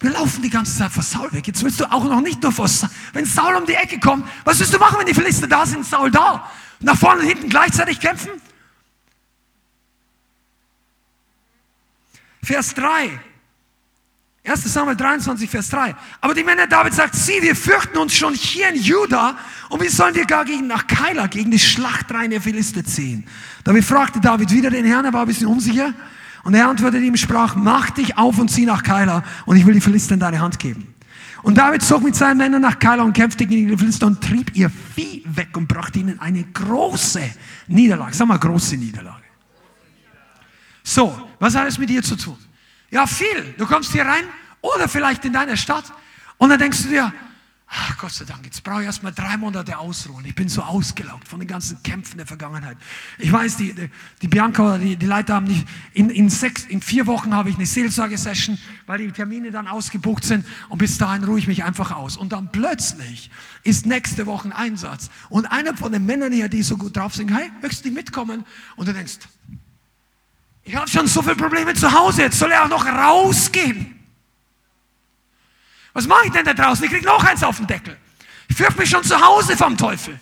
Wir 0.00 0.10
laufen 0.10 0.42
die 0.42 0.50
ganze 0.50 0.76
Zeit 0.76 0.90
vor 0.90 1.02
Saul 1.02 1.32
weg. 1.32 1.46
Jetzt 1.46 1.62
willst 1.62 1.78
du 1.78 1.90
auch 1.90 2.04
noch 2.04 2.20
nicht 2.20 2.42
nur 2.42 2.50
vor 2.50 2.68
Saul. 2.68 2.90
Wenn 3.12 3.24
Saul 3.24 3.54
um 3.54 3.66
die 3.66 3.74
Ecke 3.74 4.00
kommt, 4.00 4.26
was 4.44 4.58
willst 4.58 4.74
du 4.74 4.78
machen, 4.78 4.98
wenn 4.98 5.06
die 5.06 5.14
Philister 5.14 5.46
da 5.46 5.64
sind, 5.64 5.86
Saul 5.86 6.10
da? 6.10 6.50
Nach 6.80 6.96
vorne 6.96 7.20
und 7.20 7.28
hinten 7.28 7.48
gleichzeitig 7.48 8.00
kämpfen? 8.00 8.30
Vers 12.42 12.74
3. 12.74 13.20
1 14.44 14.64
Samuel 14.72 14.96
23, 14.96 15.48
Vers 15.48 15.68
3. 15.70 15.94
Aber 16.20 16.34
die 16.34 16.42
Männer 16.42 16.66
David 16.66 16.94
sagt, 16.94 17.14
sieh, 17.14 17.40
wir 17.42 17.54
fürchten 17.54 17.96
uns 17.96 18.12
schon 18.12 18.34
hier 18.34 18.70
in 18.70 18.76
Juda 18.76 19.36
und 19.68 19.80
wie 19.80 19.88
sollen 19.88 20.16
wir 20.16 20.24
gar 20.24 20.44
gegen, 20.44 20.66
nach 20.66 20.88
Keila, 20.88 21.28
gegen 21.28 21.52
die 21.52 21.60
Schlachtreihen 21.60 22.30
der 22.32 22.40
Philister 22.40 22.84
ziehen? 22.84 23.24
Damit 23.62 23.84
fragte 23.84 24.20
David 24.20 24.50
wieder 24.50 24.70
den 24.70 24.84
Herrn, 24.84 25.04
er 25.04 25.12
war 25.12 25.22
ein 25.22 25.28
bisschen 25.28 25.46
unsicher. 25.46 25.94
Und 26.42 26.54
er 26.54 26.68
antwortete 26.68 27.04
ihm, 27.04 27.16
sprach, 27.16 27.54
mach 27.54 27.90
dich 27.90 28.18
auf 28.18 28.36
und 28.36 28.48
zieh 28.48 28.66
nach 28.66 28.82
Keila 28.82 29.22
und 29.46 29.56
ich 29.56 29.64
will 29.64 29.74
die 29.74 29.80
Philister 29.80 30.14
in 30.14 30.20
deine 30.20 30.40
Hand 30.40 30.58
geben. 30.58 30.92
Und 31.44 31.56
David 31.56 31.82
zog 31.82 32.02
mit 32.02 32.16
seinen 32.16 32.38
Männern 32.38 32.62
nach 32.62 32.80
Keila 32.80 33.04
und 33.04 33.12
kämpfte 33.12 33.46
gegen 33.46 33.68
die 33.68 33.76
Philister 33.76 34.08
und 34.08 34.20
trieb 34.20 34.56
ihr 34.56 34.70
Vieh 34.96 35.22
weg 35.24 35.56
und 35.56 35.68
brachte 35.68 36.00
ihnen 36.00 36.18
eine 36.18 36.42
große 36.42 37.22
Niederlage. 37.68 38.12
Sag 38.14 38.26
mal, 38.26 38.38
große 38.38 38.76
Niederlage. 38.76 39.22
So, 40.82 41.16
was 41.38 41.54
hat 41.54 41.68
es 41.68 41.78
mit 41.78 41.90
dir 41.90 42.02
zu 42.02 42.16
tun? 42.16 42.36
Ja, 42.92 43.06
viel. 43.06 43.54
Du 43.56 43.66
kommst 43.66 43.90
hier 43.90 44.04
rein 44.04 44.24
oder 44.60 44.86
vielleicht 44.86 45.24
in 45.24 45.32
deine 45.32 45.56
Stadt 45.56 45.92
und 46.36 46.50
dann 46.50 46.58
denkst 46.58 46.82
du 46.82 46.88
dir, 46.90 47.12
Ach, 47.74 47.96
Gott 47.96 48.12
sei 48.12 48.26
Dank, 48.26 48.44
jetzt 48.44 48.62
brauche 48.64 48.82
ich 48.82 48.86
erst 48.86 49.02
mal 49.02 49.12
drei 49.12 49.38
Monate 49.38 49.78
ausruhen. 49.78 50.26
Ich 50.26 50.34
bin 50.34 50.46
so 50.50 50.60
ausgelaugt 50.60 51.26
von 51.26 51.40
den 51.40 51.48
ganzen 51.48 51.82
Kämpfen 51.82 52.18
der 52.18 52.26
Vergangenheit. 52.26 52.76
Ich 53.18 53.32
weiß, 53.32 53.56
die, 53.56 53.72
die, 53.72 53.88
die 54.20 54.28
Bianca 54.28 54.62
oder 54.62 54.78
die, 54.78 54.96
die 54.96 55.06
Leiter 55.06 55.36
haben 55.36 55.46
nicht, 55.46 55.66
in, 55.94 56.10
in, 56.10 56.28
sechs, 56.28 56.66
in 56.66 56.82
vier 56.82 57.06
Wochen 57.06 57.34
habe 57.34 57.48
ich 57.48 57.56
eine 57.56 57.64
Seelsorge-Session, 57.64 58.58
weil 58.86 58.98
die 58.98 59.10
Termine 59.10 59.50
dann 59.52 59.68
ausgebucht 59.68 60.22
sind 60.22 60.44
und 60.68 60.76
bis 60.76 60.98
dahin 60.98 61.24
ruhe 61.24 61.38
ich 61.38 61.46
mich 61.46 61.64
einfach 61.64 61.92
aus. 61.92 62.18
Und 62.18 62.34
dann 62.34 62.52
plötzlich 62.52 63.30
ist 63.62 63.86
nächste 63.86 64.26
Woche 64.26 64.48
ein 64.48 64.52
Einsatz 64.52 65.08
und 65.30 65.46
einer 65.46 65.74
von 65.74 65.92
den 65.92 66.04
Männern 66.04 66.30
hier, 66.30 66.50
die 66.50 66.62
so 66.62 66.76
gut 66.76 66.98
drauf 66.98 67.14
sind, 67.14 67.34
hey, 67.34 67.50
möchtest 67.62 67.86
du 67.86 67.88
nicht 67.88 67.96
mitkommen? 67.96 68.44
Und 68.76 68.86
du 68.86 68.92
denkst, 68.92 69.16
ich 70.64 70.76
habe 70.76 70.88
schon 70.88 71.06
so 71.06 71.22
viele 71.22 71.36
Probleme 71.36 71.74
zu 71.74 71.90
Hause, 71.90 72.22
jetzt 72.22 72.38
soll 72.38 72.52
er 72.52 72.64
auch 72.64 72.68
noch 72.68 72.86
rausgehen. 72.86 73.98
Was 75.92 76.06
mache 76.06 76.26
ich 76.26 76.32
denn 76.32 76.44
da 76.44 76.54
draußen? 76.54 76.84
Ich 76.84 76.90
kriege 76.90 77.04
noch 77.04 77.22
eins 77.24 77.42
auf 77.42 77.56
den 77.58 77.66
Deckel. 77.66 77.96
Ich 78.48 78.56
fürchte 78.56 78.78
mich 78.78 78.90
schon 78.90 79.04
zu 79.04 79.20
Hause 79.20 79.56
vom 79.56 79.76
Teufel. 79.76 80.18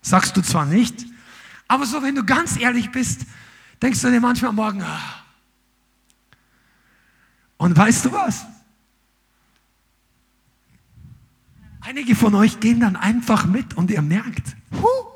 Sagst 0.00 0.36
du 0.36 0.42
zwar 0.42 0.64
nicht, 0.64 1.06
aber 1.66 1.86
so, 1.86 2.02
wenn 2.02 2.14
du 2.14 2.24
ganz 2.24 2.58
ehrlich 2.58 2.90
bist, 2.90 3.26
denkst 3.82 4.00
du 4.00 4.10
dir 4.10 4.20
manchmal 4.20 4.52
morgen, 4.52 4.82
ah. 4.82 5.24
und 7.58 7.76
weißt 7.76 8.06
du 8.06 8.12
was? 8.12 8.46
Einige 11.80 12.16
von 12.16 12.34
euch 12.34 12.60
gehen 12.60 12.80
dann 12.80 12.96
einfach 12.96 13.46
mit 13.46 13.76
und 13.76 13.90
ihr 13.90 14.02
merkt, 14.02 14.56
huh, 14.72 15.06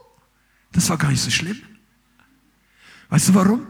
das 0.73 0.89
war 0.89 0.99
gar 0.99 1.11
nicht 1.11 1.23
so 1.23 1.31
schlimm. 1.31 1.61
Weißt 3.13 3.29
du 3.29 3.35
warum? 3.35 3.67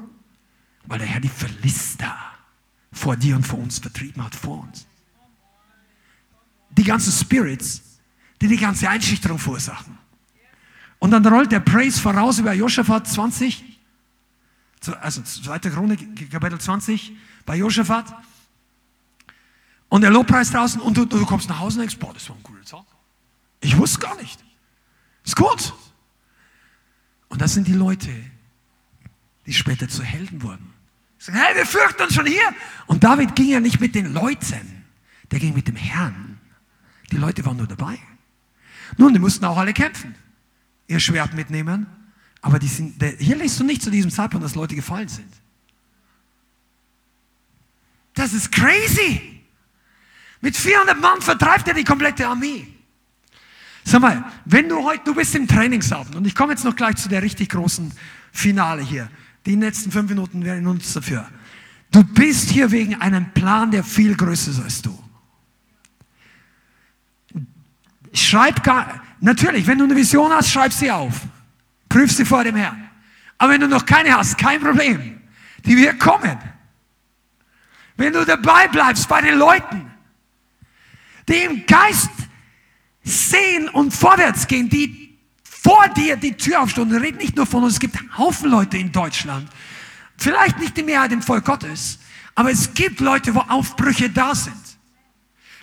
Weil 0.85 1.01
der 1.01 1.09
Herr 1.09 1.21
die 1.21 1.29
Philister 1.29 2.17
vor 2.93 3.17
dir 3.17 3.35
und 3.35 3.45
vor 3.45 3.59
uns 3.59 3.81
vertrieben 3.81 4.23
hat, 4.23 4.37
vor 4.37 4.61
uns 4.61 4.87
die 6.71 6.85
ganzen 6.85 7.13
Spirits, 7.13 7.99
die 8.41 8.47
die 8.47 8.57
ganze 8.57 8.89
Einschüchterung 8.89 9.41
verursachen. 9.41 9.99
Und 11.01 11.11
dann 11.11 11.27
rollt 11.27 11.51
der 11.51 11.59
Praise 11.59 12.01
voraus 12.01 12.39
über 12.39 12.53
Josaphat 12.53 13.09
20, 13.09 13.65
also 15.01 15.23
2. 15.23 15.59
Chronik, 15.59 16.31
Kapitel 16.31 16.61
20, 16.61 17.13
bei 17.45 17.57
Josaphat. 17.57 18.15
Und 19.89 20.03
der 20.03 20.11
Lobpreis 20.11 20.53
draußen 20.53 20.81
und 20.81 20.97
du, 20.97 21.05
du, 21.05 21.27
kommst 21.27 21.49
nach 21.49 21.59
Hause 21.59 21.81
und 21.81 21.81
denkst, 21.81 21.99
boah, 21.99 22.15
das 22.15 22.29
war 22.29 22.37
ein 22.37 22.45
cooler 22.45 22.65
Song. 22.65 22.87
Ich 23.61 23.77
wusste 23.77 23.99
gar 23.99 24.15
nicht. 24.23 24.39
Ist 25.25 25.35
gut. 25.35 25.75
Und 27.29 27.43
das 27.43 27.55
sind 27.55 27.67
die 27.67 27.75
Leute, 27.75 28.09
die 29.47 29.55
später 29.55 29.89
zu 29.89 30.03
Helden 30.03 30.43
wurden. 30.43 30.73
Sagen, 31.19 31.39
hey, 31.39 31.55
wir 31.57 31.67
fürchten 31.67 32.03
uns 32.03 32.15
schon 32.15 32.27
hier. 32.27 32.55
Und 32.87 33.05
David 33.05 33.37
ging 33.37 33.49
ja 33.49 33.61
nicht 33.61 33.81
mit 33.81 33.95
den 33.95 34.13
Leuten, 34.13 34.85
der 35.31 35.39
ging 35.39 35.55
mit 35.55 35.69
dem 35.69 35.77
Herrn. 35.77 36.41
Die 37.11 37.17
Leute 37.17 37.45
waren 37.45 37.57
nur 37.57 37.67
dabei. 37.67 37.99
Nun, 38.97 39.13
die 39.13 39.19
mussten 39.19 39.45
auch 39.45 39.57
alle 39.57 39.73
kämpfen. 39.73 40.15
Ihr 40.87 41.01
Schwert 41.01 41.35
mitnehmen. 41.35 41.87
Aber 42.41 42.59
die 42.59 42.67
sind, 42.67 43.03
hier 43.19 43.37
liest 43.37 43.61
du 43.61 43.65
nicht 43.65 43.83
zu 43.83 43.91
diesem 43.91 44.11
Zeitpunkt, 44.11 44.45
dass 44.45 44.55
Leute 44.55 44.75
gefallen 44.75 45.09
sind. 45.09 45.33
Das 48.15 48.33
ist 48.33 48.51
crazy. 48.51 49.41
Mit 50.41 50.57
400 50.57 51.01
Mann 51.01 51.21
vertreibt 51.23 51.69
er 51.69 51.75
die 51.75 51.85
komplette 51.85 52.27
Armee. 52.27 52.67
Sag 53.85 54.01
mal, 54.01 54.25
wenn 54.45 54.69
du 54.69 54.83
heute, 54.85 55.05
du 55.05 55.15
bist 55.15 55.35
im 55.35 55.47
Trainingsabend 55.47 56.15
und 56.17 56.27
ich 56.27 56.35
komme 56.35 56.53
jetzt 56.53 56.65
noch 56.65 56.77
gleich 56.77 56.97
zu 56.97 57.09
der 57.09 57.23
richtig 57.23 57.49
großen 57.51 57.93
Finale 58.33 58.83
hier. 58.83 59.09
Die 59.47 59.57
letzten 59.57 59.91
fünf 59.91 60.09
Minuten 60.09 60.45
werden 60.45 60.67
uns 60.67 60.93
dafür. 60.93 61.29
Du 61.91 62.05
bist 62.05 62.51
hier 62.51 62.71
wegen 62.71 62.95
einem 63.01 63.33
Plan, 63.33 63.71
der 63.71 63.85
viel 63.85 64.17
größer 64.17 64.53
ist 64.53 64.63
als 64.63 64.83
du. 64.83 64.99
Schreib 68.13 68.63
gar, 68.63 69.03
natürlich, 69.21 69.67
wenn 69.67 69.79
du 69.79 69.85
eine 69.85 69.97
Vision 69.97 70.31
hast, 70.33 70.51
schreib 70.51 70.73
sie 70.73 70.91
auf. 70.91 71.21
Prüf 71.89 72.13
sie 72.13 72.25
vor 72.25 72.45
dem 72.45 72.57
Herrn. 72.57 72.89
Aber 73.39 73.53
wenn 73.53 73.61
du 73.61 73.69
noch 73.69 73.85
keine 73.85 74.17
hast, 74.17 74.39
kein 74.39 74.61
Problem. 74.61 75.21
Die 75.65 75.77
wird 75.77 75.99
kommen. 75.99 76.39
Wenn 77.97 78.13
du 78.13 78.25
dabei 78.25 78.69
bleibst 78.69 79.09
bei 79.09 79.21
den 79.21 79.39
Leuten, 79.39 79.91
die 81.29 81.45
im 81.45 81.67
Geist 81.67 82.11
sehen 83.03 83.69
und 83.69 83.93
vorwärts 83.93 84.47
gehen, 84.47 84.69
die 84.69 85.02
vor 85.63 85.89
dir 85.89 86.17
die 86.17 86.37
Tür 86.37 86.63
aufstoßen. 86.63 86.93
Red 86.97 87.17
nicht 87.17 87.37
nur 87.37 87.47
von 87.47 87.65
uns, 87.65 87.75
es 87.75 87.81
gibt 87.81 87.97
Haufen 88.19 88.51
Leute 88.51 88.79
in 88.79 88.91
Deutschland. 88.91 89.49
Vielleicht 90.17 90.59
nicht 90.59 90.77
die 90.77 90.83
Mehrheit 90.83 91.13
im 91.13 91.23
Volk 91.23 91.45
Gottes, 91.45 91.99
aber 92.35 92.51
es 92.51 92.75
gibt 92.75 93.01
Leute, 93.01 93.35
wo 93.35 93.41
Aufbrüche 93.41 94.11
da 94.11 94.35
sind. 94.35 94.55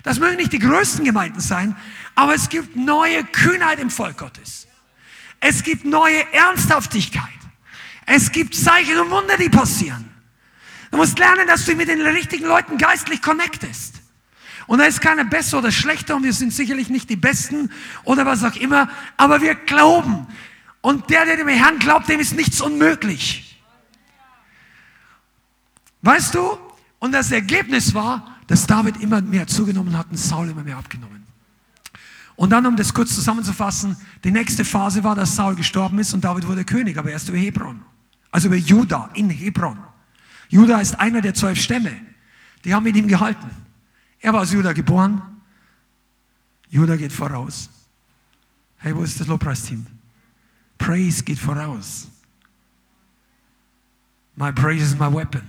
Das 0.02 0.18
mögen 0.18 0.36
nicht 0.36 0.52
die 0.52 0.58
größten 0.58 1.04
Gemeinden 1.04 1.40
sein, 1.40 1.76
aber 2.14 2.34
es 2.34 2.48
gibt 2.48 2.76
neue 2.76 3.24
Kühnheit 3.24 3.78
im 3.78 3.90
Volk 3.90 4.18
Gottes. 4.18 4.66
Es 5.40 5.62
gibt 5.62 5.84
neue 5.84 6.32
Ernsthaftigkeit. 6.32 7.24
Es 8.06 8.32
gibt 8.32 8.54
Zeichen 8.54 8.98
und 8.98 9.10
Wunder, 9.10 9.36
die 9.36 9.48
passieren. 9.48 10.08
Du 10.90 10.96
musst 10.96 11.18
lernen, 11.18 11.46
dass 11.46 11.64
du 11.64 11.74
mit 11.74 11.88
den 11.88 12.00
richtigen 12.00 12.46
Leuten 12.46 12.76
geistlich 12.78 13.22
connectest. 13.22 13.99
Und 14.70 14.78
da 14.78 14.84
ist 14.84 15.00
keiner 15.00 15.24
besser 15.24 15.58
oder 15.58 15.72
schlechter 15.72 16.14
und 16.14 16.22
wir 16.22 16.32
sind 16.32 16.52
sicherlich 16.52 16.90
nicht 16.90 17.10
die 17.10 17.16
Besten 17.16 17.72
oder 18.04 18.24
was 18.24 18.44
auch 18.44 18.54
immer, 18.54 18.88
aber 19.16 19.40
wir 19.40 19.56
glauben. 19.56 20.28
Und 20.80 21.10
der, 21.10 21.24
der 21.24 21.38
dem 21.38 21.48
Herrn 21.48 21.80
glaubt, 21.80 22.08
dem 22.08 22.20
ist 22.20 22.36
nichts 22.36 22.60
unmöglich. 22.60 23.60
Weißt 26.02 26.36
du? 26.36 26.56
Und 27.00 27.10
das 27.10 27.32
Ergebnis 27.32 27.94
war, 27.94 28.38
dass 28.46 28.64
David 28.64 28.98
immer 29.02 29.20
mehr 29.20 29.48
zugenommen 29.48 29.98
hat 29.98 30.06
und 30.08 30.18
Saul 30.18 30.50
immer 30.50 30.62
mehr 30.62 30.76
abgenommen. 30.76 31.26
Und 32.36 32.50
dann, 32.50 32.64
um 32.64 32.76
das 32.76 32.94
kurz 32.94 33.12
zusammenzufassen, 33.12 33.96
die 34.22 34.30
nächste 34.30 34.64
Phase 34.64 35.02
war, 35.02 35.16
dass 35.16 35.34
Saul 35.34 35.56
gestorben 35.56 35.98
ist 35.98 36.14
und 36.14 36.22
David 36.22 36.46
wurde 36.46 36.64
König, 36.64 36.96
aber 36.96 37.10
erst 37.10 37.28
über 37.28 37.38
Hebron. 37.38 37.82
Also 38.30 38.46
über 38.46 38.56
Juda 38.56 39.10
in 39.14 39.30
Hebron. 39.30 39.80
Juda 40.48 40.80
ist 40.80 41.00
einer 41.00 41.22
der 41.22 41.34
zwölf 41.34 41.60
Stämme. 41.60 41.90
Die 42.64 42.72
haben 42.72 42.84
mit 42.84 42.94
ihm 42.94 43.08
gehalten. 43.08 43.50
Er 44.20 44.32
war 44.32 44.42
aus 44.42 44.52
Juda 44.52 44.72
geboren. 44.72 45.22
Juda 46.68 46.96
geht 46.96 47.12
voraus. 47.12 47.70
Hey, 48.78 48.94
wo 48.94 49.02
ist 49.02 49.18
das 49.20 49.26
Lobpreisteam? 49.26 49.86
Praise 50.78 51.22
geht 51.22 51.38
voraus. 51.38 52.08
My 54.36 54.52
praise 54.52 54.82
is 54.82 54.94
my 54.94 55.12
weapon. 55.12 55.42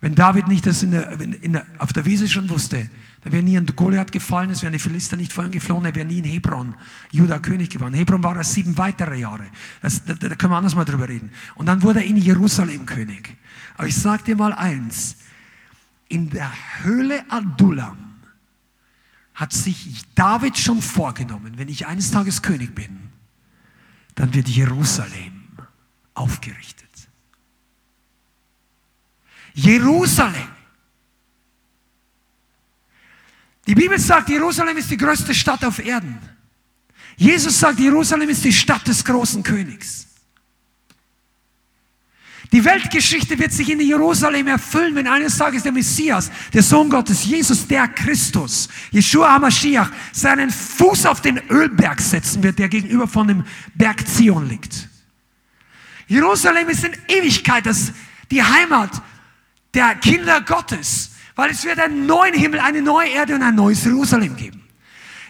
Wenn 0.00 0.16
David 0.16 0.48
nicht 0.48 0.66
das 0.66 0.82
in 0.82 0.90
der, 0.90 1.20
in 1.20 1.52
der, 1.52 1.64
auf 1.78 1.92
der 1.92 2.04
Wiese 2.04 2.28
schon 2.28 2.50
wusste, 2.50 2.90
da 3.20 3.30
wäre 3.30 3.44
nie 3.44 3.56
ein 3.56 3.66
Goliath 3.66 4.10
gefallen, 4.10 4.50
es 4.50 4.62
wären 4.62 4.72
die 4.72 4.80
Philister 4.80 5.16
nicht 5.16 5.32
vorhin 5.32 5.52
geflohen, 5.52 5.84
er 5.84 5.94
wäre 5.94 6.04
nie 6.04 6.18
in 6.18 6.24
Hebron 6.24 6.74
Juda 7.12 7.38
König 7.38 7.70
geworden. 7.70 7.94
Hebron 7.94 8.20
war 8.24 8.36
er 8.36 8.42
sieben 8.42 8.76
weitere 8.76 9.20
Jahre. 9.20 9.46
Das, 9.80 10.04
da, 10.04 10.14
da 10.14 10.34
können 10.34 10.52
wir 10.52 10.56
anders 10.56 10.74
mal 10.74 10.84
drüber 10.84 11.08
reden. 11.08 11.30
Und 11.54 11.66
dann 11.66 11.82
wurde 11.82 12.00
er 12.00 12.06
in 12.06 12.16
Jerusalem 12.16 12.84
König. 12.84 13.36
Aber 13.76 13.86
ich 13.86 13.94
sage 13.94 14.24
dir 14.24 14.34
mal 14.34 14.52
eins, 14.52 15.18
in 16.12 16.28
der 16.28 16.52
Höhle 16.82 17.24
Adullam 17.30 18.20
hat 19.34 19.52
sich 19.52 20.02
David 20.14 20.58
schon 20.58 20.82
vorgenommen, 20.82 21.56
wenn 21.56 21.68
ich 21.68 21.86
eines 21.86 22.10
Tages 22.10 22.42
König 22.42 22.74
bin, 22.74 23.10
dann 24.14 24.34
wird 24.34 24.46
Jerusalem 24.46 25.48
aufgerichtet. 26.12 26.90
Jerusalem. 29.54 30.48
Die 33.66 33.74
Bibel 33.74 33.98
sagt, 33.98 34.28
Jerusalem 34.28 34.76
ist 34.76 34.90
die 34.90 34.98
größte 34.98 35.34
Stadt 35.34 35.64
auf 35.64 35.78
Erden. 35.78 36.18
Jesus 37.16 37.58
sagt, 37.58 37.78
Jerusalem 37.78 38.28
ist 38.28 38.44
die 38.44 38.52
Stadt 38.52 38.86
des 38.86 39.02
großen 39.02 39.42
Königs. 39.42 40.08
Die 42.52 42.62
Weltgeschichte 42.66 43.38
wird 43.38 43.50
sich 43.50 43.70
in 43.70 43.80
Jerusalem 43.80 44.46
erfüllen, 44.46 44.94
wenn 44.94 45.06
eines 45.08 45.38
Tages 45.38 45.62
der 45.62 45.72
Messias, 45.72 46.30
der 46.52 46.62
Sohn 46.62 46.90
Gottes, 46.90 47.24
Jesus, 47.24 47.66
der 47.66 47.88
Christus, 47.88 48.68
Yeshua 48.92 49.32
HaMashiach, 49.32 49.90
seinen 50.12 50.50
Fuß 50.50 51.06
auf 51.06 51.22
den 51.22 51.38
Ölberg 51.48 52.02
setzen 52.02 52.42
wird, 52.42 52.58
der 52.58 52.68
gegenüber 52.68 53.08
von 53.08 53.26
dem 53.26 53.44
Berg 53.74 54.06
Zion 54.06 54.50
liegt. 54.50 54.86
Jerusalem 56.06 56.68
ist 56.68 56.84
in 56.84 56.92
Ewigkeit 57.08 57.64
das, 57.64 57.90
die 58.30 58.42
Heimat 58.42 58.90
der 59.72 59.94
Kinder 59.94 60.42
Gottes, 60.42 61.12
weil 61.34 61.50
es 61.50 61.64
wird 61.64 61.78
einen 61.78 62.04
neuen 62.04 62.34
Himmel, 62.34 62.60
eine 62.60 62.82
neue 62.82 63.08
Erde 63.08 63.34
und 63.34 63.42
ein 63.42 63.54
neues 63.54 63.82
Jerusalem 63.82 64.36
geben. 64.36 64.62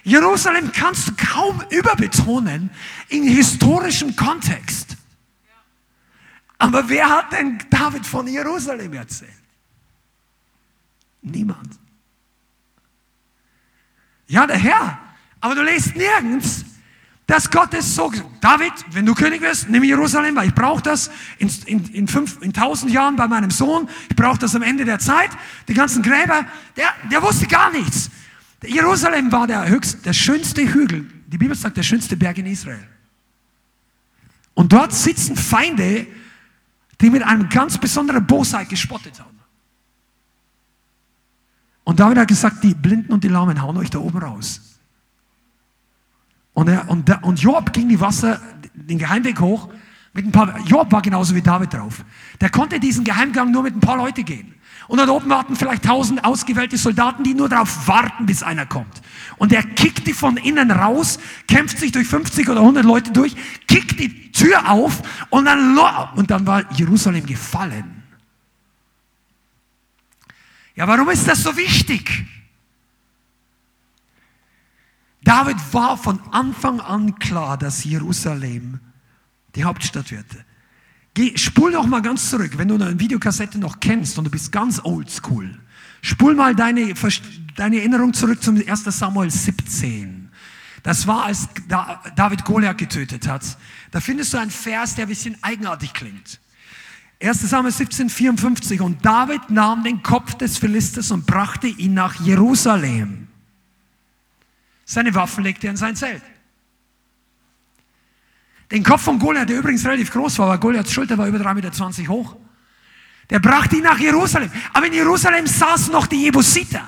Jerusalem 0.03 0.73
kannst 0.73 1.07
du 1.07 1.13
kaum 1.17 1.63
überbetonen 1.71 2.71
in 3.09 3.23
historischem 3.23 4.17
Kontext. 4.17 4.97
Aber 6.63 6.89
wer 6.89 7.11
hat 7.11 7.33
denn 7.33 7.59
David 7.71 8.07
von 8.07 8.25
Jerusalem 8.29 8.93
erzählt? 8.93 9.33
Niemand. 11.21 11.77
Ja, 14.29 14.47
der 14.47 14.59
Herr. 14.59 14.97
Aber 15.41 15.57
du 15.57 15.63
lest 15.63 15.97
nirgends, 15.97 16.65
dass 17.27 17.51
Gott 17.51 17.75
es 17.75 17.97
so 17.97 18.09
gesagt 18.09 18.29
David, 18.41 18.73
wenn 18.91 19.05
du 19.05 19.13
König 19.13 19.41
wirst, 19.41 19.71
nimm 19.71 19.83
Jerusalem, 19.83 20.37
weil 20.37 20.49
ich 20.49 20.55
brauche 20.55 20.81
das 20.83 21.11
in, 21.39 21.51
in, 21.67 21.85
in, 21.87 22.07
fünf, 22.07 22.41
in 22.43 22.53
tausend 22.53 22.93
Jahren 22.93 23.17
bei 23.17 23.27
meinem 23.27 23.51
Sohn. 23.51 23.89
Ich 24.09 24.15
brauche 24.15 24.39
das 24.39 24.55
am 24.55 24.63
Ende 24.63 24.85
der 24.85 25.01
Zeit. 25.01 25.31
Die 25.67 25.75
ganzen 25.75 26.01
Gräber, 26.01 26.47
der, 26.77 26.95
der 27.11 27.23
wusste 27.25 27.49
gar 27.49 27.73
nichts. 27.73 28.09
Jerusalem 28.65 29.33
war 29.33 29.49
der 29.49 29.69
höchste, 29.69 30.01
der 30.03 30.13
schönste 30.13 30.63
Hügel. 30.63 31.11
Die 31.27 31.39
Bibel 31.39 31.57
sagt, 31.57 31.77
der 31.77 31.83
schönste 31.83 32.17
Berg 32.17 32.39
in 32.39 32.47
Israel. 32.47 32.87
Und 34.55 34.73
dort 34.73 34.93
sitzen 34.93 35.35
Feinde, 35.35 36.07
die 37.03 37.11
mit 37.11 37.23
einem 37.23 37.49
ganz 37.49 37.77
besonderen 37.77 38.27
Bosheit 38.27 38.69
gespottet 38.69 39.21
haben. 39.21 39.39
Und 41.85 41.99
David 41.99 42.19
hat 42.19 42.29
gesagt, 42.29 42.63
die 42.63 42.75
Blinden 42.75 43.13
und 43.13 43.25
die 43.25 43.29
Lahmen 43.29 43.61
hauen 43.61 43.77
euch 43.77 43.91
da 43.91 43.99
oben 43.99 44.19
raus. 44.19 44.79
Und, 46.55 46.69
er, 46.69 46.89
und, 46.89 47.11
und 47.25 47.41
Job 47.41 47.73
ging 47.73 47.89
die 47.89 48.01
Wasser, 48.01 48.41
den 48.75 48.99
Geheimweg 48.99 49.41
hoch, 49.41 49.69
mit 50.13 50.27
ein 50.27 50.33
paar, 50.33 50.59
Job 50.61 50.93
war 50.93 51.03
genauso 51.03 51.35
wie 51.35 51.43
David 51.43 51.73
drauf. 51.73 52.05
Der 52.41 52.51
konnte 52.51 52.79
diesen 52.79 53.03
Geheimgang 53.03 53.51
nur 53.51 53.63
mit 53.63 53.75
ein 53.75 53.81
paar 53.81 53.97
Leute 53.97 54.23
gehen. 54.23 54.55
Und 54.89 54.99
dort 54.99 55.11
oben 55.11 55.31
warten 55.31 55.57
vielleicht 55.57 55.85
tausend 55.85 56.25
ausgewählte 56.25 56.77
Soldaten, 56.77 57.25
die 57.25 57.35
nur 57.35 57.49
darauf 57.49 57.87
warten, 57.87 58.27
bis 58.27 58.43
einer 58.43 58.67
kommt. 58.67 59.01
Und 59.37 59.53
er 59.53 59.63
kickt 59.63 60.07
die 60.07 60.13
von 60.13 60.37
innen 60.37 60.71
raus, 60.71 61.19
kämpft 61.47 61.79
sich 61.79 61.93
durch 61.93 62.09
50 62.09 62.49
oder 62.49 62.61
100 62.61 62.85
Leute 62.85 63.13
durch, 63.13 63.35
kickt 63.67 63.99
die 63.99 64.33
Tür 64.33 64.71
auf 64.71 65.03
und 65.31 65.45
dann, 65.45 65.79
und 66.17 66.31
dann 66.31 66.47
war 66.47 66.71
Jerusalem 66.73 67.27
gefallen. 67.27 68.03
Ja, 70.75 70.89
warum 70.89 71.11
ist 71.11 71.29
das 71.29 71.43
so 71.43 71.57
wichtig? 71.57 72.27
David 75.23 75.57
war 75.73 75.97
von 75.97 76.21
Anfang 76.33 76.81
an 76.81 77.19
klar, 77.19 77.57
dass 77.57 77.85
Jerusalem 77.85 78.81
die 79.55 79.65
Hauptstadt 79.65 80.11
wird. 80.11 80.27
Geh, 81.15 81.37
spul 81.37 81.73
doch 81.73 81.87
mal 81.87 82.01
ganz 82.01 82.31
zurück, 82.31 82.57
wenn 82.57 82.69
du 82.69 82.75
eine 82.75 82.99
Videokassette 82.99 83.59
noch 83.59 83.81
kennst 83.81 84.17
und 84.17 84.25
du 84.25 84.31
bist 84.31 84.51
ganz 84.51 84.81
oldschool. 84.83 85.59
Spul 86.01 86.35
mal 86.35 86.55
deine, 86.55 86.95
deine 87.55 87.79
Erinnerung 87.79 88.15
zurück 88.15 88.43
zum 88.43 88.57
1. 88.57 88.85
Samuel 88.85 89.31
17. 89.31 90.31
Das 90.83 91.07
war, 91.07 91.27
als 91.27 91.49
David 92.17 92.45
Goliath 92.45 92.79
getötet 92.79 93.29
hat. 93.29 93.57
Da 93.91 94.01
findest 94.01 94.33
du 94.33 94.39
einen 94.39 94.51
Vers, 94.51 94.97
der 94.97 95.07
ein 95.07 95.09
bisschen 95.09 95.37
eigenartig 95.43 95.93
klingt. 95.93 96.41
1. 97.23 97.41
Samuel 97.43 97.73
17, 97.73 98.09
54. 98.09 98.81
Und 98.81 99.05
David 99.05 99.51
nahm 99.51 99.85
den 99.85 100.03
Kopf 100.03 100.35
des 100.35 100.59
Philisters 100.59 101.11
und 101.13 101.27
brachte 101.27 101.69
ihn 101.69 101.95
nach 101.95 102.21
Jerusalem. 102.21 103.29
Seine 104.85 105.15
Waffen 105.15 105.45
legte 105.45 105.69
er 105.69 105.71
in 105.71 105.77
sein 105.77 105.95
Zelt. 105.95 106.23
Den 108.73 108.83
Kopf 108.83 109.03
von 109.03 109.19
Goliath, 109.19 109.51
der 109.51 109.59
übrigens 109.59 109.85
relativ 109.85 110.11
groß 110.11 110.39
war, 110.39 110.49
weil 110.49 110.59
Goliaths 110.59 110.93
Schulter 110.93 111.19
war 111.19 111.27
über 111.27 111.37
3,20 111.37 112.01
Meter 112.01 112.09
hoch. 112.09 112.37
Der 113.29 113.39
brachte 113.39 113.77
ihn 113.77 113.83
nach 113.83 113.99
Jerusalem. 113.99 114.51
Aber 114.73 114.87
in 114.87 114.95
Jerusalem 114.95 115.47
saßen 115.47 115.93
noch 115.93 116.07
die 116.07 116.23
Jebusiter. 116.23 116.83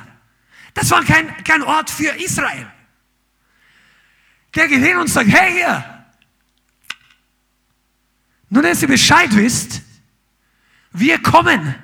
Das 0.73 0.91
war 0.91 1.05
kein, 1.05 1.45
kein 1.45 1.63
Ort 1.63 1.91
für 1.91 2.09
Israel. 2.17 2.67
Der 4.55 4.67
geht 4.67 4.83
hin 4.83 4.97
und 4.97 5.09
sagt, 5.09 5.29
hey 5.29 5.53
hier, 5.53 6.07
nur 8.49 8.63
dass 8.63 8.81
ihr 8.81 8.89
Bescheid 8.89 9.35
wisst, 9.37 9.83
wir 10.93 11.21
kommen 11.21 11.75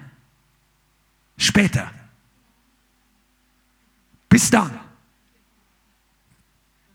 später. 1.37 1.91
Bis 4.31 4.49
dann. 4.49 4.81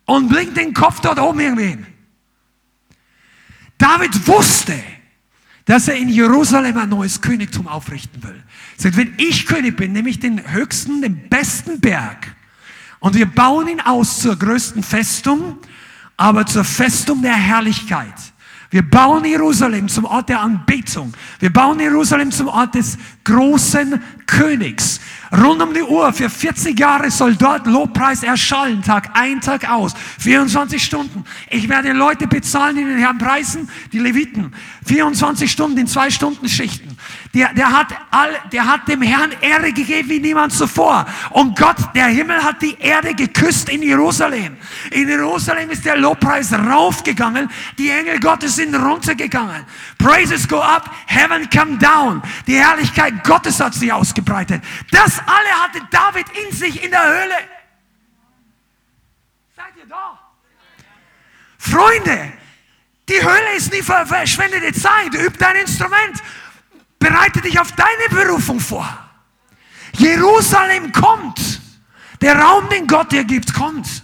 Und 0.05 0.27
blinkt 0.27 0.57
den 0.57 0.73
Kopf 0.73 1.01
dort 1.01 1.19
oben 1.19 1.39
irgendwie 1.39 1.67
hin. 1.67 1.94
David 3.77 4.27
wusste, 4.27 4.81
dass 5.65 5.87
er 5.87 5.95
in 5.95 6.09
Jerusalem 6.09 6.77
ein 6.77 6.89
neues 6.89 7.21
Königtum 7.21 7.67
aufrichten 7.67 8.23
will. 8.23 8.43
Er 8.77 8.81
sagt, 8.81 8.97
wenn 8.97 9.13
ich 9.17 9.45
König 9.45 9.75
bin, 9.75 9.93
nehme 9.93 10.09
ich 10.09 10.19
den 10.19 10.53
höchsten, 10.53 11.01
den 11.01 11.27
besten 11.27 11.79
Berg 11.79 12.35
und 12.99 13.15
wir 13.15 13.25
bauen 13.25 13.67
ihn 13.67 13.81
aus 13.81 14.19
zur 14.21 14.35
größten 14.35 14.83
Festung, 14.83 15.57
aber 16.17 16.45
zur 16.45 16.63
Festung 16.63 17.21
der 17.21 17.35
Herrlichkeit. 17.35 18.13
Wir 18.71 18.81
bauen 18.81 19.23
Jerusalem 19.23 19.87
zum 19.87 20.05
Ort 20.05 20.29
der 20.29 20.41
Anbetung. 20.41 21.13
Wir 21.39 21.53
bauen 21.53 21.79
Jerusalem 21.79 22.31
zum 22.31 22.47
Ort 22.47 22.75
des 22.75 22.97
großen 23.23 24.01
Königs. 24.25 24.99
Rund 25.31 25.61
um 25.61 25.73
die 25.73 25.81
Uhr 25.81 26.11
für 26.13 26.29
40 26.29 26.79
Jahre 26.79 27.11
soll 27.11 27.35
dort 27.35 27.67
Lobpreis 27.67 28.23
erschallen, 28.23 28.81
Tag 28.81 29.11
ein, 29.13 29.41
Tag 29.41 29.69
aus, 29.69 29.93
24 30.19 30.83
Stunden. 30.83 31.25
Ich 31.49 31.69
werde 31.69 31.91
Leute 31.93 32.27
bezahlen, 32.27 32.75
die 32.75 32.83
den 32.83 32.97
Herrn 32.97 33.17
preisen, 33.17 33.69
die 33.91 33.99
Leviten. 33.99 34.53
24 34.85 35.51
Stunden 35.51 35.77
in 35.77 35.87
zwei 35.87 36.09
Stunden 36.09 36.47
Schichten. 36.47 36.94
Der, 37.35 37.53
der, 37.53 37.69
hat 37.69 37.87
all, 38.11 38.33
der 38.53 38.65
hat 38.65 38.87
dem 38.87 39.01
Herrn 39.01 39.33
Ehre 39.41 39.73
gegeben 39.73 40.07
wie 40.07 40.19
niemand 40.21 40.53
zuvor. 40.53 41.05
Und 41.31 41.59
Gott, 41.59 41.75
der 41.93 42.05
Himmel 42.05 42.41
hat 42.41 42.61
die 42.61 42.79
Erde 42.79 43.13
geküsst 43.13 43.67
in 43.67 43.83
Jerusalem. 43.83 44.55
In 44.91 45.09
Jerusalem 45.09 45.69
ist 45.69 45.83
der 45.83 45.97
Lobpreis 45.97 46.53
raufgegangen. 46.53 47.51
Die 47.77 47.89
Engel 47.89 48.21
Gottes 48.21 48.55
sind 48.55 48.73
runtergegangen. 48.73 49.65
Praises 49.97 50.47
go 50.47 50.61
up, 50.61 50.89
heaven 51.07 51.49
come 51.49 51.77
down. 51.77 52.23
Die 52.47 52.55
Herrlichkeit 52.55 53.21
Gottes 53.25 53.59
hat 53.59 53.73
sich 53.73 53.91
ausgebreitet. 53.91 54.63
Das 54.91 55.19
alle 55.19 55.61
hatte 55.61 55.81
David 55.91 56.27
in 56.41 56.55
sich 56.55 56.85
in 56.85 56.91
der 56.91 57.05
Höhle. 57.05 57.35
Seid 59.57 59.73
ihr 59.77 59.87
da? 59.89 60.17
Freunde, 61.57 62.31
die 63.09 63.21
Höhle 63.21 63.55
ist 63.57 63.73
nie 63.73 63.81
verschwendete 63.81 64.71
Zeit. 64.71 65.13
Üb 65.13 65.37
dein 65.37 65.57
Instrument. 65.57 66.23
Bereite 67.05 67.39
dich 67.39 67.59
auf 67.59 67.71
deine 67.73 68.09
Berufung 68.09 68.59
vor. 68.59 68.87
Jerusalem 69.93 70.91
kommt. 70.91 71.61
Der 72.19 72.35
Raum, 72.35 72.67
den 72.69 72.87
Gott 72.87 73.11
dir 73.11 73.23
gibt, 73.23 73.53
kommt. 73.53 74.01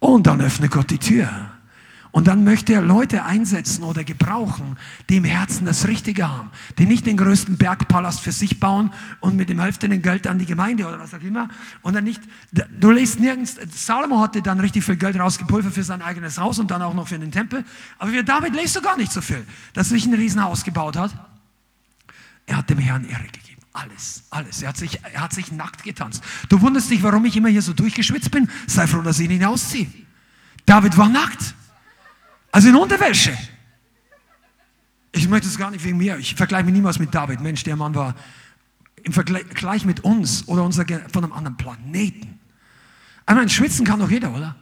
Und 0.00 0.26
dann 0.26 0.40
öffnet 0.40 0.72
Gott 0.72 0.90
die 0.90 0.98
Tür. 0.98 1.28
Und 2.10 2.26
dann 2.26 2.42
möchte 2.42 2.72
er 2.72 2.80
Leute 2.80 3.24
einsetzen 3.24 3.84
oder 3.84 4.02
gebrauchen, 4.02 4.76
die 5.08 5.18
im 5.18 5.24
Herzen 5.24 5.64
das 5.64 5.86
Richtige 5.86 6.28
haben, 6.28 6.50
die 6.78 6.86
nicht 6.86 7.06
den 7.06 7.16
größten 7.16 7.56
Bergpalast 7.56 8.18
für 8.18 8.32
sich 8.32 8.58
bauen 8.58 8.92
und 9.20 9.36
mit 9.36 9.48
dem 9.48 9.60
Hälfte 9.60 9.88
den 9.88 10.02
Geld 10.02 10.26
an 10.26 10.40
die 10.40 10.46
Gemeinde 10.46 10.88
oder 10.88 10.98
was 10.98 11.14
auch 11.14 11.22
immer. 11.22 11.50
Und 11.82 11.94
dann 11.94 12.02
nicht, 12.02 12.20
du 12.80 12.90
lest 12.90 13.20
nirgends, 13.20 13.58
Salomo 13.70 14.18
hatte 14.18 14.42
dann 14.42 14.58
richtig 14.58 14.82
viel 14.82 14.96
Geld 14.96 15.20
rausgepulvert 15.20 15.72
für 15.72 15.84
sein 15.84 16.02
eigenes 16.02 16.36
Haus 16.36 16.58
und 16.58 16.72
dann 16.72 16.82
auch 16.82 16.94
noch 16.94 17.06
für 17.06 17.18
den 17.20 17.30
Tempel. 17.30 17.64
Aber 17.98 18.10
für 18.10 18.24
David 18.24 18.56
lest 18.56 18.74
du 18.74 18.82
gar 18.82 18.96
nicht 18.96 19.12
so 19.12 19.20
viel, 19.20 19.46
dass 19.72 19.90
sich 19.90 20.04
ein 20.04 20.14
Riesenhaus 20.14 20.64
gebaut 20.64 20.96
hat. 20.96 21.29
Er 22.50 22.56
hat 22.56 22.68
dem 22.68 22.78
Herrn 22.78 23.08
Ehre 23.08 23.22
gegeben. 23.22 23.62
Alles, 23.72 24.24
alles. 24.30 24.60
Er 24.60 24.70
hat, 24.70 24.76
sich, 24.76 24.98
er 25.04 25.20
hat 25.20 25.32
sich 25.32 25.52
nackt 25.52 25.84
getanzt. 25.84 26.20
Du 26.48 26.60
wunderst 26.60 26.90
dich, 26.90 27.00
warum 27.00 27.24
ich 27.24 27.36
immer 27.36 27.48
hier 27.48 27.62
so 27.62 27.72
durchgeschwitzt 27.72 28.32
bin. 28.32 28.50
Sei 28.66 28.88
froh, 28.88 29.02
dass 29.02 29.20
ich 29.20 29.30
ihn 29.30 29.44
ausziehe. 29.44 29.86
David 30.66 30.96
war 30.96 31.08
nackt. 31.08 31.54
Also 32.50 32.68
in 32.68 32.74
Unterwäsche. 32.74 33.38
Ich 35.12 35.28
möchte 35.28 35.46
es 35.46 35.56
gar 35.56 35.70
nicht 35.70 35.84
wegen 35.84 35.96
mir. 35.96 36.18
Ich 36.18 36.34
vergleiche 36.34 36.64
mich 36.64 36.74
niemals 36.74 36.98
mit 36.98 37.14
David. 37.14 37.40
Mensch, 37.40 37.62
der 37.62 37.76
Mann 37.76 37.94
war 37.94 38.16
im 39.04 39.12
Vergleich 39.12 39.84
mit 39.84 40.00
uns 40.00 40.48
oder 40.48 40.64
unser, 40.64 40.84
von 41.12 41.22
einem 41.22 41.32
anderen 41.32 41.56
Planeten. 41.56 42.40
Ich 43.28 43.34
meine, 43.36 43.48
schwitzen 43.48 43.86
kann 43.86 44.00
doch 44.00 44.10
jeder, 44.10 44.34
oder? 44.34 44.56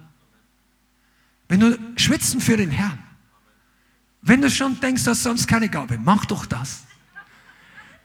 Wenn 1.48 1.60
du 1.60 1.78
schwitzen 1.97 2.43
für 2.43 2.59
den 2.59 2.70
Herrn, 2.70 2.98
wenn 4.20 4.43
du 4.43 4.51
schon 4.51 4.78
denkst, 4.78 5.05
dass 5.05 5.23
sonst 5.23 5.48
keine 5.48 5.70
Gabe, 5.70 5.97
mach 5.97 6.27
doch 6.27 6.44
das. 6.44 6.82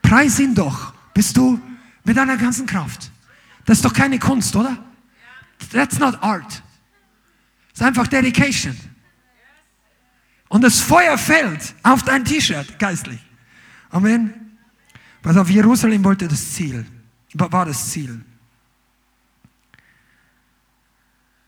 Preis 0.03 0.39
ihn 0.39 0.53
doch, 0.53 0.93
bist 1.15 1.35
du 1.35 1.59
mit 2.03 2.15
deiner 2.15 2.37
ganzen 2.37 2.67
Kraft. 2.67 3.09
Das 3.65 3.79
ist 3.79 3.85
doch 3.85 3.93
keine 3.93 4.19
Kunst, 4.19 4.55
oder? 4.55 4.77
That's 5.71 5.97
not 5.97 6.21
art. 6.21 6.61
Das 7.71 7.81
ist 7.81 7.81
einfach 7.81 8.07
Dedication. 8.07 8.77
Und 10.49 10.61
das 10.63 10.79
Feuer 10.79 11.17
fällt 11.17 11.73
auf 11.81 12.03
dein 12.03 12.23
T-Shirt, 12.23 12.77
geistlich. 12.77 13.19
Amen. 13.89 14.57
Was 15.23 15.37
auf 15.37 15.49
Jerusalem 15.49 16.03
wollte 16.03 16.27
das 16.27 16.53
Ziel, 16.53 16.85
war 17.33 17.65
das 17.65 17.89
Ziel. 17.89 18.23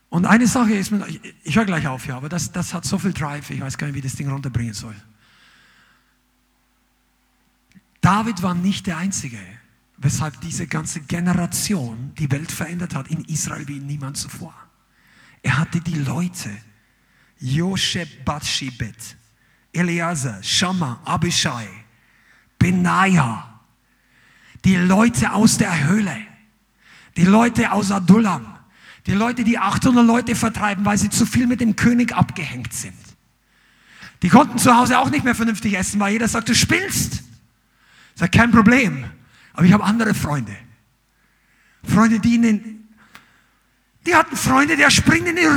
Und 0.10 0.26
eine 0.26 0.48
Sache 0.48 0.74
ist, 0.74 0.94
ich, 1.08 1.22
ich 1.44 1.56
höre 1.58 1.66
gleich 1.66 1.86
auf, 1.88 2.08
ja, 2.08 2.16
aber 2.16 2.30
das, 2.30 2.52
das 2.52 2.74
hat 2.74 2.86
so 2.86 2.98
viel 2.98 3.12
Drive, 3.12 3.50
ich 3.50 3.60
weiß 3.60 3.78
gar 3.78 3.88
nicht, 3.88 3.96
wie 3.96 4.02
das 4.02 4.16
Ding 4.16 4.30
runterbringen 4.30 4.74
soll. 4.74 4.96
David 8.06 8.44
war 8.44 8.54
nicht 8.54 8.86
der 8.86 8.98
Einzige, 8.98 9.40
weshalb 9.98 10.40
diese 10.42 10.68
ganze 10.68 11.00
Generation 11.00 12.14
die 12.20 12.30
Welt 12.30 12.52
verändert 12.52 12.94
hat 12.94 13.08
in 13.08 13.26
Israel 13.26 13.68
wie 13.68 13.80
niemand 13.80 14.16
zuvor. 14.16 14.54
Er 15.42 15.58
hatte 15.58 15.82
die 15.82 15.96
Leute, 15.96 16.52
Josheb 17.40 18.24
Batshibet, 18.24 19.18
Eleazar, 19.74 20.44
Shammah, 20.44 21.02
Abishai, 21.04 21.68
Benaja, 22.60 23.60
die 24.64 24.76
Leute 24.76 25.34
aus 25.34 25.58
der 25.58 25.88
Höhle, 25.88 26.16
die 27.18 27.26
Leute 27.26 27.72
aus 27.72 27.90
Adullam, 27.90 28.56
die 29.08 29.14
Leute, 29.14 29.44
die 29.44 29.58
800 29.58 30.06
Leute 30.06 30.36
vertreiben, 30.36 30.86
weil 30.86 31.00
sie 31.00 31.10
zu 31.10 31.26
viel 31.26 31.48
mit 31.48 31.60
dem 31.60 31.76
König 31.76 32.14
abgehängt 32.14 32.72
sind. 32.72 32.94
Die 34.22 34.30
konnten 34.30 34.60
zu 34.60 34.78
Hause 34.78 35.00
auch 35.00 35.10
nicht 35.10 35.26
mehr 35.26 35.34
vernünftig 35.34 35.76
essen, 35.76 36.00
weil 36.00 36.12
jeder 36.12 36.28
sagt, 36.28 36.50
du 36.50 36.54
spielst. 36.54 37.24
Sage, 38.16 38.32
kein 38.38 38.52
Problem. 38.52 39.06
Aber 39.54 39.66
ich 39.66 39.74
habe 39.74 39.84
andere 39.84 40.14
Freunde. 40.14 40.56
Freunde, 41.84 42.20
die 42.20 42.36
in 42.36 42.42
den, 42.42 42.90
die 44.06 44.16
hatten 44.16 44.36
Freunde, 44.36 44.76
der 44.76 44.90
springt 44.90 45.28
in 45.28 45.36
die, 45.36 45.48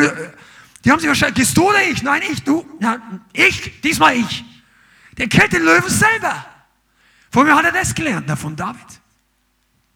die 0.85 0.91
haben 0.91 1.01
sich 1.01 1.09
wahrscheinlich, 1.09 1.37
gehst 1.37 1.57
du 1.57 1.69
oder 1.69 1.83
ich? 1.89 2.03
Nein, 2.03 2.23
ich, 2.31 2.43
du. 2.43 2.67
Ja, 2.81 3.01
ich, 3.33 3.81
diesmal 3.81 4.17
ich. 4.17 4.45
Der 5.17 5.29
kennt 5.29 5.53
den 5.53 5.65
Löwen 5.65 5.91
selber. 5.91 6.47
Von 7.31 7.47
mir 7.47 7.55
hat 7.55 7.65
er 7.65 7.73
das 7.73 7.95
gelernt, 7.95 8.31
von 8.39 8.55
David. 8.55 9.01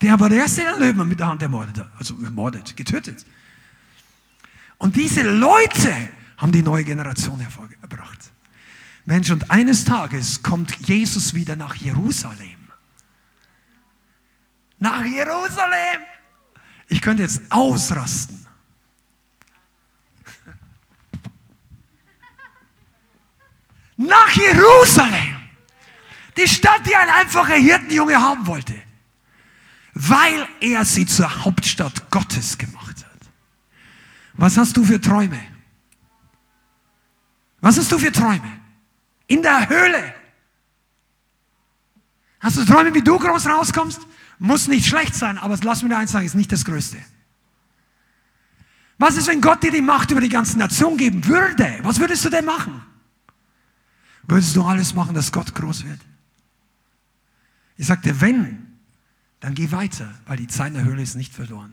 Der 0.00 0.18
war 0.18 0.28
der 0.28 0.38
erste, 0.38 0.62
der 0.62 0.78
Löwen 0.78 1.08
mit 1.08 1.20
der 1.20 1.28
Hand 1.28 1.42
ermordet 1.42 1.78
hat. 1.78 1.90
Also 1.98 2.16
ermordet, 2.22 2.76
getötet. 2.76 3.24
Und 4.78 4.96
diese 4.96 5.22
Leute 5.22 5.94
haben 6.36 6.50
die 6.50 6.62
neue 6.62 6.82
Generation 6.82 7.38
hervorgebracht. 7.38 8.31
Mensch, 9.04 9.30
und 9.30 9.50
eines 9.50 9.84
Tages 9.84 10.42
kommt 10.42 10.86
Jesus 10.86 11.34
wieder 11.34 11.56
nach 11.56 11.74
Jerusalem. 11.74 12.68
Nach 14.78 15.04
Jerusalem. 15.04 16.02
Ich 16.88 17.00
könnte 17.00 17.22
jetzt 17.22 17.42
ausrasten. 17.50 18.46
nach 23.96 24.30
Jerusalem. 24.30 25.40
Die 26.36 26.46
Stadt, 26.48 26.86
die 26.86 26.94
ein 26.94 27.08
einfacher 27.08 27.54
Hirtenjunge 27.54 28.20
haben 28.20 28.46
wollte. 28.46 28.74
Weil 29.94 30.48
er 30.60 30.84
sie 30.84 31.06
zur 31.06 31.44
Hauptstadt 31.44 32.10
Gottes 32.10 32.56
gemacht 32.56 33.04
hat. 33.04 33.10
Was 34.34 34.56
hast 34.56 34.76
du 34.76 34.84
für 34.84 35.00
Träume? 35.00 35.40
Was 37.60 37.78
hast 37.78 37.90
du 37.92 37.98
für 37.98 38.12
Träume? 38.12 38.61
In 39.32 39.40
der 39.40 39.66
Höhle. 39.66 40.14
Hast 42.40 42.58
du 42.58 42.66
Träume, 42.66 42.92
wie 42.92 43.00
du 43.00 43.18
groß 43.18 43.46
rauskommst? 43.46 44.02
Muss 44.38 44.68
nicht 44.68 44.86
schlecht 44.86 45.14
sein, 45.14 45.38
aber 45.38 45.56
lass 45.62 45.82
mir 45.82 45.88
dir 45.88 45.96
eins 45.96 46.12
sagen, 46.12 46.26
ist 46.26 46.34
nicht 46.34 46.52
das 46.52 46.66
Größte. 46.66 46.98
Was 48.98 49.16
ist, 49.16 49.28
wenn 49.28 49.40
Gott 49.40 49.62
dir 49.62 49.70
die 49.70 49.80
Macht 49.80 50.10
über 50.10 50.20
die 50.20 50.28
ganze 50.28 50.58
Nation 50.58 50.98
geben 50.98 51.24
würde? 51.24 51.78
Was 51.82 51.98
würdest 51.98 52.26
du 52.26 52.28
denn 52.28 52.44
machen? 52.44 52.82
Würdest 54.24 54.54
du 54.54 54.64
alles 54.64 54.92
machen, 54.92 55.14
dass 55.14 55.32
Gott 55.32 55.54
groß 55.54 55.86
wird? 55.86 56.00
Ich 57.78 57.86
sagte, 57.86 58.20
wenn, 58.20 58.76
dann 59.40 59.54
geh 59.54 59.72
weiter, 59.72 60.12
weil 60.26 60.36
die 60.36 60.46
Zeit 60.46 60.68
in 60.68 60.74
der 60.74 60.84
Höhle 60.84 61.00
ist 61.00 61.14
nicht 61.14 61.32
verloren. 61.32 61.72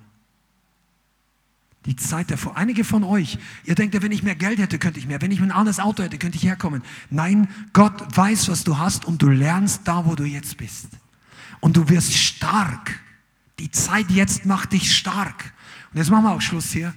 Die 1.85 1.95
Zeit 1.95 2.29
davor. 2.29 2.57
Einige 2.57 2.83
von 2.83 3.03
euch, 3.03 3.37
ihr 3.63 3.73
denkt 3.73 3.99
wenn 4.01 4.11
ich 4.11 4.21
mehr 4.21 4.35
Geld 4.35 4.59
hätte, 4.59 4.79
könnte 4.79 4.99
ich 4.99 5.07
mehr. 5.07 5.21
Wenn 5.21 5.31
ich 5.31 5.39
ein 5.41 5.51
anderes 5.51 5.79
Auto 5.79 6.03
hätte, 6.03 6.17
könnte 6.17 6.37
ich 6.37 6.43
herkommen. 6.43 6.83
Nein, 7.09 7.47
Gott 7.71 8.15
weiß, 8.15 8.49
was 8.49 8.63
du 8.63 8.77
hast 8.77 9.05
und 9.05 9.21
du 9.21 9.29
lernst 9.29 9.81
da, 9.85 10.05
wo 10.05 10.15
du 10.15 10.25
jetzt 10.25 10.57
bist. 10.57 10.89
Und 11.61 11.77
du 11.77 11.87
wirst 11.89 12.13
stark. 12.13 12.99
Die 13.59 13.71
Zeit 13.71 14.11
jetzt 14.11 14.45
macht 14.45 14.73
dich 14.73 14.95
stark. 14.95 15.53
Und 15.91 15.99
jetzt 15.99 16.09
machen 16.09 16.23
wir 16.23 16.31
auch 16.31 16.41
Schluss 16.41 16.71
hier. 16.71 16.93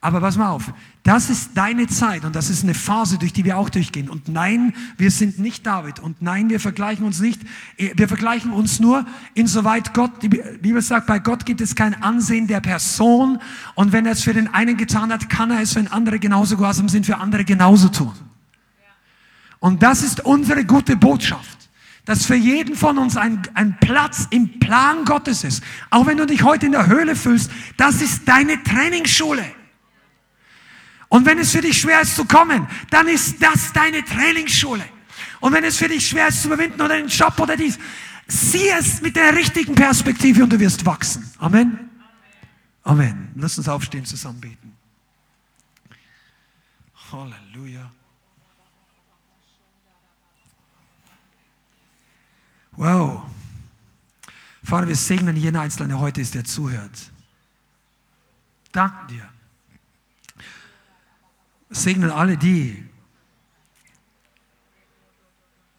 Aber 0.00 0.20
pass 0.20 0.36
mal 0.36 0.50
auf, 0.50 0.72
das 1.04 1.30
ist 1.30 1.50
deine 1.54 1.88
Zeit 1.88 2.24
und 2.24 2.36
das 2.36 2.48
ist 2.48 2.62
eine 2.62 2.74
Phase, 2.74 3.18
durch 3.18 3.32
die 3.32 3.44
wir 3.44 3.58
auch 3.58 3.70
durchgehen. 3.70 4.08
Und 4.08 4.28
nein, 4.28 4.72
wir 4.96 5.10
sind 5.10 5.40
nicht 5.40 5.66
David. 5.66 5.98
Und 5.98 6.22
nein, 6.22 6.48
wir 6.48 6.60
vergleichen 6.60 7.04
uns 7.04 7.18
nicht. 7.18 7.40
Wir 7.76 8.06
vergleichen 8.06 8.52
uns 8.52 8.78
nur 8.78 9.04
insoweit 9.34 9.94
Gott, 9.94 10.22
die 10.22 10.28
Bibel 10.28 10.80
sagt, 10.80 11.08
bei 11.08 11.18
Gott 11.18 11.44
gibt 11.44 11.60
es 11.60 11.74
kein 11.74 12.00
Ansehen 12.02 12.46
der 12.46 12.60
Person. 12.60 13.40
Und 13.74 13.90
wenn 13.90 14.06
er 14.06 14.12
es 14.12 14.22
für 14.22 14.32
den 14.32 14.46
einen 14.54 14.76
getan 14.76 15.12
hat, 15.12 15.28
kann 15.28 15.50
er 15.50 15.60
es, 15.60 15.74
wenn 15.74 15.88
andere 15.88 16.20
genauso 16.20 16.56
gehorsam 16.56 16.88
sind, 16.88 17.04
für 17.04 17.18
andere 17.18 17.44
genauso 17.44 17.88
tun. 17.88 18.12
Und 19.58 19.82
das 19.82 20.04
ist 20.04 20.24
unsere 20.24 20.64
gute 20.64 20.96
Botschaft 20.96 21.58
dass 22.04 22.26
für 22.26 22.34
jeden 22.34 22.74
von 22.74 22.98
uns 22.98 23.16
ein, 23.16 23.42
ein 23.54 23.76
Platz 23.78 24.26
im 24.30 24.58
Plan 24.58 25.04
Gottes 25.04 25.44
ist. 25.44 25.62
Auch 25.88 26.04
wenn 26.06 26.16
du 26.16 26.26
dich 26.26 26.42
heute 26.42 26.66
in 26.66 26.72
der 26.72 26.88
Höhle 26.88 27.14
fühlst, 27.14 27.48
das 27.76 28.02
ist 28.02 28.26
deine 28.26 28.60
Trainingsschule. 28.64 29.44
Und 31.12 31.26
wenn 31.26 31.38
es 31.38 31.50
für 31.50 31.60
dich 31.60 31.78
schwer 31.78 32.00
ist 32.00 32.16
zu 32.16 32.24
kommen, 32.24 32.66
dann 32.88 33.06
ist 33.06 33.42
das 33.42 33.70
deine 33.74 34.02
Trainingsschule. 34.02 34.82
Und 35.40 35.52
wenn 35.52 35.62
es 35.62 35.76
für 35.76 35.86
dich 35.86 36.08
schwer 36.08 36.28
ist 36.28 36.40
zu 36.40 36.48
überwinden 36.48 36.80
oder 36.80 36.96
den 36.96 37.08
Job 37.08 37.38
oder 37.38 37.54
dies, 37.54 37.78
sieh 38.26 38.70
es 38.70 39.02
mit 39.02 39.14
der 39.14 39.36
richtigen 39.36 39.74
Perspektive 39.74 40.42
und 40.42 40.50
du 40.50 40.58
wirst 40.58 40.86
wachsen. 40.86 41.30
Amen. 41.36 41.90
Amen. 42.82 43.30
Lass 43.34 43.58
uns 43.58 43.68
aufstehen, 43.68 44.06
zusammen 44.06 44.40
beten. 44.40 44.74
Halleluja. 47.12 47.92
Wow. 52.70 53.24
Vater, 54.64 54.88
wir 54.88 54.96
segnen 54.96 55.36
jeden 55.36 55.56
Einzelnen, 55.58 55.90
der 55.90 55.98
heute 55.98 56.22
ist, 56.22 56.34
der 56.34 56.46
zuhört. 56.46 57.12
Danke 58.72 59.08
dir 59.08 59.31
segnen 61.72 62.10
alle 62.10 62.36
die, 62.36 62.84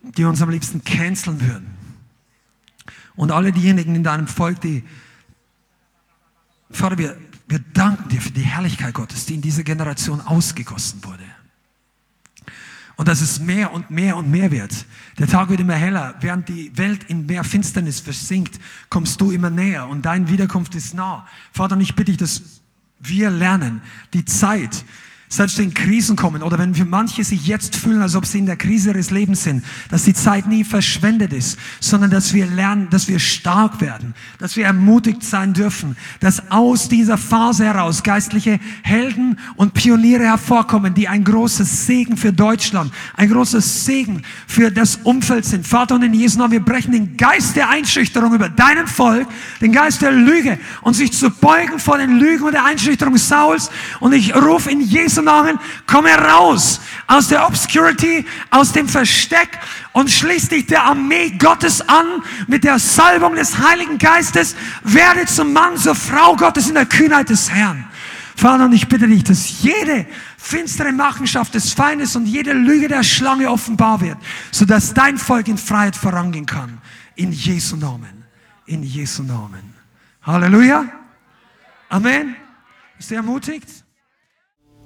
die 0.02 0.26
uns 0.26 0.42
am 0.42 0.50
liebsten 0.50 0.84
canceln 0.84 1.40
würden. 1.42 1.74
Und 3.16 3.32
alle 3.32 3.52
diejenigen 3.52 3.96
in 3.96 4.04
deinem 4.04 4.28
Volk, 4.28 4.60
die, 4.62 4.84
Vater, 6.72 6.98
wir, 6.98 7.18
wir 7.48 7.60
danken 7.60 8.10
dir 8.10 8.22
für 8.22 8.32
die 8.32 8.42
Herrlichkeit 8.42 8.94
Gottes, 8.94 9.26
die 9.26 9.36
in 9.36 9.42
dieser 9.42 9.64
Generation 9.64 10.20
ausgegossen 10.22 11.04
wurde. 11.04 11.24
Und 12.96 13.08
dass 13.08 13.22
es 13.22 13.40
mehr 13.40 13.74
und 13.74 13.90
mehr 13.90 14.18
und 14.18 14.30
mehr 14.30 14.52
wird. 14.52 14.86
Der 15.18 15.28
Tag 15.28 15.50
wird 15.50 15.60
immer 15.60 15.76
heller. 15.76 16.16
Während 16.20 16.48
die 16.48 16.76
Welt 16.78 17.04
in 17.06 17.26
mehr 17.26 17.44
Finsternis 17.44 18.00
versinkt, 18.00 18.60
kommst 18.90 19.20
du 19.20 19.32
immer 19.32 19.50
näher 19.50 19.88
und 19.88 20.04
deine 20.04 20.30
Wiederkunft 20.30 20.76
ist 20.76 20.94
nah. 20.94 21.28
Vater, 21.52 21.76
und 21.76 21.82
ich 21.82 21.96
bitte 21.96 22.12
dich, 22.12 22.18
dass 22.18 22.62
Wir 23.00 23.32
lernen 23.32 23.82
die 24.14 24.26
Zeit, 24.26 24.86
selbst 25.34 25.58
wenn 25.58 25.74
Krisen 25.74 26.16
kommen 26.16 26.44
oder 26.44 26.60
wenn 26.60 26.76
für 26.76 26.86
manche 26.86 27.24
sich 27.24 27.48
jetzt 27.48 27.76
fühlen, 27.76 28.04
als 28.04 28.16
ob 28.16 28.28
sie 28.28 28.38
in 28.38 28.46
der 28.46 28.56
Krise 28.56 28.92
ihres 28.92 29.10
Lebens 29.10 29.44
sind, 29.44 29.66
dass 29.90 30.04
die 30.04 30.14
Zeit 30.14 30.46
nie 30.46 30.64
verschwendet 30.64 31.34
ist, 31.34 31.58
sondern 31.80 32.12
dass 32.12 32.36
wir 32.36 32.46
lernen, 32.46 32.88
dass 32.92 33.08
wir 33.08 33.18
stark 33.18 33.82
werden, 33.82 34.14
dass 34.38 34.58
wir 34.58 34.66
ermutigt 34.66 35.24
sein 35.24 35.54
dürfen, 35.54 35.96
dass 36.20 36.52
aus 36.52 36.88
dieser 36.88 37.18
Phase 37.18 37.66
heraus 37.66 38.04
geistliche 38.04 38.60
Helden 38.84 39.40
und 39.56 39.74
Pioniere 39.74 40.24
hervorkommen, 40.24 40.94
die 40.94 41.08
ein 41.08 41.24
großes 41.24 41.88
Segen 41.88 42.16
für 42.16 42.32
Deutschland, 42.32 42.94
ein 43.16 43.32
großes 43.32 43.86
Segen 43.86 44.22
für 44.46 44.70
das 44.70 44.98
Umfeld 44.98 45.46
sind. 45.46 45.66
Vater, 45.66 45.96
und 45.96 46.04
in 46.04 46.14
Jesu 46.14 46.38
Namen, 46.38 46.52
wir 46.52 46.64
brechen 46.64 46.92
den 46.92 47.18
Geist 47.18 47.56
der 47.56 47.72
Einschüchterung 47.72 48.36
über 48.36 48.50
deinem 48.50 48.86
Volk, 48.86 49.28
den 49.62 49.72
Geist 49.72 50.04
der 50.04 50.12
Lüge 50.12 50.60
und 50.82 50.94
sich 50.94 51.12
zu 51.12 51.32
beugen 51.32 51.80
vor 51.80 51.98
den 51.98 52.20
Lügen 52.20 52.44
und 52.44 52.52
der 52.52 52.66
Einschüchterung 52.66 53.18
Sauls. 53.18 53.72
Und 54.00 54.14
ich 54.14 54.36
rufe 54.36 54.70
in 54.70 54.82
Jesu 54.82 55.23
Namen, 55.24 55.60
komm 55.88 56.06
heraus 56.06 56.82
aus 57.08 57.28
der 57.28 57.46
Obscurity, 57.48 58.26
aus 58.50 58.72
dem 58.72 58.88
Versteck 58.88 59.60
und 59.94 60.10
schließ 60.10 60.50
dich 60.50 60.68
der 60.68 60.84
Armee 60.84 61.32
Gottes 61.32 61.82
an 61.88 62.24
mit 62.48 62.64
der 62.64 62.80
Salbung 62.80 63.36
des 63.36 63.58
Heiligen 63.58 63.98
Geistes. 63.98 64.56
Werde 64.84 65.26
zum 65.26 65.54
Mann, 65.54 65.78
zur 65.78 65.96
Frau 65.96 66.36
Gottes 66.36 66.68
in 66.68 66.76
der 66.76 66.86
Kühnheit 66.86 67.30
des 67.30 67.50
Herrn. 67.50 67.88
Vater, 68.36 68.66
und 68.66 68.74
ich 68.74 68.88
bitte 68.88 69.08
dich, 69.08 69.24
dass 69.24 69.62
jede 69.62 70.06
finstere 70.38 70.92
Machenschaft 70.92 71.54
des 71.54 71.74
Feindes 71.74 72.16
und 72.16 72.26
jede 72.26 72.54
Lüge 72.54 72.88
der 72.88 73.04
Schlange 73.04 73.50
offenbar 73.50 74.02
wird, 74.02 74.18
sodass 74.52 74.94
dein 74.94 75.18
Volk 75.18 75.48
in 75.48 75.58
Freiheit 75.58 75.96
vorangehen 75.96 76.46
kann. 76.46 76.82
In 77.16 77.32
Jesu 77.32 77.76
Namen. 77.76 78.26
In 78.66 78.84
Jesu 78.84 79.24
Namen. 79.24 79.74
Halleluja. 80.24 80.86
Amen. 81.90 82.36
Ist 82.98 83.12
ihr 83.12 83.18
ermutigt? 83.18 83.83